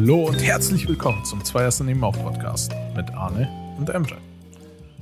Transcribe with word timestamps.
Hallo 0.00 0.28
und 0.28 0.42
herzlich 0.42 0.88
willkommen 0.88 1.26
zum 1.26 1.44
Zweiersten 1.44 1.98
Mouth 1.98 2.14
Podcast 2.22 2.72
mit 2.96 3.10
Arne 3.10 3.50
und 3.76 3.90
Emre. 3.90 4.16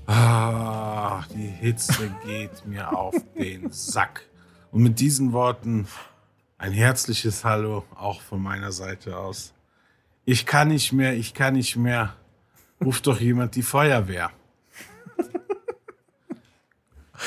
Ah, 0.09 1.23
die 1.33 1.47
Hitze 1.47 2.11
geht 2.27 2.67
mir 2.67 2.93
auf 2.93 3.15
den 3.39 3.71
Sack. 3.71 4.27
Und 4.73 4.83
mit 4.83 4.99
diesen 4.99 5.33
Worten 5.33 5.87
ein 6.59 6.73
herzliches 6.73 7.45
Hallo 7.45 7.85
auch 7.95 8.21
von 8.23 8.43
meiner 8.43 8.73
Seite 8.73 9.17
aus. 9.17 9.55
Ich 10.25 10.47
kann 10.47 10.67
nicht 10.67 10.93
mehr, 10.93 11.15
ich 11.15 11.33
kann 11.33 11.55
nicht 11.55 11.77
mehr. 11.77 12.17
Ruft 12.85 13.07
doch 13.07 13.21
jemand 13.21 13.55
die 13.55 13.63
Feuerwehr. 13.63 14.33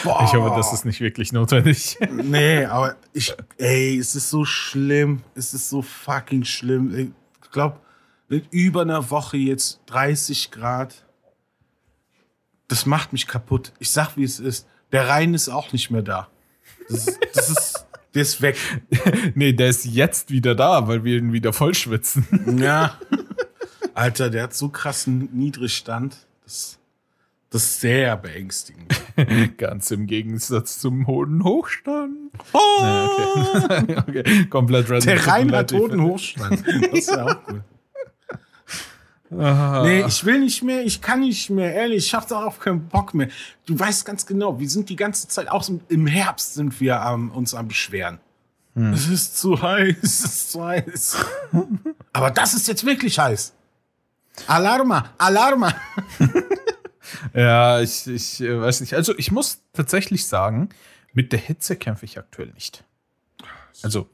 Boah. 0.04 0.26
Ich 0.26 0.34
hoffe, 0.34 0.54
das 0.58 0.74
ist 0.74 0.84
nicht 0.84 1.00
wirklich 1.00 1.32
notwendig. 1.32 1.98
Nee, 2.12 2.66
aber 2.66 2.98
ich, 3.14 3.34
ey, 3.58 3.98
es 3.98 4.14
ist 4.14 4.30
so 4.30 4.44
schlimm. 4.44 5.22
Es 5.36 5.54
ist 5.54 5.70
so 5.70 5.82
fucking 5.82 6.44
schlimm. 6.44 7.14
Ich 7.52 7.54
glaube, 7.54 7.82
über 8.50 8.84
einer 8.84 9.10
Woche 9.10 9.36
jetzt 9.36 9.82
30 9.88 10.52
Grad. 10.52 11.04
Das 12.70 12.86
macht 12.86 13.12
mich 13.12 13.28
kaputt. 13.28 13.74
Ich 13.78 13.90
sag, 13.90 14.16
wie 14.16 14.24
es 14.24 14.40
ist. 14.40 14.70
Der 14.94 15.10
Rhein 15.10 15.34
ist 15.34 15.50
auch 15.50 15.74
nicht 15.74 15.92
mehr 15.92 16.02
da. 16.02 16.30
Das, 16.88 17.20
das 17.34 17.50
ist, 17.50 17.86
der 18.14 18.22
ist 18.22 18.42
weg. 18.42 18.58
nee, 19.36 19.52
der 19.52 19.68
ist 19.68 19.84
jetzt 19.84 20.32
wieder 20.32 20.56
da, 20.56 20.88
weil 20.88 21.04
wir 21.04 21.18
ihn 21.18 21.34
wieder 21.34 21.52
voll 21.52 21.74
schwitzen. 21.74 22.58
ja. 22.58 22.98
Alter, 23.94 24.30
der 24.30 24.44
hat 24.44 24.54
so 24.54 24.70
krassen 24.70 25.28
Niedrigstand. 25.34 26.16
Das, 26.46 26.80
das 27.52 27.64
ist 27.64 27.82
sehr 27.82 28.16
beängstigend. 28.16 28.94
Ganz 29.58 29.92
im 29.92 30.08
Gegensatz 30.08 30.80
zum 30.80 31.06
hohen 31.06 31.44
Hochstand. 31.44 32.32
Oh! 32.54 32.58
Nee, 32.82 33.98
okay. 33.98 33.98
okay. 34.24 34.46
Komplett 34.46 34.90
random. 34.90 35.06
Der 35.06 35.28
Rhein 35.28 35.52
hat 35.52 35.74
hohen 35.74 36.02
Hochstand. 36.02 36.64
Das 36.66 37.00
ist 37.00 37.10
ja 37.10 37.26
auch 37.26 37.36
cool. 37.50 37.64
Aha. 39.38 39.84
Nee, 39.84 40.06
ich 40.06 40.26
will 40.26 40.40
nicht 40.40 40.64
mehr, 40.64 40.86
ich 40.86 41.02
kann 41.02 41.22
nicht 41.22 41.50
mehr, 41.50 41.74
ehrlich, 41.74 42.08
ich 42.08 42.14
hab 42.14 42.28
darauf 42.28 42.60
keinen 42.60 42.88
Bock 42.88 43.14
mehr. 43.14 43.30
Du 43.66 43.78
weißt 43.78 44.06
ganz 44.06 44.26
genau, 44.26 44.60
wir 44.60 44.70
sind 44.70 44.90
die 44.90 44.98
ganze 44.98 45.28
Zeit, 45.28 45.50
auch 45.50 45.68
im 45.88 46.08
Herbst 46.08 46.56
sind 46.56 46.80
wir 46.82 47.02
ähm, 47.06 47.32
uns 47.32 47.54
am 47.54 47.68
Beschweren. 47.68 48.20
Hm. 48.76 48.94
Es 48.94 49.08
ist 49.08 49.38
zu 49.38 49.62
heiß, 49.62 49.98
es 50.02 50.20
ist 50.24 50.52
zu 50.52 50.66
heiß. 50.66 51.18
Aber 52.14 52.32
das 52.32 52.54
ist 52.54 52.68
jetzt 52.68 52.86
wirklich 52.86 53.20
heiß. 53.20 53.54
Alarma, 54.48 55.10
Alarma. 55.18 55.76
ja, 57.34 57.82
ich, 57.82 58.08
ich 58.08 58.42
äh, 58.42 58.60
weiß 58.60 58.82
nicht. 58.82 58.94
Also 58.94 59.18
ich 59.18 59.32
muss 59.32 59.64
tatsächlich 59.74 60.26
sagen, 60.26 60.70
mit 61.14 61.32
der 61.32 61.40
Hitze 61.40 61.76
kämpfe 61.76 62.06
ich 62.06 62.18
aktuell 62.18 62.52
nicht. 62.54 62.84
Also 63.84 64.10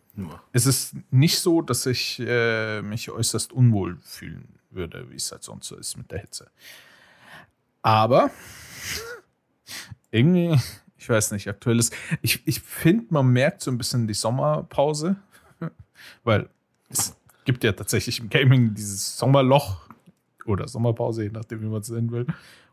es 0.51 0.65
ist 0.65 0.95
nicht 1.11 1.39
so, 1.39 1.61
dass 1.61 1.85
ich 1.85 2.19
äh, 2.19 2.81
mich 2.81 3.09
äußerst 3.11 3.53
unwohl 3.53 3.97
fühlen 4.01 4.59
würde, 4.71 5.09
wie 5.11 5.15
es 5.15 5.31
halt 5.31 5.43
sonst 5.43 5.67
so 5.67 5.75
ist 5.75 5.97
mit 5.97 6.11
der 6.11 6.19
Hitze. 6.19 6.49
Aber 7.81 8.31
irgendwie, 10.11 10.59
ich 10.97 11.09
weiß 11.09 11.31
nicht, 11.31 11.47
aktuell 11.47 11.79
ist. 11.79 11.93
Ich, 12.21 12.41
ich 12.45 12.61
finde, 12.61 13.05
man 13.09 13.27
merkt 13.27 13.61
so 13.61 13.71
ein 13.71 13.77
bisschen 13.77 14.07
die 14.07 14.13
Sommerpause, 14.13 15.17
weil 16.23 16.49
es 16.89 17.15
gibt 17.45 17.63
ja 17.63 17.71
tatsächlich 17.73 18.19
im 18.19 18.29
Gaming 18.29 18.73
dieses 18.73 19.17
Sommerloch 19.17 19.87
oder 20.45 20.67
Sommerpause, 20.67 21.23
je 21.23 21.29
nachdem, 21.29 21.61
wie 21.61 21.67
man 21.67 21.81
es 21.81 21.89
nennen 21.89 22.11
will. 22.11 22.25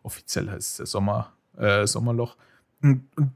Offiziell 0.04 0.48
heißt 0.48 0.70
es 0.70 0.76
der 0.76 0.86
Sommer, 0.86 1.32
äh, 1.56 1.86
Sommerloch. 1.86 2.36
Und, 2.80 3.08
und, 3.16 3.32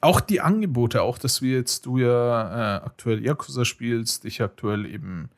auch 0.00 0.20
die 0.20 0.40
Angebote, 0.40 1.02
auch 1.02 1.18
dass 1.18 1.42
wir 1.42 1.56
jetzt, 1.56 1.86
du 1.86 1.98
ja 1.98 2.76
äh, 2.76 2.84
aktuell 2.84 3.24
Yakuza 3.24 3.64
spielst, 3.64 4.24
ich 4.24 4.40
aktuell 4.40 4.86
eben 4.86 5.28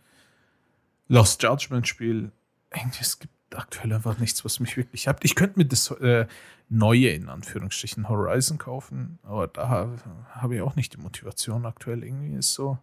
Lost 1.08 1.42
Judgment 1.42 1.88
spiele, 1.88 2.30
irgendwie, 2.74 3.00
es 3.00 3.18
gibt 3.18 3.32
aktuell 3.54 3.92
einfach 3.92 4.18
nichts, 4.18 4.44
was 4.44 4.60
mich 4.60 4.76
wirklich 4.76 5.08
habt. 5.08 5.24
Ich 5.24 5.34
könnte 5.34 5.58
mir 5.58 5.66
das 5.66 5.90
äh, 5.90 6.26
neue, 6.68 7.10
in 7.10 7.28
Anführungsstrichen, 7.28 8.08
Horizon 8.08 8.58
kaufen, 8.58 9.18
aber 9.22 9.48
da 9.48 9.68
habe 9.68 9.98
hab 10.30 10.50
ich 10.50 10.60
auch 10.60 10.76
nicht 10.76 10.94
die 10.94 11.00
Motivation 11.00 11.66
aktuell. 11.66 12.02
Irgendwie 12.02 12.34
ist 12.34 12.52
so. 12.54 12.78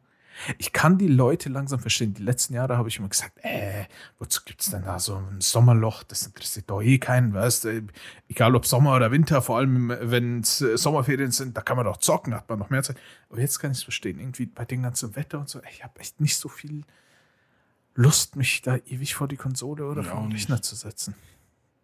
Ich 0.57 0.73
kann 0.73 0.97
die 0.97 1.07
Leute 1.07 1.49
langsam 1.49 1.79
verstehen. 1.79 2.13
Die 2.13 2.23
letzten 2.23 2.53
Jahre 2.53 2.77
habe 2.77 2.89
ich 2.89 2.97
immer 2.97 3.09
gesagt, 3.09 3.37
äh, 3.43 3.85
wozu 4.17 4.41
gibt 4.45 4.61
es 4.61 4.71
denn 4.71 4.83
da 4.83 4.99
so 4.99 5.15
ein 5.15 5.41
Sommerloch? 5.41 6.03
Das 6.03 6.25
interessiert 6.25 6.69
doch 6.69 6.81
eh 6.81 6.97
keinen, 6.97 7.33
weißt 7.33 7.65
du? 7.65 7.87
Egal 8.27 8.55
ob 8.55 8.65
Sommer 8.65 8.95
oder 8.95 9.11
Winter, 9.11 9.41
vor 9.41 9.57
allem 9.57 9.89
wenn 9.99 10.39
es 10.41 10.61
äh, 10.61 10.77
Sommerferien 10.77 11.31
sind, 11.31 11.55
da 11.55 11.61
kann 11.61 11.77
man 11.77 11.85
doch 11.85 11.97
zocken, 11.97 12.33
hat 12.33 12.49
man 12.49 12.59
noch 12.59 12.69
mehr 12.69 12.83
Zeit. 12.83 12.97
Aber 13.29 13.39
jetzt 13.39 13.59
kann 13.59 13.71
ich 13.71 13.77
es 13.77 13.83
verstehen. 13.83 14.19
Irgendwie 14.19 14.45
bei 14.45 14.65
dem 14.65 14.83
ganzen 14.83 15.15
Wetter 15.15 15.39
und 15.39 15.49
so, 15.49 15.61
ich 15.69 15.83
habe 15.83 15.99
echt 15.99 16.19
nicht 16.19 16.37
so 16.37 16.49
viel 16.49 16.83
Lust, 17.93 18.35
mich 18.35 18.61
da 18.61 18.77
ewig 18.77 19.15
vor 19.15 19.27
die 19.27 19.37
Konsole 19.37 19.85
oder 19.85 20.03
vor 20.03 20.21
den 20.21 20.31
Rechner 20.31 20.61
zu 20.61 20.75
setzen. 20.75 21.13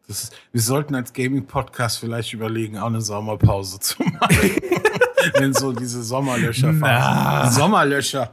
Ist, 0.08 0.34
wir 0.54 0.62
sollten 0.62 0.96
als 0.96 1.12
Gaming-Podcast 1.12 2.00
vielleicht 2.00 2.32
überlegen, 2.32 2.78
auch 2.78 2.88
eine 2.88 3.02
Sommerpause 3.02 3.80
zu 3.80 4.02
machen. 4.20 4.52
Wenn 5.34 5.54
so 5.54 5.74
diese 5.74 6.04
Sommerlöcher 6.04 6.74
fahren. 6.74 7.52
Sommerlöcher. 7.52 8.32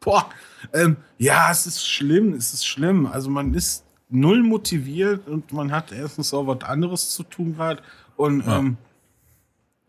Boah. 0.00 0.26
Ähm, 0.72 0.96
ja, 1.18 1.50
es 1.50 1.66
ist 1.66 1.86
schlimm, 1.86 2.34
es 2.34 2.54
ist 2.54 2.66
schlimm. 2.66 3.06
Also 3.06 3.30
man 3.30 3.54
ist 3.54 3.84
null 4.08 4.42
motiviert 4.42 5.26
und 5.28 5.52
man 5.52 5.72
hat 5.72 5.92
erstens 5.92 6.32
auch 6.32 6.46
was 6.46 6.62
anderes 6.62 7.10
zu 7.10 7.22
tun 7.22 7.56
gerade. 7.56 7.82
Und 8.16 8.46
ja. 8.46 8.58
ähm, 8.58 8.76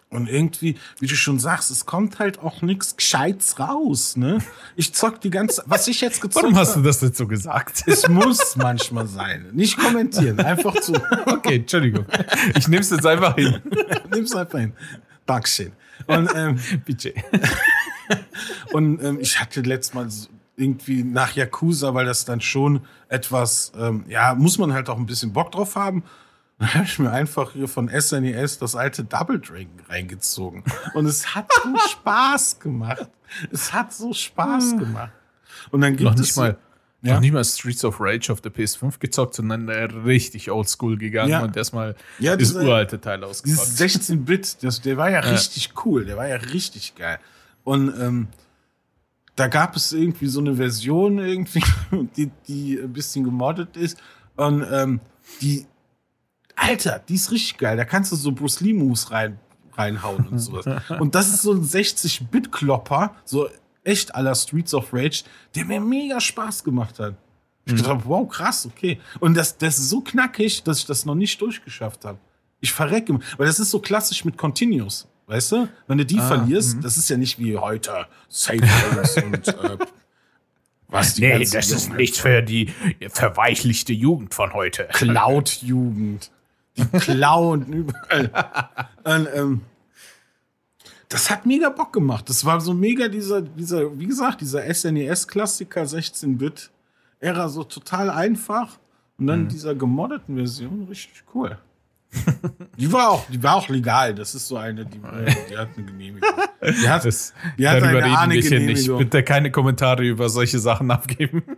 und 0.10 0.30
irgendwie, 0.30 0.78
wie 1.00 1.08
du 1.08 1.16
schon 1.16 1.38
sagst, 1.38 1.70
es 1.70 1.86
kommt 1.86 2.20
halt 2.20 2.40
auch 2.40 2.62
nichts 2.62 2.96
Gescheites 2.96 3.60
raus, 3.60 4.16
ne? 4.16 4.38
Ich 4.78 4.94
zock 4.94 5.20
die 5.20 5.30
ganze, 5.30 5.64
was 5.66 5.86
ich 5.90 6.00
jetzt 6.00 6.22
gezockt 6.22 6.46
habe. 6.46 6.54
Warum 6.54 6.58
hast 6.58 6.78
du 6.78 6.82
das 6.82 7.02
jetzt 7.02 7.18
so 7.18 7.28
gesagt? 7.28 7.84
Es 7.88 8.08
muss 8.08 8.56
manchmal 8.56 9.06
sein. 9.08 9.48
Nicht 9.52 9.78
kommentieren, 9.78 10.40
einfach 10.40 10.80
zu. 10.80 10.94
Okay, 11.26 11.58
Entschuldigung. 11.58 12.06
Ich 12.58 12.70
nehm's 12.70 12.90
jetzt 12.90 13.06
einfach 13.06 13.36
hin. 13.36 13.62
Nimm's 14.10 14.34
einfach 14.34 14.60
hin. 14.60 14.72
Dankeschön. 15.28 15.74
Und, 16.08 16.30
ähm, 16.36 16.60
Bitte. 16.86 17.14
und 18.74 19.04
ähm, 19.04 19.20
ich 19.20 19.40
hatte 19.40 19.62
letztes 19.62 19.94
Mal 19.94 20.08
irgendwie 20.56 21.04
nach 21.04 21.36
Yakuza, 21.36 21.94
weil 21.94 22.06
das 22.06 22.26
dann 22.26 22.42
schon 22.42 22.82
etwas, 23.10 23.72
ähm, 23.78 24.06
ja, 24.08 24.34
muss 24.36 24.58
man 24.58 24.74
halt 24.74 24.90
auch 24.90 24.98
ein 24.98 25.06
bisschen 25.06 25.34
Bock 25.34 25.52
drauf 25.52 25.76
haben. 25.76 26.04
Dann 26.60 26.74
habe 26.74 26.86
ich 26.86 26.98
mir 26.98 27.12
einfach 27.12 27.54
hier 27.54 27.68
von 27.68 27.88
SNES 27.88 28.56
e 28.56 28.60
das 28.60 28.76
alte 28.76 29.04
Double 29.04 29.40
Dragon 29.40 29.80
reingezogen. 29.90 30.64
Und 30.96 31.06
es 31.06 31.36
hat 31.36 31.48
so 31.54 31.78
Spaß 31.92 32.60
gemacht. 32.60 33.08
Es 33.52 33.74
hat 33.74 33.94
so 33.94 34.12
Spaß 34.12 34.74
ah. 34.74 34.78
gemacht. 34.78 35.12
Und 35.70 35.82
dann 35.82 35.96
gibt 35.96 36.10
noch 36.10 36.16
es. 36.16 36.22
Nicht 36.22 36.38
mal, 36.38 36.58
ja? 37.04 37.14
Noch 37.14 37.22
nicht 37.22 37.32
mal 37.32 37.44
Streets 37.44 37.86
of 37.86 37.98
Rage 38.00 38.32
auf 38.32 38.42
der 38.42 38.52
PS5 38.52 39.00
gezockt, 39.00 39.36
sondern 39.36 39.70
richtig 39.70 40.50
oldschool 40.50 40.98
gegangen 40.98 41.30
ja. 41.30 41.44
und 41.44 41.56
erstmal 41.56 41.96
ja, 42.18 42.36
das 42.36 42.54
uralte 42.54 43.00
Teil 43.00 43.24
ausgepackt. 43.24 43.80
Dieses 43.80 44.10
16-Bit, 44.10 44.86
der 44.86 44.98
war 44.98 45.10
ja, 45.10 45.24
ja, 45.24 45.30
richtig 45.30 45.74
cool, 45.86 46.06
der 46.06 46.18
war 46.18 46.28
ja 46.28 46.38
richtig 46.38 46.96
geil. 46.96 47.20
Und 47.64 47.94
ähm, 48.00 48.28
da 49.36 49.48
gab 49.48 49.76
es 49.76 49.94
irgendwie 49.94 50.28
so 50.28 50.40
eine 50.40 50.56
Version 50.56 51.20
irgendwie, 51.20 51.64
die, 52.18 52.32
die 52.48 52.80
ein 52.80 52.92
bisschen 52.92 53.24
gemoddet 53.24 53.78
ist. 53.78 54.00
Und 54.36 54.66
ähm, 54.72 55.00
die 55.42 55.68
Alter, 56.56 57.02
die 57.08 57.16
ist 57.16 57.32
richtig 57.32 57.58
geil. 57.58 57.78
Da 57.78 57.86
kannst 57.86 58.12
du 58.12 58.16
so 58.16 58.32
Bruce 58.32 58.62
Lee 58.62 58.74
Moves 58.74 59.12
rein, 59.12 59.38
reinhauen 59.74 60.28
und 60.28 60.40
sowas. 60.40 60.66
und 61.00 61.14
das 61.14 61.30
ist 61.30 61.44
so 61.44 61.54
ein 61.54 61.64
60-Bit-Klopper, 61.64 63.14
so 63.24 63.48
echt 63.88 64.14
aller 64.14 64.36
Streets 64.36 64.74
of 64.74 64.94
Rage, 64.94 65.24
der 65.56 65.66
mir 65.66 65.80
mega 65.80 66.20
Spaß 66.20 66.64
gemacht 66.64 67.00
hat. 67.00 67.16
Ich 67.66 67.74
mhm. 67.74 67.78
dachte, 67.78 68.02
wow, 68.06 68.28
krass, 68.28 68.66
okay. 68.66 69.00
Und 69.20 69.36
das, 69.36 69.58
das 69.58 69.78
ist 69.78 69.90
so 69.90 70.02
knackig, 70.02 70.64
dass 70.64 70.80
ich 70.80 70.86
das 70.86 71.06
noch 71.06 71.16
nicht 71.16 71.40
durchgeschafft 71.42 72.06
habe. 72.06 72.20
Ich 72.60 72.72
verrecke, 72.72 73.20
weil 73.38 73.48
das 73.48 73.60
ist 73.60 73.72
so 73.72 73.80
klassisch 73.80 74.26
mit 74.26 74.38
Continuous. 74.38 75.08
Weißt 75.28 75.52
du? 75.52 75.70
Wenn 75.88 75.98
du 75.98 76.06
die 76.06 76.20
ah, 76.20 76.28
verlierst, 76.28 76.78
mh. 76.78 76.82
das 76.84 76.98
ist 76.98 77.10
ja 77.10 77.18
nicht 77.18 77.38
wie 77.38 77.58
heute 77.58 78.08
Safe 78.30 78.62
und 79.26 79.48
äh, 79.48 79.78
was 80.88 81.16
die 81.16 81.22
Nee, 81.22 81.40
das 81.40 81.70
ist 81.70 81.92
nichts 81.94 82.20
für 82.20 82.42
die 82.42 82.74
verweichlichte 83.10 83.92
Jugend 83.92 84.34
von 84.34 84.54
heute. 84.54 84.88
Cloud-Jugend 84.94 86.32
die 86.78 86.84
klauen 87.00 87.66
überall. 87.74 88.32
Und, 89.04 89.28
ähm, 89.34 89.62
das 91.10 91.30
hat 91.30 91.46
mega 91.46 91.70
Bock 91.70 91.94
gemacht. 91.94 92.30
Das 92.30 92.44
war 92.44 92.60
so 92.60 92.74
mega 92.74 93.08
dieser, 93.08 93.42
dieser, 93.42 93.98
wie 93.98 94.08
gesagt, 94.08 94.42
dieser 94.42 94.64
SNES-Klassiker 94.64 95.84
16-Bit. 95.84 96.70
Ära 97.20 97.50
so 97.50 97.64
total 97.64 98.10
einfach. 98.10 98.78
Und 99.18 99.28
dann 99.28 99.44
mhm. 99.44 99.48
dieser 99.48 99.74
gemoddeten 99.74 100.36
Version 100.36 100.86
richtig 100.90 101.24
cool. 101.34 101.58
die 102.78 102.92
war 102.92 103.10
auch, 103.10 103.26
die 103.30 103.42
war 103.42 103.56
auch 103.56 103.70
legal. 103.70 104.14
Das 104.14 104.36
ist 104.36 104.48
so 104.48 104.58
eine, 104.58 104.86
die, 104.86 105.00
die 105.50 105.58
hat 105.58 105.70
eine 105.76 105.86
Genehmigung. 105.86 106.30
Die 106.62 106.90
hat, 106.90 107.06
das, 107.06 107.34
die 107.58 107.68
hat 107.68 107.82
eine 107.82 107.98
reden 107.98 108.44
wir 108.44 108.60
nicht. 108.60 108.98
Bitte 108.98 109.24
keine 109.24 109.52
Kommentare 109.52 110.04
über 110.04 110.30
solche 110.30 110.60
Sachen 110.60 110.92
abgeben. 110.92 111.44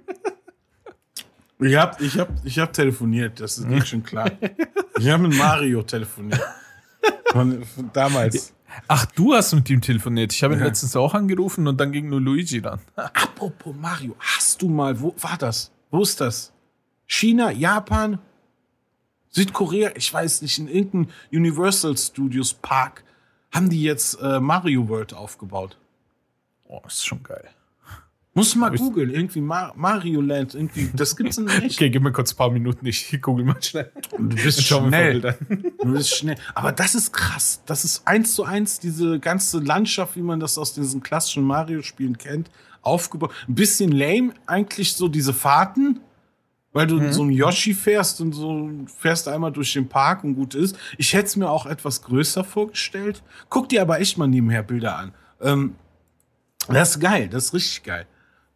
Ich 1.61 1.75
hab, 1.75 1.99
ich 1.99 2.17
hab, 2.17 2.29
ich 2.45 2.57
hab 2.57 2.71
telefoniert, 2.71 3.41
das 3.41 3.57
ist 3.57 3.67
hm. 3.67 3.85
schon 3.85 4.01
klar. 4.01 4.31
Ich 4.97 5.09
habe 5.09 5.27
mit 5.27 5.37
Mario 5.37 5.83
telefoniert. 5.83 6.39
Von, 7.33 7.65
von 7.65 7.89
damals. 7.91 8.53
Ach, 8.87 9.05
du 9.07 9.33
hast 9.33 9.53
mit 9.53 9.69
ihm 9.69 9.81
telefoniert. 9.81 10.33
Ich 10.33 10.43
habe 10.43 10.53
ihn 10.53 10.59
Ja. 10.59 10.65
letztens 10.67 10.95
auch 10.95 11.13
angerufen 11.13 11.67
und 11.67 11.77
dann 11.79 11.91
ging 11.91 12.09
nur 12.09 12.21
Luigi 12.21 12.61
dann. 12.61 12.79
Apropos 12.95 13.75
Mario, 13.75 14.15
hast 14.19 14.61
du 14.61 14.69
mal, 14.69 14.99
wo 15.01 15.13
war 15.19 15.37
das? 15.37 15.71
Wo 15.91 16.01
ist 16.03 16.21
das? 16.21 16.51
China, 17.07 17.51
Japan, 17.51 18.19
Südkorea, 19.29 19.91
ich 19.95 20.11
weiß 20.13 20.41
nicht, 20.41 20.57
in 20.59 20.67
irgendeinem 20.67 21.09
Universal 21.31 21.97
Studios 21.97 22.53
Park 22.53 23.03
haben 23.51 23.69
die 23.69 23.81
jetzt 23.83 24.15
äh, 24.21 24.39
Mario 24.39 24.87
World 24.89 25.13
aufgebaut. 25.13 25.77
Oh, 26.65 26.81
ist 26.85 27.05
schon 27.05 27.23
geil. 27.23 27.49
Muss 28.39 28.55
mal 28.55 28.71
googeln, 28.75 29.09
irgendwie 29.11 29.41
Mar 29.41 29.73
Mario 29.75 30.21
Land, 30.21 30.55
irgendwie, 30.55 30.89
das 30.93 31.15
gibt's 31.15 31.37
in 31.37 31.47
echt. 31.47 31.75
Okay, 31.79 31.89
gib 31.89 32.01
mir 32.03 32.11
kurz 32.11 32.33
ein 32.33 32.37
paar 32.37 32.49
Minuten. 32.51 32.85
Ich 32.85 33.19
google 33.21 33.45
mal 33.45 33.61
schnell. 33.61 33.91
Du 34.17 34.27
bist 34.29 34.63
schnell. 34.63 35.21
Du 35.83 35.91
bist 35.93 36.15
schnell. 36.15 36.35
Aber 36.55 36.71
das 36.71 36.95
ist 36.95 37.11
krass. 37.13 37.61
Das 37.65 37.85
ist 37.85 38.07
eins 38.07 38.33
zu 38.33 38.43
eins 38.43 38.79
diese 38.79 39.19
ganze 39.19 39.59
Landschaft, 39.59 40.15
wie 40.15 40.21
man 40.21 40.39
das 40.39 40.57
aus 40.57 40.73
diesen 40.73 41.01
klassischen 41.01 41.43
Mario-Spielen 41.43 42.17
kennt, 42.17 42.49
aufgebaut. 42.81 43.31
Ein 43.47 43.55
bisschen 43.55 43.91
lame 43.91 44.33
eigentlich 44.45 44.93
so 44.93 45.07
diese 45.07 45.33
Fahrten, 45.33 45.99
weil 46.71 46.87
du 46.87 46.95
Mhm. 47.01 47.11
so 47.13 47.23
ein 47.23 47.31
Yoshi 47.31 47.73
fährst 47.73 48.21
und 48.21 48.31
so 48.33 48.69
fährst 48.97 49.27
einmal 49.27 49.51
durch 49.51 49.73
den 49.73 49.89
Park 49.89 50.23
und 50.23 50.35
gut 50.35 50.55
ist. 50.55 50.77
Ich 50.97 51.13
hätte 51.13 51.25
es 51.25 51.35
mir 51.35 51.49
auch 51.49 51.65
etwas 51.65 52.01
größer 52.03 52.43
vorgestellt. 52.43 53.23
Guck 53.49 53.69
dir 53.69 53.81
aber 53.81 53.99
echt 53.99 54.17
mal 54.17 54.27
nebenher 54.27 54.63
Bilder 54.63 54.95
an. 54.97 55.11
Ähm, 55.41 55.75
das 56.67 56.91
ist 56.91 56.99
geil, 56.99 57.27
das 57.27 57.45
ist 57.45 57.53
richtig 57.53 57.83
geil. 57.83 58.05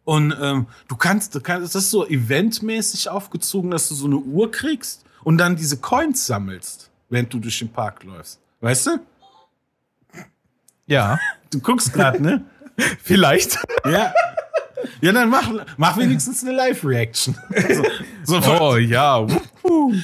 Und 0.04 0.36
ähm, 0.40 0.66
du 0.88 0.96
kannst, 0.96 1.34
du 1.34 1.40
kannst, 1.40 1.74
das 1.74 1.84
ist 1.84 1.90
so 1.90 2.06
eventmäßig 2.06 3.08
aufgezogen, 3.08 3.70
dass 3.70 3.88
du 3.88 3.94
so 3.94 4.06
eine 4.06 4.16
Uhr 4.16 4.50
kriegst 4.50 5.04
und 5.22 5.38
dann 5.38 5.56
diese 5.56 5.78
Coins 5.78 6.26
sammelst, 6.26 6.90
während 7.08 7.32
du 7.32 7.38
durch 7.38 7.58
den 7.58 7.70
Park 7.70 8.04
läufst. 8.04 8.38
Weißt 8.60 8.86
du? 8.86 9.00
Ja, 10.86 11.18
Du 11.54 11.60
guckst 11.60 11.92
gerade, 11.92 12.20
ne? 12.20 12.44
vielleicht. 13.02 13.58
Ja. 13.84 14.12
Ja, 15.00 15.12
dann 15.12 15.30
mach, 15.30 15.48
mach 15.76 15.96
wenigstens 15.96 16.42
eine 16.42 16.52
Live-Reaction. 16.56 17.36
So, 18.24 18.40
so 18.40 18.60
Oh 18.60 18.76
ja. 18.76 19.24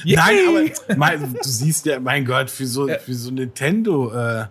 Nein, 0.05 0.37
aber 0.47 0.95
mein, 0.95 1.33
du 1.33 1.39
siehst 1.43 1.85
ja, 1.85 1.99
mein 1.99 2.25
Gott, 2.25 2.49
für 2.49 2.65
so, 2.65 2.87
für 2.87 3.13
so 3.13 3.31
Nintendo, 3.31 4.13
äh, 4.13 4.45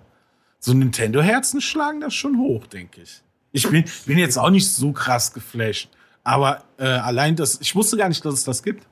so 0.58 0.74
Nintendo-Herzen 0.74 1.62
schlagen 1.62 2.00
das 2.00 2.14
schon 2.14 2.38
hoch, 2.38 2.66
denke 2.66 3.00
ich. 3.00 3.22
Ich 3.52 3.68
bin, 3.68 3.84
bin 4.06 4.18
jetzt 4.18 4.38
auch 4.38 4.50
nicht 4.50 4.68
so 4.70 4.92
krass 4.92 5.32
geflasht. 5.32 5.88
Aber 6.22 6.64
äh, 6.78 6.84
allein 6.84 7.34
das, 7.36 7.60
ich 7.60 7.74
wusste 7.74 7.96
gar 7.96 8.08
nicht, 8.08 8.24
dass 8.24 8.34
es 8.34 8.44
das 8.44 8.62
gibt. 8.62 8.86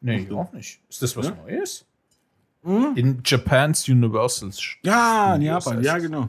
Nee, 0.00 0.28
auch 0.32 0.52
nicht. 0.52 0.80
Ist 0.88 1.02
das 1.02 1.16
was 1.16 1.26
Ja? 1.26 1.32
Neues? 1.46 1.84
In 2.64 3.20
Japan's 3.24 3.88
Universal. 3.88 4.50
Ja, 4.82 5.36
in 5.36 5.42
Japan, 5.42 5.82
ja, 5.82 5.96
genau. 5.98 6.28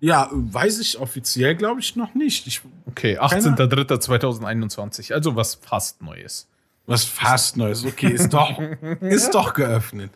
Ja, 0.00 0.28
weiß 0.32 0.78
ich 0.80 0.98
offiziell, 0.98 1.54
glaube 1.56 1.80
ich, 1.80 1.94
noch 1.96 2.14
nicht. 2.14 2.46
Ich, 2.46 2.62
Okay, 2.86 3.18
18.03.2021. 3.18 5.12
Also 5.12 5.36
was 5.36 5.56
fast 5.56 6.00
Neues. 6.02 6.48
was 6.86 7.04
fast 7.04 7.56
Neues. 7.56 7.84
Okay, 7.84 8.12
ist 8.12 8.32
doch, 8.32 8.58
ist 9.00 9.30
doch 9.34 9.52
geöffnet. 9.54 10.10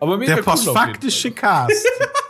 Aber 0.00 0.18
Der 0.18 0.38
cool 0.38 0.42
postfaktische 0.42 1.30
Cast. 1.30 1.86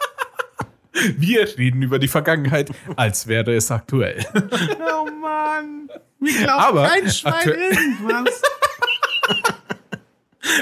Wir 0.93 1.47
reden 1.57 1.83
über 1.83 1.99
die 1.99 2.09
Vergangenheit, 2.09 2.71
als 2.97 3.27
wäre 3.27 3.55
es 3.55 3.71
aktuell. 3.71 4.25
Oh 4.35 5.09
Mann. 5.21 5.89
Mir 6.19 6.33
glaubt 6.39 6.61
Aber 6.63 6.87
kein 6.89 7.09
Schwein 7.11 7.49
irgendwas. 7.49 8.43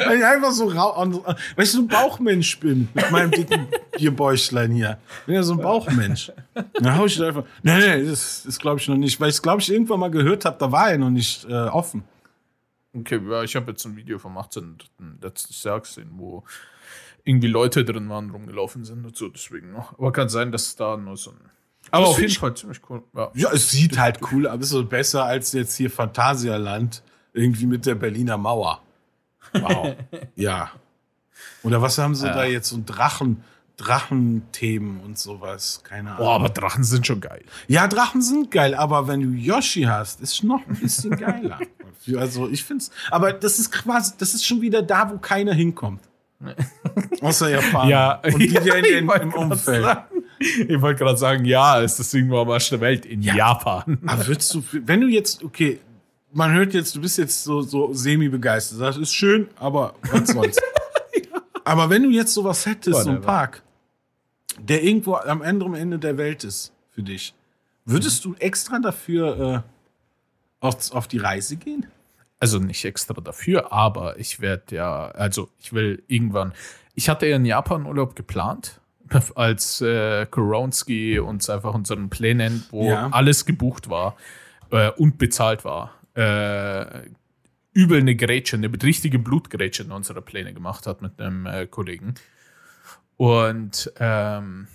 Weil 0.07 0.19
ich 0.19 0.25
einfach 0.25 0.51
so 0.51 0.67
rau 0.69 1.01
und- 1.01 1.25
weil 1.25 1.65
ich 1.65 1.71
so 1.71 1.79
ein 1.81 1.89
Bauchmensch 1.89 2.59
bin 2.61 2.89
mit 2.95 3.11
meinem 3.11 3.31
dicken 3.31 3.69
Bierbäuchlein 3.97 4.73
hier. 4.73 4.99
Ich 5.21 5.27
bin 5.27 5.35
ja 5.37 5.43
so 5.43 5.55
ein 5.55 5.61
Bauchmensch. 5.61 6.31
Dann 6.75 6.97
hau 6.99 7.07
ich 7.07 7.17
da 7.17 7.29
einfach. 7.29 7.45
Nee, 7.63 7.79
nee, 7.79 8.05
das 8.09 8.45
ist 8.45 8.61
glaube 8.61 8.81
ich 8.81 8.89
noch 8.89 8.97
nicht, 8.97 9.21
weil 9.21 9.31
ich 9.31 9.41
glaube 9.41 9.61
ich 9.63 9.73
irgendwann 9.73 10.01
mal 10.01 10.11
gehört 10.11 10.45
habe, 10.45 10.57
da 10.59 10.71
war 10.71 10.91
er 10.91 10.99
noch 10.99 11.11
nicht 11.11 11.45
äh, 11.45 11.53
offen. 11.53 12.05
Okay, 12.95 13.21
ja, 13.31 13.43
ich 13.45 13.55
habe 13.55 13.71
jetzt 13.71 13.85
ein 13.87 13.97
Video 13.97 14.19
vom 14.19 14.37
18. 14.37 14.79
letztes 15.23 15.63
Jahr 15.63 15.81
gesehen, 15.81 16.11
wo 16.17 16.43
irgendwie 17.29 17.49
Leute 17.49 17.85
drin 17.85 18.09
waren, 18.09 18.31
rumgelaufen 18.31 18.85
sind 18.85 19.05
und 19.05 19.15
so, 19.15 19.29
deswegen 19.29 19.71
noch. 19.71 19.99
Aber 19.99 20.13
kann 20.13 20.31
sein, 20.31 20.51
dass 20.51 20.77
da 20.77 20.97
nur 20.97 21.17
so 21.19 21.31
ein. 21.31 21.51
Aber 21.91 22.05
Das 22.07 22.15
auf 22.15 22.21
jeden 22.21 22.33
Fall 22.33 22.55
ziemlich 22.55 22.81
cool. 22.89 23.03
Ja. 23.15 23.31
Ja, 23.35 23.53
es 23.53 23.71
sieht 23.71 23.99
halt 23.99 24.21
cool, 24.33 24.49
aber 24.49 24.63
ist 24.63 24.71
so 24.71 24.85
besser 24.85 25.25
als 25.25 25.53
jetzt 25.53 25.77
hier 25.77 25.91
Phantasialand 25.91 27.03
irgendwie 27.35 27.67
mit 27.67 27.85
der 27.85 27.97
Berliner 27.97 28.39
Mauer. 28.39 28.83
Wow. 29.53 29.95
ja. 30.37 30.71
Oder 31.63 31.83
was 31.83 31.99
haben 31.99 32.15
sie 32.15 32.27
da 32.27 32.45
jetzt 32.45 32.71
so 32.71 32.83
Drachen, 32.85 33.45
Drachenthemen 33.77 35.01
und 35.01 35.19
sowas? 35.19 35.83
Keine 35.85 36.13
Ahnung. 36.13 36.25
Boah, 36.25 36.35
aber 36.35 36.49
Drachen 36.49 36.85
sind 36.85 37.07
schon 37.07 37.21
geil. 37.21 37.45
Ja, 37.67 37.89
Drachen 37.89 38.23
sind 38.23 38.51
geil, 38.51 38.75
aber 38.75 39.07
wenn 39.07 39.21
du 39.21 39.31
Yoshi 39.31 39.83
hast, 39.83 40.21
ist 40.23 40.43
noch 40.45 40.67
ein 40.67 40.77
bisschen 40.77 41.17
geiler. 41.17 41.59
also 42.17 42.49
ich 42.49 42.65
find's, 42.65 42.91
aber 43.11 43.33
das 43.35 43.59
ist 43.59 43.71
quasi, 43.71 44.15
das 44.19 44.35
ist 44.35 44.47
schon 44.47 44.63
wieder 44.63 44.83
da, 44.83 45.11
wo 45.11 45.19
keiner 45.19 45.53
hinkommt. 45.53 46.08
Außer 47.21 47.51
Japan. 47.51 47.89
und 48.33 48.39
die 48.39 48.47
ja, 48.53 48.77
ich 48.77 48.93
in, 48.93 49.09
im 49.09 49.35
Umfeld. 49.35 49.83
Sagen, 49.83 50.05
ich 50.39 50.81
wollte 50.81 51.05
gerade 51.05 51.19
sagen, 51.19 51.45
ja, 51.45 51.81
ist 51.81 51.99
das 51.99 52.15
irgendwo 52.15 52.39
am 52.39 52.51
Arsch 52.51 52.71
der 52.71 52.81
Welt 52.81 53.07
in 53.07 53.23
Japan. 53.23 53.99
Aber 54.07 54.27
würdest 54.27 54.55
du, 54.55 54.63
wenn 54.73 55.01
du 55.01 55.09
jetzt, 55.09 55.43
okay, 55.43 55.81
man 56.33 56.53
hört 56.53 56.75
jetzt, 56.75 56.95
du 56.95 57.01
bist 57.01 57.19
jetzt 57.19 57.43
so, 57.43 57.63
so 57.63 57.93
semi-begeistert. 57.93 58.81
Das 58.81 58.97
ist 58.97 59.13
schön, 59.13 59.49
aber 59.57 59.95
was 60.11 60.29
soll's. 60.29 60.59
Aber 61.65 61.91
wenn 61.91 62.03
du 62.03 62.09
jetzt 62.09 62.33
sowas 62.33 62.65
hättest, 62.65 63.03
so 63.03 63.11
ein 63.11 63.17
Whatever. 63.17 63.27
Park, 63.27 63.63
der 64.59 64.83
irgendwo 64.83 65.17
am 65.17 65.43
anderen 65.43 65.75
Ende 65.75 65.99
der 65.99 66.17
Welt 66.17 66.43
ist 66.43 66.73
für 66.89 67.03
dich, 67.03 67.35
würdest 67.85 68.25
du 68.25 68.35
extra 68.39 68.79
dafür 68.79 69.65
äh, 69.67 70.67
auf, 70.67 70.93
auf 70.93 71.09
die 71.09 71.19
Reise 71.19 71.57
gehen? 71.57 71.87
Also 72.41 72.59
nicht 72.59 72.85
extra 72.85 73.15
dafür, 73.21 73.73
aber 73.73 74.19
ich 74.19 74.41
werde 74.41 74.77
ja, 74.77 75.09
also 75.09 75.49
ich 75.59 75.73
will 75.73 76.03
irgendwann. 76.07 76.53
Ich 76.95 77.09
hatte 77.09 77.27
ja 77.27 77.37
einen 77.37 77.47
Japan-Urlaub 77.47 78.15
geplant, 78.15 78.81
als 79.35 79.81
äh, 79.81 80.27
Koronski 80.27 81.19
uns 81.19 81.51
einfach 81.51 81.75
unseren 81.75 82.11
Plänen, 82.11 82.65
wo 82.71 82.89
Ja. 82.89 83.09
alles 83.11 83.45
gebucht 83.47 83.91
war 83.91 84.17
äh, 84.71 84.91
und 84.93 85.19
bezahlt 85.19 85.65
war, 85.65 85.95
äh, 86.15 87.09
übel 87.73 88.01
eine 88.01 88.15
Grätsche, 88.17 88.57
eine 88.57 88.71
richtige 88.83 89.19
Blutgrätsche 89.19 89.83
in 89.85 89.93
unsere 89.93 90.21
Pläne 90.23 90.53
gemacht 90.53 90.87
hat 90.87 91.03
mit 91.03 91.21
einem 91.21 91.47
äh, 91.47 91.67
Kollegen. 91.67 92.15
Und 93.17 93.93
ähm, 93.99 94.69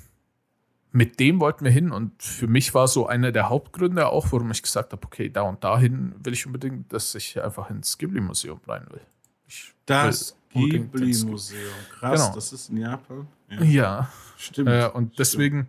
mit 0.95 1.19
dem 1.19 1.39
wollten 1.39 1.65
wir 1.65 1.71
hin 1.71 1.91
und 1.91 2.21
für 2.23 2.47
mich 2.47 2.73
war 2.73 2.87
so 2.87 3.07
einer 3.07 3.31
der 3.31 3.49
Hauptgründe 3.49 4.07
auch, 4.07 4.31
warum 4.31 4.51
ich 4.51 4.61
gesagt 4.61 4.91
habe, 4.93 5.05
okay, 5.05 5.27
da 5.29 5.41
und 5.41 5.63
dahin 5.63 6.13
will 6.23 6.33
ich 6.33 6.45
unbedingt, 6.45 6.93
dass 6.93 7.13
ich 7.15 7.41
einfach 7.43 7.69
ins 7.69 7.97
Ghibli-Museum 7.97 8.61
rein 8.67 8.85
will. 8.91 9.01
Ich 9.47 9.73
Das 9.85 10.37
will 10.53 10.69
Ghibli-Museum. 10.69 11.59
Krass, 11.99 12.21
Genau. 12.21 12.35
das 12.35 12.53
ist 12.53 12.69
in 12.69 12.77
Japan. 12.77 13.27
Ja, 13.49 13.63
Ja, 13.63 14.09
stimmt. 14.37 14.69
äh, 14.69 14.87
und 14.93 15.17
deswegen, 15.19 15.67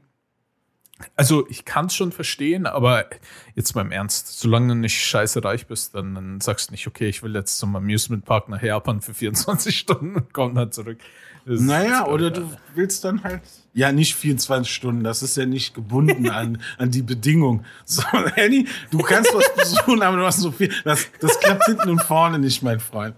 also 1.16 1.48
ich 1.48 1.64
kann 1.64 1.86
es 1.86 1.94
schon 1.94 2.12
verstehen, 2.12 2.66
aber 2.66 3.06
jetzt 3.54 3.72
beim 3.72 3.90
Ernst, 3.92 4.38
solange 4.38 4.68
du 4.68 4.74
nicht 4.74 5.02
scheiße 5.02 5.42
reich 5.42 5.66
bist, 5.66 5.94
dann, 5.94 6.14
dann 6.14 6.40
sagst 6.40 6.68
du 6.68 6.72
nicht, 6.72 6.86
okay, 6.86 7.08
ich 7.08 7.22
will 7.22 7.34
jetzt 7.34 7.58
zum 7.58 7.74
Amusement 7.74 8.24
Park 8.26 8.48
nach 8.50 8.62
Japan 8.62 9.00
für 9.00 9.14
24 9.14 9.76
Stunden 9.78 10.16
und 10.16 10.32
komm 10.34 10.54
dann 10.54 10.70
zurück. 10.70 10.98
Ist- 11.46 11.60
Naja, 11.60 12.06
oder 12.06 12.30
du 12.30 12.50
willst 12.74 13.04
dann 13.04 13.22
halt. 13.22 13.42
Ja, 13.76 13.90
nicht 13.90 14.14
24 14.14 14.72
Stunden, 14.72 15.02
das 15.02 15.22
ist 15.22 15.36
ja 15.36 15.46
nicht 15.46 15.74
gebunden 15.74 16.30
an, 16.30 16.62
an 16.78 16.90
die 16.92 17.02
Bedingung. 17.02 17.64
So, 17.84 18.02
Henny, 18.34 18.68
du 18.90 18.98
kannst 18.98 19.34
was 19.34 19.52
besuchen, 19.54 20.00
aber 20.00 20.16
du 20.16 20.24
hast 20.24 20.38
so 20.40 20.52
viel. 20.52 20.72
Das, 20.84 21.06
das 21.20 21.38
klappt 21.40 21.64
hinten 21.66 21.90
und 21.90 22.02
vorne 22.02 22.38
nicht, 22.38 22.62
mein 22.62 22.78
Freund. 22.78 23.16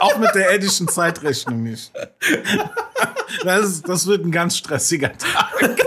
Auch 0.00 0.18
mit 0.18 0.34
der 0.34 0.52
edischen 0.52 0.88
Zeitrechnung 0.88 1.62
nicht. 1.62 1.92
Das, 3.44 3.64
ist, 3.66 3.88
das 3.88 4.06
wird 4.08 4.24
ein 4.26 4.32
ganz 4.32 4.56
stressiger 4.58 5.12
Tag. 5.16 5.80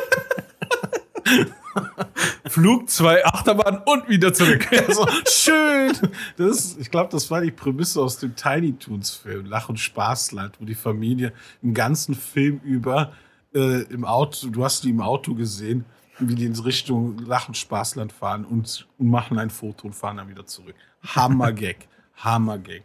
Flug, 2.48 2.90
zwei 2.90 3.26
Achterbahn 3.26 3.82
und 3.86 4.08
wieder 4.10 4.34
zurück. 4.34 4.66
So, 4.90 5.06
schön. 5.28 5.92
Das, 6.38 6.78
ich 6.78 6.90
glaube, 6.90 7.10
das 7.12 7.30
war 7.30 7.42
die 7.42 7.52
Prämisse 7.52 8.02
aus 8.02 8.18
dem 8.20 8.36
Tiny 8.36 8.74
Toons 8.74 9.12
Film, 9.12 9.46
Lach- 9.46 9.70
und 9.70 9.80
Spaßland, 9.80 10.60
wo 10.60 10.66
die 10.66 10.76
Familie 10.76 11.34
im 11.62 11.74
ganzen 11.74 12.16
Film 12.16 12.60
über 12.64 13.12
äh, 13.54 13.82
im 13.84 14.06
Auto, 14.06 14.48
du 14.50 14.64
hast 14.64 14.84
die 14.84 14.90
im 14.90 15.02
Auto 15.02 15.34
gesehen, 15.36 15.86
wie 16.20 16.36
die 16.36 16.46
in 16.46 16.56
Richtung 16.60 17.18
Lach- 17.20 17.48
und 17.48 17.58
Spaßland 17.58 18.12
fahren 18.12 18.46
und, 18.46 18.88
und 18.98 19.08
machen 19.10 19.38
ein 19.38 19.50
Foto 19.50 19.88
und 19.88 19.94
fahren 19.94 20.18
dann 20.18 20.30
wieder 20.30 20.46
zurück. 20.46 20.76
Hammer-Gag. 21.04 21.88
Hammer-Gag. 22.18 22.84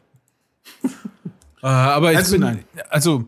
Äh, 1.64 1.68
aber 1.68 2.11
ich 2.11 2.16
Also 2.18 2.32
bin, 2.32 2.40
nein. 2.40 2.64
also, 2.90 3.25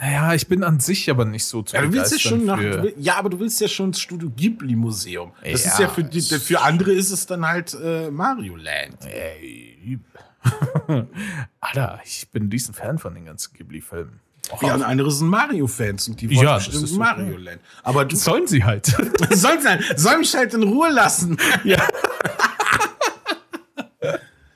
naja, 0.00 0.34
ich 0.34 0.46
bin 0.46 0.62
an 0.64 0.80
sich 0.80 1.10
aber 1.10 1.24
nicht 1.24 1.44
so 1.44 1.62
zu 1.62 1.76
Ja, 1.76 1.82
du 1.82 1.92
willst 1.92 2.12
ja 2.12 2.18
schon 2.18 2.44
nach, 2.44 2.60
ja, 2.98 3.16
aber 3.16 3.30
du 3.30 3.38
willst 3.40 3.60
ja 3.60 3.68
schon 3.68 3.86
ins 3.88 4.00
Studio 4.00 4.30
Ghibli 4.34 4.76
Museum. 4.76 5.32
Das 5.42 5.64
Ja, 5.64 5.70
ist 5.72 5.78
ja 5.78 5.88
für 5.88 6.04
die, 6.04 6.20
für 6.20 6.60
andere 6.60 6.92
ist 6.92 7.10
es 7.10 7.26
dann 7.26 7.46
halt 7.46 7.74
äh, 7.82 8.10
Mario 8.10 8.56
Land. 8.56 8.98
Ey. 9.06 9.98
Alter, 11.60 12.00
ich 12.04 12.28
bin 12.30 12.44
ein 12.44 12.48
riesen 12.50 12.74
Fan 12.74 12.98
von 12.98 13.14
den 13.14 13.24
ganzen 13.26 13.52
Ghibli-Filmen. 13.54 14.20
Ja, 14.62 14.74
und 14.74 14.82
andere 14.84 15.10
sind 15.10 15.26
Mario-Fans 15.28 16.06
und 16.08 16.20
die 16.20 16.28
wollen 16.30 16.46
Ja, 16.46 16.56
bestimmt 16.56 16.86
so 16.86 16.98
Mario 16.98 17.36
Land. 17.36 17.60
Aber 17.82 18.04
du 18.04 18.14
Sollen 18.14 18.46
sie 18.46 18.62
halt. 18.62 18.86
sollst 19.32 19.66
halt, 19.68 19.98
soll 19.98 20.18
mich 20.18 20.34
halt 20.36 20.54
in 20.54 20.62
Ruhe 20.62 20.88
lassen. 20.90 21.36
ja. 21.64 21.82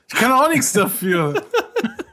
Ich 0.07 0.15
kann 0.17 0.31
auch 0.31 0.49
nichts 0.49 0.71
dafür. 0.73 1.41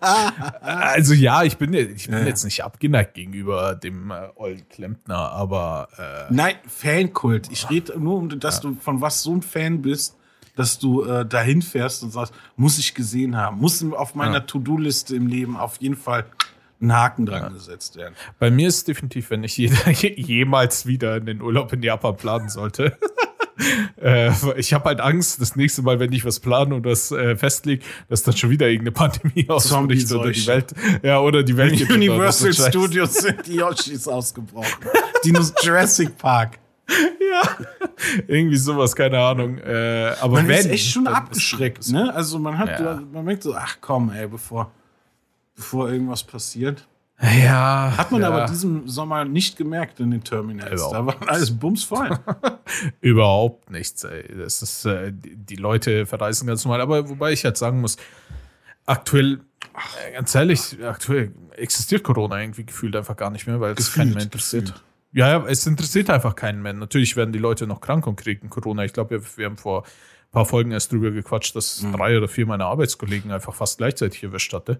Also 0.00 1.14
ja, 1.14 1.42
ich 1.42 1.56
bin, 1.56 1.72
ich 1.74 2.08
bin 2.08 2.26
jetzt 2.26 2.44
nicht 2.44 2.64
abgeneigt 2.64 3.14
gegenüber 3.14 3.74
dem 3.74 4.10
äh, 4.10 4.28
Ollen 4.36 4.68
Klempner, 4.68 5.32
aber 5.32 5.88
äh, 5.98 6.32
Nein, 6.32 6.54
Fankult. 6.66 7.50
Ich 7.50 7.68
rede 7.68 7.98
nur 7.98 8.16
um, 8.16 8.40
dass 8.40 8.60
du 8.60 8.76
von 8.80 9.00
was 9.00 9.22
so 9.22 9.34
ein 9.34 9.42
Fan 9.42 9.82
bist, 9.82 10.16
dass 10.56 10.78
du 10.78 11.04
äh, 11.04 11.26
dahin 11.26 11.62
fährst 11.62 12.02
und 12.02 12.12
sagst, 12.12 12.32
muss 12.56 12.78
ich 12.78 12.94
gesehen 12.94 13.36
haben, 13.36 13.58
muss 13.58 13.84
auf 13.92 14.14
meiner 14.14 14.46
To-Do-Liste 14.46 15.14
im 15.16 15.26
Leben 15.26 15.56
auf 15.56 15.76
jeden 15.80 15.96
Fall 15.96 16.24
ein 16.80 16.92
Haken 16.92 17.26
dran 17.26 17.52
gesetzt 17.52 17.96
werden. 17.96 18.14
bei 18.38 18.50
mir 18.50 18.68
ist 18.68 18.86
definitiv, 18.86 19.30
wenn 19.30 19.42
ich 19.44 19.56
je, 19.56 19.68
jemals 20.16 20.86
wieder 20.86 21.14
einen 21.14 21.42
Urlaub 21.42 21.72
in 21.72 21.82
Japan 21.82 22.16
planen 22.16 22.48
sollte. 22.48 22.96
Äh, 24.00 24.30
ich 24.58 24.72
habe 24.72 24.84
halt 24.86 25.00
Angst, 25.00 25.40
das 25.40 25.56
nächste 25.56 25.82
Mal, 25.82 25.98
wenn 26.00 26.12
ich 26.12 26.24
was 26.24 26.40
plane 26.40 26.74
und 26.74 26.84
das 26.84 27.10
äh, 27.10 27.36
festlege, 27.36 27.84
dass 28.08 28.22
dann 28.22 28.36
schon 28.36 28.50
wieder 28.50 28.68
irgendeine 28.68 28.92
Pandemie 28.92 29.46
ausbricht 29.48 30.10
oder 30.12 30.30
die. 30.30 30.46
Welt, 30.46 30.74
ja, 31.02 31.20
oder 31.20 31.42
die 31.42 31.56
Welt. 31.56 31.80
Das 31.80 31.90
Universal. 31.90 32.52
Studios 32.54 33.14
sind 33.14 33.46
die 33.46 33.56
Yoshis 33.56 34.08
ausgebrochen. 34.08 34.86
Dinos 35.24 35.52
Jurassic 35.62 36.16
Park. 36.16 36.58
Irgendwie 38.26 38.56
sowas, 38.56 38.96
keine 38.96 39.18
Ahnung. 39.18 39.58
Äh, 39.58 40.14
aber 40.20 40.36
Man 40.36 40.48
wenn, 40.48 40.58
ist 40.60 40.66
echt 40.70 40.90
schon 40.90 41.06
abgeschreckt, 41.06 41.90
ne? 41.90 42.14
Also 42.14 42.38
man 42.38 42.56
hat, 42.56 42.80
Ja. 42.80 43.02
man 43.12 43.24
merkt 43.24 43.42
so, 43.42 43.54
ach 43.54 43.76
komm, 43.80 44.10
ey, 44.10 44.26
bevor, 44.26 44.70
bevor 45.54 45.90
irgendwas 45.90 46.24
passiert. 46.24 46.87
Ja. 47.20 47.94
Hat 47.96 48.12
man 48.12 48.22
ja. 48.22 48.28
aber 48.28 48.46
diesen 48.46 48.86
Sommer 48.86 49.24
nicht 49.24 49.56
gemerkt 49.56 49.98
in 49.98 50.12
den 50.12 50.22
Terminals. 50.22 50.80
Überhaupt 50.80 50.94
Da 50.94 51.06
war 51.06 51.28
alles 51.28 51.50
bumsvoll. 51.58 52.16
Überhaupt 53.00 53.70
nichts, 53.70 54.04
ey. 54.04 54.24
Das 54.38 54.62
ist, 54.62 54.84
äh, 54.84 55.12
die, 55.12 55.34
die 55.36 55.56
Leute 55.56 56.06
verreisen 56.06 56.46
ganz 56.46 56.64
normal. 56.64 56.80
Aber 56.80 57.08
wobei 57.08 57.32
ich 57.32 57.44
halt 57.44 57.56
sagen 57.56 57.80
muss, 57.80 57.96
aktuell, 58.86 59.40
äh, 60.06 60.12
ganz 60.12 60.32
ehrlich, 60.34 60.76
aktuell 60.84 61.32
existiert 61.56 62.04
Corona 62.04 62.40
irgendwie 62.40 62.64
gefühlt 62.64 62.94
einfach 62.94 63.16
gar 63.16 63.30
nicht 63.30 63.46
mehr, 63.48 63.60
weil 63.60 63.74
es 63.76 63.92
keinen 63.92 64.14
mehr 64.14 64.22
interessiert. 64.22 64.66
gefühlt. 64.66 64.84
Ja, 65.12 65.28
ja, 65.28 65.44
es 65.46 65.66
interessiert 65.66 66.10
einfach 66.10 66.36
keinen 66.36 66.62
mehr. 66.62 66.72
Natürlich 66.74 67.16
werden 67.16 67.32
die 67.32 67.38
Leute 67.40 67.66
noch 67.66 67.80
krank 67.80 68.06
und 68.06 68.16
kriegen 68.16 68.48
Corona. 68.48 68.84
Ich 68.84 68.92
glaube, 68.92 69.10
wir, 69.10 69.22
wir 69.36 69.46
haben 69.46 69.56
vor 69.56 69.82
ein 69.84 70.30
paar 70.30 70.46
Folgen 70.46 70.70
erst 70.70 70.92
drüber 70.92 71.10
gequatscht, 71.10 71.56
dass 71.56 71.82
Mhm. 71.82 71.94
drei 71.94 72.16
oder 72.16 72.28
vier 72.28 72.46
meiner 72.46 72.66
Arbeitskollegen 72.66 73.32
einfach 73.32 73.54
fast 73.54 73.78
gleichzeitig 73.78 74.22
erwischt 74.22 74.52
hatte. 74.52 74.78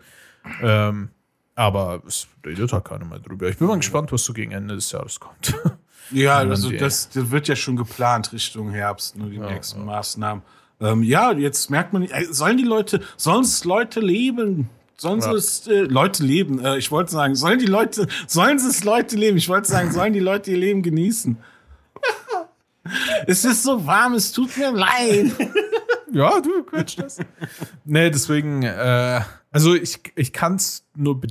Ähm, 0.63 1.09
aber 1.59 2.03
es 2.07 2.29
redet 2.47 2.73
halt 2.73 2.85
keiner 2.85 3.05
mehr 3.05 3.19
drüber. 3.19 3.49
Ich 3.49 3.59
bin 3.59 3.67
mal 3.67 3.77
gespannt, 3.77 4.13
was 4.13 4.25
so 4.25 4.33
gegen 4.33 4.53
Ende 4.53 4.75
des 4.77 4.91
Jahres 4.93 5.19
kommt. 5.21 5.55
Ja, 6.11 6.39
also 6.39 6.71
das, 6.71 7.11
das 7.11 7.31
wird 7.31 7.49
ja 7.49 7.55
schon 7.57 7.77
geplant 7.77 8.33
Richtung 8.33 8.71
Herbst, 8.71 9.15
nur 9.19 9.29
die 9.29 9.37
nächsten 9.37 9.85
Maßnahmen. 9.85 10.43
Ähm, 10.81 11.03
ja, 11.03 11.33
jetzt 11.33 11.69
merkt 11.69 11.93
man, 11.93 12.05
äh, 12.05 12.25
sollen 12.31 12.57
die 12.57 12.65
Leute, 12.65 13.03
sollen 13.19 13.43
es 13.43 13.63
Leute 13.65 14.01
leben? 14.01 14.71
Sollen 14.97 15.21
sie 15.21 15.29
Ja. 15.29 15.35
es 15.35 15.67
äh, 15.67 15.81
Leute 15.83 16.25
leben? 16.25 16.65
Äh, 16.65 16.79
ich 16.79 16.91
wollte 16.91 17.11
sagen, 17.13 17.35
sollen 17.35 17.59
die 17.59 17.67
Leute, 17.67 18.09
sollen 18.27 18.59
sie 18.59 18.69
es 18.71 18.85
Leute 18.85 19.17
leben? 19.17 19.37
Ich 19.37 19.51
wollte 19.51 19.69
sagen, 19.69 19.93
sollen 19.93 20.15
die 20.15 20.21
Leute 20.21 20.51
ihr 20.51 20.57
Leben 20.57 20.83
genießen? 20.83 21.37
es 23.27 23.45
ist 23.45 23.63
so 23.63 23.85
warm, 23.87 24.15
es 24.15 24.33
tut 24.33 24.57
mir 24.57 24.71
leid. 24.73 25.33
Ja, 26.11 26.41
du 26.41 26.63
quetsch 26.63 26.97
das. 26.97 27.19
nee, 27.85 28.09
deswegen, 28.11 28.63
äh, 28.63 29.21
also 29.51 29.75
ich, 29.75 30.01
ich 30.15 30.33
kann 30.33 30.55
es 30.55 30.87
nur, 30.97 31.21
be- 31.21 31.29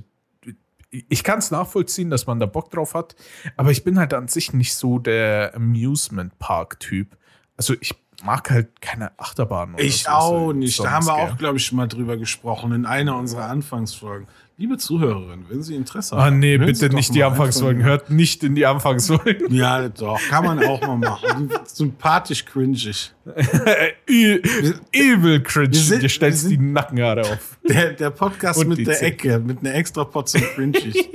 ich 0.89 1.23
kann 1.23 1.39
es 1.39 1.51
nachvollziehen, 1.51 2.09
dass 2.09 2.27
man 2.27 2.39
da 2.39 2.45
Bock 2.45 2.71
drauf 2.71 2.93
hat, 2.93 3.15
aber 3.55 3.71
ich 3.71 3.83
bin 3.83 3.99
halt 3.99 4.13
an 4.13 4.27
sich 4.27 4.53
nicht 4.53 4.73
so 4.75 4.99
der 4.99 5.53
Amusement 5.55 6.37
Park-Typ. 6.39 7.17
Also 7.57 7.75
ich 7.79 7.93
mag 8.23 8.49
halt 8.49 8.81
keine 8.81 9.17
Achterbahn. 9.19 9.73
Oder 9.73 9.83
Ich 9.83 10.03
so, 10.03 10.09
auch 10.11 10.39
so 10.47 10.53
nicht. 10.53 10.79
Da 10.79 10.91
haben 10.91 11.05
wir 11.05 11.15
auch, 11.15 11.37
glaube 11.37 11.57
ich, 11.57 11.65
schon 11.65 11.77
mal 11.77 11.87
drüber 11.87 12.17
gesprochen 12.17 12.71
in 12.71 12.85
einer 12.85 13.17
unserer 13.17 13.45
Anfangsfolgen. 13.45 14.27
Liebe 14.59 14.75
Zuhörerin, 14.79 15.45
wenn 15.49 15.61
Sie 15.61 15.75
Interesse 15.75 16.15
Ah, 16.17 16.31
nee, 16.31 16.57
bitte 16.57 16.89
nicht 16.89 17.13
die 17.13 17.23
Anfangsfolgen. 17.23 17.83
Hört 17.83 18.09
nicht 18.09 18.43
in 18.43 18.55
die 18.55 18.65
Anfangsfolgen. 18.65 19.53
Ja, 19.53 19.87
doch, 19.87 20.19
kann 20.29 20.45
man 20.45 20.63
auch 20.65 20.81
mal 20.81 20.97
machen. 20.97 21.51
Sympathisch 21.65 22.43
cringig. 22.43 23.11
Übel 24.07 25.43
cringe. 25.43 25.71
wir 25.73 25.79
sind- 25.79 26.01
Dir 26.01 26.09
stellst 26.09 26.49
wir 26.49 26.57
die 26.57 26.63
Nackenhaare 26.63 27.21
auf. 27.21 27.57
Der, 27.69 27.91
der 27.93 28.09
Podcast 28.09 28.57
Und 28.59 28.69
mit 28.69 28.79
der 28.87 28.95
Zähne. 28.95 29.11
Ecke, 29.11 29.37
mit 29.39 29.59
einer 29.59 29.75
extra 29.75 30.03
Portion 30.05 30.41
cringig. 30.55 31.05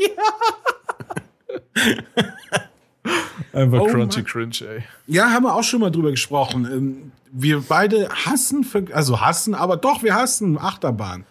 Einfach 3.52 3.80
Oh 3.80 3.86
crunchy 3.86 4.18
Mann. 4.20 4.24
cringe, 4.24 4.54
ey. 4.68 4.84
ja, 5.08 5.30
haben 5.30 5.42
wir 5.44 5.54
auch 5.56 5.64
schon 5.64 5.80
mal 5.80 5.90
drüber 5.90 6.12
gesprochen. 6.12 6.64
Ähm, 6.72 7.10
Wir 7.32 7.60
beide 7.60 8.08
hassen, 8.08 8.64
also 8.92 9.20
hassen, 9.20 9.54
aber 9.56 9.76
doch, 9.76 10.04
wir 10.04 10.14
hassen 10.14 10.56
Achterbahn. 10.58 11.24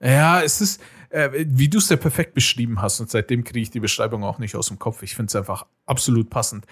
Ja, 0.00 0.42
es 0.42 0.60
ist, 0.60 0.80
äh, 1.14 1.46
wie 1.48 1.68
du 1.68 1.78
es 1.78 1.88
ja 1.88 1.96
perfekt 1.96 2.34
beschrieben 2.34 2.82
hast, 2.82 3.00
und 3.00 3.10
seitdem 3.10 3.44
kriege 3.44 3.60
ich 3.60 3.70
die 3.70 3.80
Beschreibung 3.80 4.24
auch 4.24 4.38
nicht 4.38 4.56
aus 4.56 4.68
dem 4.68 4.78
Kopf. 4.78 5.02
Ich 5.02 5.14
finde 5.14 5.28
es 5.28 5.36
einfach 5.36 5.64
absolut 5.86 6.28
passend. 6.28 6.66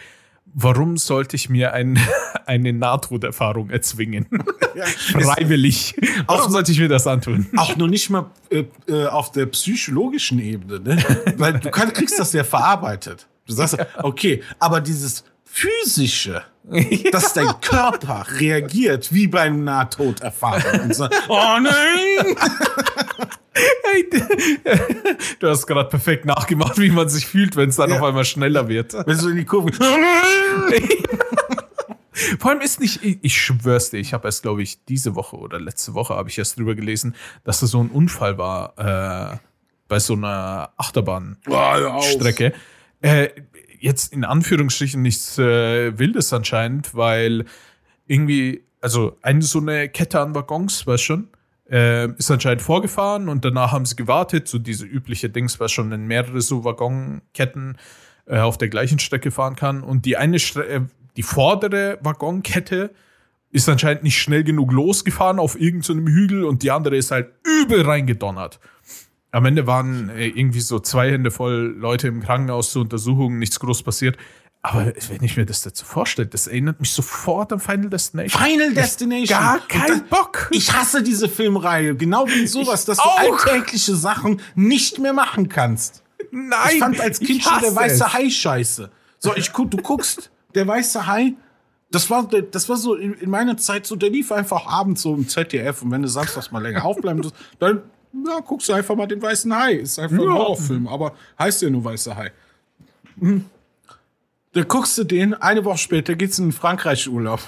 Warum 0.55 0.97
sollte 0.97 1.37
ich 1.37 1.49
mir 1.49 1.73
ein, 1.73 1.99
eine 2.47 2.73
Nahtoderfahrung 2.73 3.71
erzwingen? 3.71 4.27
Freiwillig. 5.13 5.95
Warum 6.27 6.51
sollte 6.51 6.73
ich 6.73 6.81
mir 6.81 6.89
das 6.89 7.07
antun? 7.07 7.47
Auch 7.57 7.77
noch 7.77 7.87
nicht 7.87 8.11
mal 8.11 8.31
äh, 8.51 8.65
äh, 8.89 9.07
auf 9.07 9.31
der 9.31 9.47
psychologischen 9.47 10.41
Ebene, 10.41 10.81
ne? 10.81 11.05
Weil 11.37 11.61
du 11.61 11.71
kann, 11.71 11.93
kriegst 11.93 12.19
das 12.19 12.33
ja 12.33 12.43
verarbeitet. 12.43 13.29
Du 13.47 13.55
sagst, 13.55 13.77
okay, 14.03 14.43
aber 14.59 14.81
dieses 14.81 15.25
physische, 15.53 16.43
dass 17.13 17.35
dein 17.35 17.61
Körper 17.61 18.25
reagiert 18.41 19.13
wie 19.13 19.27
beim 19.29 19.65
Nahtoderfahrung 19.65 20.81
und 20.85 20.95
sagt, 20.95 21.15
oh 21.29 21.59
nein! 21.61 22.37
Hey, 23.85 24.09
du 25.41 25.49
hast 25.51 25.67
gerade 25.67 25.91
perfekt 25.91 26.25
nachgemacht, 26.25 26.79
wie 26.79 26.89
man 26.89 27.11
sich 27.11 27.27
fühlt, 27.27 27.55
wenn 27.55 27.69
es 27.69 27.77
dann 27.77 27.91
Ja. 27.91 27.97
auf 27.97 28.03
einmal 28.03 28.25
schneller 28.25 28.67
wird. 28.67 28.95
Wenn 28.95 29.19
du 29.19 29.29
in 29.29 29.37
die 29.37 29.45
Kurve, 29.45 29.71
oh! 29.79 30.75
Vor 32.39 32.51
allem 32.51 32.63
ist 32.63 32.81
nicht, 32.81 33.01
ich, 33.03 33.37
schwör's 33.39 33.91
dir, 33.91 33.99
ich 33.99 34.15
habe 34.15 34.27
erst, 34.29 34.41
glaube 34.43 34.63
ich, 34.63 34.83
diese 34.87 35.15
Woche 35.17 35.37
oder 35.37 35.61
letzte 35.61 35.93
Woche 35.93 36.15
habe 36.15 36.31
ich 36.31 36.39
erst 36.39 36.59
drüber 36.59 36.75
gelesen, 36.75 37.15
dass 37.45 37.61
da 37.61 37.67
so 37.67 37.83
ein 37.83 37.91
Unfall 37.91 38.39
war 38.39 38.73
äh, 39.35 39.37
bei 39.87 39.99
so 39.99 40.15
einer 40.15 40.71
Achterbahnstrecke. 40.79 42.55
Äh, 43.03 43.29
jetzt 43.83 44.13
in 44.13 44.25
Anführungsstrichen 44.25 45.03
nichts 45.03 45.39
äh, 45.39 45.99
Wildes 45.99 46.33
anscheinend, 46.33 46.95
weil 46.95 47.45
irgendwie, 48.07 48.63
also 48.81 49.19
eine 49.23 49.43
so 49.43 49.59
eine 49.59 49.89
Kette 49.89 50.21
an 50.21 50.35
Waggons, 50.35 50.87
weißt 50.87 51.03
schon, 51.03 51.29
äh, 51.71 52.09
ist 52.13 52.31
anscheinend 52.31 52.63
vorgefahren 52.63 53.29
und 53.29 53.45
danach 53.45 53.73
haben 53.73 53.85
sie 53.85 53.97
gewartet, 53.97 54.49
so 54.49 54.59
diese 54.59 54.87
übliche 54.87 55.31
Dings, 55.31 55.59
was 55.59 55.73
schon 55.73 55.91
in 55.93 56.07
mehrere 56.07 56.41
so 56.41 56.65
Waggonketten 56.65 57.77
äh, 58.27 58.39
auf 58.39 58.57
der 58.57 58.69
gleichen 58.69 58.99
Strecke 58.99 59.31
fahren 59.31 59.57
kann. 59.57 59.83
Und 59.83 60.05
die 60.05 60.17
eine 60.17 60.39
Stre 60.39 60.67
äh, 60.67 60.81
die 61.17 61.23
vordere 61.23 61.99
Waggonkette 62.01 62.91
ist 63.51 63.69
anscheinend 63.69 64.03
nicht 64.03 64.19
schnell 64.19 64.45
genug 64.45 64.73
losgefahren 64.73 65.39
auf 65.39 65.61
irgendeinem 65.61 66.07
Hügel 66.07 66.45
und 66.45 66.63
die 66.63 66.71
andere 66.71 66.97
ist 66.97 67.11
halt 67.11 67.33
übel 67.45 67.83
reingedonnert. 67.83 68.61
Am 69.33 69.47
Ende 69.47 69.67
waren 69.67 70.11
äh, 70.11 70.29
irgendwie 70.29 70.61
so 70.61 70.79
zwei 70.79 71.11
Hände 71.11 71.31
voll 71.31 71.75
Leute 71.79 72.07
im 72.09 72.23
Krankenhaus 72.23 72.71
zur 72.71 72.83
Untersuchung, 72.83 73.39
nichts 73.39 73.59
groß 73.59 73.83
passiert. 73.83 74.19
Aber 74.65 74.93
wenn 75.09 75.23
ich 75.25 75.37
mir 75.37 75.45
das 75.45 75.63
dazu 75.63 75.85
vorstelle, 75.85 76.29
das 76.29 76.47
erinnert 76.47 76.79
mich 76.79 76.93
sofort 76.93 77.53
an 77.53 77.59
Final 77.59 77.91
Destination. 77.91 78.43
Final 78.43 78.75
Destination. 78.75 79.27
Gar 79.39 79.59
kein 79.67 80.05
Bock. 80.09 80.49
Ich 80.53 80.73
hasse 80.73 81.03
diese 81.03 81.29
Filmreihe. 81.29 81.97
Genau 81.97 82.29
wie 82.29 82.47
sowas, 82.47 82.85
dass 82.85 82.99
du 82.99 83.03
auch. 83.03 83.19
alltägliche 83.19 83.97
Sachen 83.97 84.41
nicht 84.55 85.01
mehr 85.01 85.13
machen 85.15 85.49
kannst. 85.49 86.05
Nein, 86.31 86.71
Ich 86.75 86.79
fand 86.79 87.01
als 87.01 87.19
Kind 87.19 87.43
schon 87.43 87.61
der 87.61 87.75
weiße 87.75 88.05
es. 88.05 88.13
Hai 88.13 88.31
scheiße. 88.31 88.91
So, 89.19 89.35
ich 89.35 89.53
guck, 89.53 89.71
du 89.73 89.79
guckst, 89.79 90.31
der 90.55 90.69
weiße 90.69 91.07
Hai, 91.09 91.35
das 91.91 92.09
war, 92.09 92.29
das 92.29 92.69
war 92.69 92.77
so 92.77 92.95
in, 92.95 93.15
in 93.15 93.31
meiner 93.31 93.57
Zeit 93.57 93.87
so, 93.87 93.97
der 93.97 94.11
lief 94.11 94.31
einfach 94.31 94.67
abends 94.67 95.03
so 95.03 95.15
im 95.15 95.29
ZDF 95.29 95.83
und 95.83 95.91
wenn 95.91 96.03
du 96.03 96.09
samstags 96.09 96.53
mal 96.53 96.63
länger 96.63 96.85
aufbleiben 96.85 97.21
musst, 97.21 97.35
dann 97.59 97.83
ja, 98.13 98.41
guckst 98.41 98.69
du 98.69 98.73
einfach 98.73 98.95
mal 98.95 99.07
den 99.07 99.23
weißen 99.23 99.55
Hai. 99.57 99.75
Ist 99.75 99.99
einfach 99.99 100.17
ein 100.19 100.25
Ja. 100.25 100.33
Horrorfilm, 100.33 100.87
aber 100.89 101.15
heißt 101.39 101.63
ja 101.63 101.71
nur 101.71 101.85
weißer 101.85 102.17
Hai. 102.17 102.33
Hm. 103.19 103.45
Dann 104.53 104.69
guckst 104.69 104.99
du 104.99 105.05
den, 105.05 105.35
eine 105.35 105.65
Woche 105.65 105.79
später 105.79 106.15
geht's 106.15 106.39
in 106.39 106.53
Frankreich-Urlaub. 106.53 107.41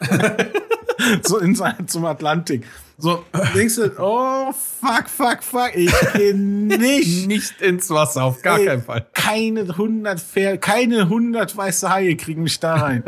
so 1.22 1.38
in 1.38 1.56
zum 1.86 2.04
Atlantik. 2.04 2.64
So, 3.00 3.24
denkst 3.54 3.76
du, 3.76 3.92
oh, 3.98 4.52
fuck, 4.52 5.08
fuck, 5.08 5.42
fuck, 5.42 5.70
ich 5.76 5.92
geh 6.14 6.32
nicht 6.32 7.26
Nicht 7.28 7.60
ins 7.62 7.88
Wasser, 7.90 8.24
auf 8.24 8.42
gar 8.42 8.58
Ey, 8.58 8.66
keinen 8.66 8.82
Fall. 8.82 9.06
Keine 9.12 9.60
100 9.60 10.18
Fair, 10.20 10.58
keine 10.58 11.02
100 11.02 11.56
weiße 11.56 11.88
Haie 11.90 12.16
kriegen 12.16 12.42
mich 12.42 12.58
da 12.58 12.74
rein. 12.74 13.04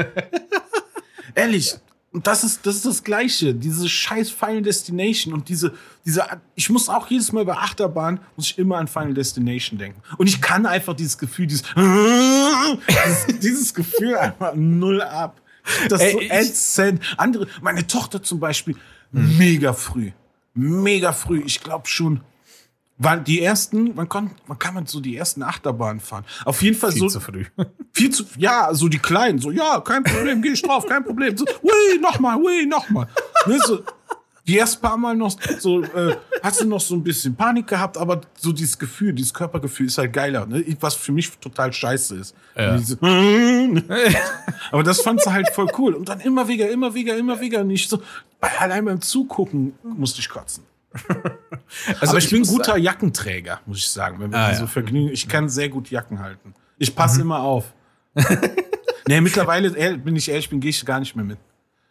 Ehrlich, 1.34 1.76
Und 2.12 2.26
das 2.26 2.42
ist, 2.42 2.66
das 2.66 2.76
ist 2.76 2.86
das 2.86 3.04
Gleiche. 3.04 3.54
Diese 3.54 3.88
scheiß 3.88 4.30
Final 4.30 4.62
Destination 4.62 5.32
und 5.32 5.48
diese, 5.48 5.74
diese, 6.04 6.24
ich 6.56 6.68
muss 6.68 6.88
auch 6.88 7.08
jedes 7.08 7.30
Mal 7.32 7.44
bei 7.44 7.54
Achterbahn, 7.54 8.18
muss 8.36 8.46
ich 8.46 8.58
immer 8.58 8.78
an 8.78 8.88
Final 8.88 9.14
Destination 9.14 9.78
denken. 9.78 10.02
Und 10.18 10.26
ich 10.26 10.40
kann 10.40 10.66
einfach 10.66 10.94
dieses 10.94 11.18
Gefühl, 11.18 11.46
dieses, 11.46 11.62
dieses, 11.76 13.38
dieses 13.40 13.74
Gefühl 13.74 14.16
einfach 14.16 14.54
null 14.56 15.00
ab. 15.02 15.40
Das 15.88 16.02
ist 16.02 16.12
so 16.12 16.20
ätzend. 16.20 17.02
Andere, 17.16 17.46
meine 17.60 17.86
Tochter 17.86 18.20
zum 18.22 18.40
Beispiel, 18.40 18.74
mega 19.12 19.72
früh. 19.72 20.10
Mega 20.54 21.12
früh. 21.12 21.42
Ich 21.46 21.62
glaube 21.62 21.86
schon, 21.86 22.22
weil 23.02 23.20
die 23.20 23.40
ersten, 23.40 23.94
man 23.94 24.08
kann, 24.08 24.30
man 24.46 24.58
kann 24.58 24.74
man 24.74 24.86
so 24.86 25.00
die 25.00 25.16
ersten 25.16 25.42
Achterbahnen 25.42 26.00
fahren. 26.00 26.24
Auf 26.44 26.62
jeden 26.62 26.76
Fall 26.76 26.92
Viel 26.92 27.00
so, 27.00 27.08
zu 27.08 27.20
früh. 27.20 27.46
viel 27.92 28.10
zu, 28.10 28.24
ja, 28.36 28.68
so 28.72 28.88
die 28.88 28.98
Kleinen, 28.98 29.38
so, 29.38 29.50
ja, 29.50 29.80
kein 29.80 30.04
Problem, 30.04 30.42
geh 30.42 30.50
ich 30.50 30.62
drauf, 30.62 30.86
kein 30.86 31.02
Problem. 31.02 31.36
So, 31.36 31.46
ui, 31.62 31.98
nochmal, 32.00 32.36
ui, 32.36 32.66
nochmal. 32.66 33.08
Ne, 33.46 33.58
so, 33.64 33.82
die 34.46 34.56
erst 34.56 34.82
paar 34.82 34.98
Mal 34.98 35.16
noch 35.16 35.34
so, 35.58 35.82
äh, 35.82 36.16
hast 36.42 36.60
du 36.60 36.66
noch 36.66 36.80
so 36.80 36.94
ein 36.94 37.02
bisschen 37.02 37.34
Panik 37.34 37.68
gehabt, 37.68 37.96
aber 37.96 38.20
so 38.36 38.52
dieses 38.52 38.78
Gefühl, 38.78 39.14
dieses 39.14 39.32
Körpergefühl 39.32 39.86
ist 39.86 39.96
halt 39.96 40.12
geiler, 40.12 40.44
ne? 40.44 40.62
Was 40.80 40.94
für 40.94 41.12
mich 41.12 41.30
total 41.38 41.72
scheiße 41.72 42.16
ist. 42.16 42.34
Ja. 42.54 42.76
Diese, 42.76 42.98
aber 44.72 44.82
das 44.82 45.00
fand 45.00 45.22
sie 45.22 45.32
halt 45.32 45.48
voll 45.50 45.70
cool. 45.78 45.94
Und 45.94 46.08
dann 46.08 46.20
immer 46.20 46.48
wieder, 46.48 46.68
immer 46.70 46.92
wieder, 46.92 47.16
immer 47.16 47.40
wieder. 47.40 47.60
Und 47.60 47.70
ich 47.70 47.88
so, 47.88 48.02
bei, 48.40 48.50
allein 48.58 48.84
beim 48.84 49.00
Zugucken 49.00 49.72
musste 49.82 50.20
ich 50.20 50.28
kotzen. 50.28 50.64
Also 52.00 52.10
aber 52.12 52.18
ich, 52.18 52.30
bin 52.30 52.40
muss 52.40 52.48
guter 52.48 52.72
sagen- 52.72 52.82
Jackenträger, 52.82 53.60
muss 53.66 53.78
ich 53.78 53.88
sagen. 53.88 54.18
Wenn 54.18 54.32
wir 54.32 54.38
Ah, 54.38 54.54
so 54.54 54.62
ja. 54.62 54.66
Vergnügen, 54.66 55.10
ich 55.12 55.28
kann 55.28 55.48
sehr 55.48 55.68
gut 55.68 55.88
Jacken 55.90 56.18
halten. 56.18 56.52
Ich 56.78 56.94
passe 56.96 57.20
immer 57.20 57.40
auf. 57.40 57.72
nee, 59.06 59.20
mittlerweile, 59.20 59.70
bin 59.98 60.16
ich 60.16 60.28
ehrlich, 60.28 60.50
bin, 60.50 60.58
gehe 60.60 60.70
ich 60.70 60.84
gar 60.84 60.98
nicht 61.00 61.14
mehr 61.14 61.24
mit. 61.24 61.38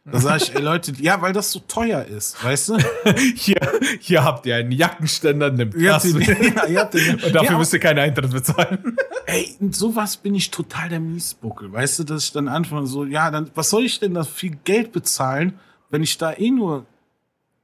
Da 0.05 0.19
sage 0.19 0.43
ich, 0.43 0.55
ey 0.55 0.61
Leute, 0.61 0.91
ja, 0.99 1.21
weil 1.21 1.33
das 1.33 1.51
so 1.51 1.59
teuer 1.59 2.03
ist, 2.03 2.43
weißt 2.43 2.69
du? 2.69 2.77
Hier, 3.35 3.57
hier 3.99 4.23
habt 4.23 4.45
ihr 4.47 4.55
einen 4.55 4.71
Jackenständer, 4.71 5.51
nimmt 5.51 5.75
Ihr 5.75 5.91
das. 5.91 6.03
den- 6.03 6.19
ja, 6.21 6.65
ihr 6.65 6.79
habt 6.79 6.93
den- 6.95 7.15
Und 7.23 7.35
dafür 7.35 7.51
Ja, 7.51 7.57
müsst 7.57 7.73
ihr 7.73 7.79
keinen 7.79 7.99
Eintritt 7.99 8.31
bezahlen. 8.31 8.97
Ey, 9.27 9.55
in 9.59 9.71
sowas 9.71 10.17
bin 10.17 10.33
ich 10.33 10.49
total 10.49 10.89
der 10.89 10.99
Miesbuckel. 10.99 11.71
Weißt 11.71 11.99
du, 11.99 12.03
dass 12.05 12.23
ich 12.25 12.31
dann 12.31 12.47
anfange 12.47 12.87
so, 12.87 13.05
ja, 13.05 13.29
dann, 13.29 13.51
was 13.53 13.69
soll 13.69 13.85
ich 13.85 13.99
denn 13.99 14.15
da 14.15 14.23
viel 14.23 14.57
Geld 14.63 14.91
bezahlen, 14.91 15.59
wenn 15.91 16.01
ich 16.01 16.17
da 16.17 16.33
eh 16.33 16.49
nur, 16.49 16.85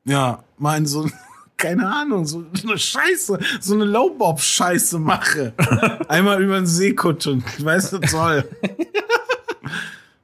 ja, 0.06 0.44
mal 0.58 0.78
in 0.78 0.86
so, 0.86 1.10
keine 1.58 1.88
Ahnung, 1.88 2.26
so 2.26 2.46
eine 2.64 2.78
Scheiße, 2.78 3.40
so 3.60 3.74
eine 3.74 3.86
Lowbob-Scheiße 3.86 5.00
mache. 5.00 5.54
Einmal 6.08 6.42
über 6.42 6.56
den 6.56 6.68
See 6.68 6.94
kutschen. 6.94 7.44
Weißt 7.60 7.94
du, 7.94 8.00
toll. 8.00 8.48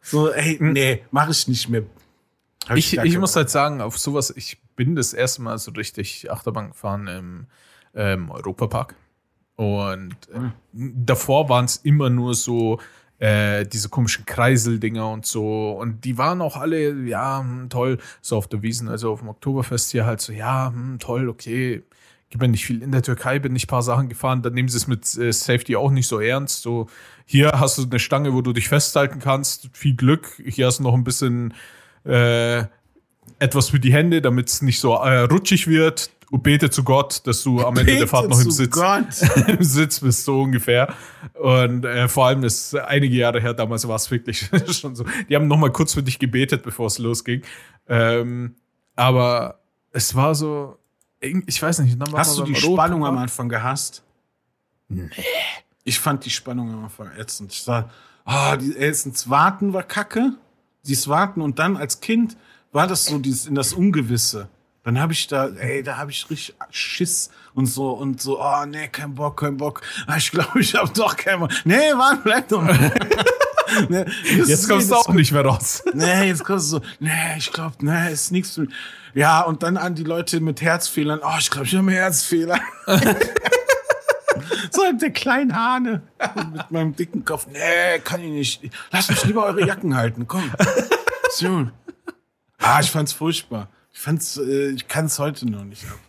So, 0.01 0.29
ey, 0.31 0.57
nee, 0.59 1.03
mache 1.11 1.31
ich 1.31 1.47
nicht 1.47 1.69
mehr. 1.69 1.83
Hab 2.67 2.77
Ich, 2.77 2.91
ich 2.93 2.97
keinen 2.99 3.19
muss 3.19 3.35
halt 3.35 3.49
sagen, 3.49 3.81
auf 3.81 3.97
sowas, 3.97 4.33
ich 4.35 4.61
bin 4.75 4.95
das 4.95 5.13
erste 5.13 5.41
Mal 5.41 5.57
so 5.57 5.71
richtig 5.71 6.29
Achterbahn 6.29 6.69
gefahren 6.71 7.07
im 7.07 7.47
ähm, 7.95 8.29
Europapark. 8.29 8.95
Und 9.55 10.15
äh, 10.33 10.37
Hm. 10.37 10.51
davor 10.73 11.49
waren 11.49 11.65
es 11.65 11.77
immer 11.77 12.09
nur 12.09 12.33
so 12.33 12.79
äh, 13.21 13.65
diese 13.67 13.89
komischen 13.89 14.25
Kreiseldinger 14.25 15.07
und 15.09 15.27
so. 15.27 15.71
Und 15.71 16.03
die 16.05 16.17
waren 16.17 16.41
auch 16.41 16.57
alle, 16.57 16.93
ja, 17.03 17.39
hm, 17.39 17.69
toll, 17.69 17.99
so 18.19 18.35
auf 18.35 18.47
der 18.47 18.63
Wiesen, 18.63 18.89
also 18.89 19.11
auf 19.11 19.19
dem 19.19 19.29
Oktoberfest 19.29 19.91
hier 19.91 20.05
halt 20.05 20.21
so, 20.21 20.33
ja, 20.33 20.71
hm, 20.73 20.97
toll, 20.99 21.29
okay. 21.29 21.83
Gibt 22.31 22.41
mir 22.41 22.47
nicht 22.47 22.65
viel. 22.65 22.81
In 22.81 22.91
der 22.91 23.03
Türkei 23.03 23.39
bin 23.39 23.55
ich 23.55 23.65
ein 23.65 23.67
paar 23.67 23.83
Sachen 23.83 24.09
gefahren, 24.09 24.41
dann 24.41 24.53
nehmen 24.53 24.69
sie 24.69 24.77
es 24.77 24.87
mit 24.87 25.17
äh, 25.17 25.31
Safety 25.31 25.75
auch 25.75 25.91
nicht 25.91 26.07
so 26.07 26.19
ernst. 26.19 26.63
So, 26.63 26.87
hier 27.25 27.51
hast 27.53 27.77
du 27.77 27.83
eine 27.83 27.99
Stange, 27.99 28.33
wo 28.33 28.41
du 28.41 28.53
dich 28.53 28.69
festhalten 28.69 29.19
kannst. 29.19 29.69
Viel 29.73 29.95
Glück. 29.95 30.41
Hier 30.43 30.65
hast 30.65 30.79
du 30.79 30.83
noch 30.83 30.93
ein 30.93 31.03
bisschen 31.03 31.53
äh, 32.05 32.63
etwas 33.37 33.69
für 33.69 33.79
die 33.79 33.93
Hände, 33.93 34.21
damit 34.21 34.47
es 34.47 34.61
nicht 34.61 34.79
so 34.79 34.95
äh, 34.95 35.23
rutschig 35.23 35.67
wird. 35.67 36.09
Und 36.31 36.43
bete 36.43 36.69
zu 36.69 36.85
Gott, 36.85 37.27
dass 37.27 37.43
du 37.43 37.59
am 37.59 37.75
Ende 37.75 37.93
der 37.93 38.07
Fahrt 38.07 38.29
noch 38.29 38.39
im 38.39 38.51
Sitz, 38.51 38.77
im 39.47 39.63
Sitz 39.63 39.99
bist, 39.99 40.23
so 40.23 40.41
ungefähr. 40.43 40.95
Und 41.33 41.83
äh, 41.83 42.07
vor 42.07 42.27
allem, 42.27 42.41
das 42.41 42.73
ist 42.73 42.75
einige 42.75 43.17
Jahre 43.17 43.41
her, 43.41 43.53
damals 43.53 43.85
war 43.85 43.97
es 43.97 44.09
wirklich 44.09 44.49
schon 44.71 44.95
so. 44.95 45.03
Die 45.27 45.35
haben 45.35 45.49
noch 45.49 45.57
mal 45.57 45.73
kurz 45.73 45.93
für 45.93 46.01
dich 46.01 46.19
gebetet, 46.19 46.63
bevor 46.63 46.87
es 46.87 46.99
losging. 46.99 47.41
Ähm, 47.89 48.55
aber 48.95 49.59
es 49.91 50.15
war 50.15 50.33
so, 50.33 50.77
ich 51.19 51.61
weiß 51.61 51.79
nicht. 51.79 52.01
Dann 52.01 52.09
war 52.13 52.21
Hast 52.21 52.37
du 52.37 52.43
die 52.43 52.53
beim 52.53 52.61
Spannung 52.61 53.05
am. 53.05 53.17
Anfang 53.17 53.49
gehasst? 53.49 54.03
Nee. 54.87 55.09
Ich 55.83 55.99
fand 55.99 56.23
die 56.23 56.29
Spannung 56.29 56.71
am 56.71 56.85
Anfang 56.85 57.11
ätzend. 57.17 57.51
Ich 57.51 57.61
sag, 57.63 57.89
ah, 58.23 58.55
die 58.55 58.73
erstens 58.73 59.29
warten 59.29 59.73
war 59.73 59.83
kacke. 59.83 60.33
Dieses 60.87 61.09
Warten 61.09 61.41
und 61.41 61.59
dann 61.59 61.75
als 61.75 61.99
Kind 61.99 62.37
war 62.71 62.87
das 62.87 63.05
so 63.05 63.19
dieses 63.19 63.47
in 63.47 63.55
das 63.55 63.73
Ungewisse. 63.73 64.47
Dann 64.83 64.99
habe 64.99 65.13
ich 65.13 65.27
da, 65.27 65.47
ey, 65.47 65.83
da 65.83 65.97
habe 65.97 66.09
ich 66.09 66.27
richtig 66.29 66.55
Schiss 66.71 67.29
und 67.53 67.67
so 67.67 67.91
und 67.91 68.19
so, 68.19 68.41
oh 68.41 68.65
nee, 68.65 68.87
kein 68.87 69.13
Bock, 69.13 69.41
kein 69.41 69.57
Bock. 69.57 69.81
Ah, 70.07 70.17
ich 70.17 70.31
glaube, 70.31 70.59
ich 70.59 70.73
habe 70.73 70.91
doch 70.91 71.15
keinen 71.15 71.41
Bock. 71.41 71.51
Nee, 71.65 71.91
warte, 71.93 72.21
bleib 72.23 72.47
doch 72.47 72.63
nee, 73.89 74.05
Jetzt 74.23 74.67
kommst 74.67 74.89
du 74.89 74.95
auch 74.95 75.09
nicht 75.09 75.31
mehr 75.31 75.45
raus. 75.45 75.83
Nee, 75.93 76.29
jetzt 76.29 76.43
kommst 76.43 76.71
du 76.71 76.77
so, 76.77 76.81
nee, 76.99 77.37
ich 77.37 77.51
glaube, 77.51 77.75
nee, 77.81 78.11
ist 78.11 78.31
nichts 78.31 78.55
für 78.55 78.61
mich. 78.61 78.73
Ja, 79.13 79.41
und 79.41 79.61
dann 79.61 79.77
an 79.77 79.93
die 79.93 80.03
Leute 80.03 80.39
mit 80.39 80.61
Herzfehlern, 80.61 81.19
oh, 81.23 81.35
ich 81.37 81.51
glaube, 81.51 81.67
ich 81.67 81.75
habe 81.75 81.87
einen 81.87 81.95
Herzfehler. 81.95 82.59
so 84.71 84.81
der 84.93 85.11
kleine 85.11 85.53
Hane 85.55 86.01
mit 86.53 86.71
meinem 86.71 86.95
dicken 86.95 87.23
Kopf. 87.23 87.45
Nee, 87.51 87.99
kann 88.03 88.21
ich 88.21 88.31
nicht. 88.61 88.73
Lass 88.91 89.09
mich 89.09 89.25
lieber 89.25 89.45
eure 89.45 89.63
Jacken 89.65 89.95
halten, 89.95 90.25
komm. 90.27 90.49
So. 91.35 91.67
Ah, 92.57 92.79
ich 92.79 92.89
fand's 92.89 93.13
furchtbar. 93.13 93.67
Ich 93.93 93.99
fand's, 93.99 94.37
äh, 94.37 94.69
ich 94.69 94.87
kann 94.87 95.05
es 95.05 95.19
heute 95.19 95.49
noch 95.49 95.63
nicht 95.63 95.85
ab. 95.85 95.99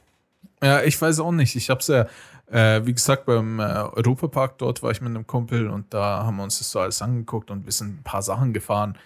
Ja, 0.63 0.83
ich 0.83 1.01
weiß 1.01 1.21
auch 1.21 1.33
nicht. 1.33 1.57
Ich 1.57 1.71
hab's 1.71 1.89
ja, 1.89 2.07
äh, 2.51 2.85
wie 2.87 2.93
gesagt, 2.93 3.27
beim 3.27 3.59
äh, 3.59 3.63
Europapark 3.63 4.59
dort 4.59 4.83
war 4.83 4.91
ich 4.91 5.01
mit 5.01 5.11
einem 5.11 5.27
Kumpel 5.27 5.69
und 5.69 5.93
da 5.93 6.25
haben 6.25 6.37
wir 6.37 6.45
uns 6.45 6.59
das 6.59 6.71
so 6.71 6.81
alles 6.81 7.03
angeguckt 7.03 7.51
und 7.51 7.65
wir 7.65 7.73
sind 7.73 8.01
ein 8.01 8.03
paar 8.05 8.23
Sachen 8.23 8.53
gefahren. 8.53 8.97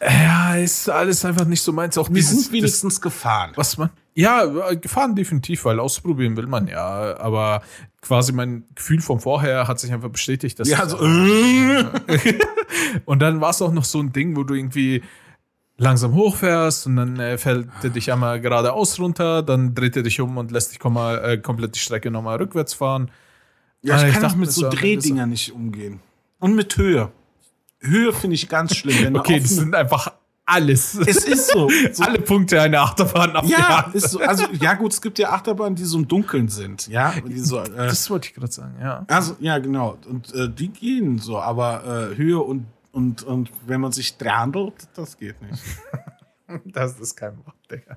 Ja, 0.00 0.56
ist 0.56 0.88
alles 0.88 1.24
einfach 1.24 1.44
nicht 1.44 1.62
so 1.62 1.72
meins. 1.72 1.96
Auch 1.96 2.08
Wir 2.08 2.16
dieses, 2.16 2.44
sind 2.44 2.52
wenigstens 2.52 3.00
gefahren. 3.00 3.50
das, 3.50 3.58
was 3.58 3.78
man. 3.78 3.90
Ja, 4.14 4.70
äh, 4.70 4.76
gefahren 4.76 5.14
definitiv, 5.14 5.64
weil 5.64 5.78
ausprobieren 5.78 6.36
will 6.36 6.48
man 6.48 6.66
ja. 6.66 7.16
Aber 7.18 7.62
quasi 8.00 8.32
mein 8.32 8.64
Gefühl 8.74 9.00
von 9.00 9.20
vorher 9.20 9.68
hat 9.68 9.78
sich 9.78 9.92
einfach 9.92 10.10
bestätigt, 10.10 10.58
dass 10.58 10.68
Ja, 10.68 10.88
so, 10.88 10.98
äh, 11.00 11.84
Und 13.04 13.20
dann 13.20 13.40
war 13.40 13.50
es 13.50 13.62
auch 13.62 13.72
noch 13.72 13.84
so 13.84 14.00
ein 14.00 14.12
Ding, 14.12 14.36
wo 14.36 14.42
du 14.42 14.54
irgendwie 14.54 15.02
langsam 15.82 16.14
hochfährst 16.14 16.86
und 16.86 16.96
dann 16.96 17.18
äh, 17.18 17.36
fällt 17.38 17.68
er 17.82 17.90
dich 17.90 18.12
einmal 18.12 18.40
geradeaus 18.40 18.98
runter, 18.98 19.42
dann 19.42 19.74
dreht 19.74 19.96
er 19.96 20.02
dich 20.02 20.20
um 20.20 20.36
und 20.38 20.50
lässt 20.50 20.72
dich 20.72 20.78
kom 20.78 20.96
äh, 20.96 21.38
komplett 21.38 21.74
die 21.74 21.80
Strecke 21.80 22.10
nochmal 22.10 22.36
rückwärts 22.38 22.74
fahren. 22.74 23.10
ja, 23.82 23.96
Ah, 23.96 24.02
ich 24.02 24.14
ich 24.14 24.20
kann 24.20 24.30
auch 24.30 24.36
mit 24.36 24.50
so 24.52 24.68
Drehdingern 24.70 25.28
nicht 25.30 25.52
umgehen. 25.52 26.00
Und 26.38 26.54
mit 26.54 26.76
Höhe. 26.76 27.10
Höhe 27.80 28.12
finde 28.12 28.34
ich 28.34 28.48
ganz 28.48 28.76
schlimm. 28.76 28.96
Wenn 29.02 29.16
Okay, 29.16 29.40
das 29.40 29.50
sind 29.50 29.74
einfach 29.74 30.12
alles. 30.44 30.94
es 30.94 31.24
ist 31.24 31.50
so. 31.50 31.68
so 31.92 32.02
alle 32.04 32.20
Punkte 32.20 32.60
einer 32.60 32.80
Achterbahn 32.82 33.32
Ja, 33.46 33.90
ist 33.92 34.10
so. 34.10 34.20
Also, 34.20 34.44
ja, 34.60 34.74
gut, 34.74 34.92
es 34.92 35.00
gibt 35.00 35.18
ja 35.18 35.30
Achterbahnen, 35.30 35.74
die 35.76 35.84
so 35.84 35.98
im 35.98 36.06
Dunkeln 36.08 36.48
sind. 36.48 36.88
Ja, 36.88 37.14
so, 37.36 37.60
äh, 37.60 37.64
Das 37.76 38.08
wollte 38.10 38.28
ich 38.28 38.34
gerade 38.34 38.52
sagen, 38.52 38.74
ja. 38.80 39.04
also, 39.08 39.36
ja, 39.40 39.58
genau. 39.58 39.98
Und 40.08 40.34
äh, 40.34 40.48
die 40.48 40.68
gehen 40.68 41.18
so, 41.18 41.38
aber 41.38 42.10
äh, 42.12 42.16
Höhe 42.16 42.38
und, 42.40 42.66
und, 42.92 43.22
und 43.22 43.50
wenn 43.66 43.80
man 43.80 43.92
sich 43.92 44.16
drandelt, 44.18 44.88
das 44.94 45.16
geht 45.16 45.40
nicht. 45.42 45.62
Das 46.66 47.00
ist 47.00 47.16
kein 47.16 47.38
Wort, 47.38 47.56
Digga. 47.70 47.96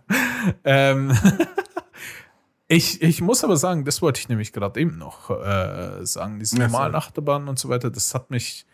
Ähm, 0.63 1.11
ich, 2.69 3.01
ich 3.01 3.19
muss 3.19 3.43
aber 3.43 3.57
sagen, 3.57 3.83
das 3.83 4.01
wollte 4.01 4.21
ich 4.21 4.29
nämlich 4.29 4.53
gerade 4.53 4.79
eben 4.79 4.97
noch 4.97 5.29
äh, 5.29 6.05
sagen. 6.05 6.39
Diese 6.39 6.57
Ja, 6.57 6.67
normalen. 6.67 6.95
Achterbahnen 6.95 7.49
und 7.49 7.59
so 7.59 7.67
weiter, 7.67 7.89
das 7.89 8.13
hat 8.13 8.31
mich 8.31 8.65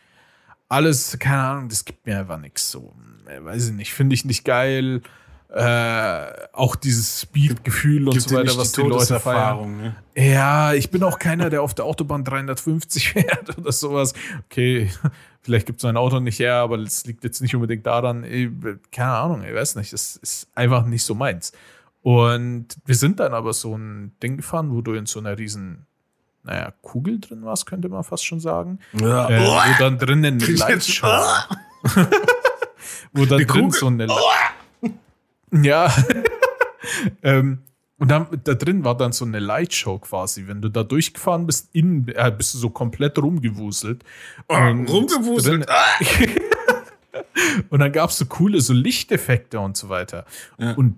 alles, 0.70 1.18
keine 1.18 1.42
Ahnung, 1.42 1.70
das 1.70 1.84
gibt 1.84 2.06
mir 2.06 2.20
einfach 2.20 2.38
nichts 2.38 2.70
so. 2.70 2.94
äh, 3.28 3.44
Weiß 3.44 3.70
ich 3.70 3.74
nicht, 3.74 3.94
finde 3.94 4.14
ich 4.14 4.24
nicht 4.24 4.46
geil. 4.46 5.02
Äh, 5.50 6.48
auch 6.54 6.78
dieses 6.78 7.22
Speed-Gefühl 7.22 8.08
und 8.08 8.22
so 8.22 8.34
weiter, 8.36 8.56
was 8.58 8.72
die 8.72 8.84
die 8.84 8.88
Leute 8.88 9.20
feiern. 9.20 9.78
Ne? 9.78 9.96
Ja, 10.16 10.74
ich 10.74 10.92
bin 10.92 11.04
auch 11.04 11.20
keiner, 11.20 11.50
der 11.50 11.62
auf 11.62 11.74
der 11.74 11.84
Autobahn 11.84 12.24
350 12.24 13.12
fährt 13.14 13.58
oder 13.58 13.72
sowas. 13.74 14.14
Okay, 14.46 14.90
vielleicht 15.42 15.66
gibt 15.66 15.80
es 15.80 15.84
mein 15.84 15.98
Auto 15.98 16.20
nicht 16.20 16.40
her, 16.40 16.56
aber 16.56 16.78
das 16.78 17.06
liegt 17.06 17.24
jetzt 17.24 17.42
nicht 17.42 17.56
unbedingt 17.56 17.86
daran. 17.86 18.24
Ich, 18.24 18.50
keine 18.92 19.14
Ahnung, 19.14 19.44
ich 19.44 19.54
weiß 19.54 19.76
nicht. 19.76 19.94
Das 19.94 20.18
ist 20.18 20.48
einfach 20.56 20.86
nicht 20.86 21.04
so 21.04 21.16
meins. 21.16 21.52
Und 22.02 22.68
wir 22.86 22.96
sind 22.96 23.20
dann 23.20 23.34
aber 23.34 23.54
so 23.54 23.76
ein 23.76 24.14
Ding 24.22 24.38
gefahren, 24.38 24.72
wo 24.72 24.82
du 24.82 24.94
in 24.94 25.06
so 25.06 25.20
einer 25.20 25.38
riesen, 25.38 25.86
naja, 26.44 26.74
Kugel 26.82 27.20
drin 27.20 27.44
warst, 27.44 27.66
könnte 27.66 27.90
man 27.90 28.04
fast 28.04 28.26
schon 28.26 28.40
sagen. 28.40 28.80
Ja. 28.94 29.30
Äh, 29.30 29.46
wo 29.46 29.80
dann 29.80 29.98
drinnen 29.98 30.42
eine 30.42 30.46
Lightshow, 30.54 31.08
wo 33.14 33.26
dann 33.26 33.46
drin 33.46 33.72
so 33.72 33.88
eine 33.88 34.08
ja. 35.52 35.94
ähm, 37.24 37.60
und 38.02 38.10
dann, 38.10 38.26
da 38.44 38.56
drin 38.56 38.84
war 38.84 38.98
dann 38.98 39.12
so 39.14 39.24
eine 39.26 39.40
Lightshow 39.40 40.00
quasi. 40.00 40.48
Wenn 40.48 40.62
du 40.62 40.70
da 40.70 40.84
durchgefahren 40.84 41.46
bist, 41.46 41.70
innen 41.74 42.08
äh, 42.10 42.32
bist 42.36 42.54
du 42.54 42.58
so 42.58 42.70
komplett 42.72 43.18
rumgewuselt. 43.20 44.04
Und 44.48 44.88
rumgewuselt. 44.90 45.68
drin- 45.70 46.32
Und 47.70 47.80
dann 47.80 47.92
gab 47.92 48.10
es 48.10 48.18
so 48.18 48.26
coole 48.26 48.60
so 48.62 48.74
Lichteffekte 48.74 49.60
und 49.60 49.78
so 49.78 49.88
weiter. 49.90 50.26
Ja. 50.58 50.74
Und 50.74 50.98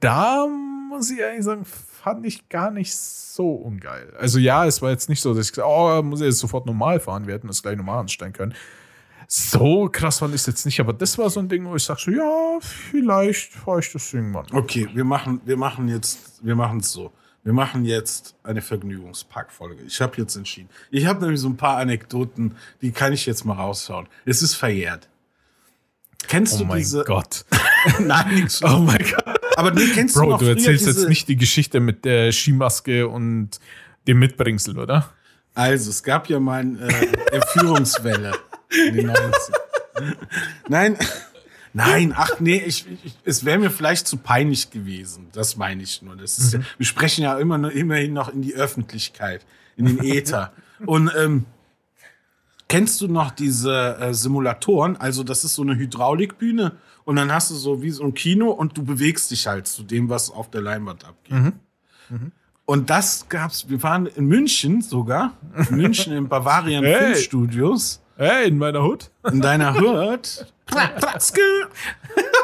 da 0.00 0.46
muss 0.90 1.10
ich 1.10 1.18
ehrlich 1.20 1.42
sagen, 1.44 1.64
fand 1.64 2.26
ich 2.26 2.48
gar 2.48 2.70
nicht 2.70 2.94
so 2.94 3.50
ungeil. 3.52 4.12
Also 4.18 4.38
ja, 4.38 4.66
es 4.66 4.82
war 4.82 4.90
jetzt 4.90 5.08
nicht 5.08 5.20
so, 5.20 5.32
dass 5.34 5.46
ich 5.46 5.52
gesagt 5.52 5.68
oh, 5.68 6.02
muss 6.02 6.20
ich 6.20 6.26
jetzt 6.26 6.38
sofort 6.38 6.66
normal 6.66 7.00
fahren, 7.00 7.26
wir 7.26 7.34
hätten 7.34 7.46
das 7.48 7.62
gleich 7.62 7.76
normal 7.76 8.00
anstellen 8.00 8.32
können. 8.32 8.54
So 9.34 9.88
krass 9.90 10.18
fand 10.18 10.34
ich 10.34 10.42
es 10.42 10.46
jetzt 10.46 10.66
nicht, 10.66 10.78
aber 10.78 10.92
das 10.92 11.16
war 11.16 11.30
so 11.30 11.40
ein 11.40 11.48
Ding, 11.48 11.64
wo 11.64 11.74
ich 11.74 11.84
sag 11.84 11.98
so, 11.98 12.10
ja, 12.10 12.58
vielleicht 12.60 13.50
fahre 13.50 13.80
ich 13.80 13.90
das 13.90 14.12
irgendwann. 14.12 14.44
Okay, 14.52 14.86
wir 14.92 15.04
machen, 15.04 15.40
wir 15.46 15.56
machen 15.56 15.88
jetzt, 15.88 16.38
wir 16.42 16.54
machen 16.54 16.80
es 16.80 16.92
so. 16.92 17.10
Wir 17.42 17.54
machen 17.54 17.86
jetzt 17.86 18.34
eine 18.42 18.60
Vergnügungsparkfolge. 18.60 19.84
Ich 19.84 20.02
habe 20.02 20.18
jetzt 20.18 20.36
entschieden. 20.36 20.68
Ich 20.90 21.06
habe 21.06 21.22
nämlich 21.22 21.40
so 21.40 21.48
ein 21.48 21.56
paar 21.56 21.78
Anekdoten, 21.78 22.56
die 22.82 22.92
kann 22.92 23.14
ich 23.14 23.24
jetzt 23.24 23.46
mal 23.46 23.54
raushauen. 23.54 24.06
Es 24.26 24.42
ist 24.42 24.54
verjährt. 24.54 25.08
Kennst 26.28 26.56
Oh 26.56 26.58
du 26.58 26.64
mein 26.66 26.78
diese? 26.80 27.02
Gott. 27.04 27.46
Nein, 28.00 28.34
nichts. 28.34 28.62
Oh 28.62 28.80
mein 28.80 28.98
Gott. 29.02 29.40
Aber 29.56 29.70
nee, 29.70 29.86
kennst 29.94 30.14
du 30.14 30.20
Bro, 30.20 30.28
noch 30.32 30.38
du 30.40 30.44
erzählst 30.44 30.86
jetzt 30.86 31.08
nicht 31.08 31.26
die 31.28 31.36
Geschichte 31.36 31.80
mit 31.80 32.04
der 32.04 32.32
Skimaske 32.32 33.08
und 33.08 33.60
dem 34.06 34.18
Mitbringsel, 34.18 34.78
oder? 34.78 35.08
Also, 35.54 35.88
es 35.88 36.02
gab 36.02 36.28
ja 36.28 36.38
mal 36.38 36.60
eine 36.60 36.86
äh, 36.86 37.06
Entführungswelle 37.32 38.32
in 38.32 38.32
den 38.34 38.34
90 38.34 38.51
Nein, 40.68 40.96
nein, 41.72 42.14
ach 42.16 42.40
nee, 42.40 42.62
ich, 42.64 42.86
ich, 43.04 43.14
es 43.24 43.44
wäre 43.44 43.58
mir 43.58 43.70
vielleicht 43.70 44.06
zu 44.06 44.16
peinlich 44.16 44.70
gewesen. 44.70 45.28
Das 45.32 45.56
meine 45.56 45.82
ich 45.82 46.02
nur. 46.02 46.16
Das 46.16 46.38
ist 46.38 46.54
ja, 46.54 46.60
wir 46.78 46.86
sprechen 46.86 47.22
ja 47.22 47.38
immer 47.38 47.58
nur, 47.58 47.72
immerhin 47.72 48.12
noch 48.12 48.32
in 48.32 48.42
die 48.42 48.54
Öffentlichkeit, 48.54 49.44
in 49.76 49.86
den 49.86 50.02
Äther. 50.02 50.52
Und 50.86 51.10
ähm, 51.16 51.44
kennst 52.68 53.00
du 53.00 53.08
noch 53.08 53.30
diese 53.30 53.96
äh, 54.00 54.14
Simulatoren? 54.14 54.96
Also, 54.96 55.22
das 55.24 55.44
ist 55.44 55.54
so 55.54 55.62
eine 55.62 55.76
Hydraulikbühne 55.76 56.76
und 57.04 57.16
dann 57.16 57.32
hast 57.32 57.50
du 57.50 57.54
so 57.54 57.82
wie 57.82 57.90
so 57.90 58.04
ein 58.04 58.14
Kino 58.14 58.50
und 58.50 58.76
du 58.78 58.84
bewegst 58.84 59.30
dich 59.30 59.46
halt 59.46 59.66
zu 59.66 59.82
dem, 59.82 60.08
was 60.08 60.30
auf 60.30 60.50
der 60.50 60.62
Leinwand 60.62 61.04
abgeht. 61.04 61.34
Und 62.64 62.90
das 62.90 63.28
gab's, 63.28 63.68
wir 63.68 63.82
waren 63.82 64.06
in 64.06 64.26
München 64.26 64.82
sogar, 64.82 65.36
in 65.68 65.76
München 65.76 66.12
im 66.12 66.28
Bavarian 66.28 66.84
Hey. 66.84 67.14
Filmstudios, 67.14 68.01
Hey, 68.16 68.48
in 68.48 68.58
meiner 68.58 68.82
Hut. 68.82 69.10
in 69.30 69.40
deiner 69.40 69.74
Hut. 69.74 70.46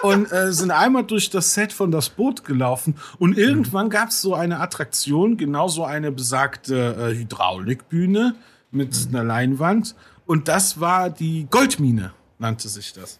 und 0.02 0.30
äh, 0.32 0.52
sind 0.52 0.70
einmal 0.70 1.04
durch 1.04 1.30
das 1.30 1.54
Set 1.54 1.72
von 1.72 1.90
das 1.90 2.08
Boot 2.10 2.44
gelaufen 2.44 2.96
und 3.18 3.38
irgendwann 3.38 3.88
gab's 3.90 4.20
so 4.20 4.34
eine 4.34 4.60
Attraktion, 4.60 5.36
genauso 5.36 5.84
eine 5.84 6.12
besagte 6.12 6.94
äh, 6.94 7.14
Hydraulikbühne 7.16 8.34
mit 8.70 9.08
einer 9.08 9.24
Leinwand 9.24 9.94
und 10.26 10.48
das 10.48 10.80
war 10.80 11.10
die 11.10 11.46
Goldmine, 11.50 12.12
nannte 12.38 12.68
sich 12.68 12.92
das. 12.92 13.18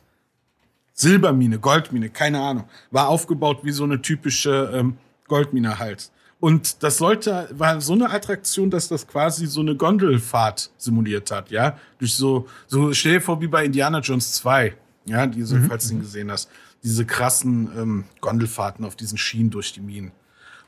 Silbermine, 0.93 1.59
Goldmine, 1.61 2.11
keine 2.11 2.41
Ahnung. 2.41 2.65
War 2.91 3.09
aufgebaut 3.09 3.61
wie 3.63 3.71
so 3.71 3.85
eine 3.85 4.03
typische 4.03 4.73
ähm, 4.75 4.99
Goldmine 5.29 5.79
halt. 5.79 6.11
Und 6.41 6.83
das 6.85 6.99
sollte, 6.99 7.49
war 7.53 7.81
so 7.81 7.95
eine 7.95 8.11
Attraktion, 8.11 8.71
dass 8.71 8.89
das 8.89 9.07
quasi 9.07 9.47
so 9.47 9.61
eine 9.61 9.75
Gondelfahrt 9.75 10.71
simuliert 10.77 11.31
hat, 11.33 11.51
ja. 11.51 11.77
Durch 11.99 12.15
so, 12.15 12.47
so 12.69 12.93
stell 12.93 13.15
dir 13.15 13.21
vor 13.21 13.41
wie 13.41 13.49
bei 13.49 13.65
Indiana 13.65 13.99
Jones 13.99 14.35
2, 14.35 14.75
ja, 15.07 15.27
diese, 15.27 15.61
falls 15.63 15.89
du 15.89 15.95
ihn 15.95 16.01
gesehen 16.01 16.31
hast, 16.31 16.49
diese 16.85 17.05
krassen 17.05 17.71
ähm, 17.77 18.05
Gondelfahrten 18.21 18.85
auf 18.85 18.95
diesen 18.95 19.19
Schienen 19.19 19.51
durch 19.51 19.73
die 19.73 19.81
Minen. 19.81 20.13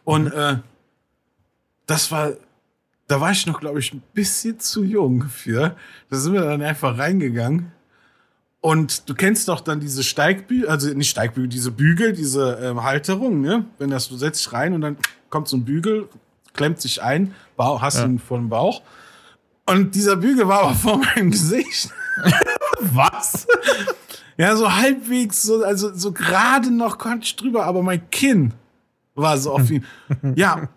Und 0.03 0.33
äh, 0.33 0.57
das 1.87 2.11
war, 2.11 2.33
da 3.07 3.21
war 3.21 3.31
ich 3.31 3.47
noch, 3.47 3.61
glaube 3.61 3.79
ich, 3.79 3.93
ein 3.93 4.03
bisschen 4.13 4.59
zu 4.59 4.83
jung 4.83 5.29
für. 5.29 5.77
Da 6.09 6.17
sind 6.17 6.33
wir 6.33 6.43
dann 6.43 6.63
einfach 6.63 6.99
reingegangen. 6.99 7.71
Und 8.61 9.09
du 9.09 9.15
kennst 9.15 9.49
doch 9.49 9.61
dann 9.61 9.81
diese 9.81 10.03
Steigbügel, 10.03 10.69
also 10.69 10.93
nicht 10.93 11.11
Steigbügel, 11.11 11.49
diese 11.49 11.71
Bügel, 11.71 12.13
diese 12.13 12.59
ähm, 12.63 12.83
Halterung, 12.83 13.41
ne? 13.41 13.65
Wenn 13.79 13.91
das, 13.91 14.09
du 14.09 14.17
setzt 14.17 14.45
dich 14.45 14.53
rein 14.53 14.75
und 14.75 14.83
dann 14.83 14.97
kommt 15.31 15.49
so 15.49 15.57
ein 15.57 15.65
Bügel, 15.65 16.09
klemmt 16.53 16.81
sich 16.81 17.03
ein, 17.03 17.35
Bauch, 17.57 17.81
hast 17.81 17.99
Ja. 17.99 18.05
ihn 18.07 18.19
vor 18.19 18.39
dem 18.39 18.49
Bauch. 18.49 18.83
Und 19.67 19.95
dieser 19.95 20.17
Bügel 20.17 20.49
war 20.49 20.63
aber 20.65 20.75
vor 20.75 20.99
meinem 20.99 21.31
Gesicht. 21.33 21.91
Was? 22.81 23.47
Ja, 24.37 24.57
so 24.57 24.73
halbwegs, 24.75 25.43
so, 25.43 25.63
also 25.65 25.95
so 25.95 26.13
gerade 26.13 26.71
noch 26.71 26.99
konnte 26.99 27.25
ich 27.25 27.37
drüber, 27.37 27.67
aber 27.67 27.83
mein 27.83 28.09
Kinn 28.11 28.53
war 29.15 29.37
so 29.39 29.53
auf 29.53 29.71
ihn. 29.71 29.85
Ja. 30.35 30.69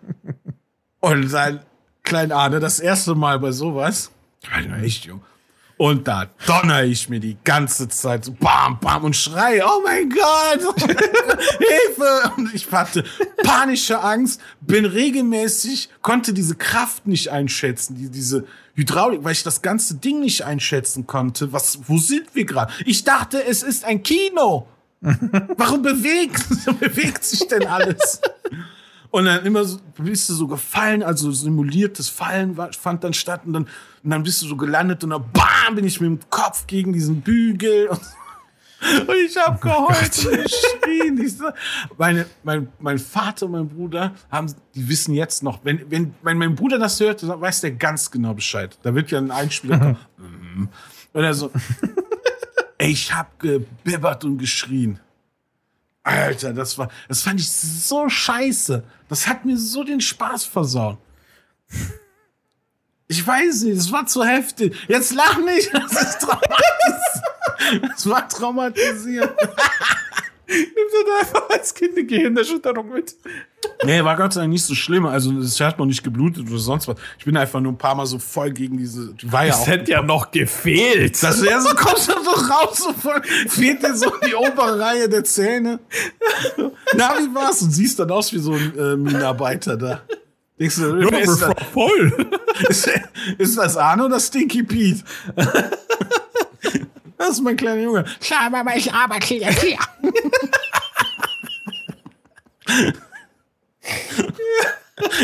Und 1.00 1.28
sein 1.28 1.60
klein 2.02 2.30
Arne, 2.32 2.60
das 2.60 2.78
erste 2.78 3.14
Mal 3.14 3.38
bei 3.40 3.52
sowas, 3.52 4.10
ich 4.42 4.50
war 4.70 4.78
echt 4.82 5.06
jung. 5.06 5.22
Und 5.76 6.06
da 6.06 6.26
donner 6.46 6.84
ich 6.84 7.08
mir 7.08 7.18
die 7.18 7.36
ganze 7.42 7.88
Zeit 7.88 8.24
so 8.24 8.32
bam, 8.32 8.78
bam 8.78 9.04
und 9.04 9.16
schrei, 9.16 9.60
oh 9.64 9.80
mein 9.82 10.08
Gott, 10.08 10.82
Hilfe! 11.58 12.32
Und 12.36 12.54
ich 12.54 12.70
hatte 12.70 13.04
panische 13.42 14.00
Angst, 14.00 14.40
bin 14.60 14.84
regelmäßig, 14.84 15.88
konnte 16.00 16.32
diese 16.32 16.54
Kraft 16.54 17.08
nicht 17.08 17.30
einschätzen, 17.30 17.96
die, 17.96 18.08
diese 18.08 18.46
Hydraulik, 18.74 19.24
weil 19.24 19.32
ich 19.32 19.42
das 19.42 19.62
ganze 19.62 19.96
Ding 19.96 20.20
nicht 20.20 20.42
einschätzen 20.42 21.08
konnte. 21.08 21.52
Was, 21.52 21.80
wo 21.86 21.98
sind 21.98 22.34
wir 22.34 22.44
gerade? 22.44 22.72
Ich 22.86 23.02
dachte, 23.02 23.44
es 23.44 23.64
ist 23.64 23.84
ein 23.84 24.02
Kino. 24.02 24.68
Warum 25.00 25.82
bewegt, 25.82 26.44
bewegt 26.80 27.24
sich 27.24 27.46
denn 27.48 27.66
alles? 27.66 28.20
Und 29.10 29.26
dann 29.26 29.44
immer 29.44 29.64
so, 29.64 29.78
bist 29.98 30.28
du 30.28 30.34
so 30.34 30.46
gefallen, 30.46 31.02
also 31.02 31.30
simuliertes 31.30 32.08
Fallen 32.08 32.58
fand 32.72 33.04
dann 33.04 33.12
statt 33.12 33.42
und 33.44 33.52
dann, 33.52 33.68
und 34.04 34.10
dann 34.10 34.22
bist 34.22 34.42
du 34.42 34.46
so 34.46 34.56
gelandet 34.56 35.02
und 35.02 35.10
dann 35.10 35.24
bam, 35.32 35.74
bin 35.74 35.86
ich 35.86 35.98
mit 35.98 36.10
dem 36.10 36.30
Kopf 36.30 36.66
gegen 36.66 36.92
diesen 36.92 37.22
Bügel 37.22 37.88
und, 37.88 38.00
und 39.08 39.16
ich 39.26 39.34
hab 39.38 39.62
geheult 39.62 40.26
und 40.26 40.42
geschrien. 40.42 41.20
Ich 41.24 41.38
so, 41.38 41.46
meine, 41.96 42.26
mein, 42.42 42.68
mein 42.78 42.98
Vater 42.98 43.46
und 43.46 43.52
mein 43.52 43.68
Bruder 43.68 44.14
haben, 44.30 44.54
die 44.74 44.86
wissen 44.86 45.14
jetzt 45.14 45.42
noch, 45.42 45.64
wenn, 45.64 45.90
wenn, 45.90 46.14
wenn 46.22 46.36
mein 46.36 46.54
Bruder 46.54 46.78
das 46.78 47.00
hört, 47.00 47.22
dann 47.22 47.40
weiß 47.40 47.62
der 47.62 47.72
ganz 47.72 48.10
genau 48.10 48.34
Bescheid. 48.34 48.78
Da 48.82 48.94
wird 48.94 49.10
ja 49.10 49.18
ein 49.18 49.30
Einspieler 49.30 49.78
kommen. 49.78 49.96
Mhm. 50.16 50.68
Und 51.12 51.24
er 51.24 51.34
so, 51.34 51.50
ich 52.78 53.12
hab 53.12 53.38
gebibbert 53.40 54.24
und 54.24 54.38
geschrien. 54.38 55.00
Alter, 56.02 56.52
das 56.52 56.76
war, 56.76 56.90
das 57.08 57.22
fand 57.22 57.40
ich 57.40 57.50
so 57.50 58.08
scheiße. 58.08 58.84
Das 59.08 59.26
hat 59.26 59.44
mir 59.44 59.56
so 59.56 59.82
den 59.82 60.00
Spaß 60.00 60.44
versaut. 60.44 60.98
Ich 63.08 63.26
weiß 63.26 63.62
nicht, 63.64 63.78
das 63.78 63.92
war 63.92 64.06
zu 64.06 64.24
heftig. 64.24 64.74
Jetzt 64.88 65.14
lach 65.14 65.38
nicht, 65.38 65.70
das 65.72 65.92
ist 65.92 66.18
traumatisiert. 66.20 67.90
Das 67.92 68.08
war 68.08 68.28
traumatisiert. 68.28 69.34
Nimm 70.46 70.66
dir 71.06 71.20
einfach 71.20 71.48
als 71.48 71.72
Kind 71.72 71.96
eine 71.96 72.04
Gehirnerschütterung 72.04 72.90
mit. 72.92 73.16
Nee, 73.82 74.04
war 74.04 74.14
Gott 74.14 74.34
sei 74.34 74.42
Dank 74.42 74.52
nicht 74.52 74.64
so 74.64 74.74
schlimm. 74.74 75.06
Also, 75.06 75.32
es 75.38 75.58
hat 75.60 75.78
noch 75.78 75.86
nicht 75.86 76.04
geblutet 76.04 76.46
oder 76.48 76.58
sonst 76.58 76.86
was. 76.86 76.96
Ich 77.18 77.24
bin 77.24 77.34
einfach 77.36 77.60
nur 77.60 77.72
ein 77.72 77.78
paar 77.78 77.94
Mal 77.94 78.04
so 78.04 78.18
voll 78.18 78.50
gegen 78.52 78.76
diese, 78.76 79.14
ja 79.22 79.46
Das 79.46 79.66
hätte 79.66 79.92
ja 79.92 80.02
noch 80.02 80.30
gefehlt. 80.30 81.22
Das 81.22 81.42
wäre 81.42 81.62
so, 81.62 81.74
kommst 81.74 82.08
du 82.08 82.12
so 82.22 82.30
raus, 82.30 82.78
so 82.78 82.92
voll, 82.92 83.22
fehlt 83.48 83.82
dir 83.82 83.96
so 83.96 84.12
die 84.26 84.34
obere 84.34 84.78
Reihe 84.78 85.08
der 85.08 85.24
Zähne. 85.24 85.80
Na, 86.94 87.14
wie 87.18 87.34
war's? 87.34 87.62
Und 87.62 87.70
siehst 87.70 87.98
dann 87.98 88.10
aus 88.10 88.32
wie 88.34 88.38
so 88.38 88.52
ein 88.52 88.78
äh, 88.78 88.96
Minenarbeiter 88.96 89.78
da. 89.78 90.02
Denkst 90.58 90.76
du, 90.76 91.00
Ja, 91.00 91.18
ist, 91.18 91.40
das, 91.40 91.54
voll. 91.72 92.30
ist, 92.68 92.90
ist 93.38 93.58
das 93.58 93.76
Arno 93.76 94.06
oder 94.06 94.20
Stinky 94.20 94.62
Pete? 94.62 95.02
Das 97.16 97.30
ist 97.36 97.40
mein 97.42 97.56
kleiner 97.56 97.80
Junge. 97.80 98.04
Klar, 98.20 98.50
Mama, 98.50 98.74
ich 98.74 98.92
arbeite 98.92 99.26
hier. 99.26 99.48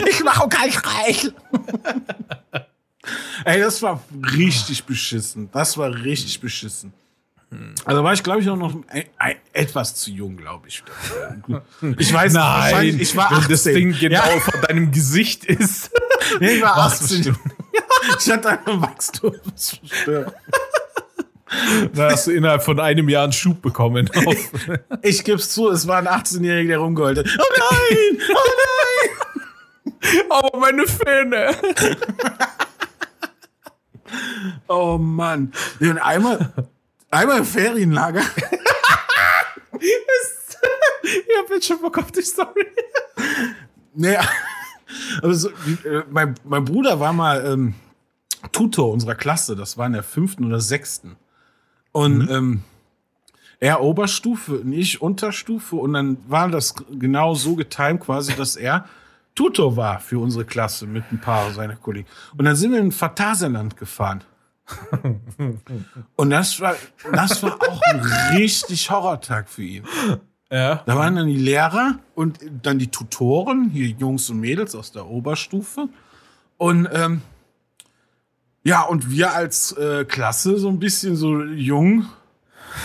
Ich 0.09 0.25
mache 0.25 0.49
kein 0.49 0.71
reich. 0.71 1.31
Ey, 3.45 3.61
das 3.61 3.83
war 3.83 4.03
richtig 4.37 4.85
beschissen. 4.85 5.51
Das 5.53 5.77
war 5.77 5.93
richtig 5.95 6.41
beschissen. 6.41 6.93
Also 7.85 8.05
war 8.05 8.13
ich, 8.13 8.23
glaube 8.23 8.41
ich, 8.41 8.49
auch 8.49 8.57
noch 8.57 8.75
ein, 8.89 9.05
ein, 9.19 9.35
etwas 9.53 9.97
zu 9.97 10.11
jung, 10.13 10.37
glaube 10.37 10.69
ich. 10.69 10.85
Ich 11.99 12.13
weiß 12.13 12.33
nicht, 12.33 12.43
Nein, 12.43 12.97
ich 13.01 13.17
war 13.17 13.31
wenn 13.31 13.39
18. 13.39 13.51
das 13.51 13.63
Ding 13.65 13.93
genau 13.99 14.25
Ja. 14.25 14.39
vor 14.41 14.61
deinem 14.61 14.91
Gesicht 14.93 15.45
ist. 15.47 15.91
Nee, 16.39 16.57
ich 16.57 16.63
war 16.63 16.77
Was 16.77 17.03
18. 17.11 17.37
Ich 18.21 18.31
hatte 18.31 18.51
eine 18.65 18.81
Wachstumsstörung. 18.83 20.33
Da 21.95 22.13
hast 22.13 22.29
du 22.29 22.31
innerhalb 22.31 22.63
von 22.63 22.79
einem 22.79 23.09
Jahr 23.09 23.25
einen 23.25 23.33
Schub 23.33 23.61
bekommen. 23.61 24.09
Auf, 24.25 24.37
Ich 25.03 25.25
geb's 25.25 25.51
zu, 25.51 25.69
es 25.71 25.89
war 25.89 25.99
ein 25.99 26.07
18-Jähriger, 26.07 26.69
der 26.69 26.79
rumgeheult 26.79 27.19
hat. 27.19 27.27
Oh 27.27 27.43
nein! 27.59 28.21
Oh 28.31 28.51
nein! 29.91 30.27
aber 30.31 30.59
meine 30.61 30.87
Fähne. 30.87 31.51
Oh 34.69 34.97
Mann. 34.99 35.53
Und 35.81 35.99
einmal, 35.99 36.53
einmal 37.11 37.39
im 37.39 37.45
Ferienlager. 37.45 38.23
Ich 41.03 41.39
hab 41.39 41.51
jetzt 41.51 41.67
schon 41.67 41.81
Bock 41.81 41.99
auf 41.99 42.13
die 42.13 42.23
Story. 42.23 42.67
Nee, 43.95 44.17
aber 45.23 45.35
so, 45.35 45.51
wie, 45.65 45.89
äh, 45.89 46.05
mein, 46.11 46.35
mein 46.45 46.65
Bruder 46.65 47.01
war 47.01 47.13
mal 47.13 47.45
ähm, 47.45 47.75
Tutor 48.53 48.93
unserer 48.93 49.15
Klasse. 49.15 49.57
Das 49.57 49.77
war 49.79 49.87
in 49.87 49.93
der 49.93 50.03
fünften 50.03 50.45
oder 50.45 50.61
sechsten. 50.61 51.17
Und 51.93 52.31
ähm, 52.31 52.63
er 53.59 53.83
Oberstufe, 53.83 54.61
nicht 54.65 55.03
Unterstufe. 55.03 55.77
Und 55.77 55.93
dann 55.93 56.19
war 56.29 56.49
das 56.49 56.75
genau 56.91 57.35
so 57.35 57.57
getimt 57.57 58.01
quasi, 58.01 58.35
dass 58.35 58.57
er 58.57 58.87
Tutor 59.35 59.77
war 59.77 60.01
für 60.01 60.19
unsere 60.19 60.45
Klasse 60.45 60.87
mit 60.87 61.05
ein 61.13 61.21
paar 61.21 61.51
seiner 61.53 61.77
Kollegen. 61.77 62.09
Und 62.37 62.45
dann 62.45 62.57
sind 62.57 62.73
wir 62.73 62.81
in 62.81 62.93
Phantasialand 62.93 63.77
gefahren. 63.77 64.25
Und 66.17 66.31
das 66.31 66.61
war, 66.61 66.75
das 67.13 67.43
war 67.43 67.55
auch 67.61 67.81
ein 67.91 68.01
richtig 68.37 68.91
Horrortag 68.91 69.49
für 69.49 69.63
ihn. 69.63 69.85
Ja. 70.51 70.83
Da 70.85 70.97
waren 70.97 71.17
dann 71.17 71.29
die 71.29 71.37
Lehrer 71.37 71.99
und 72.15 72.39
dann 72.63 72.79
die 72.79 72.89
Tutoren, 72.89 73.71
hier 73.71 73.87
Jungs 73.87 74.29
und 74.31 74.41
Mädels 74.41 74.75
aus 74.75 74.91
der 74.91 75.07
Oberstufe. 75.07 75.89
Und 76.57 76.89
ähm, 76.93 77.23
ja, 78.65 78.83
und 78.83 79.11
wir 79.11 79.33
als 79.33 79.73
äh, 79.73 80.05
Klasse 80.05 80.59
so 80.59 80.69
ein 80.69 80.79
bisschen 80.79 81.17
so 81.17 81.43
jung, 81.43 82.07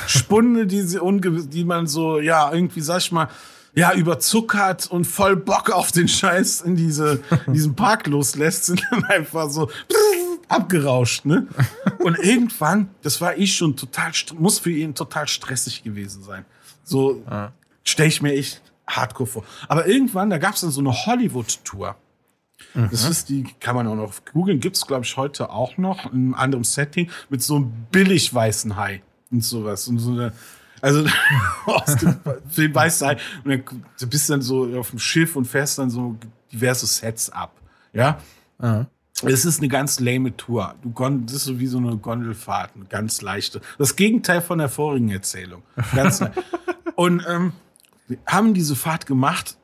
Spunde, 0.08 0.68
die, 0.68 0.82
sie 0.82 1.00
unge 1.00 1.44
die 1.48 1.64
man 1.64 1.88
so, 1.88 2.20
ja, 2.20 2.52
irgendwie, 2.52 2.82
sag 2.82 3.00
ich 3.00 3.12
mal, 3.12 3.30
ja, 3.76 3.94
überzuckert 3.94 4.90
und 4.90 5.06
voll 5.06 5.36
Bock 5.36 5.70
auf 5.70 5.92
den 5.92 6.08
Scheiß 6.08 6.62
in 6.62 6.76
diese, 6.76 7.20
diesen 7.48 7.76
Park 7.76 8.08
loslässt, 8.08 8.66
sind 8.66 8.82
dann 8.90 9.04
einfach 9.04 9.50
so 9.50 9.70
abgerauscht, 10.50 11.26
ne? 11.26 11.48
Und 12.00 12.18
irgendwann, 12.20 12.90
das 13.02 13.22
war 13.22 13.38
ich 13.38 13.56
schon 13.56 13.76
total, 13.76 14.12
muss 14.38 14.60
für 14.60 14.72
ihn 14.72 14.96
total 14.96 15.28
stressig 15.28 15.84
gewesen 15.84 16.24
sein. 16.24 16.46
So 16.84 17.24
Ah. 17.28 17.52
stelle 17.84 18.10
ich 18.10 18.22
mir 18.22 18.34
echt 18.34 18.62
hardcore 18.88 19.28
vor. 19.28 19.44
Aber 19.68 19.88
irgendwann, 19.88 20.30
da 20.30 20.38
gab 20.38 20.54
es 20.56 20.62
dann 20.62 20.72
so 20.72 20.82
eine 20.82 20.94
Hollywood-Tour. 20.94 21.96
Das 22.74 23.04
ist 23.08 23.30
die, 23.30 23.44
kann 23.60 23.76
man 23.76 23.88
auch 23.88 23.96
noch 23.96 24.14
googeln, 24.34 24.60
gibt 24.60 24.76
es, 24.78 24.86
glaube 24.88 25.04
ich, 25.06 25.16
heute 25.18 25.50
auch 25.50 25.78
noch 25.78 26.06
in 26.06 26.12
einem 26.12 26.34
anderen 26.36 26.64
Setting 26.64 27.10
mit 27.30 27.42
so 27.42 27.56
einem 27.58 27.72
billig 27.92 28.34
weißen 28.34 28.76
Hai 28.76 29.02
und 29.32 29.44
sowas. 29.44 29.88
Und 29.88 30.00
so 30.00 30.12
eine, 30.12 30.34
also 30.82 31.06
aus 31.66 31.96
dem 31.98 32.18
Film 32.50 32.74
weißen 32.76 33.08
Hai. 33.08 33.18
Und 33.44 33.52
dann 33.52 33.64
du 34.00 34.08
bist 34.08 34.30
dann 34.30 34.42
so 34.42 34.66
auf 34.78 34.90
dem 34.92 35.00
Schiff 35.00 35.36
und 35.36 35.46
fährst 35.46 35.80
dann 35.80 35.90
so 35.90 36.16
diverse 36.52 36.86
Sets 36.86 37.30
ab. 37.30 37.54
Ja. 37.94 38.20
Ah. 38.60 38.86
Es 39.24 39.46
ist 39.46 39.60
eine 39.60 39.70
ganz 39.70 40.00
lame 40.00 40.36
Tour. 40.36 40.76
Du 40.82 40.92
kon- 40.92 41.26
das 41.26 41.36
ist 41.36 41.44
so 41.46 41.60
wie 41.60 41.68
so 41.68 41.78
eine 41.78 41.96
Gondelfahrt, 41.98 42.72
eine 42.76 42.86
ganz 42.86 43.22
leichte. 43.22 43.62
Das 43.78 43.96
Gegenteil 43.96 44.42
von 44.42 44.58
der 44.58 44.68
vorigen 44.70 45.10
Erzählung. 45.10 45.64
Ganz 45.96 46.22
und 46.96 47.26
ähm, 47.28 47.54
wir 48.08 48.18
haben 48.28 48.54
diese 48.54 48.76
Fahrt 48.76 49.06
gemacht, 49.06 49.58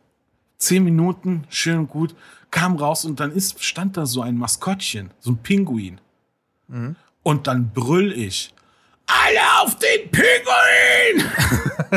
zehn 0.58 0.84
Minuten, 0.84 1.44
schön 1.50 1.80
und 1.80 1.90
gut, 1.90 2.16
kam 2.50 2.78
raus 2.78 3.04
und 3.06 3.20
dann 3.20 3.32
ist, 3.32 3.62
stand 3.64 3.98
da 3.98 4.06
so 4.06 4.22
ein 4.22 4.38
Maskottchen, 4.38 5.12
so 5.20 5.32
ein 5.32 5.38
Pinguin. 5.38 6.00
Und 7.24 7.48
dann 7.48 7.72
brüll 7.74 8.14
ich. 8.14 8.54
Alle 9.06 9.40
auf 9.62 9.78
den 9.78 10.10
Pinguin! 10.10 11.30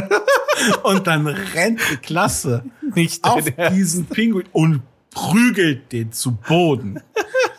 und 0.82 1.06
dann 1.06 1.26
rennt 1.28 1.80
die 1.92 1.96
Klasse 1.98 2.64
Nicht 2.94 3.22
auf 3.22 3.44
diesen 3.72 4.06
Pinguin 4.06 4.46
und 4.50 4.82
prügelt 5.14 5.92
den 5.92 6.12
zu 6.12 6.32
Boden. 6.32 7.00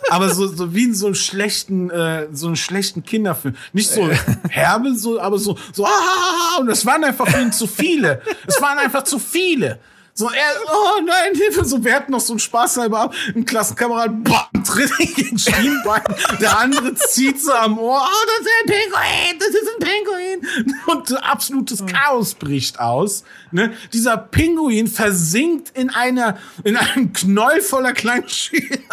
Aber 0.10 0.30
so, 0.30 0.48
so 0.48 0.76
wie 0.76 0.84
in 0.84 0.94
so 0.94 1.08
einem 1.08 1.16
schlechten, 1.16 1.90
äh, 1.90 2.28
so 2.32 2.48
einem 2.48 2.56
schlechten 2.56 3.04
Kinderfilm. 3.04 3.56
Nicht 3.74 3.90
so 3.90 4.08
herbe, 4.50 4.94
so, 4.96 5.20
aber 5.20 5.40
so, 5.40 5.58
so, 5.74 5.86
ah, 5.86 5.90
ah, 5.90 6.58
ah, 6.58 6.62
und 6.62 6.70
es 6.70 6.86
waren 6.86 7.04
einfach 7.04 7.28
zu 7.52 7.66
viele. 7.66 8.22
Es 8.46 8.62
waren 8.62 8.78
einfach 8.78 9.04
zu 9.04 9.18
viele. 9.18 9.80
So, 10.18 10.30
er, 10.30 10.54
oh 10.72 11.02
nein, 11.06 11.36
Hilfe, 11.36 11.66
so, 11.66 11.84
wir 11.84 11.94
hatten 11.94 12.14
noch 12.14 12.22
so 12.22 12.32
einen 12.32 12.40
Spaß 12.40 12.78
halber 12.78 13.02
ab. 13.02 13.16
Ein 13.36 13.44
Klassenkamerad, 13.44 14.24
bam, 14.24 14.64
tritt 14.64 14.90
in 14.98 15.14
den 15.14 15.38
Schienbein. 15.38 16.04
Der 16.40 16.58
andere 16.58 16.96
zieht 16.96 17.42
so 17.42 17.52
am 17.52 17.78
Ohr, 17.78 18.02
oh, 18.02 18.26
das 18.26 18.46
ist 18.46 18.54
ein 18.62 18.66
Pinguin, 18.66 19.40
das 19.40 19.50
ist 19.50 19.70
ein 19.74 19.86
Pinguin. 19.86 20.78
Und 20.88 21.22
absolutes 21.22 21.86
Chaos 21.86 22.34
bricht 22.34 22.80
aus. 22.80 23.26
Ne? 23.52 23.74
Dieser 23.92 24.16
Pinguin 24.16 24.88
versinkt 24.88 25.78
in 25.78 25.90
einer, 25.90 26.38
in 26.64 26.78
einem 26.78 27.12
Knäuel 27.12 27.60
voller 27.60 27.92
kleinen 27.92 28.30
Schienen. 28.30 28.86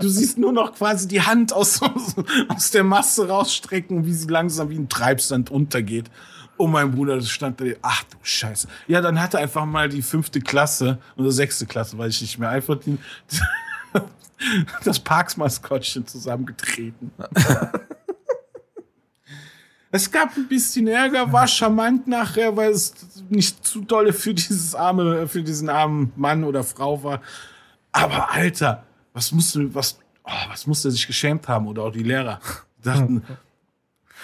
Du 0.00 0.08
siehst 0.08 0.38
nur 0.38 0.54
noch 0.54 0.74
quasi 0.74 1.06
die 1.06 1.20
Hand 1.20 1.52
aus, 1.52 1.80
aus 2.48 2.70
der 2.70 2.82
Masse 2.82 3.28
rausstrecken, 3.28 4.06
wie 4.06 4.14
sie 4.14 4.26
langsam 4.26 4.70
wie 4.70 4.78
ein 4.78 4.88
Treibsand 4.88 5.50
untergeht. 5.50 6.06
Oh, 6.60 6.66
mein 6.66 6.90
Bruder, 6.90 7.16
das 7.16 7.30
stand 7.30 7.58
da. 7.58 7.64
Ach 7.80 8.02
du 8.02 8.18
Scheiße. 8.20 8.68
Ja, 8.86 9.00
dann 9.00 9.18
hatte 9.18 9.38
einfach 9.38 9.64
mal 9.64 9.88
die 9.88 10.02
fünfte 10.02 10.42
Klasse 10.42 10.98
oder 11.16 11.32
sechste 11.32 11.64
Klasse, 11.64 11.96
weiß 11.96 12.16
ich 12.16 12.20
nicht 12.20 12.38
mehr, 12.38 12.50
einfach 12.50 12.78
die, 12.78 12.98
das 14.84 15.00
Parksmaskottchen 15.00 16.06
zusammengetreten. 16.06 17.10
Es 19.92 20.08
gab 20.08 20.36
ein 20.36 20.46
bisschen 20.46 20.86
Ärger, 20.86 21.32
war 21.32 21.48
charmant 21.48 22.06
nachher, 22.06 22.56
weil 22.56 22.70
es 22.70 22.94
nicht 23.28 23.66
zu 23.66 23.80
dolle 23.80 24.12
für 24.12 24.32
dieses 24.32 24.72
arme, 24.72 25.26
für 25.26 25.42
diesen 25.42 25.68
armen 25.68 26.12
Mann 26.14 26.44
oder 26.44 26.62
Frau 26.62 27.02
war. 27.02 27.20
Aber 27.90 28.30
Alter, 28.30 28.84
was 29.12 29.32
musste, 29.32 29.74
was, 29.74 29.98
oh, 30.22 30.48
was 30.48 30.68
musste 30.68 30.86
er 30.86 30.92
sich 30.92 31.08
geschämt 31.08 31.48
haben 31.48 31.66
oder 31.66 31.82
auch 31.82 31.90
die 31.90 32.04
Lehrer? 32.04 32.38
Dachten, 32.84 33.24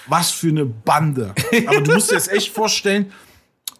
was 0.06 0.30
für 0.30 0.48
eine 0.48 0.64
Bande. 0.64 1.34
Aber 1.66 1.80
du 1.80 1.94
musst 1.94 2.10
dir 2.10 2.14
das 2.14 2.28
echt 2.28 2.52
vorstellen, 2.52 3.12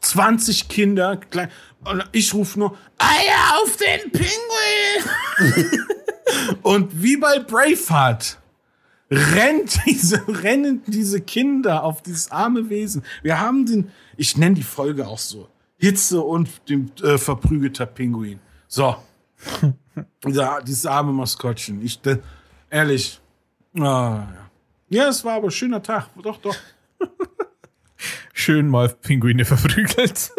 20 0.01 0.69
Kinder, 0.69 1.17
klein, 1.17 1.51
und 1.85 2.05
ich 2.12 2.35
rufe 2.35 2.59
nur, 2.59 2.77
Eier 2.99 3.62
auf 3.62 3.77
den 3.77 4.11
Pinguin! 4.11 5.85
und 6.62 7.03
wie 7.03 7.17
bei 7.17 7.39
Braveheart 7.39 8.39
rennt 9.11 9.79
diese, 9.87 10.23
rennen 10.27 10.83
diese 10.87 11.21
Kinder 11.21 11.85
auf 11.85 12.03
dieses 12.03 12.31
arme 12.31 12.69
Wesen. 12.69 13.05
Wir 13.23 13.41
haben 13.41 13.67
den, 13.67 13.91
ich 14.17 14.37
nenne 14.37 14.57
die 14.57 14.62
Folge 14.62 15.07
auch 15.07 15.19
so, 15.19 15.49
Hitze 15.77 16.21
und 16.21 16.49
dem 16.69 16.91
äh, 17.03 17.19
verprügelter 17.19 17.87
Pinguin. 17.87 18.41
So. 18.69 18.97
Ja, 20.27 20.61
dieses 20.61 20.85
arme 20.85 21.11
Maskottchen. 21.11 21.81
Ich, 21.81 21.99
de, 22.03 22.19
ehrlich. 22.69 23.19
Ah, 23.79 24.27
ja. 24.35 24.46
Ja, 24.88 25.09
es 25.09 25.25
war 25.25 25.35
aber 25.35 25.49
ein 25.49 25.51
schöner 25.51 25.83
Tag. 25.83 26.11
Doch, 26.22 26.38
doch. 26.38 26.57
Schön 28.33 28.68
mal 28.68 28.88
Pinguine 28.88 29.44
verprügelt. 29.44 30.31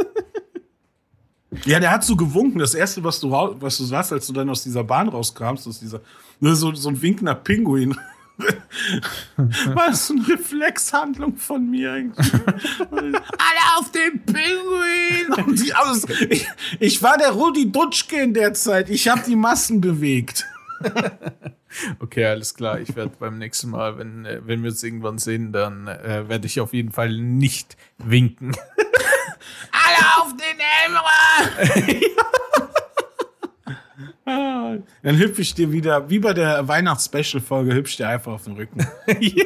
Ja, 1.66 1.80
der 1.80 1.92
hat 1.92 2.04
so 2.04 2.16
gewunken. 2.16 2.60
Das 2.60 2.74
erste, 2.74 3.04
was 3.04 3.20
du, 3.20 3.32
was 3.32 3.78
du 3.78 3.84
sagst, 3.84 4.14
als 4.14 4.28
du 4.28 4.34
dann 4.34 4.50
aus 4.50 4.64
dieser 4.64 4.84
Bahn 4.84 5.10
rauskamst, 5.10 5.68
aus 5.68 5.80
dieser, 5.80 6.02
ne, 6.40 6.56
so, 6.56 6.74
so 6.74 6.90
ein 6.90 7.02
winkender 7.02 7.36
Pinguin. 7.36 7.96
War 9.38 9.88
das 9.88 10.08
so 10.08 10.14
eine 10.14 10.28
Reflexhandlung 10.28 11.38
von 11.38 11.70
mir 11.70 11.94
eigentlich? 11.94 12.34
Alle 12.92 13.78
auf 13.78 13.92
den 13.92 14.24
Pinguin! 14.26 15.74
Also, 15.74 16.08
ich, 16.30 16.48
ich 16.80 17.02
war 17.02 17.18
der 17.18 17.32
Rudi 17.32 17.72
Dutschke 17.72 18.22
in 18.22 18.34
der 18.36 18.54
Zeit. 18.54 18.90
Ich 18.90 19.08
habe 19.08 19.24
die 19.26 19.36
Massen 19.36 19.82
bewegt. 19.82 20.46
Okay, 22.00 22.26
alles 22.26 22.54
klar. 22.54 22.80
Ich 22.80 22.96
werde 22.96 23.12
beim 23.20 23.38
nächsten 23.38 23.70
Mal, 23.70 23.98
wenn, 23.98 24.26
äh, 24.26 24.40
wenn 24.44 24.64
wir 24.64 24.72
uns 24.72 24.84
irgendwann 24.84 25.18
sehen, 25.18 25.52
dann 25.52 25.88
äh, 25.88 26.28
werde 26.28 26.48
ich 26.48 26.60
auf 26.60 26.74
jeden 26.74 26.92
Fall 26.92 27.16
nicht 27.18 27.78
winken. 27.98 28.56
Alle 29.72 30.22
auf 30.22 30.34
den! 30.36 30.58
Ah, 34.26 34.78
Dann 35.04 35.18
hüpfe 35.18 35.42
ich 35.42 35.54
dir 35.54 35.72
wieder, 35.72 36.10
wie 36.10 36.20
bei 36.20 36.34
der 36.34 36.68
Weihnachts-Special-Folge, 36.68 37.74
hüpfe 37.74 37.90
ich 37.90 37.98
dir 37.98 38.10
einfach 38.10 38.34
auf 38.34 38.46
den 38.46 38.56
Rücken. 38.56 38.86
ja. 39.20 39.46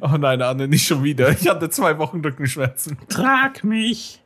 Oh 0.00 0.16
nein, 0.18 0.42
Anne, 0.42 0.68
nicht 0.68 0.86
schon 0.86 1.02
wieder. 1.02 1.30
Ich 1.30 1.48
hatte 1.48 1.68
zwei 1.70 1.98
Wochen 1.98 2.20
Rückenschmerzen. 2.20 2.98
Trag 3.08 3.64
mich! 3.64 4.22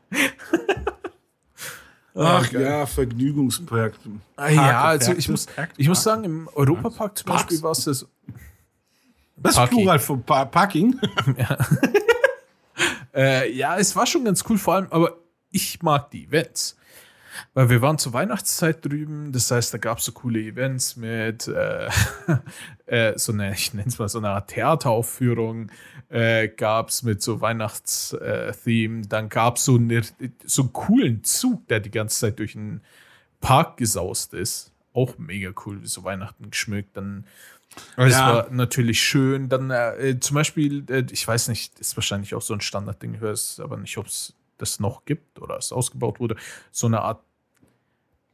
Ach 2.14 2.50
geil. 2.50 2.62
ja, 2.62 2.86
Vergnügungspark. 2.86 3.94
Ah, 4.36 4.48
ja, 4.48 4.82
also 4.82 5.12
ich 5.12 5.28
muss, 5.28 5.46
ich 5.76 5.88
muss 5.88 6.02
sagen, 6.02 6.24
im 6.24 6.48
Europapark 6.54 7.18
zum 7.18 7.26
Parks. 7.26 7.44
Beispiel 7.44 7.62
war 7.62 7.72
es 7.72 7.84
das. 7.84 8.06
Was 9.36 9.52
ist 9.52 9.56
Parking. 9.56 9.78
Plural 9.78 9.98
von 9.98 10.22
pa 10.22 10.44
Parking? 10.44 10.98
Äh, 13.12 13.52
ja, 13.52 13.76
es 13.76 13.94
war 13.96 14.06
schon 14.06 14.24
ganz 14.24 14.44
cool, 14.48 14.56
vor 14.56 14.74
allem, 14.74 14.86
aber 14.90 15.16
ich 15.50 15.82
mag 15.82 16.10
die 16.12 16.24
Events. 16.26 16.76
Weil 17.54 17.70
wir 17.70 17.82
waren 17.82 17.98
zur 17.98 18.12
Weihnachtszeit 18.12 18.84
drüben, 18.84 19.32
das 19.32 19.50
heißt, 19.50 19.72
da 19.74 19.78
gab 19.78 19.98
es 19.98 20.04
so 20.04 20.12
coole 20.12 20.40
Events 20.40 20.96
mit 20.96 21.48
äh, 21.48 21.88
äh, 22.86 23.18
so 23.18 23.32
eine, 23.32 23.52
ich 23.52 23.72
nenne 23.74 23.88
es 23.88 23.98
mal 23.98 24.08
so 24.08 24.18
eine 24.18 24.30
Art 24.30 24.48
Theateraufführung, 24.50 25.70
äh, 26.08 26.48
gab 26.48 26.88
es 26.88 27.02
mit 27.02 27.22
so 27.22 27.40
Weihnachts-Theme, 27.40 29.02
dann 29.06 29.28
gab 29.28 29.56
es 29.56 29.64
so, 29.64 29.76
eine, 29.76 30.02
so 30.44 30.62
einen 30.62 30.72
coolen 30.72 31.24
Zug, 31.24 31.66
der 31.68 31.80
die 31.80 31.90
ganze 31.90 32.20
Zeit 32.20 32.38
durch 32.38 32.52
den 32.52 32.80
Park 33.40 33.76
gesaust 33.76 34.34
ist. 34.34 34.72
Auch 34.92 35.18
mega 35.18 35.52
cool, 35.64 35.82
wie 35.82 35.86
so 35.86 36.02
Weihnachten 36.04 36.50
geschmückt. 36.50 36.96
Dann 36.96 37.24
es 37.96 38.12
Ja. 38.14 38.26
war 38.26 38.50
natürlich 38.50 39.00
schön. 39.00 39.48
Dann 39.48 39.70
äh, 39.70 40.18
zum 40.20 40.34
Beispiel, 40.34 40.84
äh, 40.90 41.04
ich 41.10 41.26
weiß 41.26 41.48
nicht, 41.48 41.78
ist 41.78 41.96
wahrscheinlich 41.96 42.34
auch 42.34 42.42
so 42.42 42.54
ein 42.54 42.60
Standardding, 42.60 43.20
weiß 43.20 43.60
aber 43.60 43.76
nicht, 43.76 43.96
ob 43.98 44.06
es 44.06 44.34
das 44.60 44.80
noch 44.80 45.04
gibt 45.04 45.40
oder 45.40 45.56
es 45.56 45.72
ausgebaut 45.72 46.20
wurde. 46.20 46.36
So 46.70 46.86
eine 46.86 47.02
Art 47.02 47.22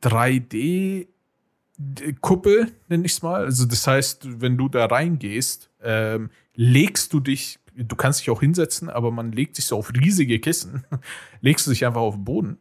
3D-Kuppel, 0.03 2.73
nenne 2.89 3.07
ich 3.07 3.13
es 3.13 3.23
mal. 3.23 3.45
Also 3.45 3.65
das 3.65 3.87
heißt, 3.87 4.41
wenn 4.41 4.57
du 4.57 4.69
da 4.69 4.87
reingehst, 4.87 5.71
ähm, 5.83 6.31
legst 6.55 7.13
du 7.13 7.21
dich 7.21 7.61
du 7.77 7.97
kannst 7.97 8.21
dich 8.21 8.31
auch 8.31 8.41
hinsetzen, 8.41 8.89
aber 8.89 9.11
man 9.11 9.33
legt 9.33 9.57
sich 9.57 9.67
so 9.67 9.77
auf 9.77 9.93
riesige 9.93 10.41
Kissen, 10.41 10.85
legst 11.41 11.67
du 11.67 11.71
dich 11.71 11.85
einfach 11.85 12.01
auf 12.01 12.15
den 12.15 12.25
Boden 12.25 12.59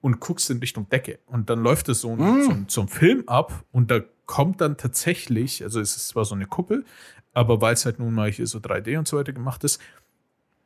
und 0.00 0.20
guckst 0.20 0.50
in 0.50 0.58
Richtung 0.58 0.88
Decke. 0.88 1.18
Und 1.26 1.50
dann 1.50 1.62
läuft 1.62 1.88
es 1.88 2.00
so, 2.00 2.14
mm. 2.14 2.66
so 2.68 2.82
ein 2.82 2.88
Film 2.88 3.24
ab 3.26 3.64
und 3.72 3.90
da 3.90 4.00
kommt 4.26 4.60
dann 4.60 4.76
tatsächlich, 4.76 5.62
also 5.62 5.80
es 5.80 5.96
ist 5.96 6.08
zwar 6.08 6.24
so 6.24 6.34
eine 6.34 6.46
Kuppel, 6.46 6.84
aber 7.32 7.60
weil 7.60 7.74
es 7.74 7.84
halt 7.84 7.98
nun 7.98 8.14
mal 8.14 8.30
hier 8.30 8.46
so 8.46 8.58
3D 8.58 8.98
und 8.98 9.08
so 9.08 9.16
weiter 9.16 9.32
gemacht 9.32 9.64
ist, 9.64 9.80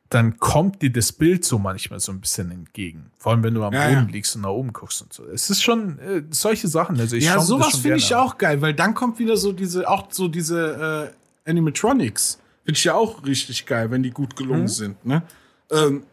dann 0.09 0.37
kommt 0.37 0.81
dir 0.81 0.91
das 0.91 1.11
Bild 1.11 1.43
so 1.43 1.57
manchmal 1.57 1.99
so 1.99 2.11
ein 2.11 2.21
bisschen 2.21 2.51
entgegen. 2.51 3.11
Vor 3.17 3.31
allem, 3.31 3.43
wenn 3.43 3.53
du 3.55 3.63
am 3.63 3.73
ja, 3.73 3.87
Boden 3.87 4.07
ja. 4.07 4.11
liegst 4.11 4.35
und 4.35 4.43
nach 4.43 4.49
oben 4.49 4.71
guckst 4.71 5.01
und 5.01 5.11
so. 5.11 5.25
Es 5.25 5.49
ist 5.49 5.63
schon 5.63 5.97
äh, 5.99 6.23
solche 6.29 6.67
Sachen. 6.67 6.99
Also 6.99 7.15
ich 7.15 7.25
ja, 7.25 7.39
sowas 7.39 7.77
finde 7.77 7.97
ich 7.97 8.13
auch 8.13 8.37
geil, 8.37 8.61
weil 8.61 8.73
dann 8.73 8.93
kommt 8.93 9.17
wieder 9.17 9.35
so 9.35 9.51
diese, 9.51 9.89
auch 9.89 10.07
so 10.11 10.27
diese 10.27 11.11
äh, 11.45 11.49
Animatronics. 11.49 12.39
Finde 12.63 12.77
ich 12.77 12.83
ja 12.83 12.93
auch 12.93 13.25
richtig 13.25 13.65
geil, 13.65 13.89
wenn 13.91 14.03
die 14.03 14.11
gut 14.11 14.35
gelungen 14.35 14.63
mhm. 14.63 14.67
sind. 14.67 15.05
Ne? 15.05 15.23
Ähm, 15.71 16.03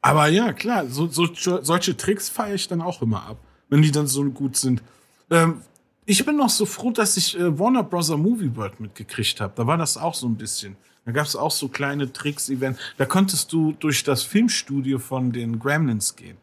aber 0.00 0.28
ja, 0.28 0.52
klar, 0.52 0.86
so, 0.86 1.06
so, 1.06 1.28
solche 1.34 1.96
Tricks 1.96 2.28
feiere 2.28 2.54
ich 2.54 2.68
dann 2.68 2.80
auch 2.80 3.02
immer 3.02 3.24
ab, 3.24 3.38
wenn 3.68 3.82
die 3.82 3.90
dann 3.90 4.06
so 4.06 4.24
gut 4.24 4.56
sind. 4.56 4.82
Ähm, 5.30 5.62
ich 6.04 6.24
bin 6.24 6.36
noch 6.36 6.48
so 6.48 6.64
froh, 6.64 6.90
dass 6.90 7.16
ich 7.16 7.38
äh, 7.38 7.58
Warner 7.58 7.82
Bros. 7.82 8.08
Movie 8.10 8.54
World 8.54 8.80
mitgekriegt 8.80 9.40
habe. 9.40 9.52
Da 9.56 9.66
war 9.66 9.76
das 9.76 9.96
auch 9.96 10.14
so 10.14 10.26
ein 10.26 10.36
bisschen. 10.36 10.76
Da 11.08 11.12
gab 11.12 11.24
es 11.24 11.36
auch 11.36 11.50
so 11.50 11.68
kleine 11.68 12.12
Tricks-Events. 12.12 12.78
Da 12.98 13.06
konntest 13.06 13.50
du 13.54 13.72
durch 13.72 14.04
das 14.04 14.24
Filmstudio 14.24 14.98
von 14.98 15.32
den 15.32 15.58
Gremlins 15.58 16.16
gehen. 16.16 16.36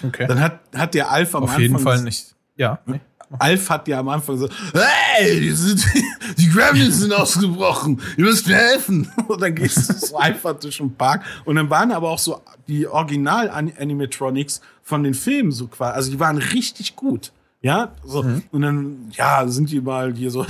Okay. 0.00 0.28
Dann 0.28 0.38
hat, 0.38 0.60
hat 0.72 0.94
der 0.94 1.10
Alf 1.10 1.34
am 1.34 1.42
Auf 1.42 1.48
Anfang. 1.48 1.56
Auf 1.56 1.60
jeden 1.60 1.78
Fall 1.80 2.02
nicht. 2.02 2.32
Ja. 2.54 2.78
Nee. 2.86 3.00
Alf 3.40 3.70
hat 3.70 3.88
ja 3.88 3.98
am 3.98 4.08
Anfang 4.08 4.38
so, 4.38 4.48
hey, 4.72 5.40
die, 5.40 5.50
sind, 5.50 5.84
die 6.38 6.48
Gremlins 6.48 7.00
sind 7.00 7.12
ausgebrochen, 7.12 8.00
ihr 8.16 8.26
müsst 8.26 8.46
mir 8.46 8.54
helfen. 8.54 9.10
Und 9.26 9.42
dann 9.42 9.52
gehst 9.52 9.88
du 9.88 9.94
so 9.94 10.16
einfach 10.16 10.56
durch 10.60 10.76
den 10.76 10.94
Park. 10.94 11.24
Und 11.44 11.56
dann 11.56 11.68
waren 11.68 11.90
aber 11.90 12.08
auch 12.08 12.20
so 12.20 12.40
die 12.68 12.86
Original-Animatronics 12.86 14.60
von 14.84 15.02
den 15.02 15.14
Filmen 15.14 15.50
so 15.50 15.66
quasi, 15.66 15.92
also 15.92 16.10
die 16.12 16.20
waren 16.20 16.38
richtig 16.38 16.94
gut. 16.94 17.32
Ja, 17.62 17.96
so. 18.04 18.22
Mhm. 18.22 18.44
Und 18.52 18.62
dann, 18.62 19.10
ja, 19.10 19.48
sind 19.48 19.72
die 19.72 19.80
mal 19.80 20.14
hier 20.14 20.30
so, 20.30 20.46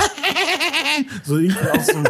so 1.24 1.38
irgendwie 1.38 1.70
aus 1.70 1.86
dem, 1.86 2.04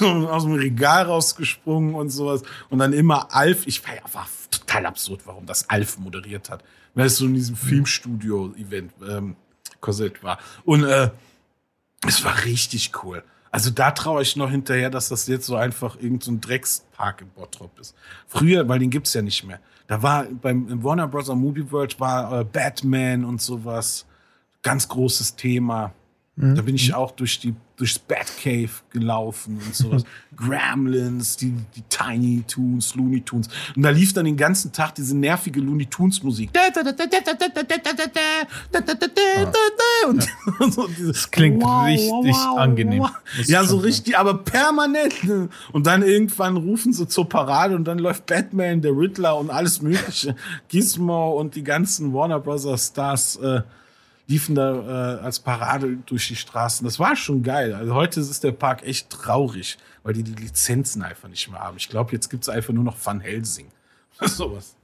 aus 0.00 0.44
dem 0.44 0.54
Regal 0.54 1.04
rausgesprungen 1.04 1.94
und 1.94 2.10
sowas. 2.10 2.42
Und 2.70 2.78
dann 2.78 2.92
immer 2.92 3.34
Alf, 3.34 3.66
ich 3.66 3.86
war 3.86 3.94
ja 3.94 4.02
war 4.12 4.26
total 4.50 4.86
absurd, 4.86 5.22
warum 5.26 5.46
das 5.46 5.68
Alf 5.68 5.98
moderiert 5.98 6.50
hat. 6.50 6.62
Weil 6.94 7.06
es 7.06 7.16
so 7.16 7.26
in 7.26 7.34
diesem 7.34 7.56
Filmstudio-Event 7.56 8.92
ähm, 9.08 9.36
Korsett 9.80 10.22
war. 10.22 10.38
Und 10.64 10.84
äh, 10.84 11.10
es 12.06 12.24
war 12.24 12.44
richtig 12.44 12.92
cool. 13.02 13.22
Also 13.50 13.70
da 13.70 13.90
traue 13.90 14.22
ich 14.22 14.36
noch 14.36 14.50
hinterher, 14.50 14.88
dass 14.88 15.10
das 15.10 15.26
jetzt 15.26 15.46
so 15.46 15.56
einfach 15.56 15.96
irgendein 15.96 16.20
so 16.20 16.38
Dreckspark 16.40 17.20
im 17.20 17.28
Bottrop 17.30 17.78
ist. 17.78 17.94
Früher, 18.26 18.66
weil 18.68 18.78
den 18.78 18.90
gibt's 18.90 19.12
ja 19.12 19.20
nicht 19.20 19.44
mehr. 19.44 19.60
Da 19.86 20.02
war 20.02 20.24
beim 20.24 20.82
Warner 20.82 21.06
Bros. 21.06 21.28
Movie 21.28 21.70
World 21.70 22.00
war 22.00 22.40
äh, 22.40 22.44
Batman 22.44 23.24
und 23.24 23.42
sowas. 23.42 24.06
Ganz 24.62 24.88
großes 24.88 25.36
Thema. 25.36 25.92
Mhm. 26.36 26.54
Da 26.54 26.62
bin 26.62 26.74
ich 26.74 26.94
auch 26.94 27.10
durch 27.10 27.40
die, 27.40 27.54
durchs 27.76 27.98
Batcave 27.98 28.70
gelaufen 28.90 29.60
und 29.64 29.74
sowas. 29.74 30.04
Gremlins, 30.34 31.36
die, 31.36 31.52
die 31.76 31.82
Tiny 31.90 32.42
Toons, 32.48 32.94
Looney 32.94 33.20
Tunes. 33.20 33.48
Und 33.76 33.82
da 33.82 33.90
lief 33.90 34.14
dann 34.14 34.24
den 34.24 34.38
ganzen 34.38 34.72
Tag 34.72 34.94
diese 34.94 35.14
nervige 35.14 35.60
Looney 35.60 35.84
Tunes 35.86 36.22
Musik. 36.22 36.50
Und, 40.08 40.72
so 40.72 40.88
das 41.06 41.30
klingt 41.30 41.62
wow, 41.62 41.86
richtig 41.86 42.34
wow, 42.34 42.58
angenehm. 42.58 43.06
Ja, 43.44 43.64
so 43.64 43.76
richtig, 43.76 44.16
aber 44.16 44.38
permanent. 44.38 45.14
Und 45.72 45.86
dann 45.86 46.02
irgendwann 46.02 46.56
rufen 46.56 46.94
sie 46.94 47.06
zur 47.06 47.28
Parade 47.28 47.76
und 47.76 47.84
dann 47.84 47.98
läuft 47.98 48.24
Batman, 48.24 48.80
der 48.80 48.92
Riddler 48.92 49.36
und 49.36 49.50
alles 49.50 49.82
mögliche. 49.82 50.34
Gizmo 50.68 51.38
und 51.38 51.56
die 51.56 51.62
ganzen 51.62 52.14
Warner 52.14 52.40
Brothers 52.40 52.86
Stars 52.86 53.36
äh, 53.36 53.60
liefen 54.26 54.54
da 54.54 55.18
äh, 55.18 55.20
als 55.20 55.40
Parade 55.40 55.98
durch 56.06 56.28
die 56.28 56.36
Straßen. 56.36 56.84
Das 56.84 56.98
war 56.98 57.16
schon 57.16 57.42
geil. 57.42 57.74
Also 57.74 57.94
heute 57.94 58.20
ist 58.20 58.44
der 58.44 58.52
Park 58.52 58.82
echt 58.82 59.10
traurig, 59.10 59.78
weil 60.02 60.14
die 60.14 60.22
die 60.22 60.40
Lizenzen 60.40 61.02
einfach 61.02 61.28
nicht 61.28 61.50
mehr 61.50 61.60
haben. 61.60 61.76
Ich 61.76 61.88
glaube, 61.88 62.12
jetzt 62.12 62.28
gibt 62.28 62.44
es 62.44 62.48
einfach 62.48 62.72
nur 62.72 62.84
noch 62.84 62.96
Van 63.02 63.20
Helsing. 63.20 63.68
Sowas. 64.20 64.76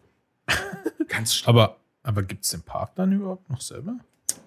Ganz 1.09 1.35
schlimm. 1.35 1.57
Aber, 1.57 1.77
aber 2.03 2.22
gibt 2.22 2.44
es 2.44 2.51
den 2.51 2.62
Park 2.62 2.94
dann 2.96 3.12
überhaupt 3.12 3.48
noch 3.51 3.61
selber? 3.61 3.96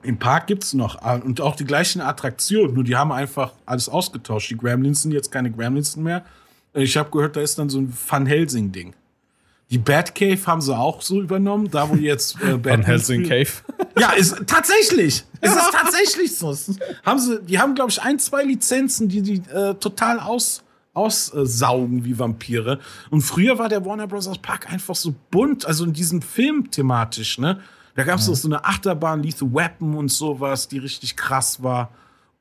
Im 0.03 0.17
Park 0.17 0.47
gibt 0.47 0.63
es 0.63 0.73
noch 0.73 1.03
äh, 1.05 1.19
und 1.21 1.41
auch 1.41 1.55
die 1.55 1.65
gleichen 1.65 2.01
Attraktionen, 2.01 2.73
nur 2.73 2.83
die 2.83 2.95
haben 2.95 3.11
einfach 3.11 3.53
alles 3.65 3.87
ausgetauscht. 3.87 4.49
Die 4.49 4.57
Gremlins 4.57 5.03
sind 5.03 5.11
jetzt 5.11 5.31
keine 5.31 5.51
Gremlins 5.51 5.95
mehr. 5.95 6.25
Ich 6.73 6.95
habe 6.97 7.11
gehört, 7.11 7.35
da 7.35 7.41
ist 7.41 7.59
dann 7.59 7.69
so 7.69 7.79
ein 7.79 7.93
Van 8.07 8.25
Helsing-Ding. 8.25 8.93
Die 9.71 9.77
Batcave 9.77 10.45
haben 10.45 10.59
sie 10.59 10.77
auch 10.77 11.01
so 11.01 11.21
übernommen, 11.21 11.71
da 11.71 11.89
wo 11.89 11.95
jetzt 11.95 12.35
äh, 12.41 12.63
Van 12.63 12.83
Helsing 12.83 13.23
Cave. 13.23 13.47
Ja, 13.97 14.11
ist 14.11 14.35
tatsächlich. 14.45 15.23
Es 15.39 15.55
ist 15.55 15.71
tatsächlich 15.71 16.35
so. 16.35 16.53
haben 17.05 17.19
sie, 17.19 17.41
die 17.41 17.57
haben, 17.57 17.73
glaube 17.73 17.89
ich, 17.89 18.01
ein, 18.01 18.19
zwei 18.19 18.43
Lizenzen, 18.43 19.07
die 19.07 19.21
die 19.21 19.41
äh, 19.49 19.73
total 19.75 20.19
aus, 20.19 20.61
aussaugen 20.93 22.03
wie 22.03 22.19
Vampire. 22.19 22.79
Und 23.11 23.21
früher 23.21 23.57
war 23.57 23.69
der 23.69 23.85
Warner 23.85 24.07
Bros. 24.07 24.29
Park 24.41 24.69
einfach 24.71 24.95
so 24.95 25.15
bunt, 25.31 25.65
also 25.65 25.85
in 25.85 25.93
diesem 25.93 26.21
Film 26.21 26.69
thematisch, 26.69 27.37
ne? 27.37 27.61
Da 27.95 28.03
gab 28.03 28.19
es 28.19 28.27
ja. 28.27 28.35
so 28.35 28.47
eine 28.47 28.63
Achterbahn, 28.65 29.23
Lethal 29.23 29.53
Weapon 29.53 29.95
und 29.95 30.09
sowas, 30.09 30.67
die 30.67 30.79
richtig 30.79 31.15
krass 31.15 31.63
war. 31.63 31.91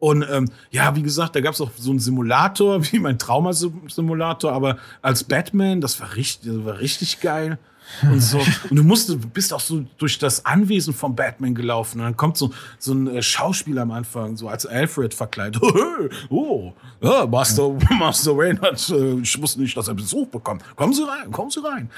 Und 0.01 0.27
ähm, 0.29 0.47
ja, 0.71 0.97
wie 0.97 1.03
gesagt, 1.03 1.37
da 1.37 1.41
gab 1.41 1.55
es 1.55 1.61
auch 1.61 1.71
so 1.77 1.91
einen 1.91 2.01
Simulator, 2.01 2.83
wie 2.91 2.99
mein 2.99 3.19
Traumasimulator, 3.19 4.53
aber 4.53 4.79
als 5.03 5.23
Batman, 5.23 5.81
das 5.81 6.01
war 6.01 6.17
richtig, 6.17 6.51
das 6.51 6.65
war 6.65 6.79
richtig 6.81 7.21
geil 7.21 7.59
und 8.03 8.21
so. 8.21 8.39
Und 8.39 8.77
du 8.77 8.83
musst, 8.83 9.09
du 9.09 9.19
bist 9.19 9.53
auch 9.53 9.61
so 9.61 9.85
durch 9.99 10.19
das 10.19 10.45
Anwesen 10.45 10.95
von 10.95 11.15
Batman 11.15 11.55
gelaufen. 11.55 11.99
Und 11.99 12.05
dann 12.05 12.17
kommt 12.17 12.37
so, 12.37 12.51
so 12.79 12.93
ein 12.93 13.09
äh, 13.09 13.23
Schauspieler 13.23 13.83
am 13.83 13.91
Anfang, 13.91 14.37
so 14.37 14.49
als 14.49 14.67
Alfred 14.67 15.15
verkleidet. 15.15 15.63
Oh, 16.29 16.73
ja, 17.01 17.27
Master, 17.27 17.77
Master 17.99 18.37
Wayne 18.37 18.61
hat, 18.61 18.89
äh, 18.91 19.15
ich 19.21 19.41
wusste 19.41 19.61
nicht, 19.61 19.77
dass 19.77 19.89
er 19.89 19.95
Besuch 19.95 20.27
bekommt. 20.29 20.63
Kommen 20.77 20.93
Sie 20.93 21.07
rein, 21.07 21.31
kommen 21.31 21.51
Sie 21.51 21.63
rein. 21.63 21.91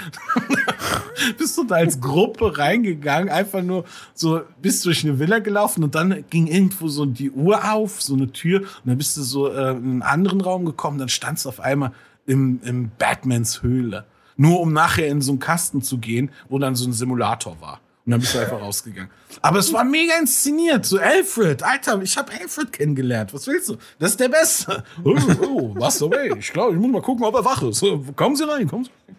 bist 1.38 1.56
du 1.56 1.64
da 1.64 1.76
als 1.76 2.00
Gruppe 2.00 2.56
reingegangen, 2.56 3.28
einfach 3.28 3.62
nur 3.62 3.84
so, 4.14 4.40
bist 4.60 4.84
durch 4.84 5.04
eine 5.04 5.18
Villa 5.18 5.38
gelaufen 5.38 5.84
und 5.84 5.94
dann 5.94 6.24
ging 6.30 6.46
irgendwo 6.46 6.88
so 6.88 7.06
die 7.06 7.30
Uhr 7.30 7.72
auf, 7.72 8.02
so 8.02 8.14
eine 8.14 8.32
Tür. 8.32 8.60
Und 8.60 8.68
dann 8.86 8.98
bist 8.98 9.16
du 9.16 9.22
so 9.22 9.48
äh, 9.48 9.70
in 9.70 9.76
einen 9.76 10.02
anderen 10.02 10.40
Raum 10.40 10.64
gekommen, 10.64 10.98
dann 10.98 11.08
standst 11.08 11.44
du 11.44 11.48
auf 11.48 11.60
einmal 11.60 11.92
im, 12.26 12.60
im 12.64 12.90
Batmans 12.98 13.62
Höhle. 13.62 14.04
Nur 14.36 14.60
um 14.60 14.72
nachher 14.72 15.08
in 15.08 15.20
so 15.20 15.32
einen 15.32 15.38
Kasten 15.38 15.82
zu 15.82 15.98
gehen, 15.98 16.30
wo 16.48 16.58
dann 16.58 16.74
so 16.74 16.88
ein 16.88 16.92
Simulator 16.92 17.60
war. 17.60 17.80
Und 18.04 18.10
dann 18.10 18.20
bist 18.20 18.34
du 18.34 18.40
einfach 18.40 18.60
rausgegangen. 18.60 19.10
Aber 19.42 19.60
es 19.60 19.72
war 19.72 19.84
mega 19.84 20.14
inszeniert. 20.18 20.84
So 20.84 20.98
Alfred, 20.98 21.62
Alter, 21.62 22.02
ich 22.02 22.16
habe 22.16 22.32
Alfred 22.32 22.72
kennengelernt. 22.72 23.32
Was 23.32 23.46
willst 23.46 23.68
du? 23.68 23.76
Das 23.98 24.10
ist 24.10 24.20
der 24.20 24.28
Beste. 24.28 24.82
Oh, 25.04 25.16
oh 25.46 25.74
was 25.76 25.98
so 25.98 26.10
ey. 26.10 26.36
Ich 26.36 26.52
glaube, 26.52 26.74
ich 26.74 26.80
muss 26.80 26.90
mal 26.90 27.02
gucken, 27.02 27.24
ob 27.24 27.34
er 27.34 27.44
wach 27.44 27.62
ist. 27.62 27.84
Kommen 28.16 28.34
Sie 28.34 28.48
rein, 28.48 28.66
kommen 28.66 28.84
Sie 28.84 28.90
rein. 29.06 29.16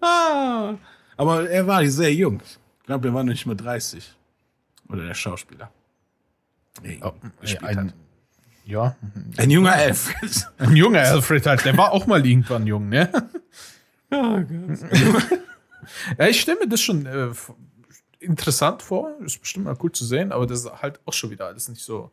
Ah. 0.00 0.74
Aber 1.16 1.48
er 1.48 1.66
war 1.66 1.86
sehr 1.86 2.12
jung. 2.12 2.40
Ich 2.80 2.86
glaube, 2.86 3.08
er 3.08 3.14
war 3.14 3.22
nicht 3.22 3.46
mehr 3.46 3.54
30. 3.54 4.12
Oder 4.88 5.06
der 5.06 5.14
Schauspieler. 5.14 5.70
Nee, 6.82 6.98
oh, 7.02 7.12
ein, 7.62 7.92
ja. 8.64 8.96
Ein 9.36 9.50
junger 9.50 9.72
Alfred. 9.72 10.50
Ein 10.58 10.74
junger 10.74 11.00
Alfred 11.00 11.46
halt. 11.46 11.64
Der 11.64 11.76
war 11.76 11.92
auch 11.92 12.06
mal 12.06 12.24
irgendwann 12.26 12.66
jung, 12.66 12.88
ne? 12.88 13.10
Oh 14.14 14.40
ja, 16.18 16.28
ich 16.28 16.40
stelle 16.40 16.58
mir 16.60 16.68
das 16.68 16.80
schon 16.80 17.06
äh, 17.06 17.28
interessant 18.20 18.82
vor. 18.82 19.10
Ist 19.24 19.40
bestimmt 19.40 19.66
mal 19.66 19.76
cool 19.82 19.92
zu 19.92 20.04
sehen, 20.04 20.32
aber 20.32 20.46
das 20.46 20.60
ist 20.60 20.82
halt 20.82 21.00
auch 21.04 21.12
schon 21.12 21.30
wieder 21.30 21.46
alles 21.46 21.68
nicht 21.68 21.82
so. 21.82 22.10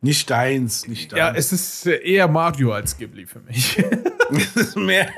Nicht 0.00 0.30
deins, 0.30 0.88
nicht 0.88 1.12
deins. 1.12 1.18
Ja, 1.18 1.32
es 1.32 1.52
ist 1.52 1.86
eher 1.86 2.26
Mario 2.26 2.72
als 2.72 2.96
Ghibli 2.96 3.24
für 3.24 3.38
mich. 3.40 3.78
es 4.32 4.56
ist 4.56 4.76
mehr. 4.76 5.08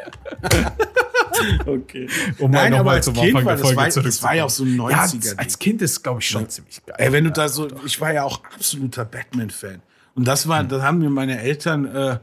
okay. 1.66 2.06
Um 2.38 2.50
Nein, 2.50 2.74
aber 2.74 2.92
als 2.92 3.10
Kind 3.10 3.32
war, 3.32 3.56
das, 3.56 3.74
war, 3.74 3.88
das 3.88 4.22
war 4.22 4.34
ja 4.34 4.44
auch 4.44 4.50
so 4.50 4.64
ein 4.64 4.78
90er. 4.78 5.26
Ja, 5.26 5.38
als 5.38 5.58
Kind 5.58 5.80
ist, 5.80 6.02
glaube 6.02 6.20
ich, 6.20 6.28
schon 6.28 6.42
ja. 6.42 6.48
ziemlich 6.48 6.84
geil. 6.84 6.96
Ey, 6.98 7.12
wenn 7.12 7.24
du 7.24 7.32
da 7.32 7.48
so, 7.48 7.68
ich 7.86 7.98
war 7.98 8.12
ja 8.12 8.24
auch 8.24 8.42
absoluter 8.54 9.06
Batman-Fan. 9.06 9.80
Und 10.14 10.28
das 10.28 10.48
war, 10.48 10.60
hm. 10.60 10.68
das 10.68 10.82
haben 10.82 10.98
mir 10.98 11.10
meine 11.10 11.40
Eltern, 11.40 11.86
äh, 11.86 12.18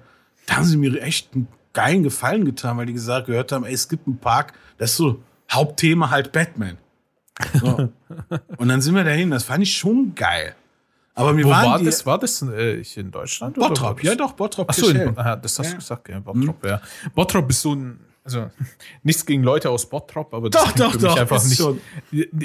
da 0.45 0.55
haben 0.55 0.65
sie 0.65 0.77
mir 0.77 1.01
echt 1.01 1.33
einen 1.33 1.47
geilen 1.73 2.03
Gefallen 2.03 2.45
getan, 2.45 2.77
weil 2.77 2.85
die 2.85 2.93
gesagt 2.93 3.27
gehört 3.27 3.51
haben, 3.51 3.65
ey, 3.65 3.73
es 3.73 3.87
gibt 3.87 4.07
einen 4.07 4.17
Park, 4.17 4.53
das 4.77 4.91
ist 4.91 4.97
so 4.97 5.21
Hauptthema 5.51 6.09
halt 6.09 6.31
Batman. 6.31 6.77
So. 7.59 7.89
und 8.57 8.67
dann 8.67 8.81
sind 8.81 8.95
wir 8.95 9.03
dahin, 9.03 9.31
das 9.31 9.43
fand 9.43 9.63
ich 9.63 9.75
schon 9.75 10.15
geil. 10.15 10.55
Aber 11.13 11.33
mir 11.33 11.45
Wo 11.45 11.49
waren 11.49 11.65
war 11.65 11.79
die, 11.79 11.85
das? 11.85 12.05
War 12.05 12.17
das 12.17 12.41
äh, 12.41 12.81
in 12.95 13.11
Deutschland? 13.11 13.55
Bottrop, 13.55 14.01
ja 14.03 14.15
doch, 14.15 14.33
Bottrop. 14.33 14.69
Achso, 14.69 14.87
aha, 15.15 15.35
das 15.35 15.59
hast 15.59 15.67
ja. 15.67 15.71
du 15.73 15.77
gesagt, 15.77 16.09
ja, 16.09 16.19
Bottrop, 16.19 16.63
hm. 16.63 16.69
ja. 16.69 16.81
Bottrop 17.13 17.49
ist 17.49 17.61
so 17.61 17.75
ein, 17.75 17.99
also 18.23 18.49
nichts 19.03 19.25
gegen 19.25 19.43
Leute 19.43 19.69
aus 19.69 19.89
Bottrop, 19.89 20.33
aber 20.33 20.49
das 20.49 20.63
doch, 20.63 20.71
doch, 20.73 20.95
doch, 20.95 21.17
einfach 21.17 21.43
nicht. 21.43 21.57
Schon. 21.57 21.81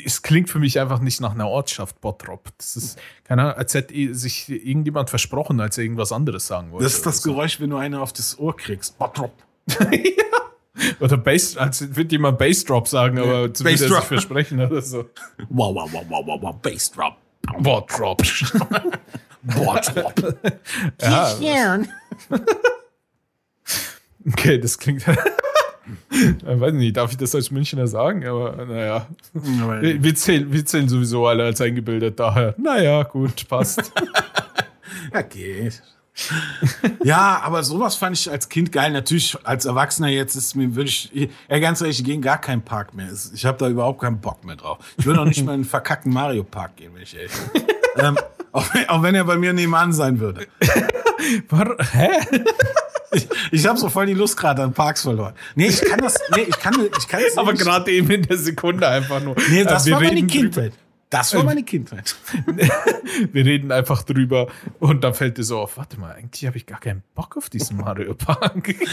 Es 0.05 0.23
klingt 0.23 0.49
für 0.49 0.59
mich 0.59 0.79
einfach 0.81 1.01
nicht 1.01 1.21
nach 1.21 1.33
einer 1.33 1.49
Ortschaft 1.49 2.01
Bottrop. 2.01 2.49
Das 2.59 2.77
ist, 2.77 2.99
keine 3.25 3.43
Ahnung, 3.43 3.55
als 3.55 3.75
hätte 3.75 4.15
sich 4.15 4.49
irgendjemand 4.49 5.11
versprochen, 5.11 5.61
als 5.61 5.79
er 5.79 5.85
irgendwas 5.85 6.13
anderes 6.13 6.47
sagen 6.47 6.73
wollte. 6.73 6.85
Das 6.85 6.95
ist 6.95 7.07
das 7.07 7.23
so. 7.23 7.31
Geräusch, 7.31 7.61
wenn 7.61 7.71
du 7.71 7.77
eine 7.77 8.01
auf 8.01 8.13
das 8.13 8.39
Ohr 8.39 8.57
kriegst. 8.57 8.99
Bottrop. 8.99 9.33
ja. 9.69 10.27
Oder 11.01 11.17
Bass, 11.17 11.57
als 11.57 11.97
wird 11.97 12.13
jemand 12.13 12.39
Bassdrop 12.39 12.87
sagen, 12.87 13.19
aber 13.19 13.53
zu 13.53 13.65
Bass 13.65 13.81
sich 13.81 13.91
Drop. 13.91 14.05
versprechen 14.05 14.61
oder 14.61 14.83
so. 14.83 15.09
Wow, 15.49 15.75
wow, 15.75 15.89
wow, 15.93 16.05
wow, 16.09 16.27
wow, 16.27 16.43
wow, 16.43 16.57
Bass 16.61 16.91
Drop. 16.91 17.17
Boah, 17.61 17.87
Drop. 17.87 18.23
Boah, 19.43 19.81
Drop. 19.81 20.37
ja, 21.01 21.79
okay, 24.27 24.59
das 24.59 24.79
klingt. 24.79 25.05
Ich 26.11 26.61
weiß 26.61 26.73
nicht, 26.73 26.97
darf 26.97 27.11
ich 27.11 27.17
das 27.17 27.35
als 27.35 27.51
Münchner 27.51 27.87
sagen? 27.87 28.27
Aber 28.27 28.65
naja. 28.65 29.07
Wir, 29.33 30.03
wir, 30.03 30.15
zählen, 30.15 30.53
wir 30.53 30.65
zählen 30.65 30.89
sowieso 30.89 31.27
alle 31.27 31.45
als 31.45 31.61
eingebildet, 31.61 32.19
daher. 32.19 32.55
Naja, 32.59 33.03
gut, 33.03 33.49
passt. 33.49 33.93
Ja, 35.13 35.23
geht. 35.23 35.83
ja, 37.05 37.41
aber 37.43 37.63
sowas 37.63 37.95
fand 37.97 38.19
ich 38.19 38.31
als 38.31 38.49
Kind 38.49 38.73
geil. 38.73 38.91
Natürlich 38.91 39.37
als 39.45 39.67
Erwachsener 39.67 40.09
jetzt 40.09 40.35
ist 40.35 40.57
mir, 40.57 40.75
würde 40.75 40.89
ich, 40.89 41.11
ja 41.49 41.59
ganz 41.59 41.81
ehrlich, 41.81 42.01
ich 42.01 42.05
gehe 42.05 42.15
in 42.15 42.23
gar 42.23 42.41
keinen 42.41 42.63
Park 42.63 42.95
mehr. 42.95 43.09
Ich 43.35 43.45
habe 43.45 43.59
da 43.59 43.69
überhaupt 43.69 44.01
keinen 44.01 44.21
Bock 44.21 44.45
mehr 44.45 44.57
drauf. 44.57 44.79
Ich 44.97 45.07
würde 45.07 45.21
auch 45.21 45.25
nicht 45.25 45.45
mal 45.45 45.53
in 45.53 45.61
einen 45.61 45.65
verkackten 45.65 46.13
Mario 46.13 46.43
Park 46.43 46.77
gehen, 46.77 46.93
wenn 46.95 47.03
ich 47.03 47.17
ehrlich 47.17 47.33
bin. 47.53 47.63
ähm, 47.99 48.19
auch, 48.53 48.65
auch 48.89 49.03
wenn 49.03 49.15
er 49.15 49.25
bei 49.25 49.37
mir 49.37 49.53
nebenan 49.53 49.93
sein 49.93 50.19
würde. 50.19 50.47
Hä? 51.93 52.09
Ich, 53.51 53.61
ich 53.61 53.67
habe 53.67 53.79
so 53.79 53.89
voll 53.89 54.07
die 54.07 54.15
Lust 54.15 54.37
gerade 54.37 54.63
an 54.63 54.73
Parks 54.73 55.03
verloren. 55.03 55.35
Nee, 55.55 55.69
ich 55.69 55.81
kann 55.81 56.01
das, 56.01 56.19
nee, 56.35 56.43
ich 56.43 56.59
kann, 56.59 56.75
ich 56.99 57.09
kann 57.09 57.23
das 57.23 57.39
Aber 57.39 57.55
gerade 57.55 57.91
eben 57.91 58.11
in 58.11 58.23
der 58.23 58.37
Sekunde 58.37 58.87
einfach 58.87 59.23
nur. 59.23 59.35
Nee, 59.51 59.65
das 59.65 59.87
Äh, 59.87 59.93
war 59.93 60.01
meine 60.01 60.27
Kindheit. 60.27 60.73
Das 61.09 61.35
war 61.35 61.45
meine 61.45 61.63
Kindheit. 61.63 62.17
Wir 63.33 63.45
reden 63.45 63.71
einfach 63.71 64.03
drüber 64.03 64.49
und 64.81 65.05
dann 65.05 65.15
fällt 65.15 65.39
dir 65.39 65.45
so 65.45 65.59
auf, 65.61 65.77
warte 65.77 65.99
mal, 66.01 66.13
eigentlich 66.13 66.45
habe 66.47 66.57
ich 66.57 66.67
gar 66.67 66.81
keinen 66.81 67.03
Bock 67.15 67.37
auf 67.37 67.49
diesen 67.49 67.77
Mario 67.79 68.15
Park. 68.15 68.75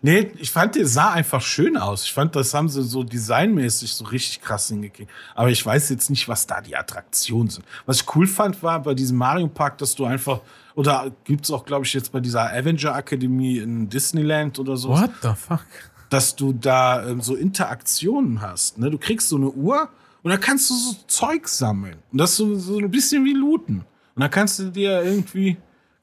Nee, 0.00 0.30
ich 0.36 0.52
fand, 0.52 0.76
der 0.76 0.86
sah 0.86 1.10
einfach 1.10 1.40
schön 1.42 1.76
aus. 1.76 2.04
Ich 2.04 2.12
fand, 2.12 2.36
das 2.36 2.54
haben 2.54 2.68
sie 2.68 2.84
so 2.84 3.02
designmäßig 3.02 3.92
so 3.92 4.04
richtig 4.04 4.40
krass 4.42 4.68
hingekriegt. 4.68 5.10
Aber 5.34 5.48
ich 5.50 5.64
weiß 5.64 5.88
jetzt 5.88 6.08
nicht, 6.08 6.28
was 6.28 6.46
da 6.46 6.60
die 6.60 6.76
Attraktionen 6.76 7.48
sind. 7.50 7.64
Was 7.84 8.02
ich 8.02 8.14
cool 8.14 8.28
fand, 8.28 8.62
war 8.62 8.80
bei 8.80 8.94
diesem 8.94 9.16
Mario 9.16 9.48
Park, 9.48 9.78
dass 9.78 9.96
du 9.96 10.04
einfach, 10.04 10.40
oder 10.78 11.10
gibt's 11.24 11.50
auch, 11.50 11.64
glaube 11.64 11.84
ich, 11.84 11.92
jetzt 11.92 12.12
bei 12.12 12.20
dieser 12.20 12.52
Avenger 12.52 12.94
Akademie 12.94 13.58
in 13.58 13.88
Disneyland 13.88 14.60
oder 14.60 14.76
so, 14.76 14.90
What 14.90 15.10
the 15.22 15.30
fuck? 15.34 15.66
dass 16.08 16.36
du 16.36 16.52
da 16.52 17.04
ähm, 17.04 17.20
so 17.20 17.34
Interaktionen 17.34 18.40
hast. 18.40 18.78
Ne? 18.78 18.88
Du 18.88 18.96
kriegst 18.96 19.28
so 19.28 19.34
eine 19.36 19.50
Uhr 19.50 19.88
und 20.22 20.30
da 20.30 20.36
kannst 20.36 20.70
du 20.70 20.74
so 20.74 20.96
Zeug 21.08 21.48
sammeln. 21.48 21.96
Und 22.12 22.18
das 22.18 22.30
ist 22.30 22.36
so, 22.36 22.54
so 22.54 22.78
ein 22.78 22.90
bisschen 22.92 23.24
wie 23.24 23.32
looten. 23.32 23.84
Und 24.14 24.20
da 24.22 24.28
kannst 24.28 24.60
du 24.60 24.70
dir 24.70 25.02
irgendwie, 25.02 25.56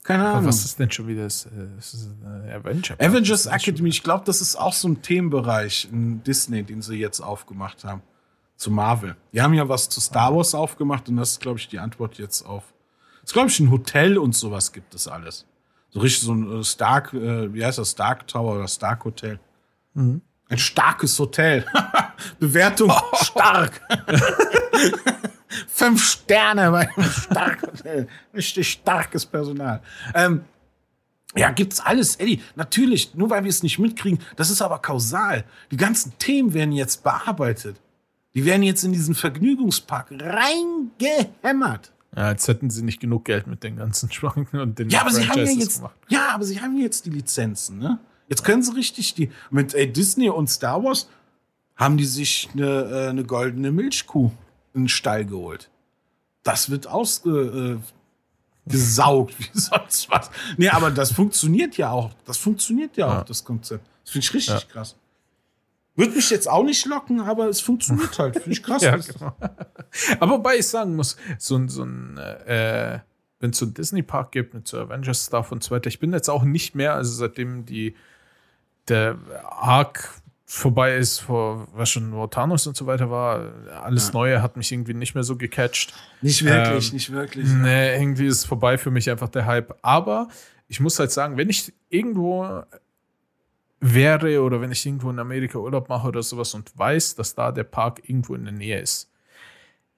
keine 0.04 0.24
Aber 0.26 0.34
Ahnung. 0.40 0.50
was 0.50 0.66
ist 0.66 0.78
denn 0.78 0.92
schon 0.92 1.08
wieder 1.08 1.24
das, 1.24 1.46
äh, 1.46 1.50
das 1.78 1.94
ist, 1.94 2.10
Avenger? 2.54 2.96
Avengers 3.00 3.46
Academy, 3.46 3.88
ich 3.88 4.04
glaube, 4.04 4.26
das 4.26 4.42
ist 4.42 4.58
auch 4.58 4.74
so 4.74 4.90
ein 4.90 5.02
Themenbereich 5.02 5.88
in 5.90 6.22
Disney, 6.24 6.64
den 6.64 6.82
sie 6.82 6.96
jetzt 6.96 7.22
aufgemacht 7.22 7.86
haben. 7.86 8.02
Zu 8.58 8.72
Marvel. 8.72 9.16
Die 9.32 9.42
haben 9.42 9.54
ja 9.54 9.70
was 9.70 9.88
zu 9.88 10.02
Star 10.02 10.36
Wars 10.36 10.54
aufgemacht 10.54 11.08
und 11.08 11.16
das 11.16 11.32
ist, 11.32 11.40
glaube 11.42 11.60
ich, 11.60 11.70
die 11.70 11.80
Antwort 11.80 12.18
jetzt 12.18 12.42
auf. 12.46 12.75
Das 13.26 13.32
ist, 13.32 13.34
glaube 13.34 13.50
ich, 13.50 13.60
ein 13.60 13.72
Hotel 13.72 14.20
und 14.20 14.36
sowas 14.36 14.72
gibt 14.72 14.94
es 14.94 15.08
alles. 15.08 15.48
So 15.90 16.00
richtig 16.00 16.26
so 16.26 16.34
ein 16.36 16.60
äh, 16.60 16.64
Stark, 16.64 17.12
äh, 17.12 17.52
wie 17.52 17.66
heißt 17.66 17.80
das, 17.80 17.90
Stark 17.90 18.28
Tower 18.28 18.54
oder 18.54 18.68
Stark 18.68 19.04
Hotel. 19.04 19.40
Mhm. 19.96 20.22
Ein 20.48 20.58
starkes 20.60 21.18
Hotel. 21.18 21.66
Bewertung 22.40 22.94
stark. 23.24 23.82
Fünf 25.68 26.04
Sterne 26.06 26.70
bei 26.70 26.88
einem 26.88 27.10
Stark 27.10 27.64
Hotel. 27.64 28.08
Richtig 28.32 28.70
starkes 28.70 29.26
Personal. 29.26 29.82
Ähm, 30.14 30.46
ja, 31.36 31.50
gibt's 31.50 31.80
alles, 31.80 32.18
Eddie. 32.18 32.44
Natürlich, 32.56 33.16
nur 33.16 33.32
weil 33.32 33.44
wir 33.44 33.50
es 33.50 33.64
nicht 33.64 33.80
mitkriegen, 33.80 34.20
das 34.36 34.52
ist 34.52 34.62
aber 34.62 34.78
kausal. 34.78 35.46
Die 35.72 35.78
ganzen 35.78 36.16
Themen 36.20 36.54
werden 36.54 36.74
jetzt 36.74 37.04
bearbeitet. 37.04 37.82
Die 38.36 38.46
werden 38.46 38.62
jetzt 38.62 38.84
in 38.84 38.94
diesen 38.94 39.16
Vergnügungspark 39.16 40.12
reingehämmert. 40.12 41.92
Ja, 42.16 42.32
jetzt 42.32 42.48
hätten 42.48 42.70
sie 42.70 42.82
nicht 42.84 43.00
genug 43.00 43.26
Geld 43.26 43.48
mit 43.48 43.64
den 43.64 43.76
ganzen 43.78 44.12
Schwanken 44.14 44.60
und 44.60 44.80
den 44.80 44.90
Ja, 44.90 45.02
aber 45.02 45.12
sie 45.12 45.22
haben 45.28 45.38
ja 45.40 45.46
Franchises 45.46 45.64
jetzt, 45.64 45.78
gemacht. 45.78 45.96
ja, 46.08 46.30
aber 46.34 46.44
sie 46.46 46.62
haben 46.62 46.78
jetzt 46.80 47.06
die 47.06 47.10
Lizenzen, 47.10 47.78
ne? 47.80 48.00
Jetzt 48.28 48.44
können 48.44 48.64
sie 48.64 48.74
richtig 48.76 49.14
die, 49.14 49.30
mit 49.52 49.74
ey, 49.76 49.92
Disney 49.92 50.30
und 50.30 50.50
Star 50.50 50.84
Wars 50.84 51.08
haben 51.76 51.98
die 51.98 52.06
sich 52.06 52.50
eine, 52.54 52.66
äh, 53.06 53.10
eine 53.10 53.24
goldene 53.24 53.72
Milchkuh 53.72 54.32
in 54.74 54.84
den 54.84 54.88
Stall 54.90 55.26
geholt. 55.26 55.70
Das 56.44 56.70
wird 56.70 56.88
ausgesaugt, 56.88 57.84
äh, 59.34 59.38
wie 59.40 59.60
sonst 59.60 60.10
was. 60.10 60.32
Nee, 60.58 60.70
aber 60.70 60.90
das 60.92 61.12
funktioniert 61.12 61.78
ja 61.78 61.92
auch. 61.92 62.12
Das 62.26 62.38
funktioniert 62.38 62.98
ja, 62.98 63.08
Ja. 63.08 63.22
auch, 63.22 63.26
das 63.26 63.44
Konzept. 63.44 63.86
Das 64.04 64.12
finde 64.12 64.26
ich 64.26 64.34
richtig 64.34 64.68
krass. 64.70 64.96
Wird 65.96 66.16
mich 66.16 66.30
jetzt 66.30 66.50
auch 66.50 66.64
nicht 66.64 66.86
locken, 66.86 67.22
aber 67.22 67.48
es 67.48 67.62
funktioniert 67.62 68.20
halt. 68.20 68.36
Finde 68.36 68.52
ich 68.52 68.64
krass. 68.64 68.82
Ja, 68.84 68.98
genau. 68.98 69.36
Aber 70.20 70.32
wobei 70.34 70.58
ich 70.58 70.68
sagen 70.68 70.96
muss, 70.96 71.16
so 71.38 71.56
ein, 71.56 71.70
so 71.70 71.84
ein 71.84 72.18
äh, 72.18 73.00
wenn 73.40 73.52
es 73.52 73.58
so 73.58 73.66
einen 73.66 73.74
Disney-Park 73.74 74.32
gibt 74.32 74.54
mit 74.54 74.68
so 74.68 74.80
Avengers-Stuff 74.80 75.52
und 75.52 75.64
so 75.64 75.72
weiter, 75.74 75.88
ich 75.88 76.00
bin 76.00 76.12
jetzt 76.14 76.30
auch 76.30 76.44
nicht 76.44 76.76
mehr, 76.76 76.96
also 76.96 77.12
seitdem 77.14 77.66
die 77.66 77.96
der 78.88 79.18
Arc 79.50 80.10
vorbei 80.46 80.96
ist, 80.96 81.20
vor, 81.20 81.68
was 81.74 81.90
schon, 81.90 82.12
wo 82.14 82.28
Thanos 82.28 82.68
und 82.68 82.78
so 82.78 82.86
weiter 82.86 83.10
war, 83.10 83.52
alles 83.84 84.08
Ja. 84.08 84.14
Neue 84.14 84.42
hat 84.42 84.58
mich 84.58 84.72
irgendwie 84.72 84.94
nicht 84.94 85.16
mehr 85.16 85.24
so 85.24 85.38
gecatcht. 85.38 85.94
Nicht 86.22 86.46
wirklich, 86.46 86.90
Ähm, 86.90 86.94
nicht 86.94 87.12
wirklich. 87.12 87.48
Nee, 87.50 87.96
irgendwie 88.00 88.28
ist 88.28 88.46
vorbei 88.46 88.78
für 88.78 88.92
mich 88.92 89.10
einfach 89.10 89.30
der 89.30 89.46
Hype. 89.46 89.76
Aber 89.82 90.28
ich 90.68 90.80
muss 90.80 91.00
halt 91.00 91.12
sagen, 91.12 91.38
wenn 91.38 91.50
ich 91.50 91.74
irgendwo 91.90 92.64
wäre 93.94 94.42
oder 94.42 94.62
wenn 94.62 94.72
ich 94.72 94.86
irgendwo 94.86 95.10
in 95.10 95.20
Amerika 95.20 95.60
Urlaub 95.60 95.90
mache 95.90 96.08
oder 96.08 96.24
sowas 96.24 96.54
und 96.54 96.78
weiß, 96.78 97.16
dass 97.16 97.36
da 97.36 97.52
der 97.52 97.64
Park 97.64 98.02
irgendwo 98.08 98.36
in 98.36 98.44
der 98.46 98.54
Nähe 98.54 98.80
ist, 98.80 99.12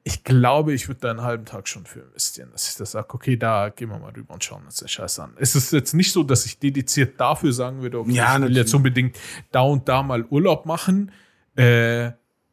ich 0.03 0.23
glaube, 0.23 0.73
ich 0.73 0.87
würde 0.87 1.01
da 1.01 1.11
einen 1.11 1.21
halben 1.21 1.43
Tag 1.43 1.67
schon 1.67 1.85
für 1.85 1.99
investieren, 1.99 2.49
dass 2.53 2.69
ich 2.69 2.75
da 2.75 2.85
sage, 2.85 3.13
okay, 3.13 3.35
da 3.35 3.67
gehen 3.69 3.89
wir 3.89 3.99
mal 3.99 4.11
rüber 4.13 4.33
und 4.33 4.43
schauen 4.43 4.63
uns 4.63 4.77
den 4.77 4.87
Scheiß 4.87 5.19
an. 5.19 5.33
Es 5.37 5.53
ist 5.53 5.73
jetzt 5.73 5.93
nicht 5.93 6.13
so, 6.13 6.23
dass 6.23 6.45
ich 6.45 6.59
dediziert 6.59 7.19
dafür 7.19 7.51
sagen 7.51 7.81
würde, 7.81 7.99
okay, 7.99 8.11
Ja, 8.13 8.23
ich 8.27 8.33
will 8.33 8.39
natürlich. 8.39 8.57
jetzt 8.57 8.73
unbedingt 8.73 9.17
da 9.51 9.61
und 9.61 9.89
da 9.89 10.03
mal 10.03 10.23
Urlaub 10.29 10.65
machen, 10.65 11.11
äh, 11.57 12.11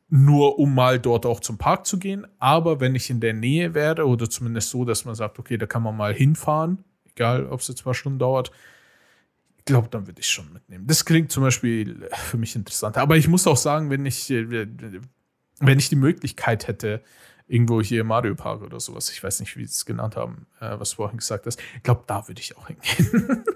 nur 0.08 0.58
um 0.58 0.74
mal 0.74 0.98
dort 0.98 1.26
auch 1.26 1.38
zum 1.38 1.56
Park 1.56 1.86
zu 1.86 1.98
gehen. 1.98 2.26
Aber 2.40 2.80
wenn 2.80 2.96
ich 2.96 3.08
in 3.08 3.20
der 3.20 3.34
Nähe 3.34 3.72
wäre 3.72 4.04
oder 4.06 4.28
zumindest 4.28 4.70
so, 4.70 4.84
dass 4.84 5.04
man 5.04 5.14
sagt, 5.14 5.38
okay, 5.38 5.56
da 5.56 5.66
kann 5.66 5.82
man 5.84 5.96
mal 5.96 6.12
hinfahren, 6.12 6.82
egal 7.06 7.46
ob 7.46 7.60
es 7.60 7.68
jetzt 7.68 7.78
zwei 7.78 7.94
Stunden 7.94 8.18
dauert, 8.18 8.50
glaube, 9.64 9.88
dann 9.90 10.06
würde 10.06 10.20
ich 10.20 10.28
schon 10.28 10.52
mitnehmen. 10.52 10.86
Das 10.86 11.04
klingt 11.04 11.32
zum 11.32 11.42
Beispiel 11.42 12.08
für 12.12 12.36
mich 12.36 12.54
interessant. 12.56 12.96
Aber 12.98 13.16
ich 13.16 13.28
muss 13.28 13.46
auch 13.46 13.56
sagen, 13.56 13.90
wenn 13.90 14.04
ich, 14.06 14.30
äh, 14.30 14.66
wenn 15.60 15.78
ich 15.78 15.88
die 15.88 15.96
Möglichkeit 15.96 16.66
hätte, 16.66 17.02
irgendwo 17.46 17.82
hier 17.82 18.04
Mario 18.04 18.34
Park 18.34 18.62
oder 18.62 18.80
sowas, 18.80 19.10
ich 19.10 19.22
weiß 19.22 19.40
nicht, 19.40 19.56
wie 19.56 19.64
sie 19.64 19.72
es 19.72 19.84
genannt 19.84 20.16
haben, 20.16 20.46
äh, 20.60 20.78
was 20.78 20.90
du 20.90 20.96
vorhin 20.96 21.18
gesagt 21.18 21.46
hast, 21.46 21.60
ich 21.76 21.82
glaube, 21.82 22.04
da 22.06 22.26
würde 22.26 22.40
ich 22.40 22.56
auch 22.56 22.66
hingehen. 22.68 23.44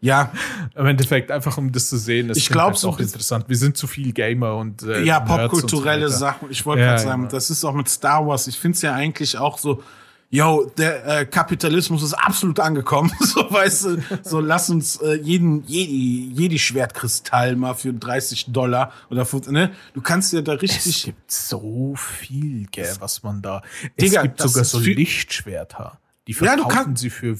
Ja, 0.00 0.32
Im 0.76 0.86
Endeffekt 0.86 1.30
einfach, 1.32 1.58
um 1.58 1.72
das 1.72 1.88
zu 1.88 1.98
sehen. 1.98 2.28
Das 2.28 2.38
Ich 2.38 2.50
halt 2.54 2.76
so 2.76 2.90
auch 2.90 3.00
interessant. 3.00 3.48
Wir 3.48 3.56
sind 3.56 3.76
zu 3.76 3.88
viel 3.88 4.12
Gamer 4.12 4.54
und 4.56 4.82
äh, 4.84 5.02
ja, 5.02 5.24
so 5.26 5.34
popkulturelle 5.34 6.06
weiter. 6.06 6.16
Sachen. 6.16 6.50
Ich 6.52 6.64
wollte 6.64 6.82
Ja, 6.82 6.90
gerade 6.90 7.02
sagen, 7.02 7.22
genau. 7.22 7.32
das 7.32 7.50
ist 7.50 7.64
auch 7.64 7.74
mit 7.74 7.88
Star 7.88 8.24
Wars. 8.24 8.46
Ich 8.46 8.58
finde 8.58 8.76
es 8.76 8.82
ja 8.82 8.94
eigentlich 8.94 9.36
auch 9.38 9.58
so, 9.58 9.82
yo, 10.30 10.70
der 10.76 11.06
äh, 11.20 11.24
Kapitalismus 11.26 12.02
ist 12.02 12.12
absolut 12.14 12.60
angekommen. 12.60 13.10
so, 13.20 13.50
weißt 13.50 13.84
du, 13.84 14.02
so 14.22 14.40
lass 14.40 14.68
uns 14.68 14.96
äh, 14.96 15.14
jeden, 15.14 15.64
jedi, 15.66 16.30
jedi 16.34 16.58
Schwertkristall 16.58 17.56
mal 17.56 17.74
für 17.74 17.92
30 17.94 18.46
Dollar 18.52 18.92
oder 19.10 19.24
50, 19.24 19.52
ne? 19.52 19.72
Du 19.94 20.00
kannst 20.02 20.32
ja 20.32 20.42
da 20.42 20.54
Es 20.54 20.62
richtig. 20.62 21.04
gibt 21.04 21.30
so 21.30 21.94
viel, 21.96 22.66
gell, 22.70 22.94
was 23.00 23.22
man 23.22 23.40
da. 23.40 23.62
Digga, 24.00 24.18
es 24.20 24.22
gibt 24.24 24.40
sogar 24.42 24.64
so 24.64 24.78
Lichtschwerter. 24.78 25.98
Die 26.26 26.32
Ja, 26.32 26.56
du 26.56 26.62
verkaufen 26.62 26.70
kann- 26.74 26.96
sie 26.96 27.08
für, 27.10 27.36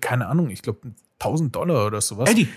keine 0.00 0.26
Ahnung, 0.28 0.48
ich 0.50 0.62
glaube 0.62 0.92
1000 1.18 1.54
Dollar 1.54 1.86
oder 1.86 2.00
sowas. 2.00 2.30
Eddie, 2.30 2.48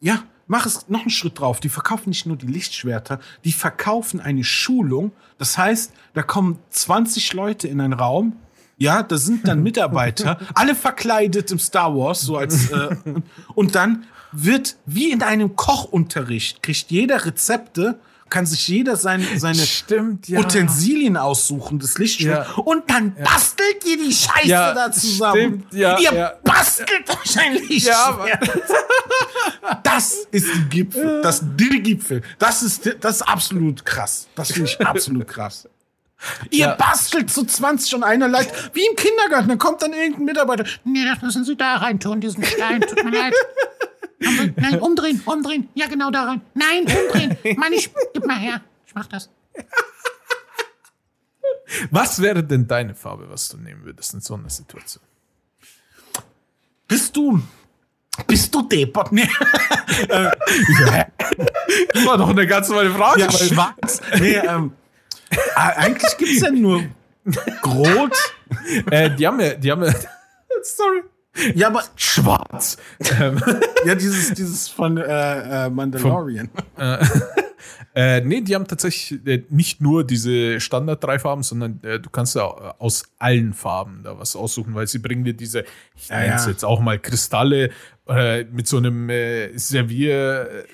ja, 0.00 0.22
mach 0.48 0.66
es 0.66 0.88
noch 0.88 1.02
einen 1.02 1.10
Schritt 1.10 1.38
drauf. 1.38 1.60
Die 1.60 1.68
verkaufen 1.68 2.08
nicht 2.08 2.26
nur 2.26 2.36
die 2.36 2.46
Lichtschwerter, 2.46 3.20
die 3.44 3.52
verkaufen 3.52 4.20
eine 4.20 4.42
Schulung. 4.42 5.12
Das 5.38 5.56
heißt, 5.56 5.92
da 6.14 6.22
kommen 6.22 6.58
20 6.70 7.32
Leute 7.34 7.68
in 7.68 7.80
einen 7.80 7.92
Raum. 7.92 8.36
Ja, 8.76 9.02
da 9.02 9.16
sind 9.16 9.46
dann 9.46 9.62
Mitarbeiter, 9.62 10.38
alle 10.54 10.74
verkleidet 10.74 11.50
im 11.50 11.58
Star 11.58 11.96
Wars, 11.96 12.22
so 12.22 12.36
als 12.36 12.70
äh, 12.70 12.96
und 13.54 13.74
dann 13.74 14.06
wird 14.32 14.76
wie 14.84 15.10
in 15.10 15.22
einem 15.22 15.56
Kochunterricht 15.56 16.62
kriegt 16.62 16.90
jeder 16.90 17.24
Rezepte, 17.24 17.98
kann 18.30 18.46
sich 18.46 18.68
jeder 18.68 18.96
seine 18.96 19.24
seine 19.38 19.62
Stimmt, 19.62 20.28
ja. 20.28 20.40
Utensilien 20.40 21.16
aussuchen, 21.16 21.78
das 21.78 21.98
Lichtschwert. 21.98 22.48
Ja. 22.48 22.62
Und 22.62 22.90
dann 22.90 23.14
bastelt 23.14 23.84
ihr 23.86 23.96
die 23.96 24.12
Scheiße 24.12 24.48
da 24.48 24.92
zusammen. 24.92 25.64
stimmt, 25.68 25.74
ja, 25.74 25.98
ihr 25.98 26.38
bastelt 26.44 27.08
euch 27.08 27.38
ein 27.38 27.54
Lichtschwert. 27.54 28.38
Das 29.82 30.26
ist 30.30 30.46
die 30.54 30.68
Gipfel. 30.68 31.20
Das 31.22 31.42
der 31.42 31.80
Gipfel. 31.80 32.22
Das 32.38 32.62
ist, 32.62 32.88
das 33.00 33.16
ist 33.16 33.22
absolut 33.22 33.84
krass. 33.84 34.28
Das 34.34 34.52
finde 34.52 34.68
ich 34.70 34.80
absolut 34.86 35.26
krass. 35.26 35.68
Ihr 36.50 36.66
Ja. 36.66 36.74
bastelt 36.74 37.30
zu 37.30 37.44
20 37.44 37.94
und 37.94 38.04
einer 38.04 38.28
leicht, 38.28 38.52
wie 38.74 38.84
im 38.86 38.96
Kindergarten. 38.96 39.48
Dann 39.48 39.58
kommt 39.58 39.82
dann 39.82 39.92
irgendein 39.92 40.24
Mitarbeiter. 40.24 40.64
Nee, 40.84 41.04
das 41.04 41.22
müssen 41.22 41.44
Sie 41.44 41.56
da 41.56 41.76
reintun, 41.76 42.20
diesen 42.20 42.44
Stein. 42.44 42.80
Tut 42.80 43.04
mir 43.04 43.10
leid. 43.10 43.34
nein, 44.20 44.80
umdrehen, 44.80 45.22
umdrehen. 45.24 45.68
Ja, 45.74 45.86
genau 45.86 46.10
da 46.10 46.24
rein. 46.24 46.40
Nein, 46.54 46.80
umdrehen. 46.80 47.36
Mann, 47.56 47.72
ich, 47.72 47.90
gib 48.14 48.26
mal 48.26 48.38
her. 48.38 48.60
Ich 48.86 48.94
mach 48.94 49.06
das. 49.06 49.30
Was 51.90 52.20
wäre 52.22 52.42
denn 52.42 52.66
deine 52.66 52.94
Farbe, 52.94 53.28
was 53.28 53.48
du 53.48 53.58
nehmen 53.58 53.84
würdest 53.84 54.14
in 54.14 54.20
so 54.20 54.34
einer 54.34 54.48
Situation? 54.50 55.04
Bist 56.86 57.14
du, 57.14 57.40
bist 58.26 58.54
du 58.54 58.62
deppert? 58.62 59.12
Nee. 59.12 59.28
Das 61.92 62.06
war 62.06 62.16
doch 62.16 62.28
eine 62.28 62.46
ganz 62.46 62.68
neue 62.68 62.90
Frage. 62.90 63.20
Ja, 63.22 63.30
schwarz. 63.32 64.00
Nee, 64.18 64.36
ähm, 64.36 64.72
äh, 65.30 65.36
eigentlich 65.56 66.16
gibt's 66.16 66.40
ja 66.40 66.50
nur 66.50 66.84
rot. 67.64 68.16
äh, 68.90 69.10
die 69.14 69.26
haben 69.26 69.40
ja, 69.40 69.54
die 69.54 69.70
haben 69.70 69.82
ja, 69.82 69.92
sorry, 70.62 71.02
Ja, 71.54 71.68
aber 71.68 71.82
schwarz. 71.96 72.78
Ähm, 73.20 73.40
ja, 73.86 73.94
dieses, 73.94 74.32
dieses 74.34 74.68
von 74.68 74.96
äh, 74.96 75.66
äh, 75.66 75.70
Mandalorian. 75.70 76.50
äh, 77.94 78.20
nee, 78.22 78.40
die 78.40 78.54
haben 78.54 78.66
tatsächlich 78.66 79.24
äh, 79.26 79.44
nicht 79.48 79.80
nur 79.80 80.04
diese 80.04 80.60
Standard 80.60 81.02
drei 81.02 81.18
Farben, 81.18 81.42
sondern 81.42 81.80
äh, 81.82 82.00
du 82.00 82.10
kannst 82.10 82.34
ja 82.34 82.46
äh, 82.46 82.72
aus 82.78 83.04
allen 83.18 83.52
Farben 83.52 84.02
da 84.02 84.18
was 84.18 84.34
aussuchen, 84.34 84.74
weil 84.74 84.86
sie 84.86 84.98
bringen 84.98 85.24
dir 85.24 85.34
diese, 85.34 85.64
ich 85.94 86.10
nenne 86.10 86.34
es 86.34 86.44
ja. 86.44 86.50
jetzt 86.50 86.64
auch 86.64 86.80
mal 86.80 86.98
Kristalle 86.98 87.70
äh, 88.08 88.44
mit 88.44 88.66
so 88.66 88.78
einem 88.78 89.08
äh, 89.10 89.56
Servier, 89.56 90.64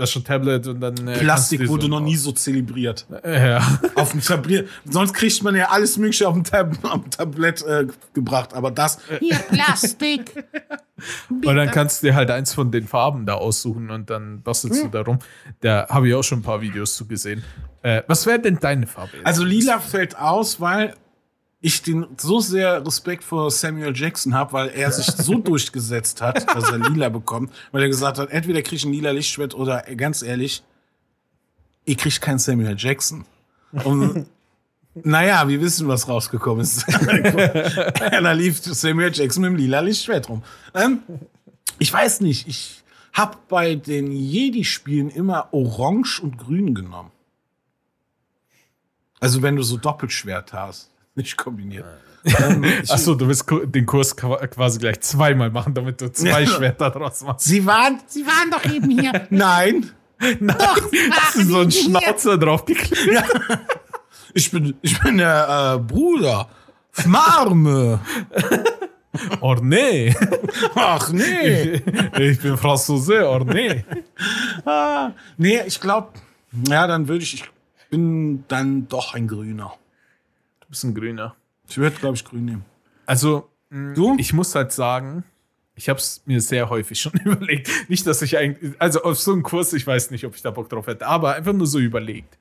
äh, 0.00 0.02
was 0.02 0.10
schon 0.10 0.24
Tablet 0.24 0.66
und 0.66 0.80
dann 0.80 1.08
äh, 1.08 1.18
Plastik 1.18 1.68
wurde 1.68 1.88
noch 1.88 2.00
nie 2.00 2.16
so 2.16 2.32
zelebriert. 2.32 3.06
Äh, 3.22 3.50
ja. 3.50 3.78
Auf 3.94 4.12
dem 4.12 4.20
Tablett. 4.20 4.68
Sonst 4.84 5.14
kriegt 5.14 5.42
man 5.42 5.54
ja 5.54 5.68
alles 5.70 5.96
Mögliche 5.98 6.26
auf 6.28 6.34
dem, 6.34 6.44
Tab 6.44 6.76
auf 6.84 7.02
dem 7.02 7.10
Tablett 7.10 7.62
äh, 7.62 7.86
gebracht. 8.14 8.54
Aber 8.54 8.70
das. 8.70 8.98
Hier, 9.18 9.36
Plastik. 9.36 10.44
Und 11.30 11.56
dann 11.56 11.70
kannst 11.70 12.02
du 12.02 12.08
dir 12.08 12.14
halt 12.14 12.30
eins 12.30 12.52
von 12.52 12.70
den 12.70 12.86
Farben 12.86 13.24
da 13.24 13.34
aussuchen 13.34 13.90
und 13.90 14.10
dann 14.10 14.42
bastelst 14.42 14.84
du 14.84 14.88
darum. 14.88 15.18
Da 15.60 15.86
habe 15.88 16.08
ich 16.08 16.14
auch 16.14 16.22
schon 16.22 16.40
ein 16.40 16.42
paar 16.42 16.60
Videos 16.60 16.94
zu 16.94 17.06
gesehen. 17.06 17.42
Äh, 17.82 18.02
was 18.06 18.26
wäre 18.26 18.38
denn 18.38 18.58
deine 18.60 18.86
Farbe? 18.86 19.12
Also 19.24 19.42
lila 19.44 19.78
fällt 19.78 20.18
aus, 20.18 20.60
weil 20.60 20.94
ich 21.60 21.82
den 21.82 22.06
so 22.16 22.40
sehr 22.40 22.84
Respekt 22.86 23.22
vor 23.22 23.50
Samuel 23.50 23.94
Jackson 23.94 24.34
habe, 24.34 24.52
weil 24.54 24.68
er 24.68 24.90
sich 24.92 25.06
so 25.06 25.34
durchgesetzt 25.38 26.22
hat, 26.22 26.48
dass 26.54 26.70
er 26.70 26.78
lila 26.78 27.10
bekommt, 27.10 27.52
weil 27.70 27.82
er 27.82 27.88
gesagt 27.88 28.18
hat, 28.18 28.30
entweder 28.30 28.62
krieg 28.62 28.78
ich 28.78 28.84
ein 28.84 28.92
lila 28.92 29.10
Lichtschwert 29.10 29.54
oder 29.54 29.88
äh, 29.88 29.94
ganz 29.94 30.22
ehrlich, 30.22 30.62
ihr 31.84 31.96
kriegt 31.96 32.20
kein 32.22 32.38
Samuel 32.38 32.76
Jackson. 32.78 33.26
Und 33.84 34.26
naja, 34.94 35.46
wir 35.48 35.60
wissen, 35.60 35.86
was 35.86 36.08
rausgekommen 36.08 36.62
ist. 36.62 36.86
da 38.10 38.32
lief 38.32 38.58
Samuel 38.62 39.12
Jackson 39.12 39.42
mit 39.42 39.52
dem 39.52 39.56
lila 39.56 39.80
Lichtschwert 39.80 40.30
rum. 40.30 40.42
Ähm, 40.74 41.00
ich 41.78 41.92
weiß 41.92 42.22
nicht, 42.22 42.48
ich 42.48 42.82
habe 43.12 43.36
bei 43.48 43.74
den 43.74 44.12
Jedi-Spielen 44.12 45.10
immer 45.10 45.52
Orange 45.52 46.20
und 46.20 46.38
Grün 46.38 46.74
genommen. 46.74 47.10
Also 49.18 49.42
wenn 49.42 49.56
du 49.56 49.62
so 49.62 49.76
Doppelschwert 49.76 50.54
hast, 50.54 50.90
nicht 51.20 51.36
kombiniert. 51.36 51.84
Ähm, 52.24 52.64
ich- 52.82 52.90
Achso, 52.90 53.14
du 53.14 53.26
willst 53.28 53.46
den 53.48 53.86
Kurs 53.86 54.16
qua- 54.16 54.46
quasi 54.46 54.78
gleich 54.78 55.00
zweimal 55.00 55.50
machen, 55.50 55.72
damit 55.74 56.00
du 56.00 56.12
zwei 56.12 56.42
Ja. 56.42 56.46
Schwerter 56.46 56.90
draus 56.90 57.22
machst. 57.22 57.46
Sie 57.46 57.64
waren, 57.66 58.00
Sie 58.06 58.26
waren 58.26 58.50
doch 58.50 58.64
eben 58.72 58.90
hier. 58.90 59.26
Nein, 59.30 59.90
Nein, 60.38 60.56
hast 61.12 61.34
du 61.36 61.42
so 61.44 61.60
einen 61.60 61.70
Schnauzer 61.70 62.36
draufgeklebt? 62.36 63.24
ich 64.34 64.50
bin, 64.50 64.74
ich 64.82 65.00
bin 65.00 65.16
der 65.18 65.76
äh, 65.76 65.78
Bruder. 65.78 66.48
Marme. 67.06 68.00
Nee. 69.62 70.14
Ach 70.74 71.10
nee. 71.10 71.80
Ich 72.18 72.40
bin 72.40 72.56
Franzose, 72.56 73.40
nee. 73.46 73.84
Ah, 74.64 75.12
nee, 75.36 75.60
ich 75.66 75.80
glaube, 75.80 76.08
ja, 76.68 76.86
dann 76.86 77.08
würde 77.08 77.22
ich, 77.24 77.34
ich 77.34 77.44
bin 77.90 78.44
dann 78.48 78.88
doch 78.88 79.14
ein 79.14 79.26
Grüner. 79.26 79.72
Ein 80.82 80.94
Grüner. 80.94 81.34
Ich 81.68 81.78
würde, 81.78 81.96
glaube 81.96 82.16
ich, 82.16 82.24
Grün 82.24 82.44
nehmen. 82.44 82.64
Also, 83.06 83.48
mh, 83.70 83.94
Du? 83.94 84.16
ich 84.18 84.32
muss 84.32 84.54
halt 84.54 84.72
sagen, 84.72 85.24
ich 85.74 85.88
habe 85.88 85.98
es 85.98 86.22
mir 86.26 86.40
sehr 86.40 86.68
häufig 86.70 87.00
schon 87.00 87.12
überlegt. 87.24 87.68
Nicht, 87.88 88.06
dass 88.06 88.22
ich 88.22 88.36
eigentlich, 88.38 88.72
also 88.80 89.02
auf 89.02 89.18
so 89.18 89.32
einen 89.32 89.42
Kurs, 89.42 89.72
ich 89.72 89.86
weiß 89.86 90.10
nicht, 90.10 90.24
ob 90.26 90.34
ich 90.36 90.42
da 90.42 90.50
Bock 90.50 90.68
drauf 90.68 90.86
hätte, 90.86 91.06
aber 91.06 91.34
einfach 91.34 91.52
nur 91.52 91.66
so 91.66 91.78
überlegt. 91.78 92.38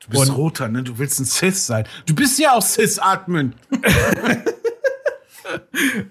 Du 0.00 0.08
bist 0.08 0.28
Und- 0.30 0.36
roter, 0.36 0.68
ne? 0.68 0.82
Du 0.82 0.98
willst 0.98 1.20
ein 1.20 1.26
Cis 1.26 1.66
sein. 1.66 1.86
Du 2.06 2.14
bist 2.14 2.38
ja 2.38 2.52
auch 2.54 2.62
Cis-Admin. 2.62 3.54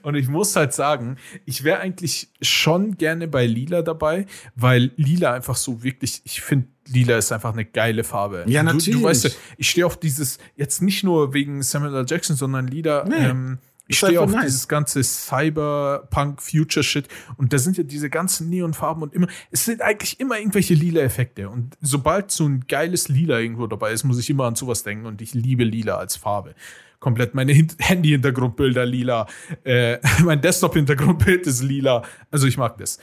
Und 0.01 0.15
ich 0.15 0.27
muss 0.27 0.55
halt 0.55 0.73
sagen, 0.73 1.17
ich 1.45 1.63
wäre 1.63 1.79
eigentlich 1.79 2.29
schon 2.41 2.97
gerne 2.97 3.27
bei 3.27 3.45
Lila 3.45 3.81
dabei, 3.81 4.25
weil 4.55 4.91
Lila 4.97 5.33
einfach 5.33 5.55
so 5.55 5.81
wirklich, 5.81 6.21
ich 6.25 6.41
finde, 6.41 6.67
Lila 6.91 7.17
ist 7.17 7.31
einfach 7.31 7.53
eine 7.53 7.65
geile 7.65 8.03
Farbe. 8.03 8.43
Ja, 8.47 8.61
Du, 8.61 8.67
natürlich. 8.73 8.99
du 8.99 9.03
weißt 9.03 9.23
ja, 9.25 9.29
ich 9.57 9.69
stehe 9.69 9.85
auf 9.85 9.97
dieses, 9.99 10.37
jetzt 10.55 10.81
nicht 10.81 11.03
nur 11.03 11.33
wegen 11.33 11.61
Samuel 11.63 11.95
L. 11.95 12.05
Jackson, 12.07 12.35
sondern 12.35 12.67
Lila, 12.67 13.05
Nee, 13.07 13.15
ähm, 13.15 13.57
ich 13.87 13.97
stehe 13.97 14.21
auf 14.21 14.31
nice. 14.31 14.45
dieses 14.45 14.67
ganze 14.67 15.03
Cyberpunk-Future-Shit 15.03 17.07
und 17.37 17.53
da 17.53 17.57
sind 17.57 17.77
ja 17.77 17.83
diese 17.83 18.09
ganzen 18.09 18.49
Neonfarben 18.49 19.03
und 19.03 19.13
immer, 19.13 19.27
es 19.51 19.65
sind 19.65 19.81
eigentlich 19.81 20.19
immer 20.19 20.37
irgendwelche 20.37 20.73
lila 20.73 21.01
Effekte 21.01 21.49
und 21.49 21.75
sobald 21.81 22.31
so 22.31 22.47
ein 22.47 22.65
geiles 22.67 23.09
Lila 23.09 23.39
irgendwo 23.39 23.67
dabei 23.67 23.91
ist, 23.91 24.03
muss 24.03 24.19
ich 24.19 24.29
immer 24.29 24.45
an 24.45 24.55
sowas 24.55 24.83
denken 24.83 25.05
und 25.05 25.21
ich 25.21 25.33
liebe 25.33 25.63
Lila 25.63 25.97
als 25.97 26.15
Farbe. 26.17 26.55
Komplett 26.99 27.33
meine 27.33 27.53
Hin 27.53 27.69
Handy-Hintergrundbilder 27.79 28.85
lila, 28.85 29.27
äh, 29.63 29.97
mein 30.23 30.41
Desktop-Hintergrundbild 30.41 31.47
ist 31.47 31.63
lila, 31.63 32.03
also 32.29 32.45
ich 32.47 32.57
mag 32.57 32.77
das. 32.77 32.99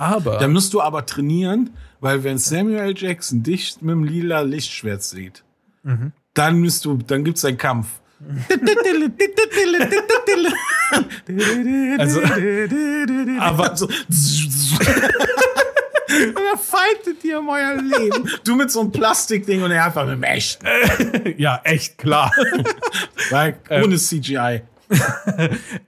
Aber 0.00 0.38
Da 0.38 0.48
musst 0.48 0.72
du 0.72 0.80
aber 0.80 1.04
trainieren, 1.04 1.70
weil 2.00 2.24
wenn 2.24 2.38
Samuel. 2.38 2.94
Jackson 2.96 3.42
dich 3.42 3.76
mit 3.82 3.90
dem 3.92 4.04
lila 4.04 4.40
Lichtschwert 4.40 5.02
sieht, 5.02 5.44
dann 6.34 6.56
müsst 6.56 6.84
du, 6.86 6.96
dann 6.96 7.22
gibt's 7.24 7.44
einen 7.44 7.58
Kampf. 7.58 7.86
Also- 11.98 12.20
aber- 13.38 13.76
so, 13.76 13.86
und 13.88 13.94
er 16.36 16.58
fightet 16.58 17.22
dir 17.22 17.38
um 17.40 17.48
euer 17.48 17.76
Leben. 17.80 18.28
Du 18.44 18.56
mit 18.56 18.70
so 18.70 18.80
einem 18.80 18.90
Plastikding 18.92 19.62
und 19.62 19.70
er 19.70 19.84
einfach 19.84 20.04
mit 20.06 20.14
dem 20.14 20.22
echten. 20.24 20.66
ja, 21.38 21.60
echt 21.64 21.98
klar. 21.98 22.32
Weil, 23.30 23.58
Ähm. 23.68 23.84
ohne 23.84 23.96
CGI. 23.96 24.62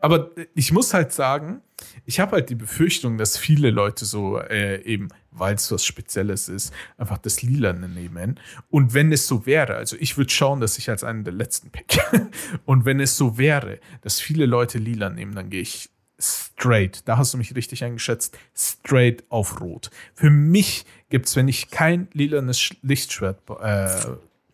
Aber 0.00 0.30
ich 0.54 0.70
muss 0.72 0.94
halt 0.94 1.12
sagen, 1.12 1.60
ich 2.04 2.20
habe 2.20 2.32
halt 2.32 2.50
die 2.50 2.54
Befürchtung, 2.54 3.16
dass 3.18 3.36
viele 3.38 3.70
Leute 3.70 4.04
so 4.04 4.38
äh, 4.38 4.82
eben, 4.82 5.08
weil 5.30 5.54
es 5.54 5.70
was 5.70 5.84
Spezielles 5.84 6.48
ist, 6.48 6.72
einfach 6.96 7.18
das 7.18 7.42
Lilane 7.42 7.88
nehmen. 7.88 8.40
Und 8.70 8.92
wenn 8.94 9.12
es 9.12 9.26
so 9.26 9.46
wäre, 9.46 9.76
also 9.76 9.96
ich 9.98 10.16
würde 10.16 10.30
schauen, 10.30 10.60
dass 10.60 10.78
ich 10.78 10.90
als 10.90 11.04
einen 11.04 11.24
der 11.24 11.32
letzten 11.32 11.70
pick. 11.70 11.98
Und 12.64 12.84
wenn 12.84 13.00
es 13.00 13.16
so 13.16 13.38
wäre, 13.38 13.78
dass 14.00 14.20
viele 14.20 14.46
Leute 14.46 14.78
lila 14.78 15.10
nehmen, 15.10 15.34
dann 15.34 15.48
gehe 15.50 15.62
ich 15.62 15.90
straight, 16.18 17.06
da 17.08 17.18
hast 17.18 17.34
du 17.34 17.38
mich 17.38 17.54
richtig 17.56 17.82
eingeschätzt, 17.82 18.38
straight 18.54 19.24
auf 19.28 19.60
Rot. 19.60 19.90
Für 20.14 20.30
mich 20.30 20.84
gibt 21.08 21.26
es, 21.26 21.36
wenn 21.36 21.48
ich 21.48 21.70
kein 21.70 22.08
lilanes 22.12 22.60
Sch- 22.60 22.76
Lichtschwert 22.82 23.40
äh, 23.60 23.88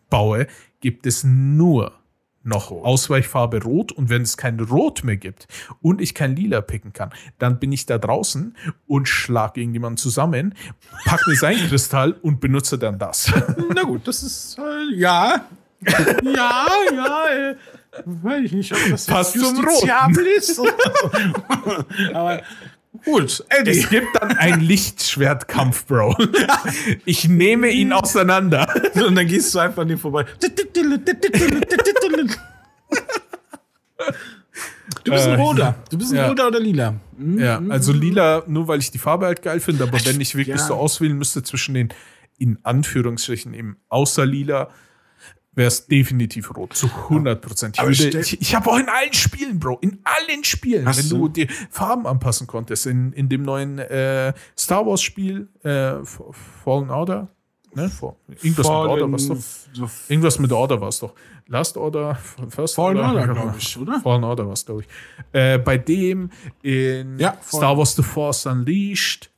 baue, 0.09 0.47
gibt 0.81 1.07
es 1.07 1.25
nur 1.25 1.98
noch 2.49 2.71
Ausweichfarbe 2.71 3.63
Rot 3.63 3.93
und 3.93 4.09
wenn 4.09 4.23
es 4.23 4.37
kein 4.37 4.59
Rot 4.59 5.05
mehr 5.05 5.17
gibt 5.17 5.47
und 5.81 6.01
ich 6.01 6.15
kein 6.15 6.35
Lila 6.35 6.61
picken 6.61 6.93
kann, 6.93 7.11
dann 7.39 7.59
bin 7.59 7.71
ich 7.73 7.87
da 7.87 7.99
draußen 7.99 8.57
und 8.87 9.09
schlag 9.09 9.57
irgendjemanden 9.57 9.99
zusammen, 9.99 10.55
pack 11.05 11.27
mir 11.27 11.37
sein 11.37 11.57
Kristall 11.69 12.13
und 12.13 12.41
benutze 12.41 12.79
dann 12.79 12.99
das. 12.99 13.33
Na 13.75 13.83
gut, 13.83 14.09
das 14.09 14.23
ist, 14.23 14.59
äh, 14.59 14.95
ja. 14.95 15.47
Ja, 15.81 16.67
ja, 16.93 17.27
äh, 17.29 17.57
weiß 18.05 18.45
ich 18.47 18.53
nicht, 18.53 18.73
ob 18.73 18.79
das 18.91 19.07
Passt 19.07 19.39
zum 19.39 19.65
justiziabel 19.65 20.27
ist. 20.27 20.59
oder 20.59 20.73
so. 21.65 22.15
Aber 22.15 22.43
gut, 23.05 23.45
Eddie. 23.49 23.71
Es 23.81 23.89
gibt 23.91 24.07
dann 24.21 24.37
einen 24.37 24.61
Lichtschwertkampf, 24.63 25.87
Bro. 25.87 26.17
Ich 27.05 27.29
nehme 27.29 27.69
ihn 27.71 27.93
auseinander. 27.93 28.67
Und 28.95 29.15
dann 29.15 29.27
gehst 29.27 29.55
du 29.55 29.59
einfach 29.61 29.83
an 29.83 29.89
dir 29.89 29.99
vorbei. 29.99 30.25
Du 35.05 35.13
bist 35.13 35.27
ein 35.27 35.39
Äh, 35.39 35.43
Roter. 35.43 35.75
Du 35.91 35.99
bist 35.99 36.13
ein 36.13 36.17
ja. 36.17 36.29
Roter 36.29 36.49
oder 36.49 36.61
Lila. 36.61 36.95
Ja, 37.37 37.61
also 37.69 37.93
lila, 37.93 38.43
nur 38.47 38.69
weil 38.69 38.79
ich 38.79 38.91
die 38.91 38.99
Farbe 38.99 39.27
halt 39.27 39.43
geil 39.43 39.61
finde, 39.61 39.85
aber 39.85 39.99
wenn 40.05 40.21
ich 40.21 40.35
wirklich 40.37 40.57
Ja. 40.59 40.65
so 40.67 40.75
auswählen 40.75 41.17
müsste 41.17 41.43
zwischen 41.43 41.75
den, 41.75 41.89
in 42.39 42.59
Anführungsstrichen, 42.63 43.55
eben 43.55 43.77
außer 43.89 44.25
lila, 44.25 44.71
wäre 45.59 45.69
es 45.69 45.87
definitiv 45.87 46.57
rot. 46.57 46.73
Zu 46.75 46.87
100 46.87 47.43
Prozent. 47.43 47.75
Ich, 47.77 47.81
Aber 47.81 47.89
würde- 47.91 47.97
stell- 48.09 48.21
ich, 48.23 48.41
ich 48.41 48.55
habe 48.55 48.71
auch 48.71 48.79
in 48.79 48.89
allen 48.89 49.13
Spielen, 49.13 49.59
Bro, 49.61 49.79
in 49.83 49.99
allen 50.05 50.43
Spielen, 50.45 50.87
Hast 50.87 50.99
wenn 51.11 51.19
du? 51.19 51.29
du 51.29 51.45
die 51.45 51.49
Farben 51.71 52.07
anpassen 52.07 52.47
konntest, 52.47 52.87
in, 52.87 53.13
in 53.13 53.29
dem 53.29 53.43
neuen 53.43 53.79
äh, 53.79 54.33
Star 54.57 54.87
Wars 54.87 55.03
Spiel, 55.03 55.49
äh, 55.65 55.97
Fallen 56.65 56.89
Order, 56.91 57.29
ne? 57.75 57.91
Irgendwas 58.43 58.57
mit 58.57 58.67
Order, 58.67 59.13
was 59.13 59.27
doch. 59.29 59.91
Irgendwas 60.09 60.39
mit 60.39 60.53
Order 60.53 60.81
war 60.81 60.89
es 60.89 60.99
doch. 61.01 61.13
Last 61.51 61.77
Order, 61.77 62.15
First 62.51 62.75
Fallen 62.75 62.99
Order, 62.99 63.21
Order, 63.21 63.35
glaub 63.35 63.57
ich, 63.59 63.77
oder? 63.79 64.01
Fallen 64.01 64.25
Order 64.25 64.47
war 64.47 64.53
es, 64.53 64.65
glaube 64.65 64.83
ich. 64.83 64.89
Äh, 65.33 65.59
bei 65.59 65.77
dem 65.79 66.31
in 66.63 67.19
Ja, 67.19 67.33
Fallen- 67.33 67.43
Star 67.63 67.77
Wars 67.79 67.95
The 67.97 68.03
Force 68.03 68.47
Unleashed 68.47 69.31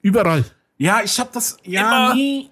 Überall. 0.00 0.44
Ja, 0.76 1.00
ich 1.04 1.18
habe 1.18 1.30
das. 1.32 1.56
Ja, 1.64 2.10
Immer. 2.10 2.14
nee. 2.14 2.50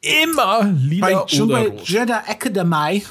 Immer 0.00 0.64
lila 0.64 1.06
Bei, 1.22 1.28
schon 1.28 1.50
oder 1.50 1.62
bei 1.62 1.68
rot. 1.68 1.88
Jedi 1.88 2.12
Academy. 2.26 3.04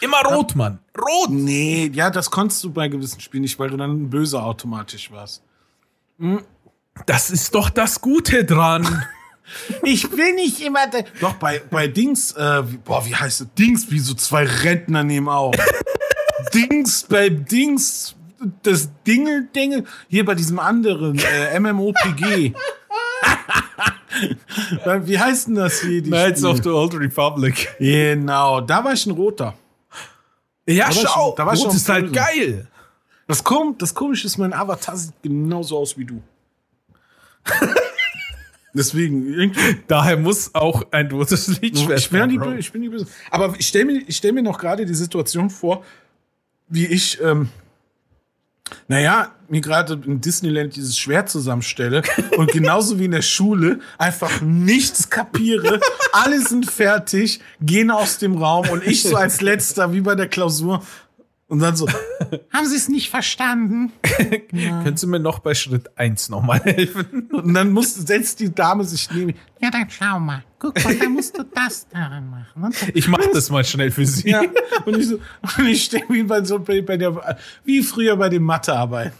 Immer 0.00 0.18
rot, 0.26 0.54
Mann. 0.54 0.78
Rot. 0.96 1.30
Nee, 1.30 1.90
ja, 1.94 2.10
das 2.10 2.30
konntest 2.30 2.62
du 2.64 2.70
bei 2.72 2.88
gewissen 2.88 3.20
Spielen 3.20 3.42
nicht, 3.42 3.58
weil 3.58 3.70
du 3.70 3.76
dann 3.76 4.10
böse 4.10 4.40
automatisch 4.42 5.10
warst. 5.10 5.42
Das 7.06 7.30
ist 7.30 7.54
doch 7.54 7.70
das 7.70 8.00
Gute 8.00 8.44
dran. 8.44 8.86
Ich 9.82 10.12
will 10.12 10.34
nicht 10.34 10.60
immer. 10.60 10.86
de- 10.88 11.04
Doch, 11.22 11.32
bei, 11.36 11.62
bei 11.70 11.88
Dings, 11.88 12.32
äh, 12.32 12.70
wie, 12.70 12.76
boah, 12.76 13.06
wie 13.06 13.14
heißt 13.16 13.40
es? 13.40 13.46
Dings, 13.58 13.90
wie 13.90 13.98
so 13.98 14.12
zwei 14.12 14.44
Rentner 14.44 15.02
nehmen 15.04 15.30
auf. 15.30 15.54
Dings, 16.52 17.04
bei 17.08 17.30
Dings, 17.30 18.14
das 18.62 18.90
Dingel, 19.06 19.48
Dingel, 19.56 19.84
hier 20.08 20.26
bei 20.26 20.34
diesem 20.34 20.58
anderen, 20.58 21.18
äh, 21.18 21.58
MMOPG. 21.58 22.52
wie 25.04 25.18
heißt 25.18 25.48
denn 25.48 25.54
das 25.56 25.80
hier? 25.80 26.02
Die 26.02 26.10
Knights 26.10 26.40
Spiele? 26.40 26.52
of 26.52 26.62
the 26.62 26.70
Old 26.70 26.94
Republic. 26.94 27.74
Genau, 27.78 28.60
da 28.60 28.82
war 28.84 28.92
ich 28.92 29.06
ein 29.06 29.12
Roter. 29.12 29.54
Ja, 30.66 30.86
war 30.86 30.92
schau. 30.92 31.08
schon- 31.08 31.36
da 31.36 31.46
war 31.46 31.54
rot 31.54 31.62
schon 31.62 31.76
ist 31.76 31.88
halt 31.88 32.12
geil. 32.12 32.66
Das, 33.26 33.44
kom 33.44 33.76
das 33.78 33.94
Komische 33.94 34.26
ist, 34.26 34.38
mein 34.38 34.52
Avatar 34.52 34.96
sieht 34.96 35.14
genauso 35.22 35.78
aus 35.78 35.96
wie 35.98 36.04
du. 36.04 36.22
Deswegen, 38.74 39.52
Daher 39.86 40.16
muss 40.16 40.54
auch 40.54 40.82
ein 40.90 41.10
rotes 41.10 41.60
Lichtschwert 41.60 41.98
Ich 41.98 42.10
bin, 42.10 42.28
die, 42.28 42.58
ich 42.58 42.70
bin 42.70 42.82
die 42.82 42.88
Böse. 42.88 43.06
Aber 43.30 43.54
ich 43.58 43.66
stelle 43.66 43.86
mir, 43.86 44.02
ich 44.06 44.16
stell 44.16 44.32
mir 44.32 44.42
noch 44.42 44.58
gerade 44.58 44.84
die 44.86 44.94
Situation 44.94 45.50
vor, 45.50 45.84
wie 46.68 46.86
ich, 46.86 47.20
ähm, 47.22 47.48
naja, 48.88 49.32
mir 49.48 49.60
gerade 49.60 50.00
in 50.04 50.20
Disneyland 50.20 50.76
dieses 50.76 50.98
Schwert 50.98 51.28
zusammenstelle 51.28 52.02
und 52.36 52.50
genauso 52.52 52.98
wie 52.98 53.06
in 53.06 53.12
der 53.12 53.22
Schule 53.22 53.80
einfach 53.96 54.40
nichts 54.40 55.10
kapiere. 55.10 55.80
Alle 56.12 56.40
sind 56.40 56.70
fertig, 56.70 57.40
gehen 57.60 57.90
aus 57.90 58.18
dem 58.18 58.36
Raum 58.36 58.68
und 58.68 58.86
ich 58.86 59.02
so 59.02 59.16
als 59.16 59.40
letzter, 59.40 59.92
wie 59.92 60.00
bei 60.00 60.14
der 60.14 60.28
Klausur. 60.28 60.82
Und 61.48 61.60
dann 61.60 61.76
so, 61.76 61.88
haben 62.52 62.66
Sie 62.66 62.76
es 62.76 62.88
nicht 62.90 63.08
verstanden? 63.08 63.90
Könntest 64.50 65.02
du 65.02 65.08
mir 65.08 65.18
noch 65.18 65.38
bei 65.38 65.54
Schritt 65.54 65.90
1 65.96 66.28
nochmal 66.28 66.60
helfen? 66.60 67.28
Und 67.32 67.54
dann 67.54 67.72
muss, 67.72 67.94
setzt 67.94 68.40
die 68.40 68.54
Dame 68.54 68.84
sich 68.84 69.10
neben. 69.10 69.34
Ja, 69.60 69.70
dann 69.70 69.88
schau 69.88 70.20
mal. 70.20 70.44
Guck 70.58 70.82
mal, 70.84 70.94
da 70.94 71.08
musst 71.08 71.38
du 71.38 71.44
das 71.44 71.88
daran 71.88 72.28
machen. 72.28 72.72
So. 72.72 72.86
Ich 72.92 73.08
mach 73.08 73.24
das 73.32 73.48
mal 73.48 73.64
schnell 73.64 73.90
für 73.90 74.04
sie. 74.04 74.28
Ja, 74.28 74.42
und 74.84 74.98
ich, 74.98 75.08
so, 75.08 75.18
und 75.56 75.66
ich 75.66 75.84
stehe 75.84 76.04
wie 76.10 76.22
bei, 76.22 76.44
so 76.44 76.58
bei, 76.58 76.82
bei 76.82 76.98
der, 76.98 77.38
wie 77.64 77.82
früher 77.82 78.16
bei 78.16 78.28
den 78.28 78.42
Mathearbeiten. 78.42 79.16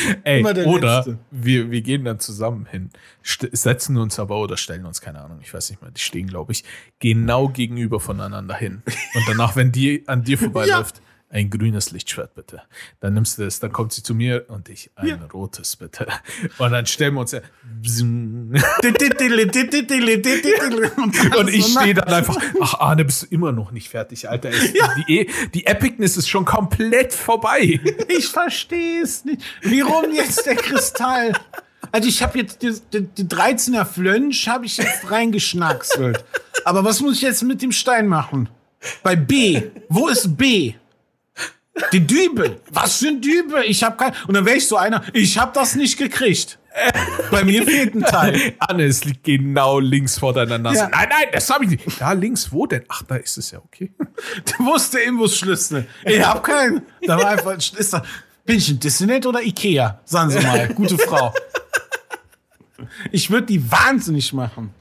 Ey, 0.24 0.44
oder 0.44 0.96
Letzte. 0.98 1.18
wir, 1.30 1.70
wir 1.70 1.82
gehen 1.82 2.04
dann 2.04 2.18
zusammen 2.20 2.66
hin, 2.66 2.90
setzen 3.22 3.96
uns 3.96 4.18
aber 4.18 4.40
oder 4.40 4.56
stellen 4.56 4.86
uns, 4.86 5.00
keine 5.00 5.20
Ahnung, 5.20 5.40
ich 5.42 5.52
weiß 5.52 5.70
nicht 5.70 5.82
mehr, 5.82 5.90
die 5.90 6.00
stehen, 6.00 6.26
glaube 6.26 6.52
ich, 6.52 6.64
genau 6.98 7.48
gegenüber 7.48 8.00
voneinander 8.00 8.54
hin. 8.54 8.82
Und 9.14 9.28
danach, 9.28 9.56
wenn 9.56 9.72
die 9.72 10.06
an 10.06 10.22
dir 10.24 10.38
vorbeiläuft, 10.38 11.02
ein 11.32 11.48
grünes 11.48 11.92
Lichtschwert 11.92 12.34
bitte. 12.34 12.62
Dann 12.98 13.14
nimmst 13.14 13.38
du 13.38 13.44
es, 13.44 13.60
dann 13.60 13.72
kommt 13.72 13.92
sie 13.92 14.02
zu 14.02 14.14
mir 14.14 14.46
und 14.48 14.68
ich 14.68 14.90
ein 14.96 15.06
Ja. 15.08 15.18
rotes 15.32 15.76
bitte. 15.76 16.08
Und 16.58 16.72
dann 16.72 16.86
stellen 16.86 17.14
wir 17.14 17.20
uns 17.20 17.32
ja. 17.32 17.40
Und 21.38 21.48
ich 21.48 21.64
stehe 21.66 21.94
dann 21.94 22.08
einfach, 22.08 22.36
ach 22.60 22.74
Arne, 22.80 23.04
bist 23.04 23.22
du 23.22 23.26
immer 23.30 23.52
noch 23.52 23.70
nicht 23.70 23.88
fertig, 23.88 24.28
Alter. 24.28 24.50
Es, 24.50 24.72
die, 24.72 25.20
E- 25.20 25.26
die 25.54 25.66
Epicness 25.66 26.16
ist 26.16 26.28
schon 26.28 26.44
komplett 26.44 27.12
vorbei. 27.12 27.80
Ich 28.08 28.26
verstehe 28.28 29.02
es 29.02 29.24
nicht. 29.24 29.42
Wie 29.62 29.80
rum 29.80 30.06
jetzt 30.12 30.44
der 30.46 30.56
Kristall? 30.56 31.32
Also 31.92 32.08
ich 32.08 32.22
habe 32.22 32.38
jetzt 32.38 32.62
die, 32.62 32.74
die, 32.92 33.02
die 33.06 33.24
13er 33.24 33.84
Flönsch 33.84 34.46
habe 34.46 34.66
ich 34.66 34.76
jetzt 34.76 35.10
reingeschnackselt. 35.10 36.24
Aber 36.64 36.84
was 36.84 37.00
muss 37.00 37.16
ich 37.16 37.22
jetzt 37.22 37.42
mit 37.42 37.62
dem 37.62 37.72
Stein 37.72 38.06
machen? 38.06 38.48
Bei 39.02 39.16
B. 39.16 39.62
Wo 39.88 40.08
ist 40.08 40.36
B? 40.36 40.74
Die 41.92 42.06
Dübel. 42.06 42.60
Was 42.70 42.98
für 42.98 43.08
ein 43.08 43.20
Dübel? 43.20 43.62
Ich 43.66 43.82
habe 43.82 43.96
kein. 43.96 44.12
Und 44.26 44.34
dann 44.34 44.44
wäre 44.44 44.56
ich 44.56 44.66
so 44.66 44.76
einer. 44.76 45.02
Ich 45.12 45.38
habe 45.38 45.52
das 45.54 45.74
nicht 45.74 45.98
gekriegt. 45.98 46.58
Bei 47.30 47.44
mir 47.44 47.64
fehlt 47.64 47.94
ein 47.94 48.02
Teil. 48.02 48.54
Anne, 48.60 48.84
es 48.84 49.04
liegt 49.04 49.24
genau 49.24 49.80
links 49.80 50.18
vor 50.18 50.32
deiner 50.32 50.58
Nase. 50.58 50.78
Ja. 50.78 50.88
Nein, 50.88 51.08
nein, 51.10 51.28
das 51.32 51.50
habe 51.50 51.64
ich 51.64 51.70
nicht. 51.70 52.00
Da 52.00 52.12
links, 52.12 52.52
wo 52.52 52.66
denn? 52.66 52.84
Ach, 52.88 53.02
da 53.02 53.16
ist 53.16 53.36
es 53.38 53.50
ja 53.50 53.58
okay. 53.58 53.92
Der 53.98 54.66
wusste 54.66 55.00
Imbusschlüssel. 55.00 55.86
Ich 56.04 56.24
hab 56.24 56.44
keinen. 56.44 56.82
Da 57.02 57.18
war 57.18 57.30
einfach 57.30 57.52
ein 57.52 57.60
Schlüssel. 57.60 58.02
Bin 58.44 58.58
ich 58.58 58.70
in 58.70 58.78
Disneyland 58.78 59.26
oder 59.26 59.42
Ikea? 59.42 60.00
Sagen 60.04 60.30
Sie 60.30 60.40
mal, 60.40 60.68
gute 60.74 60.96
Frau. 60.98 61.34
Ich 63.10 63.30
würde 63.30 63.46
die 63.46 63.70
wahnsinnig 63.70 64.32
machen. 64.32 64.72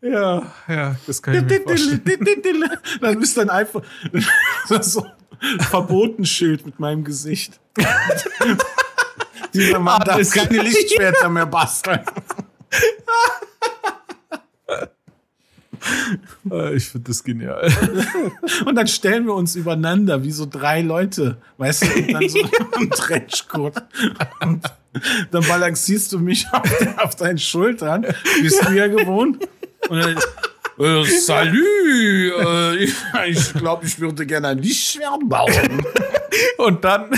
Ja, 0.00 0.42
ja, 0.66 0.96
das 1.06 1.22
kann 1.22 1.34
ich 1.34 1.42
mir 1.44 1.60
vorstellen. 1.60 2.80
Dann 3.00 3.22
ist 3.22 3.36
dann 3.36 3.50
einfach 3.50 3.82
so 4.80 5.04
ein 5.04 5.12
Verbotenschild 5.70 6.64
mit 6.66 6.78
meinem 6.80 7.04
Gesicht. 7.04 7.60
Dieser 9.54 9.78
Mann 9.78 10.00
darf 10.00 10.16
Alles. 10.16 10.30
keine 10.32 10.62
Lichtschwerter 10.62 11.28
mehr 11.28 11.46
basteln. 11.46 12.00
Äh, 16.50 16.74
Ich 16.76 16.88
finde 16.88 17.08
das 17.08 17.24
genial. 17.24 17.70
Und 18.64 18.74
dann 18.76 18.86
stellen 18.86 19.26
wir 19.26 19.34
uns 19.34 19.56
übereinander, 19.56 20.22
wie 20.22 20.30
so 20.30 20.46
drei 20.46 20.80
Leute, 20.80 21.38
weißt 21.58 21.82
du, 21.82 21.86
und 21.98 22.12
dann 22.12 22.28
so 22.28 22.38
ein 22.78 22.90
Trenchcoat. 22.90 23.82
Und 24.40 24.64
dann 25.30 25.44
balancierst 25.48 26.12
du 26.12 26.18
mich 26.18 26.46
auf, 26.52 26.96
auf 26.98 27.16
deinen 27.16 27.38
Schultern, 27.38 28.06
bist 28.42 28.64
du 28.66 28.72
ja 28.72 28.86
gewohnt. 28.86 29.48
Und 29.88 29.98
dann, 29.98 30.16
äh, 30.78 31.04
Salü, 31.04 32.32
äh, 32.32 32.84
ich, 33.28 33.52
glaube, 33.54 33.86
ich 33.86 33.98
würde 34.00 34.26
gerne 34.26 34.48
ein 34.48 34.58
Lichtschwert 34.58 35.28
bauen. 35.28 35.84
Und 36.56 36.84
dann, 36.84 37.10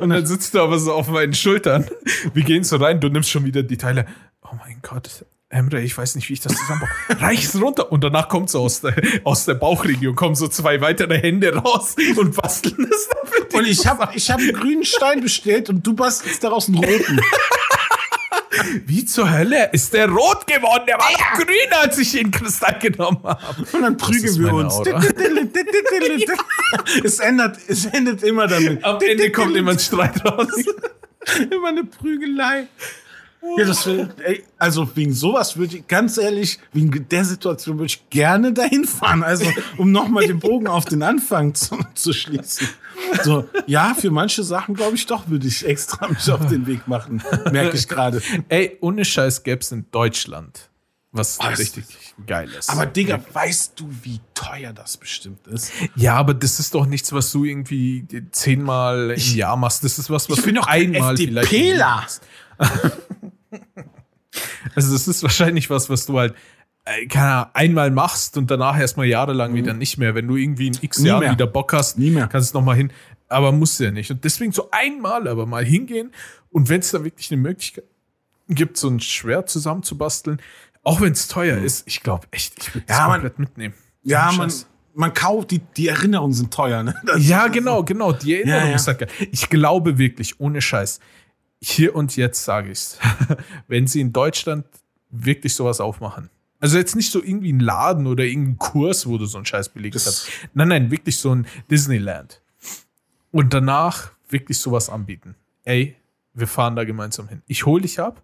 und 0.00 0.08
dann 0.08 0.24
sitzt 0.24 0.54
du 0.54 0.60
aber 0.60 0.78
so 0.78 0.92
auf 0.92 1.08
meinen 1.08 1.34
Schultern. 1.34 1.86
Wir 2.32 2.42
gehen 2.42 2.64
so 2.64 2.76
rein, 2.76 3.00
du 3.00 3.08
nimmst 3.08 3.28
schon 3.28 3.44
wieder 3.44 3.62
die 3.62 3.76
Teile. 3.76 4.06
Oh 4.42 4.54
mein 4.56 4.78
Gott, 4.80 5.24
Emre, 5.52 5.82
ich 5.82 5.96
weiß 5.96 6.14
nicht, 6.14 6.28
wie 6.30 6.32
ich 6.32 6.40
das 6.40 6.54
zusammenbaue. 6.54 6.88
Reich's 7.20 7.54
runter. 7.60 7.92
Und 7.92 8.02
danach 8.02 8.28
kommt 8.28 8.48
so 8.48 8.60
aus 8.60 8.80
der, 8.80 8.94
aus 9.24 9.44
der 9.44 9.54
Bauchregion, 9.54 10.16
kommen 10.16 10.34
so 10.34 10.48
zwei 10.48 10.80
weitere 10.80 11.20
Hände 11.20 11.54
raus 11.54 11.94
und 12.16 12.34
basteln 12.34 12.88
es 12.90 13.08
damit. 13.08 13.54
Und 13.54 13.66
ich 13.66 13.86
habe 13.86 14.08
ich 14.14 14.30
hab 14.30 14.40
einen 14.40 14.54
grünen 14.54 14.84
Stein 14.84 15.20
bestellt 15.20 15.68
und 15.68 15.86
du 15.86 15.94
bastelst 15.94 16.42
daraus 16.42 16.68
einen 16.68 16.78
roten. 16.78 17.20
Wie 18.86 19.04
zur 19.04 19.30
Hölle 19.30 19.70
ist 19.72 19.92
der 19.92 20.08
rot 20.08 20.46
geworden? 20.46 20.84
Der 20.86 20.98
war 20.98 21.10
doch 21.12 21.44
grün, 21.44 21.72
als 21.82 21.98
ich 21.98 22.12
den 22.12 22.30
Kristall 22.30 22.78
genommen 22.78 23.20
habe. 23.24 23.66
Und 23.72 23.82
dann 23.82 23.96
prügeln 23.96 24.38
wir 24.38 24.52
uns. 24.52 24.74
Es, 27.04 27.18
ändert, 27.18 27.58
es 27.68 27.86
endet 27.86 28.22
immer 28.22 28.46
damit. 28.46 28.84
Am 28.84 29.00
Ende 29.00 29.30
kommt 29.30 29.56
immer 29.56 29.72
ein 29.72 29.78
Streit 29.78 30.24
raus. 30.24 30.48
Immer 31.52 31.68
eine 31.68 31.84
Prügelei. 31.84 32.66
Ja, 33.56 33.64
das 33.64 33.86
will, 33.86 34.08
ey, 34.24 34.44
also 34.56 34.88
wegen 34.94 35.12
sowas 35.12 35.56
würde 35.56 35.76
ich, 35.76 35.88
ganz 35.88 36.16
ehrlich, 36.16 36.60
wegen 36.72 37.08
der 37.08 37.24
Situation 37.24 37.76
würde 37.76 37.86
ich 37.86 38.08
gerne 38.08 38.52
dahin 38.52 38.84
fahren. 38.84 39.24
Also, 39.24 39.46
um 39.78 39.90
nochmal 39.90 40.26
den 40.26 40.38
Bogen 40.38 40.68
auf 40.68 40.84
den 40.84 41.02
Anfang 41.02 41.54
zu, 41.54 41.76
zu 41.94 42.12
schließen. 42.12 42.68
So, 43.22 43.48
ja, 43.66 43.94
für 43.94 44.10
manche 44.10 44.42
Sachen, 44.42 44.74
glaube 44.74 44.96
ich, 44.96 45.06
doch 45.06 45.28
würde 45.28 45.46
ich 45.46 45.66
extra 45.66 46.08
mich 46.08 46.30
auf 46.30 46.46
den 46.46 46.66
Weg 46.66 46.88
machen. 46.88 47.22
Merke 47.50 47.76
ich 47.76 47.88
gerade. 47.88 48.22
Ey, 48.48 48.78
ohne 48.80 49.04
Scheiß 49.04 49.42
gäbe 49.42 49.60
es 49.60 49.72
in 49.72 49.86
Deutschland 49.90 50.70
was 51.12 51.38
Was? 51.38 51.58
richtig 51.58 51.84
geil 52.26 52.50
ist. 52.58 52.70
Aber 52.70 52.86
Digga, 52.86 53.20
weißt 53.32 53.78
du, 53.78 53.88
wie 54.02 54.18
teuer 54.32 54.72
das 54.72 54.96
bestimmt 54.96 55.46
ist? 55.46 55.70
Ja, 55.94 56.14
aber 56.14 56.32
das 56.32 56.58
ist 56.58 56.74
doch 56.74 56.86
nichts, 56.86 57.12
was 57.12 57.30
du 57.30 57.44
irgendwie 57.44 58.06
zehnmal 58.30 59.10
im 59.10 59.36
Jahr 59.36 59.56
machst. 59.56 59.84
Das 59.84 59.98
ist 59.98 60.08
was, 60.08 60.30
was 60.30 60.38
Ich 60.38 60.44
bin 60.44 60.54
du 60.54 60.62
doch 60.62 60.68
einmal 60.68 61.16
vielleicht. 61.16 61.52
Also 64.74 64.92
das 64.92 65.08
ist 65.08 65.22
wahrscheinlich 65.22 65.68
was, 65.68 65.90
was 65.90 66.06
du 66.06 66.18
halt 66.18 66.34
keine 67.08 67.26
Ahnung, 67.32 67.50
einmal 67.54 67.90
machst 67.90 68.36
und 68.36 68.50
danach 68.50 68.78
erstmal 68.78 69.06
jahrelang 69.06 69.54
wieder 69.54 69.72
nicht 69.74 69.98
mehr. 69.98 70.14
Wenn 70.14 70.26
du 70.28 70.36
irgendwie 70.36 70.66
in 70.68 70.76
X 70.80 70.98
Mhm. 70.98 71.02
Nie 71.04 71.08
Jahren 71.08 71.20
mehr. 71.20 71.32
wieder 71.32 71.46
Bock 71.46 71.72
hast, 71.72 71.98
kannst 72.30 72.54
du 72.54 72.58
noch 72.58 72.64
mal 72.64 72.76
hin. 72.76 72.92
Aber 73.28 73.52
musst 73.52 73.80
du 73.80 73.84
ja 73.84 73.90
nicht. 73.90 74.10
Und 74.10 74.24
deswegen 74.24 74.52
so 74.52 74.68
einmal 74.72 75.26
aber 75.28 75.46
mal 75.46 75.64
hingehen 75.64 76.10
und 76.50 76.68
wenn 76.68 76.80
es 76.80 76.90
da 76.90 77.02
wirklich 77.04 77.30
eine 77.32 77.40
Möglichkeit 77.40 77.84
gibt, 78.48 78.76
so 78.76 78.88
ein 78.88 79.00
Schwert 79.00 79.48
zusammenzubasteln, 79.48 80.40
auch 80.82 81.00
wenn 81.00 81.12
es 81.12 81.28
teuer 81.28 81.58
ist, 81.58 81.86
ich 81.86 82.02
glaube 82.02 82.26
echt, 82.32 82.58
ich 82.58 82.74
würde 82.74 82.84
es 82.88 82.94
Mhm. 82.94 82.98
Ja, 83.00 83.06
man- 83.08 83.12
komplett 83.20 83.38
mitnehmen. 83.38 83.74
Ja, 84.02 84.32
man, 84.32 84.52
man 84.94 85.14
kauft, 85.14 85.52
die, 85.52 85.60
die 85.60 85.88
Erinnerungen 85.88 86.34
sind 86.34 86.52
teuer, 86.52 86.82
ne? 86.82 86.94
Das- 87.06 87.26
Ja, 87.26 87.46
genau, 87.46 87.84
genau. 87.84 88.12
Die 88.12 88.34
Erinnerung 88.34 88.62
Ja, 88.64 88.68
ja. 88.70 88.74
ist 88.76 88.86
halt 88.88 88.98
geil. 88.98 89.08
Ich 89.30 89.48
glaube 89.48 89.96
wirklich, 89.96 90.40
ohne 90.40 90.60
Scheiß, 90.60 90.98
hier 91.62 91.94
und 91.94 92.16
jetzt 92.16 92.44
sage 92.44 92.72
ich's, 92.72 92.98
wenn 93.68 93.86
sie 93.86 94.00
in 94.00 94.12
Deutschland 94.12 94.66
wirklich 95.08 95.54
sowas 95.54 95.80
aufmachen. 95.80 96.28
Also 96.62 96.78
jetzt 96.78 96.94
nicht 96.96 97.10
so 97.10 97.20
irgendwie 97.22 97.52
ein 97.52 97.58
Laden 97.60 98.06
oder 98.06 98.22
irgendein 98.24 98.56
Kurs, 98.56 99.06
wo 99.06 99.18
du 99.18 99.26
so 99.26 99.36
einen 99.36 99.44
Scheiß 99.44 99.68
belegt 99.70 99.96
Das- 99.96 100.06
hast. 100.06 100.28
Nein, 100.54 100.68
nein, 100.68 100.90
wirklich 100.92 101.18
so 101.18 101.34
ein 101.34 101.46
Disneyland. 101.70 102.40
Und 103.32 103.52
danach 103.52 104.12
wirklich 104.30 104.58
sowas 104.58 104.88
anbieten. 104.88 105.34
Ey, 105.64 105.96
wir 106.34 106.46
fahren 106.46 106.76
da 106.76 106.84
gemeinsam 106.84 107.28
hin. 107.28 107.42
Ich 107.48 107.66
hol 107.66 107.80
dich 107.80 107.98
ab, 108.00 108.22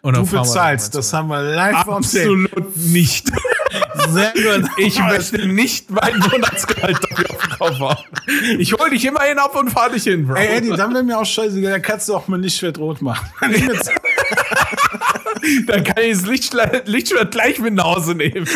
Und 0.00 0.16
dann 0.16 0.24
Du 0.26 0.30
bezahlst, 0.30 0.94
das 0.94 1.12
haben 1.12 1.28
wir 1.28 1.40
live. 1.42 1.86
Absolut 1.88 2.76
nicht. 2.76 3.30
Sehr 4.08 4.32
gut. 4.32 4.68
Ich 4.78 4.98
möchte 4.98 5.46
nicht 5.48 5.90
mein 5.90 6.18
Monatsgehalt 6.18 6.98
dafür 7.10 7.30
auf 7.30 7.38
den 7.42 7.50
Kopf 7.58 7.78
haben. 7.80 8.04
Ich 8.58 8.72
hol 8.72 8.90
dich 8.90 9.04
immerhin 9.04 9.38
ab 9.38 9.54
und 9.56 9.70
fahr 9.70 9.90
dich 9.90 10.04
hin, 10.04 10.26
Bro. 10.26 10.36
Ey, 10.36 10.58
Eddie, 10.58 10.70
dann 10.70 10.92
wäre 10.94 11.02
mir 11.04 11.18
auch 11.18 11.24
scheißegal, 11.26 11.72
dann 11.72 11.82
kannst 11.82 12.08
du 12.08 12.14
auch 12.16 12.26
mal 12.28 12.40
Lichtschwert 12.40 12.78
rot 12.78 13.00
machen. 13.02 13.26
Dann 15.66 15.84
kann 15.84 16.02
ich 16.04 16.18
das 16.18 16.26
Lichtschle- 16.26 16.82
Lichtschwert 16.86 17.30
gleich 17.32 17.58
mit 17.58 17.74
nach 17.74 17.84
Hause 17.84 18.14
nehmen. 18.14 18.46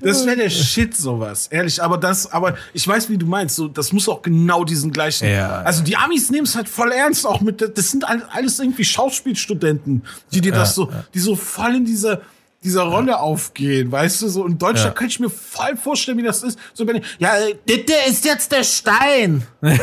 Das 0.00 0.26
wäre 0.26 0.36
der 0.36 0.50
Shit, 0.50 0.96
sowas. 0.96 1.46
Ehrlich, 1.48 1.80
aber 1.80 1.96
das, 1.96 2.32
aber 2.32 2.56
ich 2.72 2.86
weiß, 2.86 3.08
wie 3.08 3.16
du 3.16 3.26
meinst. 3.26 3.54
So, 3.54 3.68
das 3.68 3.92
muss 3.92 4.08
auch 4.08 4.20
genau 4.20 4.64
diesen 4.64 4.90
gleichen. 4.90 5.28
Ja. 5.28 5.60
Also 5.62 5.84
die 5.84 5.96
Amis 5.96 6.28
nehmen 6.30 6.44
es 6.44 6.56
halt 6.56 6.68
voll 6.68 6.90
ernst, 6.90 7.24
auch 7.24 7.40
mit, 7.40 7.60
das 7.76 7.90
sind 7.92 8.06
all- 8.08 8.24
alles 8.32 8.58
irgendwie 8.58 8.84
Schauspielstudenten, 8.84 10.02
die 10.32 10.40
dir 10.40 10.50
das 10.52 10.74
so, 10.74 10.90
die 11.14 11.20
so 11.20 11.36
voll 11.36 11.76
in 11.76 11.84
dieser, 11.84 12.20
dieser 12.64 12.82
Rolle 12.82 13.20
aufgehen, 13.20 13.92
weißt 13.92 14.22
du, 14.22 14.28
so 14.28 14.44
in 14.44 14.58
Deutschland 14.58 14.86
Ja. 14.94 14.98
kann 14.98 15.06
ich 15.06 15.20
mir 15.20 15.30
voll 15.30 15.76
vorstellen, 15.76 16.18
wie 16.18 16.24
das 16.24 16.42
ist. 16.42 16.58
So, 16.74 16.84
wenn 16.88 16.96
ich, 16.96 17.04
ja, 17.20 17.36
äh, 17.36 17.54
das 17.86 18.08
ist 18.10 18.24
jetzt 18.24 18.50
der 18.50 18.64
Stein. 18.64 19.46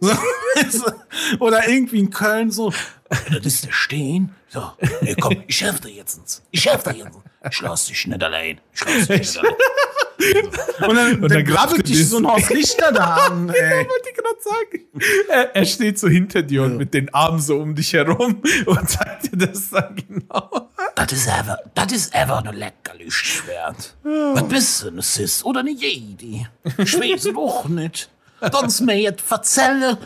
so, 0.00 0.10
du, 0.10 1.38
oder 1.40 1.68
irgendwie 1.68 1.98
in 2.00 2.10
Köln 2.10 2.50
so, 2.50 2.72
das 3.08 3.44
ist 3.46 3.66
der 3.66 3.72
Stein. 3.72 4.34
So, 4.48 4.72
nee, 5.02 5.14
komm, 5.20 5.42
ich 5.46 5.62
helfe 5.62 5.82
dir 5.82 5.90
jetzt. 5.90 6.42
Ich 6.50 6.66
helfe 6.66 6.92
dir 6.92 7.04
jetzt. 7.04 7.18
Ich 7.50 7.60
lass 7.60 7.86
dich 7.86 8.06
nicht 8.06 8.22
allein. 8.22 8.60
Ich 8.74 8.84
lass 8.84 9.06
dich 9.06 9.18
nicht 9.18 9.38
allein. 9.38 9.54
Und 10.18 10.96
dann, 10.96 11.12
Und 11.14 11.22
dann 11.22 11.28
dann 11.30 11.44
grabbelt 11.44 11.88
dich 11.88 12.08
so 12.08 12.18
ein 12.18 12.26
Haus 12.26 12.48
Lichter 12.50 12.90
da 12.92 13.14
an, 13.26 13.48
ey. 13.54 13.86
wollte 13.88 14.08
ich 14.10 14.16
gerade 14.16 14.38
sagen. 14.42 14.84
Er, 15.28 15.56
er 15.56 15.64
steht 15.64 15.98
so 15.98 16.08
hinter 16.08 16.42
dir 16.42 16.64
und 16.64 16.76
mit 16.76 16.92
den 16.92 17.12
Armen 17.14 17.40
so 17.40 17.58
um 17.58 17.74
dich 17.74 17.92
herum 17.92 18.42
und 18.66 18.90
sagt 18.90 19.32
dir 19.32 19.46
das 19.46 19.70
dann 19.70 19.94
genau. 19.94 20.70
Das 20.96 21.12
ist 21.12 21.28
einfach, 21.28 21.58
das 21.74 21.92
ist 21.92 22.14
lecker 22.14 22.94
Lichtschwert. 22.96 23.96
Was 24.02 24.48
bist 24.48 24.82
du, 24.82 24.88
ein 24.88 25.00
Sis 25.00 25.44
oder 25.44 25.60
eine 25.60 25.70
Jedi? 25.70 26.46
Ich 26.78 26.98
weiß 26.98 27.26
es 27.26 27.36
auch 27.36 27.68
nicht. 28.40 28.52
Sonst 28.52 28.80
mir 28.82 28.98
jetzt 28.98 29.20
verzelle. 29.22 29.98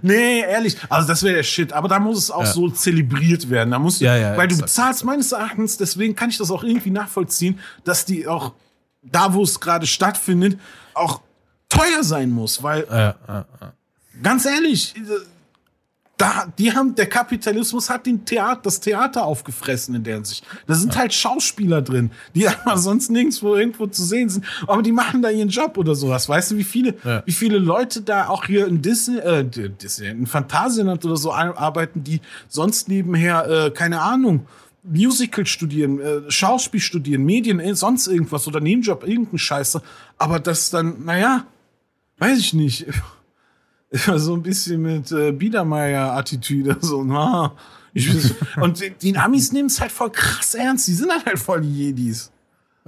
Nee, 0.00 0.40
ehrlich. 0.40 0.76
Also 0.88 1.06
das 1.06 1.22
wäre 1.22 1.36
der 1.36 1.42
Shit. 1.42 1.72
Aber 1.72 1.86
da 1.88 1.98
muss 1.98 2.16
es 2.18 2.30
auch 2.30 2.46
so 2.46 2.70
zelebriert 2.70 3.50
werden. 3.50 3.70
Da 3.70 3.78
muss, 3.78 4.00
Ja, 4.00 4.16
ja, 4.16 4.36
weil 4.36 4.48
du 4.48 4.54
exakt. 4.54 4.70
bezahlst 4.70 5.04
meines 5.04 5.32
Erachtens, 5.32 5.76
deswegen 5.76 6.16
kann 6.16 6.30
ich 6.30 6.38
das 6.38 6.50
auch 6.50 6.64
irgendwie 6.64 6.90
nachvollziehen, 6.90 7.58
dass 7.84 8.04
die 8.04 8.26
auch 8.26 8.52
da, 9.02 9.34
wo 9.34 9.42
es 9.42 9.60
gerade 9.60 9.86
stattfindet, 9.86 10.58
auch 10.94 11.20
teuer 11.68 12.02
sein 12.02 12.30
muss. 12.30 12.62
Weil, 12.62 12.86
Ja, 12.90 13.14
ja, 13.28 13.44
ganz 14.22 14.46
ehrlich, 14.46 14.94
da, 16.22 16.46
die 16.56 16.72
haben, 16.72 16.94
der 16.94 17.06
Kapitalismus 17.08 17.90
hat 17.90 18.06
den 18.06 18.24
Theater, 18.24 18.60
das 18.62 18.78
Theater 18.80 19.24
aufgefressen 19.24 19.94
in 19.96 20.04
der 20.04 20.14
Hinsicht. 20.14 20.44
Da 20.68 20.74
sind 20.74 20.96
halt 20.96 21.12
Schauspieler 21.12 21.82
drin, 21.82 22.10
die 22.34 22.46
aber 22.64 22.78
sonst 22.78 23.10
nirgendwo 23.10 23.56
irgendwo 23.56 23.86
zu 23.88 24.04
sehen 24.04 24.28
sind, 24.28 24.44
aber 24.68 24.82
die 24.82 24.92
machen 24.92 25.20
da 25.22 25.30
ihren 25.30 25.48
Job 25.48 25.76
oder 25.76 25.94
sowas. 25.96 26.28
Weißt 26.28 26.52
du, 26.52 26.56
wie 26.56 26.64
viele, 26.64 26.94
Ja. 27.04 27.22
wie 27.26 27.32
viele 27.32 27.58
Leute 27.58 28.02
da 28.02 28.28
auch 28.28 28.44
hier 28.44 28.66
in 28.68 28.80
Disney, 28.82 29.18
äh, 29.18 29.44
Disney, 29.44 30.08
in 30.08 30.26
Phantasialand 30.26 31.04
oder 31.04 31.16
so 31.16 31.32
ar- 31.32 31.58
arbeiten, 31.58 32.04
die 32.04 32.20
sonst 32.48 32.88
nebenher, 32.88 33.48
äh, 33.48 33.70
keine 33.72 34.00
Ahnung, 34.00 34.46
Musical 34.84 35.46
studieren, 35.46 36.00
äh, 36.00 36.30
Schauspiel 36.30 36.80
studieren, 36.80 37.24
Medien, 37.24 37.58
äh, 37.60 37.74
sonst 37.74 38.06
irgendwas 38.06 38.46
oder 38.46 38.60
Nebenjob, 38.60 39.06
irgendein 39.06 39.38
Scheiße. 39.38 39.82
Aber 40.18 40.38
das 40.40 40.70
dann, 40.70 41.04
naja, 41.04 41.46
weiß 42.18 42.38
ich 42.38 42.52
nicht. 42.54 42.86
So 44.16 44.34
ein 44.34 44.42
bisschen 44.42 44.80
mit 44.82 45.12
äh, 45.12 45.32
Biedermeier-Attitüde. 45.32 46.78
So, 46.80 47.04
na, 47.04 47.54
Und 48.60 48.80
die, 48.80 48.90
die 48.90 49.16
Amis 49.18 49.52
nehmen 49.52 49.66
es 49.68 49.78
halt 49.80 49.92
voll 49.92 50.10
krass 50.10 50.54
ernst. 50.54 50.88
Die 50.88 50.94
sind 50.94 51.10
halt, 51.10 51.26
halt 51.26 51.38
voll 51.38 51.60
die 51.60 51.74
Jedis. 51.88 52.32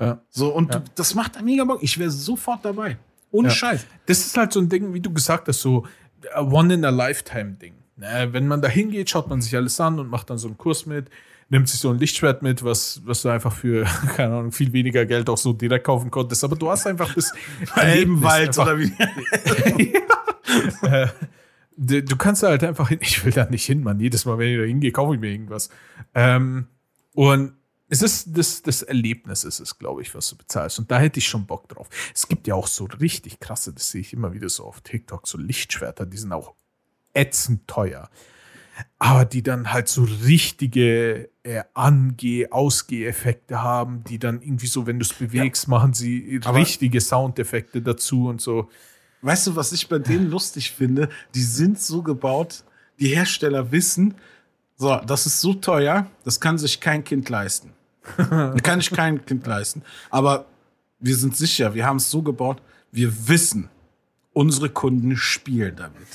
ja. 0.00 0.18
So, 0.30 0.48
und 0.54 0.80
das 0.94 1.14
macht 1.14 1.40
mega 1.42 1.64
Bock. 1.64 1.82
Ich 1.82 1.98
wäre 1.98 2.10
sofort 2.10 2.64
dabei. 2.64 2.96
Ohne 3.30 3.48
Ja. 3.48 3.54
Scheiß. 3.54 3.86
Das 4.06 4.18
ist 4.24 4.36
halt 4.36 4.52
so 4.52 4.60
ein 4.60 4.68
Ding, 4.70 4.94
wie 4.94 5.00
du 5.00 5.12
gesagt 5.12 5.46
hast, 5.48 5.60
so 5.60 5.84
a 6.32 6.40
One-in-a-Lifetime-Ding. 6.40 7.74
Ne, 7.96 8.28
Wenn 8.32 8.46
man 8.46 8.62
da 8.62 8.68
hingeht, 8.68 9.10
schaut 9.10 9.28
man 9.28 9.42
sich 9.42 9.54
alles 9.54 9.78
an 9.80 9.98
und 9.98 10.08
macht 10.08 10.30
dann 10.30 10.38
so 10.38 10.48
einen 10.48 10.56
Kurs 10.56 10.86
mit, 10.86 11.10
nimmt 11.48 11.68
sich 11.68 11.80
so 11.80 11.90
ein 11.90 11.98
Lichtschwert 11.98 12.42
mit, 12.42 12.64
was, 12.64 13.00
was 13.04 13.22
du 13.22 13.28
einfach 13.28 13.52
für, 13.52 13.84
keine 14.16 14.36
Ahnung, 14.36 14.52
viel 14.52 14.72
weniger 14.72 15.06
Geld 15.06 15.28
auch 15.28 15.38
so 15.38 15.52
direkt 15.52 15.86
kaufen 15.86 16.10
konntest. 16.10 16.44
Aber 16.44 16.56
du 16.56 16.70
hast 16.70 16.86
einfach 16.86 17.12
das 17.14 17.32
Elbenwald 17.76 18.58
oder 18.58 18.78
wie. 18.78 18.92
Du 21.76 22.00
du 22.04 22.16
kannst 22.16 22.44
da 22.44 22.50
halt 22.50 22.62
einfach 22.62 22.88
hin. 22.88 23.00
Ich 23.02 23.24
will 23.24 23.32
da 23.32 23.46
nicht 23.46 23.64
hin, 23.64 23.82
Mann. 23.82 23.98
Jedes 23.98 24.26
Mal, 24.26 24.38
wenn 24.38 24.52
ich 24.52 24.58
da 24.58 24.62
hingehe, 24.62 24.92
kaufe 24.92 25.14
ich 25.14 25.20
mir 25.20 25.32
irgendwas. 25.32 25.70
Ähm, 26.14 26.68
und 27.14 27.54
es 27.88 28.02
ist 28.02 28.36
das, 28.36 28.62
das 28.62 28.82
Erlebnis, 28.82 29.44
ist 29.44 29.60
es, 29.60 29.78
glaube 29.78 30.02
ich, 30.02 30.14
was 30.14 30.28
du 30.28 30.36
bezahlst. 30.36 30.78
Und 30.78 30.90
da 30.90 30.98
hätte 30.98 31.18
ich 31.18 31.28
schon 31.28 31.46
Bock 31.46 31.68
drauf. 31.68 31.88
Es 32.14 32.28
gibt 32.28 32.46
ja 32.46 32.54
auch 32.54 32.66
so 32.66 32.86
richtig 33.00 33.40
krasse, 33.40 33.72
das 33.72 33.90
sehe 33.90 34.00
ich 34.00 34.12
immer 34.12 34.32
wieder 34.32 34.48
so 34.48 34.64
auf 34.64 34.80
TikTok, 34.80 35.26
so 35.26 35.38
Lichtschwerter, 35.38 36.06
die 36.06 36.16
sind 36.16 36.32
auch 36.32 36.54
ätzend 37.12 37.68
teuer. 37.68 38.10
Aber 38.98 39.24
die 39.24 39.42
dann 39.42 39.72
halt 39.72 39.88
so 39.88 40.02
richtige 40.02 41.28
äh, 41.42 41.62
Angeh-, 41.74 42.48
Ausgeh-Effekte 42.50 43.62
haben, 43.62 44.02
die 44.04 44.18
dann 44.18 44.42
irgendwie 44.42 44.66
so, 44.66 44.86
wenn 44.86 44.98
du 44.98 45.04
es 45.04 45.12
bewegst, 45.12 45.68
machen 45.68 45.92
sie 45.94 46.40
Aber- 46.44 46.58
richtige 46.58 47.00
Soundeffekte 47.00 47.82
dazu 47.82 48.28
und 48.28 48.40
so. 48.40 48.68
Weißt 49.22 49.46
du, 49.46 49.56
was 49.56 49.72
ich 49.72 49.88
bei 49.88 49.98
denen 49.98 50.30
lustig 50.30 50.72
finde? 50.72 51.08
Die 51.34 51.42
sind 51.42 51.80
so 51.80 52.02
gebaut, 52.02 52.64
die 53.00 53.08
Hersteller 53.08 53.72
wissen, 53.72 54.14
so, 54.76 54.96
das 55.06 55.24
ist 55.26 55.40
so 55.40 55.54
teuer, 55.54 56.10
das 56.24 56.40
kann 56.40 56.58
sich 56.58 56.80
kein 56.80 57.04
Kind 57.04 57.28
leisten. 57.28 57.70
kann 58.16 58.80
sich 58.80 58.90
kein 58.90 59.24
Kind 59.24 59.46
leisten. 59.46 59.82
Aber 60.10 60.46
wir 60.98 61.16
sind 61.16 61.36
sicher, 61.36 61.74
wir 61.74 61.86
haben 61.86 61.96
es 61.96 62.10
so 62.10 62.22
gebaut, 62.22 62.60
wir 62.90 63.28
wissen, 63.28 63.68
unsere 64.34 64.68
Kunden 64.68 65.16
spielen 65.16 65.76
damit. 65.76 66.06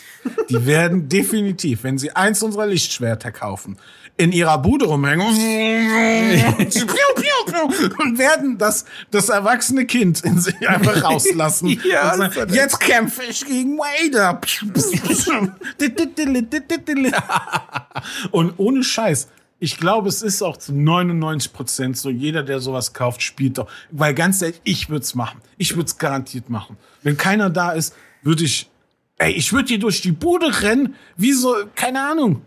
Die 0.49 0.65
werden 0.65 1.07
definitiv, 1.09 1.83
wenn 1.83 1.97
sie 1.97 2.11
eins 2.11 2.43
unserer 2.43 2.67
Lichtschwerter 2.67 3.31
kaufen, 3.31 3.77
in 4.17 4.31
ihrer 4.33 4.57
Bude 4.57 4.85
rumhängen 4.85 5.25
und 5.25 5.37
werden 8.19 8.57
das, 8.57 8.83
das 9.11 9.29
erwachsene 9.29 9.85
Kind 9.85 10.25
in 10.25 10.39
sich 10.39 10.67
einfach 10.67 11.03
rauslassen. 11.03 11.79
Ja, 11.89 12.17
sagen, 12.17 12.53
jetzt 12.53 12.79
kämpfe 12.79 13.23
ich 13.29 13.45
gegen 13.45 13.77
Wader. 13.77 14.41
und 18.31 18.53
ohne 18.57 18.83
Scheiß. 18.83 19.29
Ich 19.61 19.77
glaube, 19.77 20.09
es 20.09 20.21
ist 20.21 20.41
auch 20.41 20.57
zu 20.57 20.73
99 20.73 21.53
Prozent 21.53 21.97
so, 21.97 22.09
jeder, 22.09 22.43
der 22.43 22.59
sowas 22.59 22.93
kauft, 22.93 23.21
spielt 23.21 23.57
doch. 23.57 23.69
Weil 23.91 24.13
ganz 24.13 24.41
ehrlich, 24.41 24.59
ich 24.63 24.89
würde 24.89 25.03
es 25.03 25.15
machen. 25.15 25.41
Ich 25.57 25.75
würde 25.75 25.85
es 25.85 25.97
garantiert 25.97 26.49
machen. 26.49 26.77
Wenn 27.03 27.17
keiner 27.17 27.49
da 27.49 27.71
ist, 27.71 27.93
würde 28.21 28.43
ich, 28.43 28.69
ey, 29.17 29.31
ich 29.31 29.53
würde 29.53 29.69
hier 29.69 29.79
durch 29.79 30.01
die 30.01 30.11
Bude 30.11 30.61
rennen, 30.61 30.95
wie 31.17 31.33
so, 31.33 31.55
keine 31.75 32.01
Ahnung. 32.01 32.41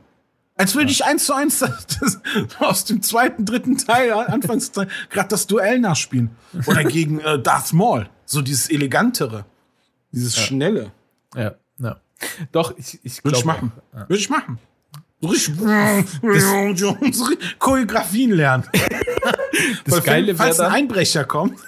Als 0.55 0.75
würde 0.75 0.91
ich 0.91 1.05
eins 1.05 1.25
zu 1.25 1.33
eins 1.33 1.61
das, 1.61 1.87
das, 1.87 2.21
aus 2.59 2.85
dem 2.85 3.03
zweiten, 3.03 3.45
dritten 3.45 3.79
Teil, 3.79 4.13
Anfangsteil, 4.13 4.89
gerade 5.11 5.29
das 5.29 5.47
Duell 5.47 5.81
nachspielen. 5.81 6.31
Oder 6.67 6.85
gegen 6.85 7.21
äh, 7.21 7.41
Darth 7.41 7.73
Maul. 7.73 8.09
So 8.27 8.43
dieses 8.43 8.71
Elegantere. 8.71 9.47
Dieses 10.13 10.39
Schnelle. 10.39 10.93
Ja, 11.35 11.55
ja. 11.79 12.01
Doch, 12.53 12.77
ich, 12.77 13.01
ich 13.03 13.25
Würde 13.25 13.39
ich 13.39 13.45
machen. 13.45 13.73
Würde 13.93 14.17
ich 14.17 14.29
machen. 14.29 14.59
So 15.21 15.29
richtig 15.29 15.55
richtig 16.23 17.59
Choreografien 17.59 18.33
lernen. 18.33 18.65
Das 19.85 19.97
Weil, 19.97 20.01
Geile 20.01 20.27
wäre 20.29 20.37
falls 20.39 20.61
ein 20.61 20.73
Einbrecher 20.73 21.25
kommt. 21.25 21.59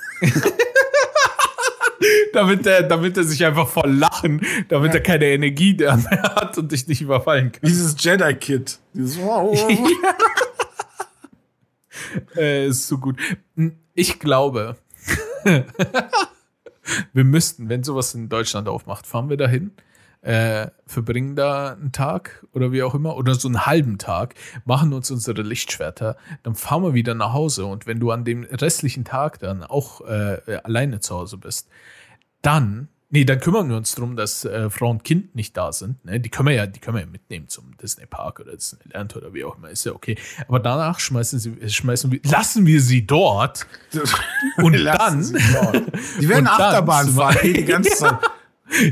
Damit 2.32 2.66
er, 2.66 2.82
damit 2.82 3.16
er 3.16 3.24
sich 3.24 3.44
einfach 3.44 3.68
voll 3.68 3.90
lachen, 3.90 4.40
damit 4.68 4.94
er 4.94 5.00
keine 5.00 5.26
Energie 5.26 5.74
mehr 5.74 6.22
hat 6.36 6.58
und 6.58 6.72
dich 6.72 6.86
nicht 6.88 7.02
überfallen 7.02 7.52
kann. 7.52 7.60
Dieses 7.62 7.94
Jedi-Kid. 7.98 8.78
Dieses 8.92 9.18
Äh, 12.36 12.66
ist 12.66 12.86
so 12.86 12.98
gut. 12.98 13.18
Ich 13.94 14.18
glaube, 14.20 14.76
wir 17.12 17.24
müssten, 17.24 17.68
wenn 17.68 17.82
sowas 17.82 18.14
in 18.14 18.28
Deutschland 18.28 18.68
aufmacht, 18.68 19.06
fahren 19.06 19.28
wir 19.28 19.36
dahin, 19.36 19.72
äh, 20.24 20.70
verbringen 20.86 21.36
da 21.36 21.74
einen 21.74 21.92
Tag 21.92 22.44
oder 22.52 22.72
wie 22.72 22.82
auch 22.82 22.94
immer, 22.94 23.16
oder 23.16 23.34
so 23.34 23.46
einen 23.46 23.66
halben 23.66 23.98
Tag, 23.98 24.34
machen 24.64 24.94
uns 24.94 25.10
unsere 25.10 25.42
Lichtschwerter, 25.42 26.16
dann 26.42 26.54
fahren 26.54 26.82
wir 26.82 26.94
wieder 26.94 27.14
nach 27.14 27.34
Hause. 27.34 27.66
Und 27.66 27.86
wenn 27.86 28.00
du 28.00 28.10
an 28.10 28.24
dem 28.24 28.44
restlichen 28.44 29.04
Tag 29.04 29.38
dann 29.38 29.62
auch 29.62 30.00
äh, 30.00 30.40
alleine 30.64 31.00
zu 31.00 31.14
Hause 31.14 31.36
bist, 31.36 31.68
dann, 32.40 32.88
nee, 33.10 33.26
dann 33.26 33.38
kümmern 33.38 33.68
wir 33.68 33.76
uns 33.76 33.94
darum, 33.94 34.16
dass 34.16 34.46
äh, 34.46 34.70
Frau 34.70 34.88
und 34.88 35.04
Kind 35.04 35.34
nicht 35.34 35.58
da 35.58 35.72
sind. 35.72 36.02
Ne? 36.06 36.18
Die 36.20 36.30
können 36.30 36.48
wir 36.48 36.54
ja, 36.54 36.66
die 36.66 36.80
können 36.80 36.96
wir 36.96 37.04
ja 37.04 37.10
mitnehmen 37.10 37.48
zum 37.48 37.76
Disney 37.76 38.06
Park 38.06 38.40
oder 38.40 38.52
Disneyland 38.52 39.14
oder 39.16 39.34
wie 39.34 39.44
auch 39.44 39.58
immer, 39.58 39.68
ist 39.68 39.84
ja 39.84 39.92
okay. 39.92 40.16
Aber 40.48 40.58
danach 40.58 41.00
schmeißen 41.00 41.38
sie, 41.38 41.68
schmeißen 41.68 42.10
wir, 42.10 42.20
lassen 42.24 42.64
wir 42.64 42.80
sie 42.80 43.06
dort 43.06 43.66
und 44.56 44.82
dann, 44.84 45.22
Sie 45.22 45.34
dort. 45.52 45.82
Die 46.18 46.28
werden 46.30 46.46
Achterbahn 46.46 47.10
fahren, 47.10 47.36
die 47.42 47.64
ganze 47.66 47.90
Zeit. 47.90 48.18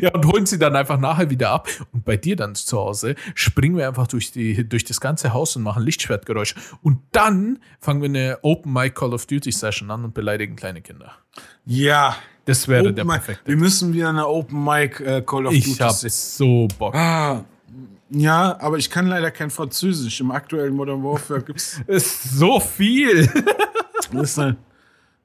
Ja, 0.01 0.11
und 0.13 0.27
holen 0.27 0.47
sie 0.47 0.59
dann 0.59 0.77
einfach 0.77 0.99
nachher 0.99 1.31
wieder 1.31 1.51
ab. 1.51 1.69
Und 1.93 2.05
bei 2.05 2.17
dir 2.17 2.37
dann 2.37 2.55
zu 2.55 2.79
Hause 2.79 3.15
springen 3.35 3.77
wir 3.77 3.89
einfach 3.89 4.07
durch, 4.07 4.31
die, 4.31 4.69
durch 4.69 4.85
das 4.85 5.01
ganze 5.01 5.33
Haus 5.33 5.57
und 5.57 5.63
machen 5.63 5.83
Lichtschwertgeräusche. 5.83 6.55
Und 6.83 6.99
dann 7.13 7.59
fangen 7.81 8.03
wir 8.03 8.09
eine 8.09 8.39
Open 8.43 8.73
Mic 8.73 8.95
Call 8.95 9.15
of 9.15 9.27
Duty 9.27 9.51
Session 9.51 9.91
an 9.91 10.05
und 10.05 10.15
beleidigen 10.15 10.57
kleine 10.57 10.83
Kinder. 10.83 11.13
Ja. 11.65 12.17
Das 12.45 12.67
wäre 12.67 12.83
Open 12.83 12.97
der 12.97 13.05
perfekte. 13.05 13.47
Wir 13.49 13.57
müssen 13.57 13.93
wieder 13.93 14.09
eine 14.09 14.27
Open 14.27 14.65
Mic 14.65 15.01
äh, 15.01 15.23
Call 15.23 15.47
of 15.47 15.55
Ich 15.55 15.65
Duty 15.65 15.79
hab 15.79 15.93
sehen. 15.93 16.11
so 16.11 16.69
Bock. 16.79 16.95
Ah, 16.95 17.45
ja, 18.11 18.59
aber 18.61 18.77
ich 18.79 18.91
kann 18.91 19.07
leider 19.07 19.31
kein 19.31 19.49
Französisch. 19.49 20.21
Im 20.21 20.33
aktuellen 20.33 20.75
Modern 20.75 21.03
Warfare 21.03 21.41
gibt's 21.43 21.81
Ist 21.87 22.25
so 22.37 22.61
viel. 22.61 23.27
das 24.13 24.37
ist 24.39 24.39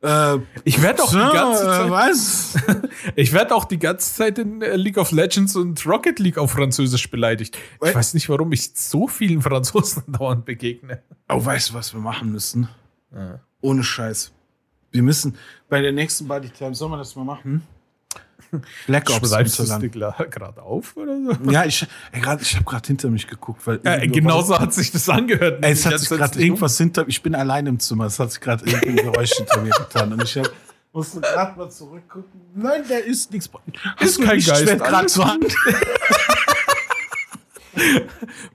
äh, 0.01 0.37
Ich 0.63 0.81
werde 0.81 1.03
auch, 1.03 1.09
die 1.11 1.17
ganze 1.17 1.63
äh, 1.63 1.65
Zeit- 1.65 1.89
was? 1.89 2.55
ich 3.15 3.33
werd 3.33 3.51
auch 3.51 3.65
die 3.65 3.79
ganze 3.79 4.13
Zeit 4.13 4.39
in 4.39 4.61
äh, 4.61 4.75
League 4.75 4.97
of 4.97 5.11
Legends 5.11 5.55
und 5.55 5.85
Rocket 5.85 6.19
League 6.19 6.37
auf 6.37 6.51
Französisch 6.51 7.09
beleidigt. 7.09 7.57
Ich 7.83 7.95
weiß 7.95 8.13
nicht, 8.13 8.29
warum 8.29 8.51
ich 8.51 8.71
so 8.75 9.07
vielen 9.07 9.41
Franzosen 9.41 10.03
dauernd 10.11 10.45
begegne. 10.45 11.01
Oh, 11.29 11.43
weißt 11.43 11.69
du, 11.69 11.73
was 11.73 11.93
wir 11.93 12.01
machen 12.01 12.31
müssen? 12.31 12.69
Ohne 13.61 13.83
Scheiß. 13.83 14.31
Wir 14.91 15.01
müssen 15.03 15.37
bei 15.69 15.81
der 15.81 15.91
nächsten 15.91 16.27
Body 16.27 16.49
Time, 16.49 16.75
sollen 16.75 16.91
wir 16.91 16.97
das 16.97 17.15
mal 17.15 17.23
machen? 17.25 17.63
Black 18.85 19.09
Ops 19.09 19.29
Schreibst 19.29 19.59
du 19.59 19.63
es 19.63 19.69
dir 19.69 19.75
runterladen. 19.75 20.25
gra- 20.25 20.29
gerade 20.29 20.61
auf 20.61 20.95
oder 20.95 21.17
so? 21.21 21.51
Ja, 21.51 21.65
ich, 21.65 21.85
ey, 22.13 22.21
grad, 22.21 22.41
ich 22.41 22.55
habe 22.55 22.63
gerade 22.63 22.87
hinter 22.87 23.09
mich 23.09 23.27
geguckt, 23.27 23.67
weil 23.67 23.81
Ja, 23.83 23.97
genauso 24.05 24.57
hat 24.57 24.73
sich 24.73 24.89
das 24.91 25.09
angehört. 25.09 25.63
Ey, 25.65 25.73
es 25.73 25.85
hat 25.85 25.99
sich 25.99 26.07
gerade 26.09 26.41
irgendwas 26.41 26.77
hinter 26.77 27.03
Ich 27.07 27.21
bin 27.21 27.35
allein 27.35 27.67
im 27.67 27.77
Zimmer. 27.79 28.05
Es 28.05 28.19
hat 28.19 28.31
sich 28.31 28.39
gerade 28.39 28.63
irgendwie 28.65 28.89
ein 29.01 29.11
Geräusch 29.11 29.33
hinter 29.33 29.61
mir 29.61 29.71
getan. 29.71 30.13
Und 30.13 30.23
ich 30.23 30.37
hab, 30.37 30.49
musste 30.93 31.19
gerade 31.19 31.57
mal 31.59 31.69
zurückgucken. 31.69 32.39
Nein, 32.55 32.83
der 32.89 33.03
ist 33.03 33.33
nichts. 33.33 33.49
Ist 33.99 34.21
kein 34.21 34.39
Geist, 34.39 34.65
gerade 34.65 34.83
alles 34.95 35.13
zur 35.13 35.27
Hand. 35.27 35.53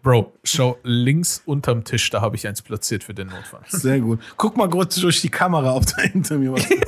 Bro, 0.02 0.32
schau 0.42 0.78
links 0.82 1.42
unterm 1.46 1.84
Tisch, 1.84 2.10
da 2.10 2.20
habe 2.22 2.34
ich 2.34 2.48
eins 2.48 2.60
platziert 2.60 3.04
für 3.04 3.14
den 3.14 3.28
Notfall. 3.28 3.60
Sehr 3.68 4.00
gut. 4.00 4.18
Guck 4.36 4.56
mal 4.56 4.68
kurz 4.68 4.96
durch 4.96 5.20
die 5.20 5.28
Kamera, 5.28 5.74
ob 5.76 5.86
da 5.86 6.02
hinter 6.02 6.38
mir 6.38 6.52
was 6.52 6.64
ist. 6.70 6.82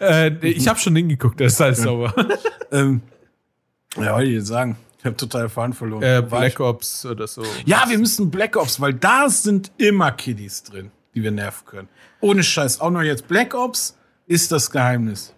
Äh, 0.00 0.46
ich 0.46 0.68
habe 0.68 0.78
schon 0.78 0.96
hingeguckt, 0.96 1.40
das 1.40 1.54
ist 1.54 1.60
alles 1.60 1.78
sauber. 1.82 2.14
ähm, 2.72 3.00
ja, 3.96 4.14
wollte 4.14 4.28
ich 4.28 4.36
jetzt 4.36 4.46
sagen. 4.48 4.76
Ich 4.98 5.04
habe 5.04 5.16
total 5.16 5.48
Fahren 5.48 5.72
verloren. 5.72 6.02
Äh, 6.02 6.22
Black 6.22 6.60
Ops 6.60 7.04
oder 7.06 7.26
so. 7.26 7.42
ja, 7.64 7.84
wir 7.88 7.98
müssen 7.98 8.30
Black 8.30 8.56
Ops, 8.56 8.80
weil 8.80 8.94
da 8.94 9.28
sind 9.28 9.72
immer 9.76 10.12
Kiddies 10.12 10.62
drin, 10.62 10.92
die 11.14 11.22
wir 11.22 11.32
nerven 11.32 11.64
können. 11.66 11.88
Ohne 12.20 12.44
Scheiß. 12.44 12.80
Auch 12.80 12.90
noch 12.90 13.02
jetzt 13.02 13.26
Black 13.26 13.54
Ops 13.54 13.96
ist 14.26 14.52
das 14.52 14.70
Geheimnis. 14.70 15.34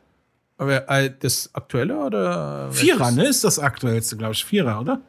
Aber 0.59 0.89
äh, 0.89 1.13
das 1.19 1.51
aktuelle 1.55 1.97
oder? 1.97 2.71
Vierer, 2.73 3.11
ne? 3.11 3.27
Ist 3.27 3.43
das 3.43 3.59
aktuellste, 3.59 4.17
glaube 4.17 4.35
ich. 4.35 4.45
Vierer, 4.45 4.81
oder? 4.81 5.01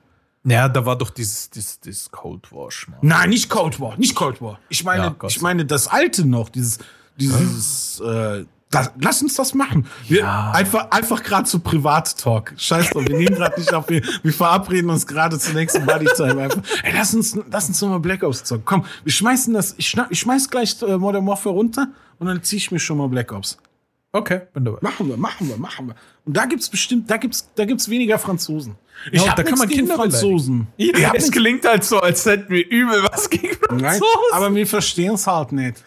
Ja, 0.46 0.70
da 0.70 0.86
war 0.86 0.96
doch 0.98 1.10
dieses, 1.10 1.50
dieses, 1.50 1.80
dieses 1.80 2.12
Cold 2.12 2.52
War 2.52 2.72
Schmarrn. 2.72 3.00
Nein, 3.02 3.32
nicht 3.32 3.50
Cold 3.50 3.80
War, 3.80 3.98
nicht 3.98 4.16
Cold 4.16 4.42
War. 4.42 4.60
Ich 4.70 4.84
meine, 4.84 5.04
Ja, 5.04 5.28
ich 5.28 5.42
meine 5.42 5.66
das 5.66 5.88
alte 5.88 6.26
noch, 6.26 6.50
dieses, 6.50 6.78
dieses, 7.18 8.00
äh, 8.00 8.46
das, 8.76 8.92
lass 9.00 9.22
uns 9.22 9.36
das 9.36 9.54
machen. 9.54 9.88
Wir, 10.08 10.20
Ja. 10.22 10.52
Einfach, 10.52 10.92
einfach 10.92 11.24
gerade 11.24 11.46
zu 11.46 11.60
Privat-Talk. 11.60 12.54
Scheiß 12.58 12.90
drauf, 12.92 13.04
wir 13.08 13.18
nehmen 13.18 13.36
gerade 13.36 13.60
nicht 13.60 13.74
auf, 13.74 13.90
wir, 13.90 14.02
wir 14.24 14.34
verabreden 14.34 14.90
uns 14.90 15.08
gerade 15.08 15.40
zur 15.40 15.54
nächsten 15.54 15.86
Buddy 15.86 16.06
Time. 16.16 16.42
Einfach. 16.44 16.62
Ey, 16.84 16.94
lass 16.96 17.14
uns, 17.14 17.38
lass 17.52 17.68
uns 17.68 17.82
nochmal 17.82 18.00
Black 18.00 18.24
Ops 18.24 18.44
zocken. 18.44 18.66
Komm, 18.66 18.86
wir 19.04 19.12
schmeißen 19.14 19.54
das, 19.54 19.74
ich, 19.78 19.88
schna- 19.88 20.08
ich 20.10 20.20
schmeiß 20.20 20.50
gleich 20.50 20.82
äh, 20.82 20.98
Modern 20.98 21.26
Warfare 21.26 21.56
runter 21.56 21.88
und 22.20 22.28
dann 22.28 22.44
zieh 22.44 22.58
ich 22.58 22.72
mir 22.72 22.80
schon 22.80 22.98
mal 22.98 23.08
Black 23.08 23.32
Ops. 23.32 23.58
Okay, 24.12 24.42
bin 24.54 24.64
dabei. 24.64 24.78
Machen 24.82 25.10
wir, 25.10 25.18
machen 25.18 25.50
wir, 25.50 25.58
machen 25.58 25.88
wir. 25.88 25.96
Und 26.24 26.38
da 26.38 26.46
gibt's 26.46 26.70
bestimmt, 26.70 27.12
da 27.12 27.18
gibt's, 27.18 27.50
da 27.56 27.66
gibt's 27.66 27.90
weniger 27.90 28.18
Franzosen. 28.18 28.76
Ich 29.12 29.22
Ja, 29.22 29.30
hab 29.32 29.36
da 29.36 29.44
kann 29.44 29.58
man 29.60 29.68
gegen 29.68 29.82
Kinder 29.82 29.96
Franzosen. 29.96 30.68
Ja, 30.78 31.12
es 31.14 31.30
klingt 31.32 31.68
halt 31.68 31.84
so, 31.84 32.00
als 32.00 32.26
hätten 32.26 32.50
wir 32.54 32.66
übel 32.70 33.04
was 33.12 33.30
gegen 33.30 33.58
Nein, 33.72 33.80
Franzosen. 33.80 34.06
aber 34.32 34.56
wir 34.56 34.66
verstehen 34.66 35.16
es 35.16 35.28
halt 35.28 35.52
nicht. 35.52 35.84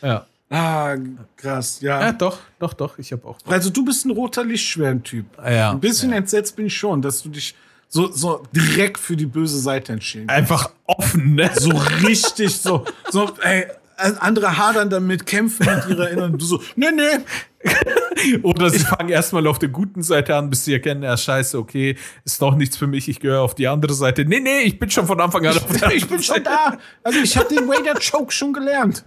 Ja. 0.00 0.26
Ah, 0.54 0.96
krass, 1.38 1.80
ja. 1.80 1.98
ja, 2.02 2.12
doch, 2.12 2.38
doch, 2.58 2.74
doch, 2.74 2.98
ich 2.98 3.10
habe 3.12 3.26
auch. 3.26 3.38
Also 3.46 3.70
du 3.70 3.84
bist 3.86 4.04
ein 4.04 4.10
roter 4.10 4.44
Lichtschweren-Typ. 4.44 5.24
Ja, 5.38 5.70
Ein 5.70 5.80
bisschen 5.80 6.12
entsetzt 6.12 6.56
bin 6.56 6.66
ich 6.66 6.76
schon, 6.76 7.00
dass 7.00 7.22
du 7.22 7.30
dich 7.30 7.54
so, 7.88 8.12
so 8.12 8.42
direkt 8.52 8.98
für 8.98 9.16
die 9.16 9.24
böse 9.24 9.58
Seite 9.58 9.94
entschieden 9.94 10.26
hast. 10.28 10.36
Einfach 10.36 10.70
offen, 10.84 11.36
ne? 11.36 11.50
So 11.58 11.70
richtig, 12.06 12.54
so, 12.54 12.84
so, 13.10 13.30
ey, 13.42 13.66
andere 13.96 14.58
hadern 14.58 14.90
damit, 14.90 15.24
kämpfen 15.24 15.66
mit 15.66 15.88
ihrer 15.88 16.10
Inneren. 16.10 16.36
Du 16.36 16.44
so, 16.44 16.62
nee, 16.76 16.90
nee. 16.90 17.24
Oder 18.42 18.70
sie 18.70 18.78
fangen 18.80 19.08
erstmal 19.08 19.46
auf 19.46 19.58
der 19.58 19.68
guten 19.68 20.02
Seite 20.02 20.36
an, 20.36 20.50
bis 20.50 20.64
sie 20.64 20.72
erkennen, 20.72 21.02
ja, 21.02 21.16
scheiße, 21.16 21.58
okay, 21.58 21.96
ist 22.24 22.40
doch 22.40 22.54
nichts 22.54 22.76
für 22.76 22.86
mich, 22.86 23.08
ich 23.08 23.20
gehöre 23.20 23.40
auf 23.40 23.54
die 23.54 23.68
andere 23.68 23.94
Seite. 23.94 24.24
Nee, 24.24 24.40
nee, 24.40 24.60
ich 24.60 24.78
bin 24.78 24.90
schon 24.90 25.06
von 25.06 25.20
Anfang 25.20 25.46
an 25.46 25.56
auf 25.56 25.66
der 25.66 25.92
Ich 25.92 26.08
bin 26.08 26.22
schon 26.22 26.42
da. 26.42 26.78
Also 27.02 27.18
ich 27.20 27.36
habe 27.36 27.54
den 27.54 27.68
Wader 27.68 27.98
Choke 27.98 28.32
schon 28.32 28.52
gelernt. 28.52 29.04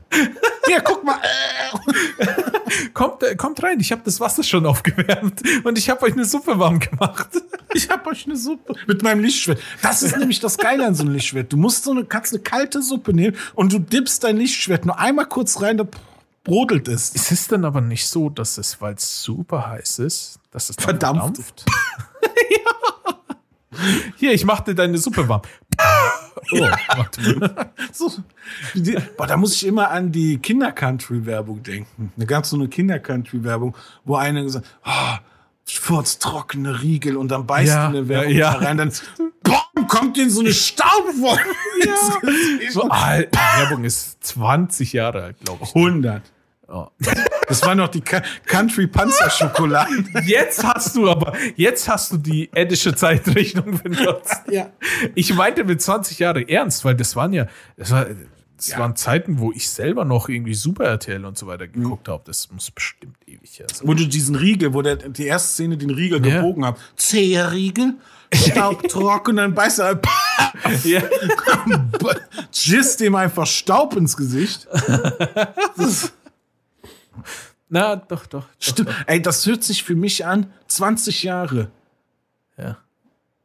Hier, 0.67 0.81
guck 0.81 1.03
mal. 1.03 1.17
Kommt, 2.93 3.23
äh, 3.23 3.35
kommt 3.35 3.61
rein, 3.61 3.79
ich 3.79 3.91
habe 3.91 4.01
das 4.03 4.19
Wasser 4.19 4.43
schon 4.43 4.65
aufgewärmt 4.65 5.41
und 5.63 5.77
ich 5.77 5.89
habe 5.89 6.01
euch 6.03 6.13
eine 6.13 6.25
Suppe 6.25 6.57
warm 6.59 6.79
gemacht. 6.79 7.29
Ich 7.73 7.89
hab 7.89 8.07
euch 8.07 8.25
eine 8.25 8.37
Suppe 8.37 8.73
mit 8.87 9.03
meinem 9.03 9.21
Lichtschwert. 9.21 9.59
Das 9.81 10.01
ist 10.01 10.15
nämlich 10.15 10.39
das 10.39 10.57
Geile 10.57 10.85
an 10.85 10.95
so 10.95 11.03
einem 11.03 11.11
Lichtschwert. 11.11 11.51
Du 11.51 11.57
musst 11.57 11.83
so 11.83 11.91
eine, 11.91 12.05
kannst 12.05 12.31
eine 12.31 12.41
kalte 12.41 12.81
Suppe 12.81 13.13
nehmen 13.13 13.35
und 13.53 13.73
du 13.73 13.79
dippst 13.79 14.23
dein 14.23 14.37
Lichtschwert 14.37 14.85
nur 14.85 14.97
einmal 14.97 15.25
kurz 15.25 15.61
rein, 15.61 15.75
da 15.75 15.85
brodelt 16.45 16.87
es. 16.87 17.13
Es 17.13 17.31
ist 17.31 17.51
dann 17.51 17.65
aber 17.65 17.81
nicht 17.81 18.07
so, 18.07 18.29
dass 18.29 18.57
es, 18.57 18.79
weil 18.79 18.93
es 18.93 19.21
super 19.21 19.67
heiß 19.67 19.99
ist, 19.99 20.39
dass 20.51 20.69
es 20.69 20.77
dann 20.77 20.85
Verdampft. 20.85 21.65
Hier, 24.15 24.31
ich 24.31 24.45
mach 24.45 24.61
dir 24.61 24.73
deine 24.73 24.97
Suppe 24.97 25.27
warm. 25.27 25.41
Oh, 26.51 26.59
mal. 26.59 27.71
So, 27.91 28.11
die, 28.75 28.95
boah, 29.17 29.25
da 29.25 29.35
muss 29.35 29.55
ich 29.55 29.65
immer 29.65 29.89
an 29.89 30.11
die 30.11 30.37
Kinder-Country-Werbung 30.37 31.63
denken. 31.63 32.11
Da 32.17 32.25
gab 32.25 32.45
so 32.45 32.55
eine 32.55 32.67
Kinder-Country-Werbung, 32.67 33.75
wo 34.03 34.15
einer 34.15 34.43
gesagt 34.43 34.67
hat, 34.83 35.21
oh, 35.23 35.25
furztrockene 35.65 36.83
Riegel 36.83 37.17
und 37.17 37.29
dann 37.29 37.47
beißt 37.47 37.69
Ja, 37.69 37.87
in 37.87 37.93
der 37.93 38.07
Werbung 38.09 38.31
ja, 38.31 38.53
da 38.53 38.59
rein, 38.59 38.77
dann 38.77 38.91
boom, 39.41 39.87
kommt 39.87 40.17
in 40.19 40.29
so 40.29 40.41
eine 40.41 40.53
Staubwolke. 40.53 41.49
Ja. 41.83 42.71
So, 42.71 42.81
Werbung 42.83 43.83
ist 43.85 44.23
20 44.23 44.93
Jahre 44.93 45.23
alt, 45.23 45.39
glaube 45.39 45.63
ich. 45.63 45.73
100. 45.73 46.21
Ja. 46.68 46.89
Das 47.47 47.61
war 47.63 47.76
noch 47.76 47.89
die 47.89 48.01
Ka- 48.01 48.24
Country-Panzerschokolade. 48.47 49.91
Jetzt 50.26 50.63
hast 50.63 50.95
du 50.95 51.09
aber, 51.09 51.34
jetzt 51.55 51.88
hast 51.88 52.11
du 52.11 52.18
die 52.18 52.49
eddische 52.53 52.95
Zeitrechnung 52.95 53.80
benutzt. 53.84 54.36
Ja. 54.49 54.70
Ich 55.13 55.34
meinte 55.34 55.63
mit 55.63 55.82
20 55.82 56.20
Jahre 56.20 56.47
ernst, 56.49 56.84
weil 56.86 56.95
das 56.95 57.16
waren 57.16 57.34
ja, 57.34 57.45
das, 57.78 57.91
war, 57.91 58.07
das 58.57 58.70
Ja. 58.70 58.80
waren 58.80 58.95
Zeiten, 58.95 59.38
wo 59.39 59.51
ich 59.51 59.70
selber 59.70 60.05
noch 60.05 60.28
irgendwie 60.28 60.55
Super 60.55 60.86
RTL 60.86 61.24
und 61.26 61.38
so 61.38 61.45
weiter 61.47 61.68
geguckt 61.68 62.07
habe. 62.07 62.24
Das 62.26 62.49
muss 62.51 62.72
bestimmt 62.72 63.16
ewig 63.28 63.59
her 63.59 63.68
sein. 63.72 63.88
Wo 63.88 63.93
du 63.93 64.07
diesen 64.07 64.36
Riegel, 64.36 64.74
wo 64.74 64.82
der, 64.82 64.95
die 64.95 65.26
erste 65.28 65.49
Szene 65.49 65.78
den 65.78 65.91
Riegel 65.91 66.26
Ja. 66.26 66.38
gebogen 66.38 66.66
hat. 66.66 66.78
Zäher 66.95 67.51
Riegel, 67.51 67.93
staubtrocken 68.34 69.32
und 69.34 69.38
dann 69.38 69.53
beißt 69.53 69.80
er, 69.80 69.99
Ja. 70.84 71.01
jizzt 72.51 72.99
dem 73.01 73.13
einfach 73.16 73.45
Staub 73.45 73.95
ins 73.95 74.18
Gesicht. 74.18 74.68
Das, 75.78 76.11
Na, 77.70 77.95
doch, 77.95 78.26
doch. 78.26 78.43
doch. 78.43 78.49
stimmt. 78.59 78.89
Ey, 79.07 79.22
das 79.22 79.45
hört 79.45 79.63
sich 79.63 79.84
für 79.84 79.95
mich 79.95 80.26
an, 80.26 80.51
20 80.68 81.24
Jahre. 81.24 81.72
Ja. 82.57 82.78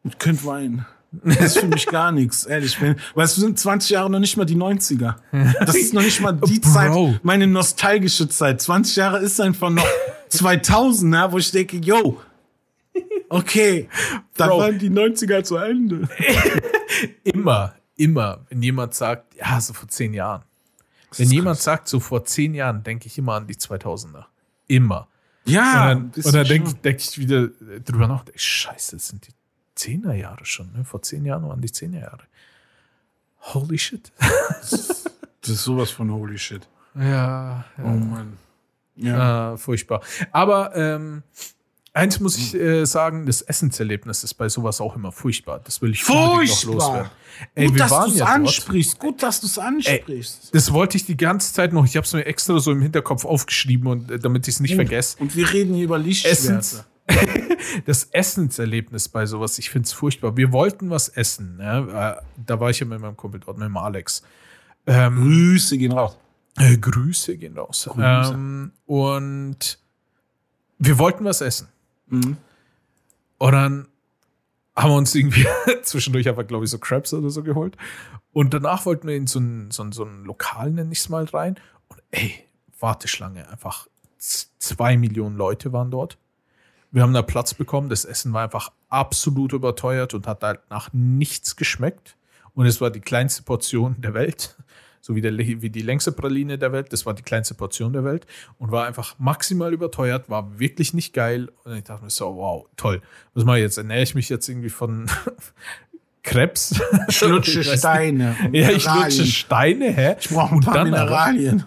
Ich 0.05 0.19
könnte 0.19 0.45
weinen. 0.45 0.87
Das 1.13 1.41
ist 1.41 1.59
für 1.59 1.67
mich 1.67 1.87
gar 1.91 2.13
nichts, 2.13 2.45
ehrlich. 2.45 2.81
Weil 2.81 3.25
es 3.25 3.35
sind 3.35 3.59
20 3.59 3.91
Jahre 3.91 4.11
noch 4.11 4.21
nicht 4.21 4.37
mal 4.37 4.45
die 4.45 4.57
90er. 4.57 5.17
Das 5.59 5.75
ist 5.75 5.93
noch 5.93 6.03
nicht 6.03 6.21
mal 6.21 6.33
die 6.33 6.61
Bro. 6.61 6.71
Zeit, 6.71 7.21
meine 7.25 7.47
nostalgische 7.47 8.29
Zeit. 8.29 8.61
20 8.61 8.97
Jahre 8.97 9.19
ist 9.19 9.41
einfach 9.41 9.71
noch 9.71 9.87
2000, 10.29 11.15
ja, 11.15 11.33
wo 11.33 11.39
ich 11.39 11.51
denke, 11.51 11.79
yo, 11.79 12.21
okay, 13.29 13.89
da 14.37 14.49
waren 14.51 14.79
die 14.79 14.91
90er 14.91 15.43
zu 15.43 15.57
Ende. 15.57 16.09
Immer, 17.25 17.75
immer, 17.97 18.41
wenn 18.49 18.63
jemand 18.63 18.95
sagt, 18.95 19.35
ja, 19.37 19.61
so 19.61 19.73
vor 19.73 19.89
zehn 19.89 20.13
Jahren. 20.13 20.43
Wenn 21.17 21.31
jemand 21.31 21.59
sagt, 21.59 21.89
so 21.89 22.01
vor 22.01 22.25
zehn 22.25 22.55
Jahren, 22.55 22.83
denke 22.83 23.07
ich 23.07 23.19
immer 23.19 23.35
an 23.35 23.47
die 23.47 23.55
2000er. 23.55 24.27
Immer. 24.67 25.09
Ja, 25.45 25.73
und 25.73 25.89
dann, 25.89 26.13
das 26.13 26.27
und 26.27 26.35
dann 26.35 26.47
denke 26.47 26.75
denk 26.75 27.01
ich 27.01 27.19
wieder 27.19 27.45
äh, 27.45 27.81
drüber 27.81 28.07
nach, 28.07 28.25
ich, 28.33 28.43
scheiße, 28.43 28.97
das 28.97 29.09
sind 29.09 29.27
die 29.27 29.33
10er 29.77 30.13
Jahre 30.13 30.45
schon. 30.45 30.73
Ne? 30.73 30.85
Vor 30.85 31.03
zehn 31.03 31.25
Jahren 31.25 31.49
waren 31.49 31.61
die 31.61 31.69
10er 31.69 32.01
Jahre. 32.01 32.25
Holy 33.41 33.79
shit. 33.79 34.13
das 34.19 35.49
ist 35.49 35.65
sowas 35.65 35.91
von 35.91 36.11
holy 36.13 36.39
shit. 36.39 36.69
Ja, 36.95 37.65
Oh 37.79 37.89
Mann. 37.89 38.37
Ja. 38.97 39.55
Äh, 39.55 39.57
furchtbar. 39.57 40.03
Aber 40.33 40.77
ähm, 40.77 41.23
eins 42.01 42.21
muss 42.21 42.37
ich 42.37 42.55
äh, 42.55 42.85
sagen, 42.87 43.27
das 43.27 43.43
Essenserlebnis 43.43 44.25
ist 44.25 44.35
bei 44.35 44.49
sowas 44.49 44.81
auch 44.81 44.97
immer 44.97 45.13
furchtbar. 45.13 45.61
Das 45.65 45.81
will 45.83 45.93
ich 45.93 46.09
unbedingt 46.09 46.31
noch 46.31 46.37
Furchtbar. 46.37 46.73
loswerden. 46.75 47.11
Ey, 47.55 47.67
Gut, 47.69 47.81
dass 47.81 47.91
du 47.91 47.97
es 48.11 48.17
ja 48.19 48.25
dort. 48.27 48.37
ansprichst. 48.37 48.99
Gut, 48.99 49.23
dass 49.23 49.41
du 49.41 49.47
es 49.47 49.59
ansprichst. 49.59 50.55
Das 50.55 50.73
wollte 50.73 50.97
ich 50.97 51.07
die 51.07 51.17
ganze 51.17 51.53
Zeit 51.55 51.73
noch. 51.73 51.85
Ich 51.85 51.97
habe 51.97 52.05
es 52.05 52.13
mir 52.13 52.25
extra 52.27 52.59
so 52.59 52.73
im 52.73 52.83
Hinterkopf 52.83 53.25
aufgeschrieben, 53.25 53.87
und, 53.87 54.11
äh, 54.11 54.19
damit 54.19 54.47
ich 54.49 54.55
es 54.55 54.61
nicht 54.61 54.75
vergesse. 54.75 55.17
Und 55.21 55.37
wir 55.37 55.53
reden 55.53 55.75
hier 55.75 55.85
über 55.85 55.99
Lichtschwerter. 55.99 56.59
Essens, 56.59 56.85
das 57.87 58.05
Essenserlebnis 58.13 59.09
bei 59.09 59.27
sowas, 59.27 59.59
ich 59.59 59.71
finde 59.71 59.87
es 59.87 59.93
furchtbar. 59.93 60.37
Wir 60.37 60.53
wollten 60.53 60.91
was 60.91 61.09
essen. 61.09 61.57
Ne? 61.57 62.17
Äh, 62.21 62.23
Da 62.47 62.61
war 62.61 62.71
ich 62.71 62.81
ja 62.81 62.87
mit 62.87 63.01
meinem 63.01 63.17
Kumpel 63.17 63.41
dort, 63.41 63.59
mit 63.59 63.67
dem 63.67 63.77
Alex. 63.77 64.23
Ähm, 64.87 65.17
Grüße 65.17 65.77
gehen 65.79 65.93
raus. 65.93 66.17
äh, 66.59 66.77
Grüße 66.77 67.37
gehen 67.37 67.57
raus. 67.59 67.89
Grüße. 67.91 68.33
Ähm, 68.35 68.73
und 68.87 69.79
wir 70.79 70.99
wollten 70.99 71.25
was 71.25 71.41
essen. 71.41 71.69
Mhm. 72.11 72.37
Und 73.39 73.53
dann 73.53 73.89
haben 74.77 74.91
wir 74.91 74.97
uns 74.97 75.15
irgendwie 75.15 75.47
zwischendurch 75.83 76.29
einfach, 76.29 76.47
glaube 76.47 76.65
ich, 76.65 76.71
so 76.71 76.79
Crabs 76.79 77.13
oder 77.15 77.31
so 77.31 77.43
geholt. 77.43 77.77
Und 78.33 78.55
danach 78.55 78.87
wollten 78.87 79.09
wir 79.09 79.17
in 79.17 79.27
so 79.27 79.41
ein, 79.41 79.71
so 79.71 79.83
ein, 79.83 79.93
so 79.93 80.05
ein 80.05 80.25
Lokal, 80.25 80.71
nenne 80.71 80.93
ich 80.93 81.01
es 81.01 81.09
mal, 81.09 81.25
rein. 81.25 81.57
Und 81.89 82.01
ey, 82.11 82.35
Warteschlange, 82.79 83.49
einfach 83.49 83.89
zwei 84.19 84.97
Millionen 84.97 85.37
Leute 85.37 85.73
waren 85.73 85.91
dort. 85.91 86.19
Wir 86.93 87.03
haben 87.03 87.13
da 87.13 87.23
Platz 87.23 87.55
bekommen. 87.55 87.89
Das 87.89 88.05
Essen 88.05 88.33
war 88.33 88.43
einfach 88.43 88.73
absolut 88.89 89.53
überteuert 89.53 90.15
und 90.15 90.27
hat 90.27 90.43
halt 90.43 90.61
nach 90.71 90.93
nichts 90.93 91.57
geschmeckt. 91.57 92.17
Und 92.55 92.67
es 92.67 92.81
war 92.81 92.91
die 92.91 93.01
kleinste 93.01 93.43
Portion 93.43 94.01
der 94.01 94.15
Welt. 94.15 94.57
So 95.03 95.15
wie, 95.15 95.21
der, 95.23 95.37
wie 95.39 95.71
die 95.71 95.83
längste 95.83 96.13
Praline 96.13 96.59
der 96.59 96.73
Welt. 96.73 96.93
Das 96.93 97.07
war 97.07 97.15
die 97.15 97.23
kleinste 97.23 97.55
Portion 97.55 97.93
der 97.95 98.05
Welt. 98.05 98.27
Und 98.59 98.71
war 98.71 98.87
einfach 98.87 99.15
maximal 99.19 99.73
überteuert, 99.73 100.29
war 100.29 100.59
wirklich 100.59 100.93
nicht 100.95 101.15
geil. 101.15 101.49
Und 101.65 101.75
ich 101.77 101.85
dachte 101.85 102.05
mir 102.05 102.11
so, 102.11 102.37
wow, 102.37 102.67
toll. 102.77 103.01
Was 103.35 103.45
mache 103.45 103.59
ich 103.59 103.63
jetzt? 103.63 103.79
Ernähre 103.79 104.03
ich 104.03 104.15
mich 104.15 104.29
jetzt 104.29 104.49
irgendwie 104.49 104.69
von 104.69 105.07
Krebs? 106.23 106.81
Ich 107.09 107.21
lutsche 107.23 107.65
Steine. 107.79 108.37
Ja, 108.53 108.71
ich 108.71 108.85
lutsche 108.85 109.25
Steine, 109.27 109.87
hä? 109.93 110.17
Ich 110.21 110.29
brauche 110.29 110.55
ein 110.55 110.61
paar 110.61 110.75
dann 110.75 110.93
aber- 110.95 111.05
Mineralien. 111.33 111.65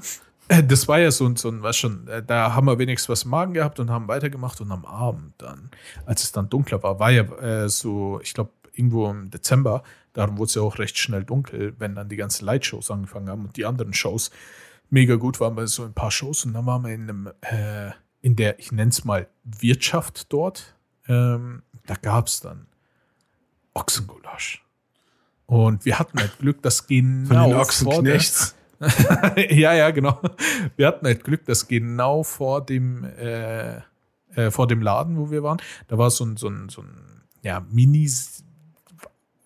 Äh, 0.48 0.62
Das 0.64 0.88
war 0.88 1.00
ja 1.00 1.10
so 1.10 1.26
ein, 1.26 1.36
so 1.36 1.50
ein, 1.50 1.64
was 1.64 1.78
schon, 1.78 2.08
äh, 2.08 2.22
da 2.22 2.54
haben 2.54 2.68
wir 2.68 2.78
wenigstens 2.78 3.10
was 3.10 3.24
im 3.24 3.32
Magen 3.32 3.54
gehabt 3.54 3.80
und 3.80 3.90
haben 3.90 4.08
weitergemacht 4.08 4.60
und 4.62 4.72
am 4.72 4.86
Abend 4.86 5.34
dann, 5.40 5.72
als 6.06 6.24
es 6.24 6.32
dann 6.32 6.50
dunkler 6.50 6.84
war, 6.84 7.00
war 7.00 7.12
ja 7.12 7.24
äh, 7.64 7.70
so, 7.70 8.20
ich 8.22 8.34
glaube, 8.34 8.52
irgendwo 8.74 9.10
im 9.10 9.30
Dezember, 9.30 9.84
darum 10.14 10.38
wurde 10.38 10.50
es 10.50 10.56
ja 10.56 10.62
auch 10.62 10.80
recht 10.80 10.98
schnell 10.98 11.24
dunkel, 11.24 11.76
wenn 11.80 11.96
dann 11.96 12.10
die 12.10 12.16
ganzen 12.16 12.46
Lightshows 12.46 12.92
angefangen 12.92 13.30
haben 13.30 13.46
und 13.46 13.58
die 13.58 13.66
anderen 13.66 13.94
Shows 13.94 14.32
mega 14.94 15.16
gut 15.16 15.40
waren 15.40 15.58
wir 15.58 15.68
so 15.68 15.84
ein 15.84 15.94
paar 15.94 16.12
Shows 16.12 16.46
und 16.46 16.54
dann 16.54 16.66
waren 16.66 16.84
wir 16.84 16.94
in 16.94 17.04
einem, 17.04 17.30
äh, 17.42 17.92
in 18.22 18.36
der, 18.36 18.60
ich 18.60 18.72
nenne 18.72 18.90
es 18.90 19.04
mal, 19.04 19.28
Wirtschaft 19.44 20.32
dort. 20.32 20.76
Ähm, 21.08 21.64
da 21.88 21.96
gab 21.96 22.28
es 22.28 22.40
dann 22.40 22.68
Ochsengulasch. 23.74 24.64
Und 25.48 25.84
wir 25.84 26.00
hatten 26.00 26.20
halt 26.20 26.38
Glück, 26.38 26.62
dass 26.62 26.82
Von 26.82 26.88
den 26.88 27.28
genau 27.28 27.44
vor 27.44 27.50
der, 27.50 27.62
Ochsenknechts. 27.62 28.56
ja, 29.50 29.74
ja, 29.74 29.92
genau. 29.92 30.22
Wir 30.76 30.88
hatten 30.88 31.06
halt 31.06 31.24
Glück, 31.24 31.46
dass 31.46 31.68
genau 31.68 32.24
vor 32.24 32.64
dem, 32.64 33.04
äh, 33.04 33.78
äh, 34.36 34.52
vor 34.52 34.68
dem 34.68 34.82
Laden, 34.82 35.18
wo 35.18 35.32
wir 35.32 35.42
waren, 35.44 35.62
da 35.88 35.98
war 35.98 36.12
so 36.12 36.24
ein, 36.24 36.38
so 36.38 36.48
ein, 36.48 36.70
so 36.70 36.82
ein 36.82 37.24
ja, 37.42 37.66
Mini, 37.72 38.10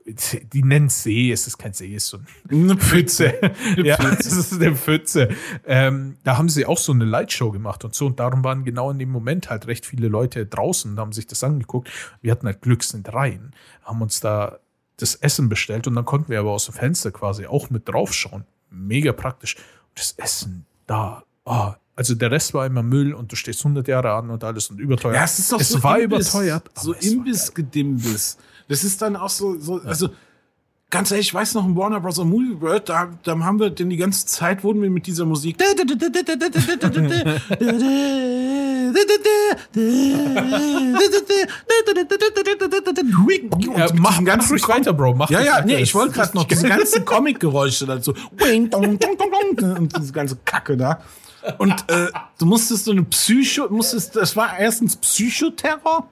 die 0.08 0.64
nennen 0.64 0.88
es 0.88 1.04
See, 1.04 1.32
es 1.32 1.48
ist 1.48 1.58
kein 1.58 1.74
See, 1.74 1.94
es 1.94 2.06
ist 2.06 2.10
so 2.10 2.18
ein 2.18 2.26
Eine 2.50 2.78
Pfütze. 2.78 3.34
ja, 3.78 3.98
es 4.20 4.26
ist 4.26 4.54
eine 4.54 4.76
Pfütze. 4.76 5.30
Ähm, 5.66 6.18
da 6.24 6.38
haben 6.38 6.50
sie 6.50 6.66
auch 6.66 6.78
so 6.78 6.94
eine 6.94 7.06
Lightshow 7.06 7.52
gemacht 7.52 7.84
und 7.84 7.94
so. 7.94 8.06
Und 8.06 8.20
darum 8.20 8.44
waren 8.44 8.64
genau 8.64 8.90
in 8.92 9.00
dem 9.00 9.10
Moment 9.10 9.50
halt 9.50 9.68
recht 9.68 9.86
viele 9.86 10.08
Leute 10.08 10.46
draußen 10.46 10.92
und 10.92 11.00
haben 11.00 11.12
sich 11.12 11.28
das 11.28 11.44
angeguckt. 11.44 11.90
Wir 12.22 12.32
hatten 12.32 12.46
halt 12.48 12.62
Glück, 12.62 12.84
sind 12.84 13.14
rein, 13.14 13.52
haben 13.84 14.02
uns 14.02 14.20
da 14.20 14.60
das 14.98 15.16
Essen 15.16 15.50
bestellt 15.50 15.88
und 15.88 15.96
dann 15.96 16.06
konnten 16.06 16.30
wir 16.30 16.40
aber 16.40 16.52
aus 16.52 16.66
dem 16.66 16.74
Fenster 16.74 17.12
quasi 17.12 17.46
auch 17.46 17.70
mit 17.70 17.88
draufschauen. 17.88 18.46
Mega 18.70 19.12
praktisch. 19.12 19.56
Und 19.56 20.00
das 20.00 20.14
Essen 20.18 20.66
da, 20.88 21.24
oh, 21.46 21.74
also 21.96 22.16
der 22.16 22.32
Rest 22.32 22.54
war 22.54 22.66
immer 22.66 22.84
Müll 22.84 23.14
und 23.14 23.32
du 23.32 23.36
stehst 23.36 23.60
100 23.62 23.88
Jahre 23.88 24.14
an 24.14 24.30
und 24.30 24.44
alles 24.44 24.70
und 24.70 24.80
überteuert. 24.80 25.16
Ja, 25.16 25.24
es 25.24 25.40
ist 25.40 25.52
doch 25.52 25.60
es 25.60 25.70
so 25.70 25.84
war 25.84 26.00
Imbiss, 26.00 26.30
überteuert. 26.30 26.70
So 26.76 26.94
Imbiss-Gedimbiss. 26.94 28.38
Das 28.68 28.84
ist 28.84 29.02
dann 29.02 29.16
auch 29.16 29.30
so, 29.30 29.60
so 29.60 29.82
also 29.84 30.10
ganz 30.90 31.12
ehrlich, 31.12 31.28
ich 31.28 31.34
weiß 31.34 31.54
noch, 31.56 31.66
im 31.66 31.76
Warner 31.76 32.00
Bros. 32.00 32.18
Movie 32.18 32.60
World, 32.62 32.90
da, 32.90 33.10
da 33.24 33.38
haben 33.40 33.60
wir 33.60 33.70
denn 33.70 33.90
die 33.90 33.98
ganze 33.98 34.26
Zeit, 34.26 34.64
wurden 34.64 34.82
wir 34.82 34.90
mit 34.90 35.06
dieser 35.08 35.26
Musik 35.26 35.58
Ja, 43.60 43.88
mach, 43.96 44.22
mach 44.22 44.50
ruhig 44.50 44.68
weiter, 44.68 44.94
Bro. 44.94 45.16
Mach 45.16 45.30
Ja, 45.30 45.42
ja, 45.42 45.62
nee, 45.64 45.78
ich 45.78 45.94
wollte 45.94 46.14
gerade 46.14 46.36
noch 46.36 46.46
diese 46.46 46.68
ganzen 46.68 47.06
Comic-Geräusche 47.06 47.86
dazu. 47.86 48.14
Und 49.78 49.98
diese 49.98 50.14
ganze 50.14 50.38
Kacke 50.46 50.78
da. 50.78 51.02
Und 51.58 51.74
äh, 51.90 52.08
du 52.38 52.46
musstest 52.46 52.86
so 52.86 52.92
eine 52.92 53.04
Psycho, 53.04 53.68
musstest, 53.70 54.16
das 54.16 54.36
war 54.36 54.58
erstens 54.58 54.96
Psychoterror, 54.98 56.10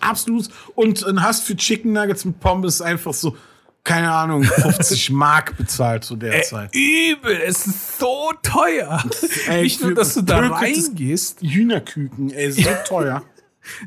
absolut, 0.00 0.48
und 0.74 1.02
dann 1.06 1.22
hast 1.22 1.44
für 1.44 1.56
Chicken 1.56 1.92
Nuggets 1.92 2.24
mit 2.24 2.40
Pommes 2.40 2.80
einfach 2.82 3.12
so, 3.14 3.36
keine 3.84 4.12
Ahnung, 4.12 4.44
50 4.44 5.10
Mark 5.12 5.56
bezahlt 5.56 6.04
zu 6.04 6.16
der 6.16 6.42
Zeit. 6.42 6.74
Übel, 6.74 7.40
es 7.46 7.66
ist 7.66 7.98
so 7.98 8.32
teuer. 8.42 9.02
Ey, 9.48 9.62
Nicht 9.62 9.80
nur, 9.82 9.94
dass 9.94 10.14
du 10.14 10.22
da 10.22 10.38
reingehst, 10.40 11.40
Hühnerküken, 11.40 12.30
ey, 12.30 12.52
so 12.52 12.68
teuer. 12.86 13.22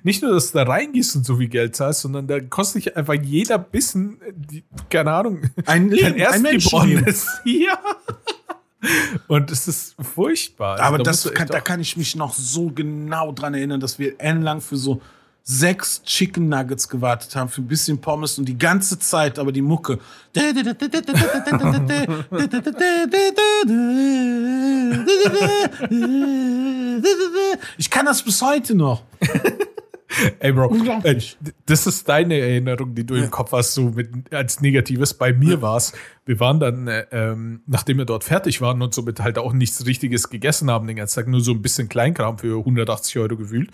nicht 0.03 0.21
nur, 0.23 0.33
dass 0.33 0.51
du 0.51 0.57
da 0.59 0.63
reingehst 0.63 1.15
und 1.15 1.25
so 1.25 1.37
viel 1.37 1.49
Geld 1.49 1.75
zahlst, 1.75 2.01
sondern 2.01 2.25
da 2.27 2.39
kostet 2.39 2.85
dich 2.85 2.97
einfach 2.97 3.13
jeder 3.13 3.57
Bissen, 3.59 4.19
äh, 4.21 4.31
die, 4.35 4.63
keine 4.89 5.11
Ahnung, 5.11 5.41
Ein 5.65 5.89
Leben, 5.91 6.07
ein. 6.21 6.45
Erstgeborenes. 6.45 7.27
Ja. 7.45 7.77
Und 9.27 9.51
es 9.51 9.67
ist 9.67 9.95
furchtbar. 10.01 10.73
Also 10.73 10.83
Aber 10.83 10.97
da 10.97 11.03
das 11.03 11.31
kann, 11.33 11.47
da 11.47 11.59
kann 11.59 11.79
ich 11.79 11.97
mich 11.97 12.15
noch 12.15 12.33
so 12.33 12.71
genau 12.71 13.31
dran 13.31 13.53
erinnern, 13.53 13.79
dass 13.79 13.99
wir 13.99 14.15
endlang 14.19 14.61
für 14.61 14.77
so 14.77 15.01
sechs 15.43 16.03
Chicken 16.03 16.49
Nuggets 16.49 16.87
gewartet 16.87 17.35
haben, 17.35 17.49
für 17.49 17.61
ein 17.61 17.67
bisschen 17.67 17.99
Pommes 17.99 18.37
und 18.37 18.45
die 18.45 18.57
ganze 18.57 18.99
Zeit 18.99 19.39
aber 19.39 19.51
die 19.51 19.61
Mucke. 19.61 19.99
Ich 27.77 27.89
kann 27.89 28.05
das 28.05 28.21
bis 28.23 28.41
heute 28.41 28.75
noch. 28.75 29.03
Ey, 30.39 30.51
Bro, 30.51 30.75
das 31.65 31.87
ist 31.87 32.09
deine 32.09 32.37
Erinnerung, 32.37 32.93
die 32.93 33.05
du 33.05 33.15
im 33.15 33.31
Kopf 33.31 33.53
hast, 33.53 33.73
so 33.73 33.91
mit, 33.91 34.33
als 34.33 34.59
Negatives. 34.61 35.13
Bei 35.13 35.31
mir 35.33 35.61
war's. 35.61 35.93
Wir 36.25 36.39
waren 36.39 36.59
dann, 36.59 36.87
äh, 36.87 37.05
ähm, 37.11 37.61
nachdem 37.65 37.97
wir 37.97 38.05
dort 38.05 38.23
fertig 38.23 38.61
waren 38.61 38.81
und 38.81 38.93
somit 38.93 39.21
halt 39.21 39.37
auch 39.37 39.53
nichts 39.53 39.85
Richtiges 39.85 40.29
gegessen 40.29 40.69
haben 40.69 40.87
den 40.87 40.97
ganzen 40.97 41.15
Tag, 41.15 41.27
nur 41.27 41.41
so 41.41 41.51
ein 41.51 41.61
bisschen 41.61 41.87
Kleinkram 41.87 42.37
für 42.37 42.59
180 42.59 43.17
Euro 43.19 43.37
gewühlt, 43.37 43.71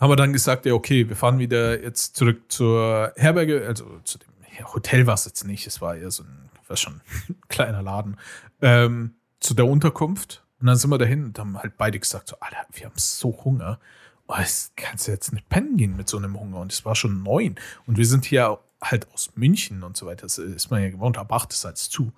haben 0.00 0.10
wir 0.10 0.16
dann 0.16 0.32
gesagt, 0.32 0.64
ja, 0.66 0.72
okay, 0.72 1.08
wir 1.08 1.16
fahren 1.16 1.38
wieder 1.38 1.82
jetzt 1.82 2.16
zurück 2.16 2.50
zur 2.50 3.12
Herberge, 3.16 3.66
also 3.66 4.00
zu 4.04 4.18
dem 4.18 4.28
Hotel 4.72 5.06
war 5.06 5.14
es 5.14 5.26
jetzt 5.26 5.44
nicht, 5.44 5.66
es 5.66 5.80
war 5.80 5.96
eher 5.96 6.10
so 6.10 6.22
ein, 6.22 6.50
war 6.68 6.76
schon 6.76 7.00
ein 7.28 7.36
kleiner 7.48 7.82
Laden, 7.82 8.16
ähm, 8.62 9.14
zu 9.40 9.54
der 9.54 9.66
Unterkunft. 9.66 10.44
Und 10.60 10.66
dann 10.66 10.76
sind 10.76 10.90
wir 10.90 10.98
dahin 10.98 11.24
und 11.24 11.38
haben 11.38 11.58
halt 11.58 11.76
beide 11.78 11.98
gesagt, 11.98 12.28
so, 12.28 12.36
Alter, 12.40 12.66
wir 12.72 12.86
haben 12.86 12.96
so 12.96 13.44
Hunger. 13.44 13.78
Oh, 14.26 14.34
das 14.36 14.72
kannst 14.76 15.08
du 15.08 15.12
jetzt 15.12 15.32
nicht 15.32 15.48
pennen 15.48 15.76
gehen 15.78 15.96
mit 15.96 16.08
so 16.08 16.18
einem 16.18 16.38
Hunger. 16.38 16.58
Und 16.58 16.72
es 16.72 16.84
war 16.84 16.94
schon 16.94 17.22
neun. 17.22 17.56
Und 17.86 17.96
wir 17.96 18.06
sind 18.06 18.26
hier 18.26 18.58
halt 18.82 19.10
aus 19.12 19.30
München 19.36 19.82
und 19.82 19.96
so 19.96 20.04
weiter. 20.06 20.22
Das 20.22 20.36
ist 20.36 20.70
man 20.70 20.82
ja 20.82 20.90
gewohnt, 20.90 21.16
ab 21.16 21.32
acht 21.32 21.52
ist 21.52 21.64
als 21.64 21.88
zu. 21.88 22.12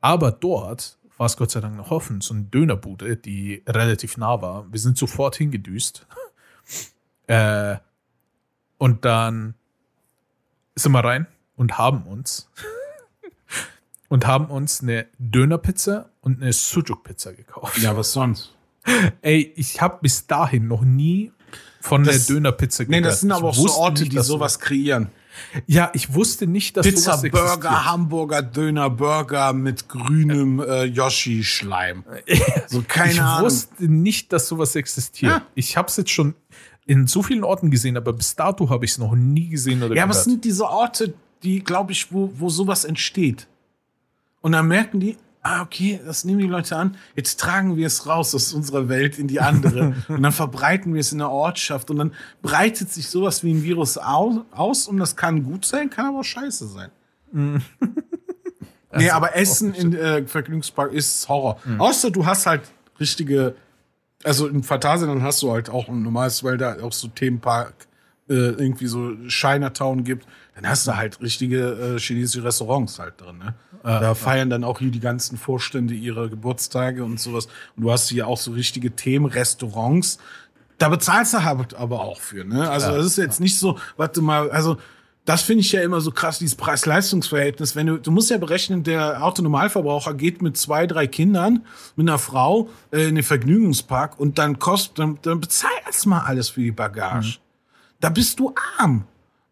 Aber 0.00 0.30
dort 0.30 0.98
war 1.18 1.26
es 1.26 1.36
Gott 1.36 1.50
sei 1.50 1.60
Dank 1.60 1.76
noch 1.76 1.90
offen. 1.90 2.20
So 2.20 2.34
eine 2.34 2.44
Dönerbude, 2.44 3.16
die 3.16 3.64
relativ 3.66 4.16
nah 4.16 4.40
war. 4.40 4.72
Wir 4.72 4.78
sind 4.78 4.96
sofort 4.96 5.34
hingedüst. 5.34 6.06
Äh, 7.32 7.78
und 8.78 9.04
dann 9.04 9.54
sind 10.74 10.92
wir 10.92 11.04
rein 11.04 11.26
und 11.56 11.78
haben 11.78 12.02
uns 12.02 12.50
und 14.08 14.26
haben 14.26 14.46
uns 14.46 14.82
eine 14.82 15.06
Dönerpizza 15.18 16.10
und 16.20 16.42
eine 16.42 16.52
Sujuk-Pizza 16.52 17.32
gekauft. 17.32 17.78
Ja, 17.78 17.96
was 17.96 18.12
sonst? 18.12 18.54
Ey, 19.22 19.52
ich 19.56 19.80
habe 19.80 19.98
bis 20.02 20.26
dahin 20.26 20.66
noch 20.68 20.82
nie 20.82 21.32
von 21.80 22.04
Das- 22.04 22.26
der 22.26 22.36
Dönerpizza 22.36 22.82
Nee, 22.84 22.88
gehört. 22.98 23.06
das 23.06 23.20
sind 23.20 23.30
Ich 23.30 23.36
aber 23.36 23.48
auch 23.48 23.54
so 23.54 23.70
Orte, 23.70 24.02
nicht, 24.02 24.12
die 24.12 24.18
sowas 24.20 24.58
kreieren. 24.58 25.08
Ja, 25.66 25.90
ich 25.94 26.12
wusste 26.12 26.46
nicht, 26.46 26.76
dass 26.76 26.86
Pizza, 26.86 27.16
sowas 27.16 27.22
Burger, 27.30 27.46
existiert. 27.54 27.84
Hamburger, 27.86 28.42
Döner, 28.42 28.90
Burger 28.90 29.52
mit 29.54 29.88
grünem 29.88 30.60
äh, 30.60 30.84
Yoshi-Schleim. 30.84 32.04
So 32.66 32.82
keine 32.86 33.12
ich 33.12 33.20
Ahnung. 33.20 33.44
wusste 33.46 33.84
nicht, 33.88 34.32
dass 34.32 34.48
sowas 34.48 34.76
existiert. 34.76 35.32
Ja. 35.32 35.46
Ich 35.54 35.76
habe 35.78 35.88
es 35.88 35.96
jetzt 35.96 36.10
schon 36.10 36.34
in 36.86 37.06
so 37.06 37.22
vielen 37.22 37.44
Orten 37.44 37.70
gesehen, 37.70 37.96
aber 37.96 38.12
bis 38.12 38.34
dato 38.34 38.68
habe 38.68 38.84
ich 38.84 38.92
es 38.92 38.98
noch 38.98 39.14
nie 39.14 39.48
gesehen 39.48 39.82
oder 39.82 39.94
Ja, 39.94 40.04
aber 40.04 40.10
es 40.10 40.24
gehört. 40.24 40.30
sind 40.30 40.44
diese 40.44 40.64
Orte, 40.64 41.14
die, 41.42 41.62
glaube 41.62 41.92
ich, 41.92 42.12
wo, 42.12 42.32
wo 42.34 42.48
sowas 42.48 42.84
entsteht. 42.84 43.46
Und 44.40 44.52
dann 44.52 44.66
merken 44.66 44.98
die, 44.98 45.16
ah, 45.42 45.62
okay, 45.62 46.00
das 46.04 46.24
nehmen 46.24 46.40
die 46.40 46.46
Leute 46.46 46.76
an, 46.76 46.96
jetzt 47.16 47.38
tragen 47.38 47.76
wir 47.76 47.86
es 47.86 48.06
raus 48.06 48.34
aus 48.34 48.52
unserer 48.52 48.88
Welt 48.88 49.18
in 49.18 49.28
die 49.28 49.40
andere. 49.40 49.94
und 50.08 50.22
dann 50.22 50.32
verbreiten 50.32 50.94
wir 50.94 51.00
es 51.00 51.12
in 51.12 51.18
der 51.18 51.30
Ortschaft 51.30 51.90
und 51.90 51.98
dann 51.98 52.12
breitet 52.42 52.90
sich 52.90 53.08
sowas 53.08 53.44
wie 53.44 53.52
ein 53.52 53.62
Virus 53.62 53.98
au 53.98 54.44
aus 54.50 54.86
und 54.86 54.98
das 54.98 55.16
kann 55.16 55.44
gut 55.44 55.64
sein, 55.64 55.90
kann 55.90 56.06
aber 56.06 56.20
auch 56.20 56.24
scheiße 56.24 56.66
sein. 56.68 56.90
nee, 57.32 59.10
aber 59.10 59.36
Essen 59.36 59.74
in 59.74 59.94
äh, 59.94 60.26
Vergnügungspark 60.26 60.92
ist 60.92 61.28
Horror. 61.28 61.58
Außer 61.78 62.10
du 62.10 62.26
hast 62.26 62.46
halt 62.46 62.62
richtige, 63.00 63.54
also 64.24 64.46
in 64.46 64.62
Phantasialand 64.62 65.22
hast 65.22 65.42
du 65.42 65.52
halt 65.52 65.70
auch 65.70 65.88
ein 65.88 66.02
normales, 66.02 66.44
weil 66.44 66.56
da 66.56 66.76
auch 66.82 66.92
so 66.92 67.08
Themenpark 67.08 67.74
äh, 68.28 68.34
irgendwie 68.34 68.86
so 68.86 69.14
Chinatown 69.28 70.04
gibt, 70.04 70.26
dann 70.54 70.68
hast 70.68 70.86
du 70.86 70.96
halt 70.96 71.20
richtige 71.20 71.96
äh, 71.96 71.98
chinesische 71.98 72.44
Restaurants 72.44 72.98
halt 72.98 73.20
drin. 73.20 73.38
Ne? 73.38 73.54
da 73.84 74.14
feiern 74.14 74.48
dann 74.48 74.62
auch 74.62 74.78
hier 74.78 74.92
die 74.92 75.00
ganzen 75.00 75.36
Vorstände 75.36 75.92
ihre 75.94 76.30
Geburtstage 76.30 77.02
und 77.02 77.18
sowas. 77.18 77.48
Und 77.76 77.82
du 77.82 77.90
hast 77.90 78.08
hier 78.08 78.28
auch 78.28 78.38
so 78.38 78.52
richtige 78.52 78.92
Themenrestaurants. 78.92 80.18
Da 80.78 80.88
bezahlst 80.88 81.34
du 81.34 81.42
halt 81.42 81.74
aber 81.74 82.00
auch 82.00 82.20
für. 82.20 82.44
Ne? 82.44 82.70
Also 82.70 82.92
das 82.92 83.06
ist 83.06 83.18
jetzt 83.18 83.40
nicht 83.40 83.58
so, 83.58 83.78
warte 83.96 84.22
mal, 84.22 84.52
also 84.52 84.78
das 85.24 85.42
finde 85.42 85.60
ich 85.60 85.70
ja 85.70 85.82
immer 85.82 86.00
so 86.00 86.10
krass, 86.10 86.38
dieses 86.38 86.56
Preis-Leistungs-Verhältnis. 86.56 87.76
Wenn 87.76 87.86
du, 87.86 87.98
du 87.98 88.10
musst 88.10 88.30
ja 88.30 88.38
berechnen, 88.38 88.82
der 88.82 89.24
Autonormalverbraucher 89.24 90.14
geht 90.14 90.42
mit 90.42 90.56
zwei, 90.56 90.86
drei 90.86 91.06
Kindern, 91.06 91.64
mit 91.94 92.08
einer 92.08 92.18
Frau 92.18 92.68
äh, 92.90 93.08
in 93.08 93.14
den 93.14 93.24
Vergnügungspark 93.24 94.18
und 94.18 94.38
dann 94.38 94.58
kostet, 94.58 94.98
dann, 94.98 95.18
dann 95.22 95.40
bezahl 95.40 95.70
erst 95.86 96.06
mal 96.06 96.20
alles 96.20 96.48
für 96.48 96.62
die 96.62 96.72
Bagage. 96.72 97.38
Da 98.00 98.08
bist 98.08 98.40
du 98.40 98.52
arm. 98.78 99.04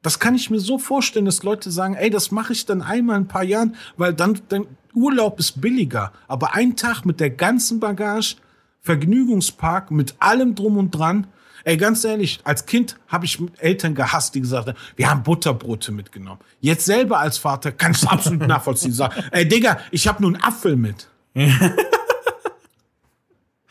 Das 0.03 0.19
kann 0.19 0.35
ich 0.35 0.51
mir 0.51 0.61
so 0.61 0.79
vorstellen, 0.79 1.27
dass 1.27 1.43
Leute 1.43 1.71
sagen, 1.71 1.95
ey, 1.95 2.11
das 2.11 2.31
mache 2.31 2.53
ich 2.53 2.65
dann 2.67 2.83
einmal 2.83 3.17
in 3.17 3.25
ein 3.25 3.29
paar 3.29 3.45
Jahren, 3.45 3.77
weil 3.97 4.15
dann, 4.15 4.41
dann 4.49 4.67
Urlaub 4.95 5.39
ist 5.39 5.61
billiger. 5.61 6.13
Aber 6.27 6.55
ein 6.55 6.75
Tag 6.75 7.05
mit 7.05 7.21
der 7.21 7.31
ganzen 7.31 7.79
Bagage, 7.79 8.37
Vergnügungspark 8.81 9.91
mit 9.91 10.15
allem 10.19 10.55
drum 10.55 10.79
und 10.79 10.91
dran. 10.91 11.27
Ey, 11.65 11.77
ganz 11.77 12.05
ehrlich, 12.05 12.41
als 12.45 12.67
Kind 12.67 12.97
habe 13.09 13.25
ich 13.25 13.39
Eltern 13.59 13.95
gehasst, 13.95 14.35
die 14.35 14.41
gesagt 14.41 14.69
haben, 14.69 14.79
wir 14.97 15.11
haben 15.11 15.23
Butterbrote 15.23 15.93
mitgenommen. 15.93 16.41
Jetzt 16.61 16.87
selber 16.87 17.19
als 17.19 17.39
Vater 17.39 17.73
kann 17.73 17.93
ich 17.93 18.07
absolut 18.09 18.41
nachvollziehen. 18.49 18.93
Sag, 18.93 19.13
ey, 19.31 19.47
Digga, 19.47 19.79
ich 19.91 20.09
habe 20.09 20.23
nur 20.23 20.33
einen 20.35 20.43
Apfel 20.43 20.77
mit. 20.77 21.09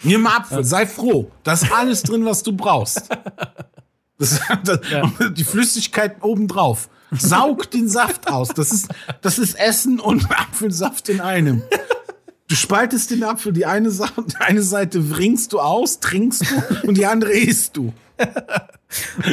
Nimm 0.03 0.21
mal 0.21 0.37
Apfel, 0.37 0.63
sei 0.63 0.85
froh. 0.87 1.31
Da 1.43 1.53
ist 1.53 1.71
alles 1.71 2.03
drin, 2.03 2.25
was 2.25 2.43
du 2.43 2.53
brauchst. 2.53 3.09
Das, 4.21 4.37
das, 4.65 4.81
Die 5.31 5.45
Flüssigkeit 5.45 6.17
obendrauf. 6.21 6.89
Saug 7.11 7.71
den 7.71 7.87
Saft 7.87 8.29
aus. 8.29 8.49
Das 8.49 8.71
ist, 8.73 8.89
das 9.21 9.39
ist 9.39 9.57
Essen 9.57 10.01
und 10.01 10.29
Apfelsaft 10.29 11.07
in 11.07 11.21
einem. 11.21 11.63
Du 12.49 12.55
spaltest 12.55 13.11
den 13.11 13.23
Apfel, 13.23 13.53
die 13.53 13.67
eine, 13.67 13.91
Sa 13.91 14.09
die 14.17 14.35
eine 14.37 14.63
Seite 14.63 15.11
wringst 15.11 15.53
du 15.53 15.59
aus, 15.59 15.99
trinkst 15.99 16.49
du 16.49 16.87
und 16.87 16.97
die 16.97 17.05
andere 17.05 17.31
isst 17.31 17.77
du. 17.77 17.93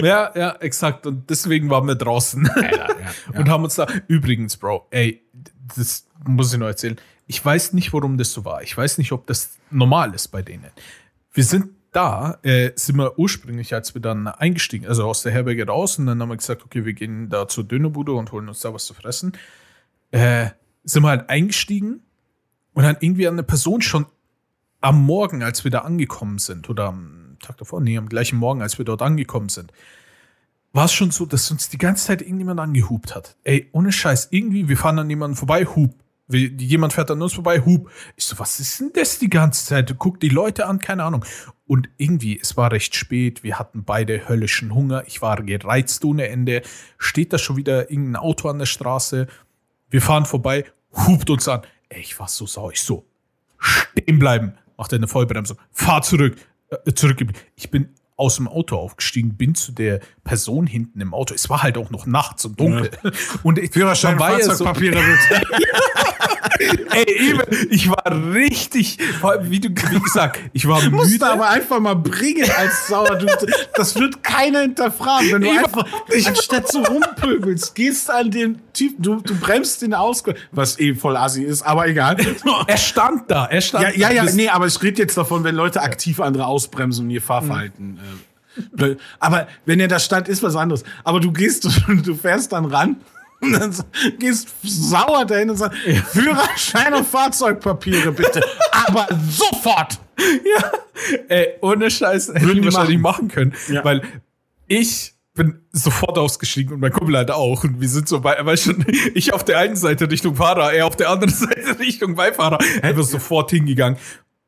Ja, 0.03 0.31
ja, 0.37 0.51
exakt. 0.61 1.07
Und 1.07 1.29
deswegen 1.31 1.71
waren 1.71 1.89
wir 1.89 1.95
draußen 1.95 2.49
und 3.35 3.49
haben 3.49 3.64
uns 3.64 3.77
da. 3.77 3.87
Übrigens, 4.07 4.59
Bro, 4.59 4.87
ey, 4.91 5.23
das 5.75 6.07
muss 6.27 6.53
ich 6.53 6.59
nur 6.59 6.69
erzählen. 6.69 6.97
Ich 7.27 7.43
weiß 7.43 7.73
nicht, 7.73 7.95
warum 7.95 8.19
das 8.19 8.33
so 8.33 8.45
war. 8.45 8.62
Ich 8.62 8.77
weiß 8.77 8.99
nicht, 8.99 9.12
ob 9.12 9.27
das 9.27 9.57
normal 9.71 10.14
ist 10.14 10.29
bei 10.29 10.43
denen. 10.43 10.71
Wir 11.33 11.45
sind 11.45 11.71
da, 11.93 12.39
äh, 12.43 12.73
sind 12.77 12.97
wir 12.97 13.19
ursprünglich, 13.19 13.73
als 13.73 13.95
wir 13.95 14.03
dann 14.03 14.29
eingestiegen, 14.29 14.87
also 14.87 15.05
aus 15.05 15.23
der 15.23 15.33
Herberge 15.33 15.67
raus, 15.67 15.99
und 15.99 16.05
dann 16.05 16.21
haben 16.21 16.29
wir 16.29 16.37
gesagt, 16.37 16.62
okay, 16.62 16.85
wir 16.85 16.93
gehen 16.93 17.31
da 17.31 17.49
zur 17.49 17.64
Dönerbude 17.64 18.12
und 18.12 18.31
holen 18.33 18.49
uns 18.49 18.61
da 18.61 18.75
was 18.75 18.85
zu 18.85 18.93
fressen. 18.93 19.33
Äh, 20.11 20.51
sind 20.85 21.03
wir 21.03 21.09
halt 21.09 21.31
eingestiegen 21.31 22.03
und 22.77 22.83
dann 22.83 22.99
irgendwie 23.01 23.27
eine 23.27 23.43
Person 23.43 23.81
schon 23.81 24.05
am 24.83 25.03
Morgen, 25.03 25.43
als 25.43 25.64
wir 25.64 25.70
da 25.70 25.79
angekommen 25.81 26.39
sind, 26.39 26.68
oder 26.68 26.89
am 26.89 27.39
Tag 27.41 27.57
davor, 27.57 27.81
nee, 27.81 27.97
am 27.97 28.09
gleichen 28.09 28.39
Morgen, 28.39 28.61
als 28.61 28.77
wir 28.77 28.85
dort 28.85 29.01
angekommen 29.01 29.49
sind, 29.49 29.72
war 30.74 30.85
es 30.85 30.93
schon 30.93 31.11
so, 31.11 31.24
dass 31.24 31.51
uns 31.51 31.70
die 31.70 31.79
ganze 31.79 32.05
Zeit 32.07 32.20
irgendjemand 32.20 32.61
angehupt 32.61 33.14
hat. 33.14 33.37
Ey, 33.45 33.70
ohne 33.72 33.93
Scheiß, 33.93 34.29
irgendwie, 34.31 34.68
wir 34.68 34.77
fahren 34.77 34.99
an 34.99 35.09
jemanden 35.09 35.35
vorbei. 35.37 35.66
Wir- 36.29 36.51
Jemand 36.51 36.93
fährt 36.93 37.11
an 37.11 37.22
uns 37.22 37.33
vorbei, 37.33 37.61
hub. 37.64 37.91
Ich 38.14 38.24
so, 38.24 38.39
was 38.39 38.61
ist 38.61 38.79
denn 38.81 38.91
das 38.93 39.18
die 39.18 39.31
ganze 39.31 39.64
Zeit? 39.64 39.95
Guck 39.99 40.20
die 40.20 40.29
Leute 40.29 40.66
an, 40.66 40.79
keine 40.79 41.05
Ahnung. 41.05 41.24
Und 41.66 41.89
irgendwie, 41.97 42.39
es 42.39 42.59
war 42.59 42.72
recht 42.72 42.95
spät, 42.95 43.43
wir 43.43 43.59
hatten 43.59 43.85
beide 43.85 44.29
höllischen 44.29 44.74
Hunger, 44.74 45.05
ich 45.07 45.22
war 45.22 45.43
gereizt 45.43 46.05
ohne 46.05 46.29
Ende. 46.29 46.61
Steht 46.99 47.33
da 47.33 47.39
schon 47.39 47.57
wieder 47.57 47.91
irgendein 47.91 48.16
Auto 48.16 48.51
an 48.51 48.59
der 48.59 48.66
Straße? 48.66 49.29
Wir 49.89 50.03
fahren 50.03 50.27
vorbei, 50.27 50.66
hupt 51.07 51.31
uns 51.31 51.49
an. 51.49 51.62
Ey, 51.89 52.01
ich 52.01 52.18
war 52.18 52.28
so 52.28 52.47
sauer, 52.47 52.72
ich 52.72 52.82
so, 52.82 53.07
stehen 53.59 54.18
bleiben. 54.18 54.55
Macht 54.76 54.93
er 54.93 54.97
eine 54.97 55.09
Vollbremsung. 55.09 55.59
Fahr 55.72 56.03
zurück. 56.03 56.37
Äh, 56.68 56.93
zurück. 56.93 57.24
Ich 57.55 57.70
bin 57.70 57.95
aus 58.16 58.37
dem 58.37 58.49
Auto 58.49 58.76
aufgestiegen, 58.76 59.37
bin 59.37 59.55
zu 59.55 59.72
der 59.72 60.01
Person 60.24 60.66
hinten 60.66 61.01
im 61.01 61.14
Auto. 61.14 61.34
Es 61.34 61.51
war 61.51 61.62
halt 61.62 61.76
auch 61.76 61.91
noch 61.91 62.07
nachts 62.07 62.45
und 62.45 62.59
dunkel. 62.59 62.91
Und 63.43 63.59
ich, 63.59 63.72
Führerschein, 63.72 64.18
ja 64.20 64.41
so, 64.41 64.64
Fahrzeugpapiere 64.64 64.97
bitte. 64.97 65.47
Ey, 66.59 67.30
eben, 67.30 67.40
ich 67.70 67.88
war 67.90 68.04
richtig, 68.32 68.98
wie 69.42 69.61
du, 69.61 69.68
wie 69.68 70.00
gesagt, 70.00 70.40
ich 70.52 70.66
war 70.66 70.82
musst 70.90 71.12
müde. 71.12 71.18
du 71.24 71.32
aber 71.32 71.48
einfach 71.50 71.80
mal 71.80 71.94
bringen 71.94 72.48
als 72.57 72.88
Sauer. 72.88 73.16
Du, 73.16 73.26
das 73.74 73.94
wird 73.98 74.22
keiner 74.22 74.61
hinterfragen. 74.61 75.32
Wenn 75.32 75.40
du 75.42 75.48
Ich- 75.52 75.59
einfach, 75.59 75.86
anstatt 76.26 76.70
so 76.70 76.82
rumpöbelst, 76.82 77.74
gehst 77.74 78.11
an 78.11 78.30
den 78.30 78.61
Typen, 78.72 79.02
du, 79.02 79.16
du 79.20 79.34
bremst 79.38 79.82
den 79.82 79.94
aus, 79.94 80.22
was 80.52 80.78
eh 80.78 80.94
voll 80.94 81.16
assi 81.16 81.42
ist, 81.42 81.62
aber 81.62 81.88
egal. 81.88 82.16
Er 82.66 82.76
stand 82.78 83.30
da, 83.30 83.46
er 83.46 83.61
stand 83.61 83.84
Ja, 83.96 84.11
ja, 84.11 84.24
ja, 84.24 84.32
nee, 84.32 84.48
aber 84.48 84.66
ich 84.66 84.82
rede 84.82 85.02
jetzt 85.02 85.16
davon, 85.16 85.44
wenn 85.44 85.54
Leute 85.54 85.82
aktiv 85.82 86.20
andere 86.20 86.46
ausbremsen 86.46 87.04
und 87.07 87.11
ihr 87.11 87.22
Fahrverhalten. 87.22 87.98
Äh, 88.59 88.62
blöd. 88.72 89.00
aber 89.20 89.46
wenn 89.66 89.80
er 89.80 89.88
da 89.88 89.98
stand, 89.98 90.28
ist 90.28 90.42
was 90.42 90.57
anderes. 90.57 90.82
Aber 91.04 91.20
du 91.20 91.32
gehst, 91.32 91.64
du 92.04 92.14
fährst 92.14 92.52
dann 92.52 92.64
ran. 92.66 92.96
Und 93.41 93.53
dann 93.53 93.74
gehst 94.18 94.49
sauer 94.62 95.24
dahin 95.26 95.51
und 95.51 95.57
sagst, 95.57 95.78
Führerschein 96.12 96.95
und 96.95 97.07
Fahrzeugpapiere 97.07 98.12
bitte. 98.12 98.41
Aber 98.87 99.07
sofort! 99.30 99.99
Ja, 100.18 100.72
ey, 101.28 101.49
ohne 101.61 101.91
Scheiß 101.91 102.28
hätte 102.34 102.53
ich 102.53 102.64
wahrscheinlich 102.64 102.99
machen, 102.99 103.28
können, 103.28 103.53
Ja. 103.68 103.84
weil 103.84 104.03
ich 104.66 105.12
bin 105.34 105.61
sofort 105.70 106.16
ausgestiegen 106.16 106.72
und 106.72 106.80
mein 106.80 106.93
Kumpel 106.93 107.14
halt 107.18 107.30
auch 107.30 107.62
und 107.64 107.78
wir 107.82 107.89
sind 107.91 108.09
so 108.09 108.20
bei, 108.20 108.37
weil 108.47 108.57
schon 108.57 108.82
ich 109.14 109.34
auf 109.34 109.45
der 109.45 109.59
einen 109.59 109.76
Seite 109.76 110.11
Richtung 110.11 110.34
Fahrer, 110.37 110.72
er 110.72 110.87
auf 110.87 110.97
der 110.97 111.11
anderen 111.11 111.32
Seite 111.34 111.78
Richtung 111.78 112.14
Beifahrer, 112.14 112.59
er 112.80 112.97
ist 112.97 113.11
sofort 113.11 113.51
hingegangen 113.51 113.99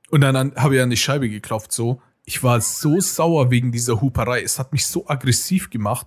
und 0.08 0.22
dann 0.22 0.34
an- 0.34 0.52
habe 0.56 0.76
ich 0.76 0.82
an 0.82 0.88
die 0.88 0.96
Scheibe 0.96 1.28
geklopft 1.28 1.72
so. 1.72 2.00
Ich 2.24 2.42
war 2.42 2.60
so 2.62 3.00
sauer 3.00 3.50
wegen 3.50 3.72
dieser 3.72 4.00
Huperei. 4.00 4.42
Es 4.42 4.58
hat 4.58 4.72
mich 4.72 4.86
so 4.86 5.06
aggressiv 5.08 5.68
gemacht. 5.70 6.06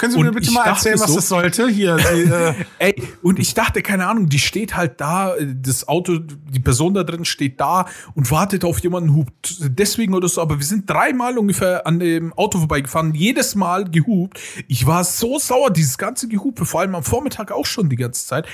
Können 0.00 0.12
Sie 0.12 0.18
Und 0.18 0.24
mir 0.24 0.32
bitte 0.32 0.50
mal 0.50 0.64
erzählen, 0.64 0.98
was 0.98 1.10
so- 1.10 1.16
das 1.16 1.28
sollte? 1.28 1.68
Hier, 1.68 1.96
die, 1.98 2.22
äh, 2.22 2.54
Ey, 2.78 3.02
und 3.22 3.38
ich 3.38 3.52
dachte, 3.52 3.82
keine 3.82 4.06
Ahnung, 4.06 4.30
die 4.30 4.38
steht 4.38 4.74
halt 4.74 4.98
da, 4.98 5.34
äh, 5.36 5.46
das 5.60 5.86
Auto, 5.88 6.16
die 6.18 6.58
Person 6.60 6.94
da 6.94 7.04
drin 7.04 7.26
steht 7.26 7.60
da 7.60 7.84
und 8.14 8.30
wartet 8.30 8.64
auf 8.64 8.78
jemanden, 8.78 9.14
hupt 9.14 9.56
deswegen 9.60 10.14
oder 10.14 10.26
so, 10.26 10.40
aber 10.40 10.58
wir 10.58 10.64
sind 10.64 10.88
dreimal 10.88 11.36
ungefähr 11.36 11.86
an 11.86 11.98
dem 11.98 12.32
Auto 12.32 12.56
vorbeigefahren, 12.58 13.14
jedes 13.14 13.54
Mal 13.54 13.84
gehupt. 13.90 14.40
Ich 14.68 14.86
war 14.86 15.04
so 15.04 15.38
sauer, 15.38 15.70
dieses 15.70 15.98
ganze 15.98 16.28
Gehupe, 16.28 16.64
vor 16.64 16.80
allem 16.80 16.94
am 16.94 17.02
Vormittag 17.02 17.52
auch 17.52 17.66
schon 17.66 17.90
die 17.90 17.96
ganze 17.96 18.26
Zeit. 18.26 18.46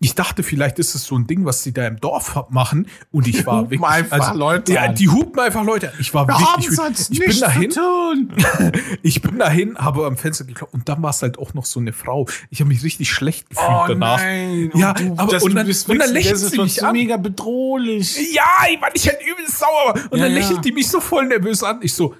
Ich 0.00 0.14
dachte, 0.14 0.44
vielleicht 0.44 0.78
ist 0.78 0.94
es 0.94 1.04
so 1.04 1.16
ein 1.18 1.26
Ding, 1.26 1.44
was 1.44 1.64
sie 1.64 1.72
da 1.72 1.84
im 1.86 1.98
Dorf 1.98 2.44
machen 2.50 2.86
und 3.10 3.26
ich 3.26 3.44
war 3.46 3.62
Hupen 3.62 3.70
wirklich, 3.72 3.90
einfach 3.90 4.34
Leute 4.34 4.72
ja, 4.72 4.92
die 4.92 5.08
hupen 5.08 5.40
einfach 5.40 5.64
Leute. 5.64 5.92
Ich 5.98 6.14
war 6.14 6.28
wir 6.28 6.38
wirklich, 6.38 6.70
sonst 6.70 7.10
ich 7.10 7.18
bin 7.18 7.26
nichts 7.28 7.40
dahin, 7.40 7.70
zu 7.72 7.80
tun. 7.80 8.32
ich 9.02 9.20
bin 9.22 9.38
dahin, 9.40 9.76
habe 9.76 10.06
am 10.06 10.16
Fenster 10.16 10.44
geklopft 10.44 10.72
und 10.74 10.88
dann 10.88 11.02
war 11.02 11.10
es 11.10 11.20
halt 11.22 11.38
auch 11.40 11.52
noch 11.54 11.64
so 11.64 11.80
eine 11.80 11.92
Frau. 11.92 12.28
Ich 12.50 12.60
habe 12.60 12.68
mich 12.68 12.84
richtig 12.84 13.10
schlecht 13.10 13.50
gefühlt 13.50 13.68
Oh 13.68 13.84
danach. 13.88 14.18
nein. 14.18 14.70
Ja, 14.74 14.90
und 14.90 15.00
du, 15.00 15.14
aber 15.16 15.42
und 15.42 15.54
dann, 15.56 15.66
bist 15.66 15.88
und 15.88 15.98
dann 15.98 16.12
lächelt 16.12 16.38
sie 16.38 16.58
mich 16.60 16.84
an. 16.84 16.92
mega 16.92 17.16
bedrohlich. 17.16 18.16
Ja, 18.32 18.44
ich 18.72 18.80
war 18.80 18.90
ich 18.94 19.06
halt 19.08 19.18
übelst 19.26 19.58
sauer. 19.58 19.94
Und 20.10 20.18
Ja, 20.18 20.24
dann 20.26 20.32
ja. 20.32 20.38
lächelt 20.38 20.64
die 20.64 20.72
mich 20.72 20.88
so 20.88 21.00
voll 21.00 21.26
nervös 21.26 21.62
an. 21.64 21.80
Ich 21.82 21.92
so, 21.94 22.14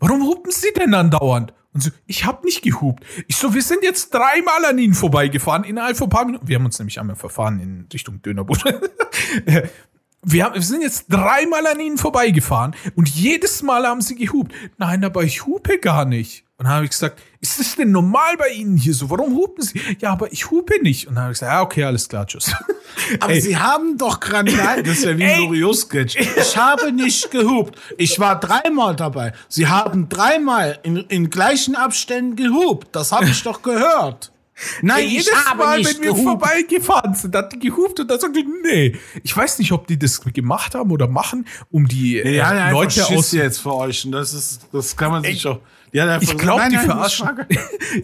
warum 0.00 0.22
hupen 0.22 0.52
Sie 0.52 0.72
denn 0.78 0.92
andauernd? 0.92 1.54
Und 1.76 1.82
so, 1.82 1.90
ich 2.06 2.24
hab 2.24 2.42
nicht 2.42 2.62
gehupt. 2.62 3.04
Ich 3.28 3.36
so, 3.36 3.52
wir 3.52 3.60
sind 3.60 3.82
jetzt 3.82 4.08
dreimal 4.14 4.64
an 4.64 4.78
Ihnen 4.78 4.94
vorbeigefahren 4.94 5.62
innerhalb 5.62 5.98
von 5.98 6.06
ein 6.06 6.10
paar 6.10 6.24
Minuten. 6.24 6.48
Wir 6.48 6.56
haben 6.56 6.64
uns 6.64 6.78
nämlich 6.78 6.98
einmal 6.98 7.16
verfahren 7.16 7.60
in 7.60 7.86
Richtung 7.92 8.22
Dönerbude. 8.22 8.80
Wir, 10.28 10.44
haben, 10.44 10.54
wir 10.54 10.62
sind 10.62 10.82
jetzt 10.82 11.06
dreimal 11.08 11.64
an 11.68 11.78
ihnen 11.78 11.98
vorbeigefahren 11.98 12.74
und 12.96 13.08
jedes 13.08 13.62
Mal 13.62 13.86
haben 13.86 14.00
sie 14.00 14.16
gehupt. 14.16 14.52
Nein, 14.76 15.04
aber 15.04 15.22
ich 15.22 15.46
hupe 15.46 15.78
gar 15.78 16.04
nicht. 16.04 16.45
Und 16.58 16.64
dann 16.64 16.72
habe 16.72 16.84
ich 16.86 16.90
gesagt, 16.90 17.20
ist 17.40 17.58
das 17.60 17.76
denn 17.76 17.90
normal 17.90 18.36
bei 18.38 18.48
Ihnen 18.48 18.78
hier 18.78 18.94
so? 18.94 19.10
Warum 19.10 19.34
hupen 19.34 19.62
Sie? 19.62 19.78
Ja, 20.00 20.12
aber 20.12 20.32
ich 20.32 20.50
hupe 20.50 20.82
nicht. 20.82 21.06
Und 21.06 21.16
dann 21.16 21.24
habe 21.24 21.32
ich 21.32 21.38
gesagt, 21.38 21.52
ja, 21.52 21.60
okay, 21.60 21.84
alles 21.84 22.08
klar, 22.08 22.26
tschüss. 22.26 22.50
Aber 23.20 23.34
Ey. 23.34 23.40
Sie 23.42 23.58
haben 23.58 23.98
doch 23.98 24.20
gerade, 24.20 24.50
nein, 24.56 24.82
das 24.82 24.98
ist 24.98 25.04
ja 25.04 25.18
wie 25.18 25.24
ein 25.24 25.30
Ey. 25.30 25.44
Loriot-Sketch. 25.44 26.16
Ich 26.16 26.56
habe 26.56 26.92
nicht 26.92 27.30
gehupt. 27.30 27.78
Ich 27.98 28.18
war 28.18 28.40
dreimal 28.40 28.96
dabei. 28.96 29.34
Sie 29.48 29.66
haben 29.68 30.08
dreimal 30.08 30.78
in, 30.82 30.96
in 30.96 31.28
gleichen 31.28 31.76
Abständen 31.76 32.36
gehupt. 32.36 32.88
Das 32.92 33.12
habe 33.12 33.26
ich 33.26 33.42
doch 33.42 33.60
gehört. 33.60 34.32
Nein, 34.80 35.00
Ey, 35.00 35.08
jedes 35.08 35.30
Mal, 35.58 35.76
wenn 35.84 35.84
wir 35.84 36.12
gehupt. 36.12 36.22
vorbeigefahren 36.22 37.14
sind, 37.14 37.34
hat 37.36 37.52
die 37.52 37.58
gehupt 37.58 38.00
und 38.00 38.10
dann 38.10 38.18
sagte 38.18 38.40
die, 38.42 38.48
nee. 38.64 38.96
Ich 39.22 39.36
weiß 39.36 39.58
nicht, 39.58 39.72
ob 39.72 39.86
die 39.86 39.98
das 39.98 40.22
gemacht 40.22 40.74
haben 40.74 40.90
oder 40.90 41.06
machen, 41.06 41.46
um 41.70 41.86
die 41.86 42.18
äh, 42.18 42.36
Ja, 42.36 42.54
ja, 42.54 42.70
Leute 42.70 43.04
aus. 43.06 43.32
jetzt 43.32 43.58
für 43.58 43.74
euch. 43.74 44.06
Und 44.06 44.12
das 44.12 44.32
ist, 44.32 44.68
das 44.72 44.96
kann 44.96 45.10
man 45.10 45.22
sich 45.22 45.42
doch. 45.42 45.60
Ja, 46.06 46.20
Ich 46.20 46.28
so- 46.30 46.36
glaube, 46.36 46.64
die 46.68 46.76
nein, 46.76 46.84
verarschen. 46.84 47.28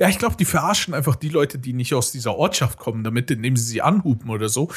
ja, 0.01 0.09
ich 0.09 0.19
glaube, 0.19 0.37
die 0.37 0.45
verarschen 0.47 0.95
einfach 0.95 1.15
die 1.17 1.29
Leute, 1.29 1.59
die 1.59 1.73
nicht 1.75 1.93
aus 1.95 2.11
dieser 2.13 2.35
Ortschaft 2.37 2.79
kommen, 2.79 3.05
damit, 3.05 3.31
indem 3.31 3.57
sie 3.57 3.65
sie 3.65 3.83
anhupen 3.83 4.31
oder 4.31 4.49
so. 4.49 4.69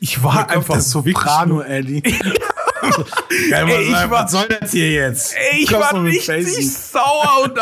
Ich 0.00 0.22
war 0.22 0.46
Ich 0.48 0.56
einfach 0.56 0.74
das 0.76 0.94
wirklich 0.94 1.16
Soprano, 1.18 1.60
Eddie. 1.60 2.00
Geil, 2.02 3.68
Ey, 3.68 3.82
ich 3.84 3.92
was, 3.92 4.10
war- 4.10 4.24
was 4.24 4.32
soll 4.32 4.48
das 4.48 4.70
hier 4.72 4.90
jetzt? 4.90 5.34
Ey, 5.36 5.60
ich 5.62 5.68
Kommst 5.70 5.92
war 5.92 6.02
richtig 6.04 6.24
Facing? 6.26 6.68
sauer 6.68 7.44
und 7.44 7.58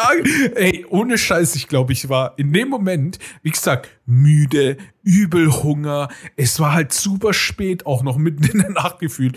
Ey, 0.57 0.87
ohne 0.89 1.19
Scheiß, 1.19 1.57
ich 1.57 1.69
glaube, 1.69 1.93
ich 1.93 2.09
war 2.09 2.35
in 2.39 2.53
dem 2.53 2.69
Moment, 2.69 3.19
wie 3.43 3.51
gesagt, 3.51 3.91
müde, 4.07 4.77
übel 5.03 5.53
Hunger. 5.63 6.09
Es 6.37 6.59
war 6.61 6.73
halt 6.73 6.93
super 6.93 7.33
spät, 7.35 7.85
auch 7.87 8.03
noch 8.03 8.17
mitten 8.17 8.45
in 8.45 8.59
der 8.61 8.71
Nacht 8.71 8.99
gefühlt. 9.01 9.37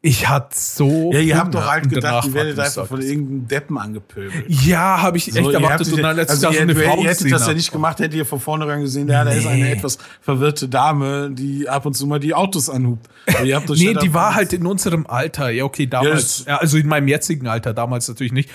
Ich 0.00 0.28
hatte 0.28 0.56
so. 0.56 1.10
Ja, 1.12 1.18
ihr 1.18 1.36
habt 1.36 1.52
doch 1.52 1.66
halt 1.66 1.90
gedacht, 1.90 2.28
ihr 2.28 2.34
werdet 2.34 2.58
einfach 2.60 2.86
von 2.86 3.02
irgendeinem 3.02 3.48
Deppen 3.48 3.78
angepöbelt. 3.78 4.44
Ja, 4.46 5.02
habe 5.02 5.16
ich 5.16 5.26
echt 5.26 5.44
So, 5.44 5.50
erwartet. 5.50 5.92
Und 5.92 6.02
dann, 6.02 6.16
ich 6.16 6.30
also 6.30 6.46
da 6.46 6.52
so 6.52 6.60
eine 6.60 6.74
Frau 6.76 7.02
ihr 7.02 7.10
hättet 7.10 7.32
das 7.32 7.48
ja 7.48 7.52
nicht 7.52 7.72
gemacht, 7.72 7.98
hättet 7.98 8.14
ihr 8.14 8.24
von 8.24 8.38
vornherein 8.38 8.80
gesehen, 8.80 9.08
ja, 9.08 9.24
da 9.24 9.32
ist 9.32 9.46
eine 9.46 9.70
etwas 9.70 9.98
verwirrte 10.20 10.68
Dame, 10.68 11.32
die 11.32 11.68
ab 11.68 11.84
und 11.84 11.94
zu 11.94 12.06
mal 12.06 12.20
die 12.20 12.32
Autos 12.32 12.70
anhubt. 12.70 13.08
Nee, 13.68 13.94
die 13.94 14.14
war 14.14 14.34
halt 14.34 14.52
in 14.52 14.66
unserem 14.66 15.06
Alter. 15.06 15.50
Ja, 15.50 15.64
okay, 15.64 15.86
damals. 15.86 16.44
Ja, 16.46 16.56
also 16.56 16.78
in 16.78 16.86
meinem 16.86 17.08
jetzigen 17.08 17.46
Alter, 17.46 17.74
damals 17.74 18.08
natürlich 18.08 18.32
nicht. 18.32 18.50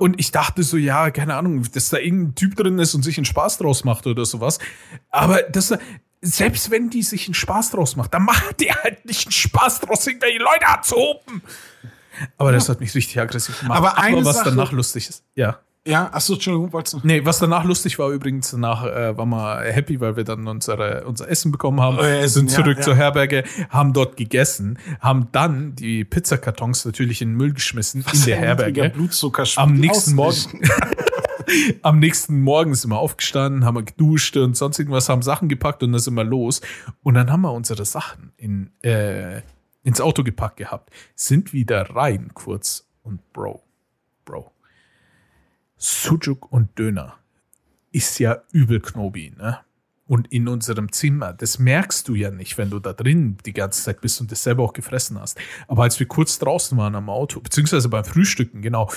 Und 0.00 0.18
ich 0.18 0.32
dachte 0.32 0.62
so, 0.64 0.76
ja, 0.76 1.10
keine 1.10 1.34
Ahnung, 1.36 1.62
dass 1.72 1.90
da 1.90 1.98
irgendein 1.98 2.34
Typ 2.34 2.56
drin 2.56 2.78
ist 2.78 2.94
und 2.94 3.04
sich 3.04 3.16
einen 3.16 3.24
Spaß 3.24 3.58
draus 3.58 3.84
macht 3.84 4.06
oder 4.06 4.24
sowas. 4.24 4.58
Aber 5.10 5.42
das, 5.42 5.72
selbst 6.20 6.70
wenn 6.70 6.90
die 6.90 7.02
sich 7.02 7.26
einen 7.26 7.34
Spaß 7.34 7.70
draus 7.70 7.96
macht, 7.96 8.12
dann 8.14 8.24
macht 8.24 8.60
die 8.60 8.72
halt 8.72 9.04
nicht 9.04 9.26
einen 9.26 9.32
Spaß 9.32 9.80
draus, 9.80 10.06
irgendwelche 10.06 10.38
Leute 10.38 10.66
anzuhupen. 10.66 11.42
Aber 12.36 12.50
das 12.52 12.68
hat 12.68 12.80
mich 12.80 12.94
richtig 12.94 13.20
aggressiv 13.20 13.60
gemacht. 13.60 13.78
Aber 13.78 13.98
eine 13.98 14.24
was 14.24 14.36
Sache- 14.36 14.50
danach 14.50 14.72
lustig 14.72 15.08
ist. 15.08 15.22
Ja. 15.34 15.58
Ja, 15.86 16.10
achso, 16.12 16.34
Entschuldigung, 16.34 16.70
wolltest 16.74 16.94
du? 16.94 17.00
Nee, 17.02 17.24
was 17.24 17.38
danach 17.38 17.64
lustig 17.64 17.98
war 17.98 18.10
übrigens, 18.10 18.50
danach 18.50 18.84
äh, 18.84 19.16
waren 19.16 19.30
wir 19.30 19.62
happy, 19.72 19.98
weil 20.00 20.16
wir 20.16 20.24
dann 20.24 20.46
unsere, 20.46 21.04
unser 21.06 21.30
Essen 21.30 21.50
bekommen 21.50 21.80
haben, 21.80 21.96
Euer 21.96 22.18
Essen, 22.18 22.46
sind 22.46 22.50
ja, 22.50 22.56
zurück 22.56 22.76
ja. 22.78 22.82
zur 22.82 22.94
Herberge, 22.94 23.44
haben 23.70 23.94
dort 23.94 24.18
gegessen, 24.18 24.78
haben 25.00 25.28
dann 25.32 25.76
die 25.76 26.04
Pizzakartons 26.04 26.84
natürlich 26.84 27.22
in 27.22 27.30
den 27.30 27.36
Müll 27.38 27.54
geschmissen 27.54 28.04
in 28.12 28.24
der 28.26 28.36
Herberge. 28.36 28.90
Blutzuckerspiegel 28.90 29.62
Am 29.64 29.74
nächsten. 29.80 30.14
Morgen, 30.14 30.60
am 31.82 31.98
nächsten 31.98 32.40
Morgen 32.40 32.74
sind 32.74 32.90
wir 32.90 32.98
aufgestanden, 32.98 33.64
haben 33.64 33.76
wir 33.76 33.82
geduscht 33.82 34.36
und 34.36 34.56
sonst 34.56 34.78
irgendwas, 34.78 35.08
haben 35.08 35.22
Sachen 35.22 35.48
gepackt 35.48 35.82
und 35.82 35.92
dann 35.92 36.00
sind 36.00 36.14
wir 36.14 36.24
los. 36.24 36.60
Und 37.02 37.14
dann 37.14 37.30
haben 37.30 37.42
wir 37.42 37.52
unsere 37.52 37.84
Sachen 37.84 38.32
in, 38.36 38.70
äh, 38.82 39.42
ins 39.82 40.00
Auto 40.00 40.24
gepackt 40.24 40.58
gehabt, 40.58 40.90
sind 41.14 41.52
wieder 41.52 41.90
rein 41.90 42.30
kurz 42.34 42.88
und 43.02 43.32
Bro, 43.32 43.62
Bro, 44.24 44.52
Sujuk 45.76 46.50
und 46.52 46.78
Döner 46.78 47.16
ist 47.92 48.18
ja 48.18 48.42
übel 48.52 48.80
Knobi, 48.80 49.32
ne? 49.36 49.60
Und 50.06 50.32
in 50.32 50.48
unserem 50.48 50.90
Zimmer, 50.90 51.34
das 51.34 51.58
merkst 51.58 52.08
du 52.08 52.14
ja 52.14 52.30
nicht, 52.30 52.56
wenn 52.56 52.70
du 52.70 52.78
da 52.78 52.94
drin 52.94 53.36
die 53.44 53.52
ganze 53.52 53.82
Zeit 53.82 54.00
bist 54.00 54.18
und 54.22 54.32
das 54.32 54.42
selber 54.42 54.62
auch 54.62 54.72
gefressen 54.72 55.20
hast. 55.20 55.38
Aber 55.68 55.82
als 55.82 56.00
wir 56.00 56.08
kurz 56.08 56.38
draußen 56.38 56.78
waren 56.78 56.94
am 56.94 57.10
Auto, 57.10 57.40
beziehungsweise 57.40 57.90
beim 57.90 58.06
Frühstücken, 58.06 58.62
genau, 58.62 58.90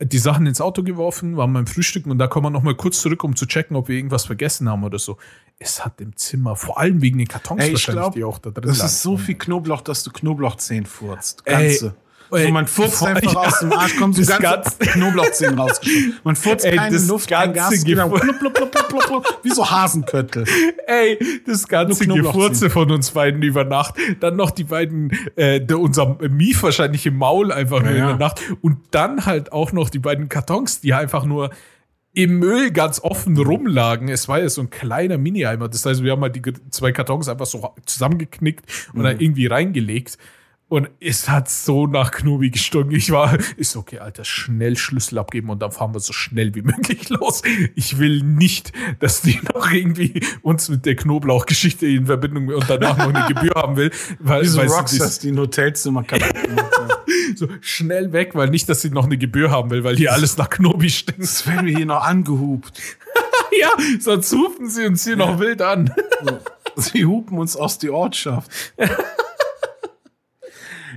die 0.00 0.18
Sachen 0.18 0.46
ins 0.46 0.60
Auto 0.60 0.82
geworfen, 0.82 1.36
waren 1.36 1.52
beim 1.52 1.66
Frühstücken 1.66 2.10
und 2.10 2.18
da 2.18 2.26
kommen 2.28 2.46
wir 2.46 2.50
noch 2.50 2.62
mal 2.62 2.74
kurz 2.74 3.00
zurück, 3.00 3.24
um 3.24 3.34
zu 3.34 3.46
checken, 3.46 3.76
ob 3.76 3.88
wir 3.88 3.96
irgendwas 3.96 4.26
vergessen 4.26 4.68
haben 4.68 4.84
oder 4.84 4.98
so. 4.98 5.16
Es 5.58 5.84
hat 5.84 6.00
im 6.00 6.16
Zimmer, 6.16 6.54
vor 6.54 6.78
allem 6.78 7.02
wegen 7.02 7.18
den 7.18 7.26
Kartons 7.26 7.60
Ey, 7.60 7.68
ich 7.68 7.72
wahrscheinlich, 7.74 8.02
glaub, 8.02 8.14
die 8.14 8.24
auch 8.24 8.38
da 8.38 8.50
drin 8.50 8.68
Das 8.68 8.78
lagen. 8.78 8.86
ist 8.88 9.02
so 9.02 9.16
viel 9.16 9.34
Knoblauch, 9.34 9.80
dass 9.80 10.04
du 10.04 10.10
Knoblauchzehen 10.12 10.86
furzt. 10.86 11.44
Ganze. 11.44 11.86
ey, 11.86 11.92
so, 12.30 12.48
man 12.50 12.66
furzt 12.66 13.02
einfach 13.02 13.32
ja, 13.32 13.38
aus 13.40 13.58
dem 13.60 13.72
Arsch, 13.72 13.96
kommt 13.96 14.16
so 14.16 14.22
das 14.26 14.38
ganze 14.38 14.76
Knoblauchzehen 14.78 15.54
rausgeschoben. 15.58 16.14
Man 16.24 16.36
furzt 16.36 16.64
Ey, 16.64 16.76
keine 16.76 16.98
Luft, 16.98 17.28
kein 17.28 17.52
Gas, 17.52 17.82
plupp, 17.82 18.54
plupp, 18.54 18.72
plupp, 18.88 19.38
wie 19.42 19.50
so 19.50 19.68
Hasenköttel. 19.70 20.44
Ey, 20.86 21.18
das 21.46 21.66
ganze 21.68 22.06
Gefurze 22.06 22.70
von 22.70 22.90
uns 22.90 23.10
beiden 23.12 23.42
über 23.42 23.64
Nacht. 23.64 23.94
Dann 24.20 24.36
noch 24.36 24.50
die 24.50 24.64
beiden, 24.64 25.10
äh, 25.36 25.60
der, 25.60 25.78
unser 25.78 26.16
Mief 26.28 26.62
wahrscheinlich 26.62 27.06
im 27.06 27.16
Maul 27.16 27.52
einfach 27.52 27.82
nur 27.82 27.92
Ja, 27.92 27.96
in 28.04 28.10
ja. 28.10 28.16
Nacht. 28.16 28.40
Und 28.60 28.78
dann 28.90 29.26
halt 29.26 29.52
auch 29.52 29.72
noch 29.72 29.90
die 29.90 29.98
beiden 29.98 30.28
Kartons, 30.28 30.80
die 30.80 30.94
einfach 30.94 31.24
nur 31.24 31.50
im 32.14 32.38
Müll 32.38 32.70
ganz 32.72 33.00
offen 33.00 33.36
rumlagen. 33.38 34.08
Es 34.08 34.28
war 34.28 34.40
ja 34.40 34.48
so 34.48 34.60
ein 34.62 34.70
kleiner 34.70 35.18
Mini-Eimer. 35.18 35.68
Das 35.68 35.86
heißt, 35.86 36.02
wir 36.02 36.12
haben 36.12 36.22
halt 36.22 36.34
die 36.34 36.42
zwei 36.70 36.90
Kartons 36.90 37.28
einfach 37.28 37.46
so 37.46 37.74
zusammengeknickt 37.86 38.64
und 38.92 39.00
Mhm. 39.00 39.04
dann 39.04 39.20
irgendwie 39.20 39.46
reingelegt. 39.46 40.18
Und 40.68 40.90
es 41.00 41.30
hat 41.30 41.48
so 41.48 41.86
nach 41.86 42.10
Knobi 42.10 42.50
gestunken. 42.50 42.94
Ich 42.94 43.10
war, 43.10 43.38
ist 43.56 43.74
okay, 43.74 44.00
Alter, 44.00 44.26
schnell 44.26 44.76
Schlüssel 44.76 45.18
abgeben 45.18 45.48
und 45.48 45.62
dann 45.62 45.72
fahren 45.72 45.94
wir 45.94 46.00
so 46.00 46.12
schnell 46.12 46.54
wie 46.54 46.60
möglich 46.62 47.08
los. 47.08 47.42
Ich 47.74 47.98
will 47.98 48.22
nicht, 48.22 48.72
dass 49.00 49.22
die 49.22 49.40
noch 49.54 49.70
irgendwie 49.70 50.20
uns 50.42 50.68
mit 50.68 50.84
der 50.84 50.94
Knoblauchgeschichte 50.94 51.86
in 51.86 52.06
Verbindung 52.06 52.48
und 52.48 52.68
danach 52.68 52.98
noch 52.98 53.14
eine 53.14 53.32
Gebühr 53.32 53.54
haben 53.54 53.76
will. 53.76 53.90
Weil, 54.18 54.42
Wie 54.42 54.46
so 54.46 54.58
weil 54.58 54.68
sie 54.68 54.74
Rockstars, 54.74 55.18
die 55.20 55.30
ein 55.30 55.38
Hotelzimmer 55.38 56.02
kaputt 56.02 56.42
gemacht 56.42 56.72
haben. 56.78 56.88
so 57.36 57.48
schnell 57.62 58.12
weg, 58.12 58.34
weil 58.34 58.50
nicht, 58.50 58.68
dass 58.68 58.82
sie 58.82 58.90
noch 58.90 59.06
eine 59.06 59.16
Gebühr 59.16 59.50
haben 59.50 59.70
will, 59.70 59.84
weil 59.84 59.96
hier 59.96 60.12
alles 60.12 60.36
nach 60.36 60.50
Knobi 60.50 60.90
stinkt. 60.90 61.22
Das 61.22 61.46
werden 61.46 61.66
wir 61.66 61.74
hier 61.74 61.86
noch 61.86 62.04
angehupt. 62.04 62.78
ja, 63.58 63.70
sonst 64.00 64.34
rufen 64.34 64.68
sie 64.68 64.84
uns 64.84 65.04
hier 65.04 65.16
noch 65.16 65.38
wild 65.38 65.62
an. 65.62 65.94
Sie 66.76 67.06
hupen 67.06 67.38
uns 67.38 67.56
aus 67.56 67.78
die 67.78 67.88
Ortschaft. 67.88 68.50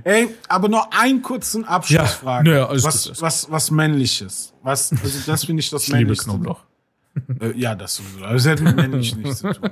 Ey, 0.04 0.28
aber 0.48 0.68
noch 0.68 0.90
einen 0.90 1.22
kurzen 1.22 1.64
Abschlussfrage. 1.64 2.48
Ja, 2.50 2.54
naja, 2.56 2.68
alles 2.68 2.84
was, 2.84 3.06
gut, 3.08 3.20
was, 3.22 3.50
was 3.50 3.70
männliches. 3.70 4.52
Was, 4.62 4.90
also 4.92 5.18
das 5.26 5.44
finde 5.44 5.60
ich 5.60 5.70
das 5.70 5.82
Ich 5.84 5.88
liebe 5.88 5.98
männlichste. 6.00 6.24
Knoblauch. 6.30 6.60
Äh, 7.40 7.52
ja, 7.58 7.74
das 7.74 7.96
sowieso. 7.96 8.20
Das 8.20 8.46
hat 8.46 8.60
mit 8.62 8.74
männlich 8.74 9.14
nichts 9.16 9.40
zu 9.40 9.52
tun. 9.52 9.68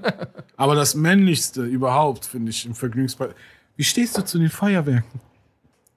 Aber 0.59 0.75
das 0.75 0.95
männlichste 0.95 1.63
überhaupt, 1.65 2.27
finde 2.27 2.51
ich, 2.51 2.67
im 2.67 2.75
Vergnügungspark. 2.75 3.35
Wie 3.77 3.85
stehst 3.85 4.19
du 4.19 4.23
zu 4.23 4.39
den 4.39 4.51
Feuerwerken? 4.51 5.21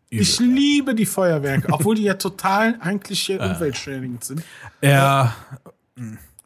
Ich 0.09 0.39
liebe 0.39 0.95
die 0.95 1.05
Feuerwerke, 1.05 1.67
obwohl 1.73 1.95
die 1.95 2.03
ja 2.03 2.13
total 2.13 2.77
eigentlich 2.79 3.19
hier 3.23 3.41
umweltschädigend 3.41 4.23
sind. 4.23 4.43
Ja, 4.81 5.35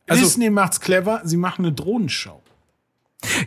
Also- 0.08 0.24
Disney 0.24 0.50
macht's 0.50 0.80
clever, 0.80 1.22
sie 1.26 1.38
machen 1.38 1.66
eine 1.66 1.74
Drohnenschau. 1.76 2.42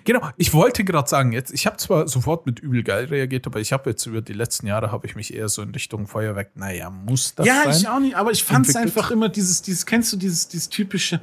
Genau, 0.04 0.28
ich 0.36 0.52
wollte 0.52 0.84
gerade 0.84 1.08
sagen, 1.08 1.32
jetzt, 1.32 1.52
ich 1.52 1.66
habe 1.66 1.76
zwar 1.76 2.08
sofort 2.08 2.46
mit 2.46 2.60
übel 2.60 2.82
geil 2.82 3.06
reagiert, 3.06 3.46
aber 3.46 3.60
ich 3.60 3.72
habe 3.72 3.90
jetzt 3.90 4.06
über 4.06 4.20
die 4.20 4.32
letzten 4.32 4.66
Jahre 4.66 4.92
habe 4.92 5.06
ich 5.06 5.16
mich 5.16 5.34
eher 5.34 5.48
so 5.48 5.62
in 5.62 5.70
Richtung 5.70 6.06
Feuerwerk, 6.06 6.56
naja, 6.56 6.90
muss 6.90 7.34
das 7.34 7.46
Ja, 7.46 7.64
sein? 7.64 7.76
ich 7.76 7.88
auch 7.88 8.00
nicht, 8.00 8.16
aber 8.16 8.30
ich 8.30 8.44
fand 8.44 8.68
es 8.68 8.76
einfach 8.76 9.10
immer 9.10 9.28
dieses, 9.28 9.62
dieses, 9.62 9.86
kennst 9.86 10.12
du 10.12 10.16
dieses, 10.16 10.48
dieses 10.48 10.68
typische 10.68 11.20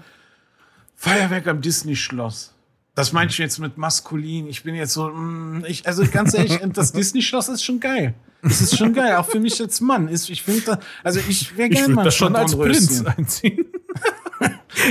Feuerwerk 0.95 1.47
am 1.47 1.61
Disney-Schloss? 1.61 2.53
Das 2.95 3.13
meinte 3.13 3.31
ich 3.31 3.37
jetzt 3.37 3.59
mit 3.59 3.77
maskulin. 3.77 4.47
Ich 4.47 4.63
bin 4.63 4.73
jetzt 4.73 4.93
so, 4.93 5.09
mm, 5.09 5.65
ich, 5.67 5.85
also 5.85 6.03
ganz 6.07 6.33
ehrlich, 6.33 6.59
das 6.73 6.93
Disney-Schloss 6.93 7.47
ist 7.47 7.63
schon 7.63 7.79
geil. 7.79 8.15
Es 8.41 8.59
ist 8.59 8.75
schon 8.75 8.93
geil, 8.93 9.15
auch 9.17 9.25
für 9.27 9.39
mich 9.39 9.61
als 9.61 9.81
Mann. 9.81 10.07
Ist, 10.07 10.29
ich 10.31 10.41
finde, 10.41 10.79
also 11.03 11.19
ich 11.29 11.55
wäre 11.57 11.69
ich 11.69 11.75
gerne 11.75 11.89
würde 11.89 11.95
mal 11.95 12.03
das 12.05 12.15
schon 12.15 12.35
als 12.35 12.55
Prinz 12.55 13.03
einziehen. 13.05 13.66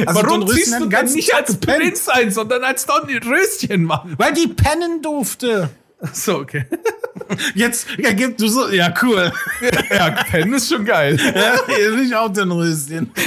Also 0.04 0.22
Warum 0.22 0.48
ziehst 0.48 0.74
du 0.74 0.80
den 0.80 0.90
denn 0.90 1.12
nicht 1.12 1.34
als 1.34 1.52
gepennt. 1.52 1.78
Prinz 1.78 2.08
ein, 2.08 2.30
sondern 2.30 2.64
als 2.64 2.86
Dornröschen, 2.86 3.84
Mann? 3.84 4.14
Weil 4.16 4.32
die 4.34 4.48
pennen 4.48 5.00
durfte. 5.02 5.70
So, 6.12 6.38
okay. 6.38 6.66
Jetzt, 7.54 7.86
ja, 7.98 8.12
gib 8.12 8.36
du 8.36 8.48
so, 8.48 8.68
ja, 8.68 8.92
cool. 9.02 9.32
ja, 9.90 10.10
Pen 10.10 10.52
ist 10.52 10.68
schon 10.68 10.84
geil. 10.84 11.18
Ja, 11.34 11.54
hier 11.66 11.98
ich 11.98 12.14
auch 12.14 12.32
Dornröschen. 12.32 13.10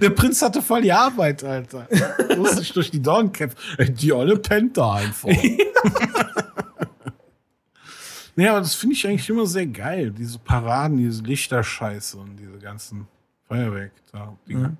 Der 0.00 0.10
Prinz 0.10 0.42
hatte 0.42 0.62
voll 0.62 0.82
die 0.82 0.92
Arbeit, 0.92 1.44
Alter. 1.44 1.86
Musste 2.36 2.58
sich 2.58 2.72
durch 2.72 2.90
die 2.90 3.00
Dornen 3.00 3.32
kämpfen. 3.32 3.58
Die 3.96 4.12
olle 4.12 4.36
pennt 4.36 4.76
da 4.76 4.94
einfach. 4.94 5.28
nee, 8.36 8.48
aber 8.48 8.60
das 8.60 8.74
finde 8.74 8.94
ich 8.94 9.06
eigentlich 9.06 9.28
immer 9.28 9.46
sehr 9.46 9.66
geil. 9.66 10.10
Diese 10.10 10.38
Paraden, 10.38 10.96
diese 10.98 11.22
Lichterscheiße 11.22 12.16
und 12.18 12.36
diese 12.36 12.58
ganzen 12.58 13.06
Feuerwerk. 13.46 13.92
Da, 14.12 14.36
Dinger. 14.48 14.76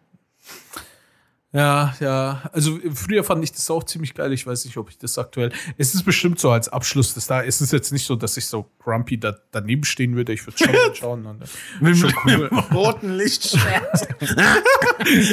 Ja, 1.53 1.97
ja. 1.99 2.49
Also 2.53 2.79
früher 2.95 3.25
fand 3.25 3.43
ich 3.43 3.51
das 3.51 3.69
auch 3.71 3.83
ziemlich 3.83 4.15
geil. 4.15 4.33
Ich 4.33 4.47
weiß 4.47 4.65
nicht, 4.67 4.77
ob 4.77 4.89
ich 4.89 4.99
das 4.99 5.19
aktuell. 5.19 5.53
Es 5.77 5.95
ist 5.95 6.05
bestimmt 6.05 6.39
so 6.39 6.53
als 6.53 6.69
Abschluss 6.69 7.13
des 7.15 7.27
da. 7.27 7.43
Es 7.43 7.61
ist 7.61 7.73
jetzt 7.73 7.93
nicht 7.93 8.07
so, 8.07 8.15
dass 8.15 8.37
ich 8.37 8.47
so 8.47 8.71
grumpy 8.79 9.19
da, 9.19 9.37
daneben 9.51 9.83
stehen 9.83 10.15
würde. 10.15 10.33
Ich 10.33 10.47
würde 10.47 10.59
schon 10.59 10.75
schauen. 10.95 11.27
Und, 11.27 11.41
Mit, 11.81 11.97
schon 11.97 12.13
mit, 12.25 12.39
mit 12.39 12.51
dem 12.53 12.59
roten 12.59 13.17
Lichtschwert. 13.17 14.09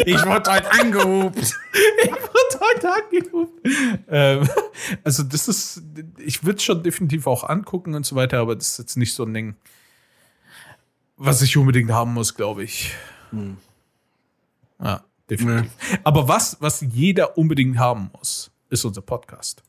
ich 0.07 0.25
wurde 0.25 0.51
heute 0.51 0.71
angehobt. 0.71 1.35
wird 1.35 2.59
heute 2.61 2.93
angerufen. 2.93 4.05
Ähm, 4.09 4.49
also 5.03 5.21
das 5.21 5.47
ist, 5.47 5.83
ich 6.17 6.43
würde 6.43 6.59
schon 6.61 6.81
definitiv 6.81 7.27
auch 7.27 7.43
angucken 7.43 7.93
und 7.93 8.07
so 8.07 8.15
weiter, 8.15 8.39
aber 8.39 8.55
das 8.55 8.71
ist 8.71 8.79
jetzt 8.79 8.97
nicht 8.97 9.13
so 9.13 9.23
ein 9.23 9.35
Ding, 9.35 9.55
was 11.15 11.43
ich 11.43 11.57
unbedingt 11.57 11.91
haben 11.91 12.13
muss, 12.15 12.33
glaube 12.33 12.63
ich. 12.63 12.95
Ja, 14.81 15.03
definitiv. 15.29 15.71
Aber 16.03 16.27
was, 16.27 16.57
was 16.59 16.81
jeder 16.81 17.37
unbedingt 17.37 17.77
haben 17.77 18.09
muss, 18.13 18.51
ist 18.69 18.85
unser 18.85 19.01
Podcast. 19.01 19.63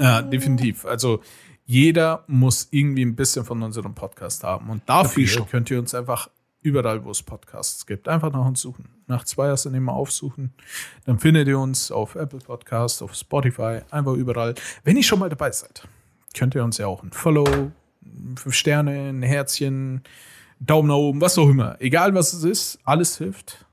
Ja, 0.00 0.22
definitiv. 0.22 0.84
Also 0.84 1.20
jeder 1.66 2.24
muss 2.26 2.68
irgendwie 2.70 3.04
ein 3.04 3.14
bisschen 3.14 3.44
von 3.44 3.62
unserem 3.62 3.94
Podcast 3.94 4.42
haben. 4.42 4.70
Und 4.70 4.82
dafür 4.88 5.26
schon. 5.26 5.48
könnt 5.48 5.70
ihr 5.70 5.78
uns 5.78 5.94
einfach 5.94 6.28
überall, 6.62 7.04
wo 7.04 7.10
es 7.10 7.22
Podcasts 7.22 7.86
gibt, 7.86 8.08
einfach 8.08 8.32
nach 8.32 8.44
uns 8.44 8.60
suchen. 8.60 8.88
Nach 9.06 9.24
Zweierst 9.24 9.66
immer 9.66 9.92
aufsuchen. 9.92 10.52
Dann 11.04 11.18
findet 11.18 11.48
ihr 11.48 11.58
uns 11.58 11.90
auf 11.90 12.14
Apple 12.14 12.40
Podcast, 12.40 13.02
auf 13.02 13.14
Spotify, 13.14 13.80
einfach 13.90 14.14
überall. 14.14 14.54
Wenn 14.84 14.96
ihr 14.96 15.02
schon 15.02 15.18
mal 15.18 15.28
dabei 15.28 15.52
seid, 15.52 15.86
könnt 16.36 16.54
ihr 16.54 16.64
uns 16.64 16.78
ja 16.78 16.86
auch 16.86 17.02
ein 17.02 17.12
Follow, 17.12 17.70
fünf 18.36 18.54
Sterne, 18.54 19.08
ein 19.10 19.22
Herzchen, 19.22 20.02
Daumen 20.58 20.88
nach 20.88 20.96
oben, 20.96 21.20
was 21.20 21.38
auch 21.38 21.48
immer. 21.48 21.80
Egal 21.80 22.14
was 22.14 22.32
es 22.32 22.44
ist, 22.44 22.78
alles 22.84 23.16
hilft. 23.16 23.64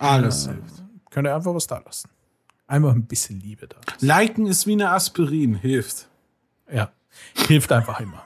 Alles 0.00 0.46
Äh, 0.46 0.54
hilft. 0.54 0.82
Könnt 1.10 1.26
ihr 1.26 1.34
einfach 1.34 1.54
was 1.54 1.66
da 1.66 1.78
lassen. 1.78 2.08
Einfach 2.66 2.92
ein 2.92 3.04
bisschen 3.04 3.40
Liebe 3.40 3.66
da. 3.66 3.76
Liken 4.00 4.46
ist 4.46 4.66
wie 4.66 4.72
eine 4.72 4.90
Aspirin, 4.90 5.54
hilft. 5.54 6.08
Ja. 6.72 6.90
Hilft 7.48 7.72
einfach 7.72 8.00
immer. 8.00 8.24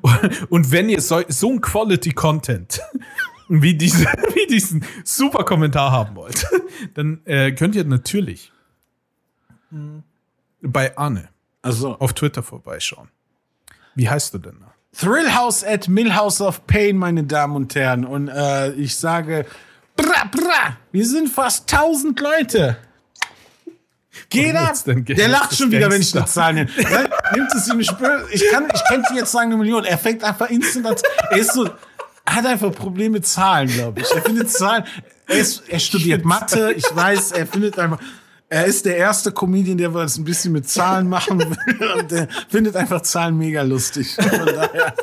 Und 0.48 0.70
wenn 0.70 0.88
ihr 0.88 1.00
so, 1.00 1.22
so 1.28 1.50
ein 1.50 1.60
Quality-Content 1.60 2.80
wie, 3.48 3.74
diese, 3.76 4.04
wie 4.34 4.46
diesen 4.46 4.84
super 5.04 5.44
Kommentar 5.44 5.92
haben 5.92 6.16
wollt, 6.16 6.46
dann 6.94 7.20
äh, 7.26 7.52
könnt 7.52 7.74
ihr 7.74 7.84
natürlich 7.84 8.50
bei 10.60 10.96
Anne 10.96 11.28
Also 11.62 11.98
auf 11.98 12.12
Twitter 12.12 12.42
vorbeischauen. 12.42 13.08
Wie 13.94 14.08
heißt 14.08 14.34
du 14.34 14.38
denn 14.38 14.56
da? 14.60 14.72
Thrillhouse 14.94 15.64
at 15.64 15.88
Millhouse 15.88 16.40
of 16.40 16.66
Pain, 16.66 16.96
meine 16.96 17.24
Damen 17.24 17.56
und 17.56 17.74
Herren. 17.74 18.04
Und 18.04 18.28
äh, 18.28 18.72
ich 18.72 18.96
sage, 18.96 19.46
bra, 20.62 20.76
wir 20.90 21.06
sind 21.06 21.28
fast 21.28 21.72
1000 21.72 22.20
Leute. 22.20 22.76
Geld? 24.28 24.56
Der 25.08 25.28
lacht 25.28 25.56
schon 25.56 25.70
wieder, 25.70 25.90
wenn 25.90 26.00
ich 26.00 26.12
die 26.12 26.24
Zahlen 26.24 26.56
nenne. 26.56 26.70
Ja, 26.76 27.08
Nimmt 27.34 27.52
es 27.54 27.68
ihm 27.68 27.78
nicht 27.78 27.96
böse. 27.98 28.26
Ich, 28.30 28.50
kann, 28.50 28.68
ich 28.74 28.84
könnte 28.84 29.14
jetzt 29.14 29.32
sagen 29.32 29.46
eine 29.46 29.56
Million. 29.56 29.84
Er 29.84 29.96
fängt 29.98 30.22
einfach 30.22 30.50
instant 30.50 30.86
an. 30.86 30.96
Er 31.30 31.38
ist 31.38 31.54
so, 31.54 31.68
hat 32.26 32.46
einfach 32.46 32.72
Probleme 32.72 33.14
mit 33.14 33.26
Zahlen, 33.26 33.68
glaube 33.68 34.00
ich. 34.00 34.10
Er 34.10 34.22
findet 34.22 34.50
Zahlen. 34.50 34.84
Er, 35.26 35.36
ist, 35.38 35.62
er 35.68 35.78
studiert 35.78 36.24
Mathe. 36.24 36.72
Ich 36.72 36.84
weiß, 36.94 37.32
er 37.32 37.46
findet 37.46 37.78
einfach. 37.78 37.98
Er 38.48 38.66
ist 38.66 38.84
der 38.84 38.98
erste 38.98 39.32
Comedian, 39.32 39.78
der 39.78 39.94
was 39.94 40.18
ein 40.18 40.24
bisschen 40.24 40.52
mit 40.52 40.68
Zahlen 40.68 41.08
machen 41.08 41.40
will. 41.40 41.92
Und 41.92 42.10
der 42.10 42.28
findet 42.50 42.76
einfach 42.76 43.00
Zahlen 43.00 43.38
mega 43.38 43.62
lustig. 43.62 44.14
Von 44.14 44.46
daher. 44.46 44.94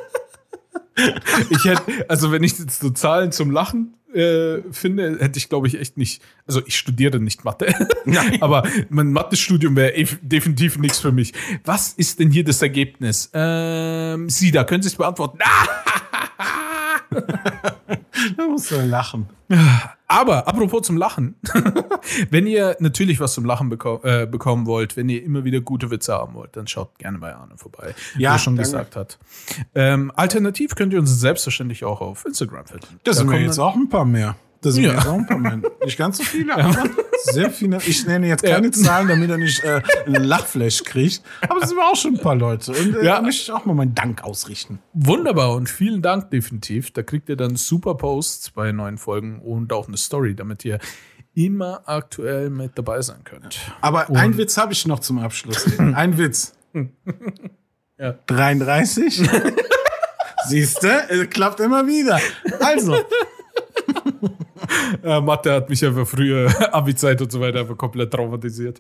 Ich 1.49 1.65
hätte, 1.65 2.09
also 2.09 2.31
wenn 2.31 2.43
ich 2.43 2.57
jetzt 2.57 2.81
so 2.81 2.89
Zahlen 2.89 3.31
zum 3.31 3.51
Lachen 3.51 3.93
äh, 4.13 4.61
finde, 4.71 5.17
hätte 5.19 5.38
ich, 5.38 5.49
glaube 5.49 5.67
ich, 5.67 5.80
echt 5.80 5.97
nicht. 5.97 6.21
Also 6.47 6.61
ich 6.65 6.77
studiere 6.77 7.19
nicht 7.19 7.45
Mathe, 7.45 7.73
aber 8.41 8.63
mein 8.89 9.11
Mathe-Studium 9.11 9.76
wäre 9.76 9.93
definitiv 10.21 10.77
nichts 10.77 10.99
für 10.99 11.11
mich. 11.11 11.34
Was 11.63 11.93
ist 11.93 12.19
denn 12.19 12.31
hier 12.31 12.43
das 12.43 12.61
Ergebnis? 12.61 13.30
Ähm, 13.34 14.30
Sie, 14.30 14.51
da 14.51 14.63
können 14.63 14.84
Sie 14.84 14.89
es 14.89 14.95
beantworten. 14.95 15.39
Da 18.38 18.48
muss 18.48 18.72
er 18.72 18.86
lachen. 18.86 19.28
Aber 20.08 20.48
apropos 20.48 20.86
zum 20.86 20.98
Lachen, 20.98 21.36
wenn 22.30 22.46
ihr 22.48 22.76
natürlich 22.80 23.20
was 23.20 23.34
zum 23.34 23.46
Lachen 23.46 23.70
beko 23.70 24.00
äh, 24.04 24.28
bekommen 24.28 24.66
wollt, 24.68 24.96
wenn 24.98 25.10
ihr 25.10 25.24
immer 25.24 25.44
wieder 25.44 25.60
gute 25.62 25.90
Witze 25.91 26.14
haben 26.14 26.34
wollt, 26.36 26.56
dann 26.56 26.68
schaut 26.68 26.98
gerne 27.00 27.18
bei 27.18 27.34
Arne 27.36 27.58
vorbei, 27.58 27.94
wie 28.16 28.24
Ja, 28.24 28.34
er 28.34 28.40
schon 28.40 28.56
danke. 28.56 28.70
gesagt 28.70 28.96
hat. 28.96 29.18
Ähm, 29.76 30.12
alternativ 30.16 30.76
könnt 30.76 30.94
ihr 30.94 31.00
uns 31.00 31.20
selbstverständlich 31.20 31.84
auch 31.84 32.02
auf 32.02 32.26
Instagram 32.26 32.66
finden. 32.68 33.00
Das 33.04 33.16
Da 33.18 33.22
sind 33.22 33.30
kommen 33.32 33.44
jetzt 33.44 33.60
auch 33.60 33.76
ein 33.76 33.90
paar 33.90 34.06
mehr. 34.06 34.36
Das 34.61 34.73
sind 34.73 34.84
Ja. 34.84 34.94
jetzt 34.95 35.07
auch 35.07 35.14
ein 35.14 35.26
paar 35.26 35.38
mehr. 35.38 35.61
Nicht 35.86 35.98
ganz 35.98 36.18
so 36.18 36.23
viele, 36.23 36.53
aber 36.56 36.84
sehr 37.23 37.49
viele. 37.49 37.77
Ich 37.86 38.06
nenne 38.06 38.27
jetzt 38.27 38.44
keine 38.44 38.68
Ja. 38.68 38.72
Zahlen, 38.73 39.07
damit 39.07 39.30
er 39.30 39.38
nicht 39.38 39.64
äh, 39.64 39.81
einen 40.06 40.23
Lachflash 40.26 40.84
kriegt. 40.84 41.22
Aber 41.48 41.61
es 41.64 41.69
sind 41.69 41.80
auch 41.80 41.95
schon 41.95 42.15
ein 42.15 42.19
paar 42.22 42.36
Leute. 42.36 42.72
Und 42.73 42.95
äh, 42.98 43.06
Ja. 43.06 43.15
da 43.15 43.22
möchte 43.22 43.41
ich 43.44 43.52
auch 43.52 43.65
mal 43.65 43.73
meinen 43.73 43.95
Dank 43.95 44.23
ausrichten. 44.23 44.80
Wunderbar 44.94 45.53
und 45.53 45.69
vielen 45.69 46.02
Dank 46.02 46.30
definitiv. 46.31 46.91
Da 46.91 47.03
kriegt 47.03 47.30
ihr 47.30 47.38
dann 47.38 47.56
super 47.56 47.95
Posts 47.95 48.52
bei 48.52 48.72
neuen 48.73 48.98
Folgen 48.98 49.40
und 49.40 49.72
auch 49.72 49.88
eine 49.88 49.95
Story, 49.98 50.36
damit 50.36 50.65
ihr 50.65 50.80
immer 51.36 51.84
aktuell 51.86 52.49
mit 52.49 52.72
dabei 52.77 53.02
sein 53.02 53.23
könnt. 53.23 53.57
Aber 53.80 54.10
einen 54.10 54.38
Witz 54.38 54.57
habe 54.57 54.73
ich 54.73 54.86
noch 54.86 54.99
zum 54.99 55.19
Abschluss. 55.19 55.65
Ein 55.80 56.18
Witz. 56.18 56.53
Ja. 57.98 58.15
33. 58.27 59.22
Siehst 60.48 60.84
du, 60.84 61.27
klappt 61.27 61.60
immer 61.60 61.86
wieder. 61.88 62.19
Also, 62.60 62.98
Äh, 65.04 65.22
Mathe 65.22 65.54
hat 65.54 65.70
mich 65.70 65.86
einfach 65.86 66.08
früher, 66.08 66.50
Abi-Zeit 66.74 67.22
und 67.22 67.32
so 67.32 67.40
weiter, 67.40 67.62
einfach 67.62 67.78
komplett 67.78 68.12
traumatisiert. 68.12 68.80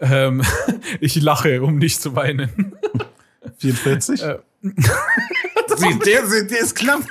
Ähm, 0.00 0.42
ich 1.00 1.20
lache, 1.20 1.62
um 1.62 1.76
nicht 1.76 2.00
zu 2.00 2.16
weinen. 2.16 2.74
44. 3.58 4.22
Äh. 4.22 4.38
Siehst 4.62 5.82
du, 5.82 5.98
der, 6.04 6.22
der 6.44 6.60
ist 6.60 6.74
knapp. 6.74 7.02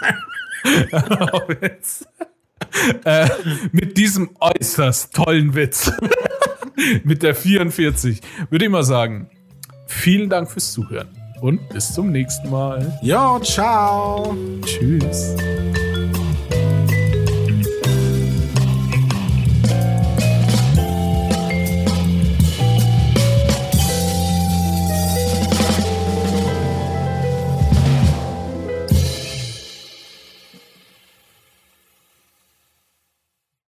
Witz. 1.62 2.06
äh, 3.06 3.28
mit 3.72 3.98
diesem 3.98 4.30
äußerst 4.40 5.14
tollen 5.16 5.56
Witz, 5.56 5.92
mit 7.04 7.24
der 7.24 7.34
44, 7.34 8.22
würde 8.50 8.66
ich 8.66 8.72
mal 8.72 8.84
sagen, 8.84 9.30
vielen 9.88 10.30
Dank 10.30 10.52
fürs 10.52 10.74
Zuhören 10.74 11.08
und 11.42 11.70
bis 11.70 11.94
zum 11.94 12.12
nächsten 12.12 12.50
Mal. 12.50 13.00
Jo, 13.02 13.40
ciao. 13.40 14.36
Tschüss. 14.66 15.36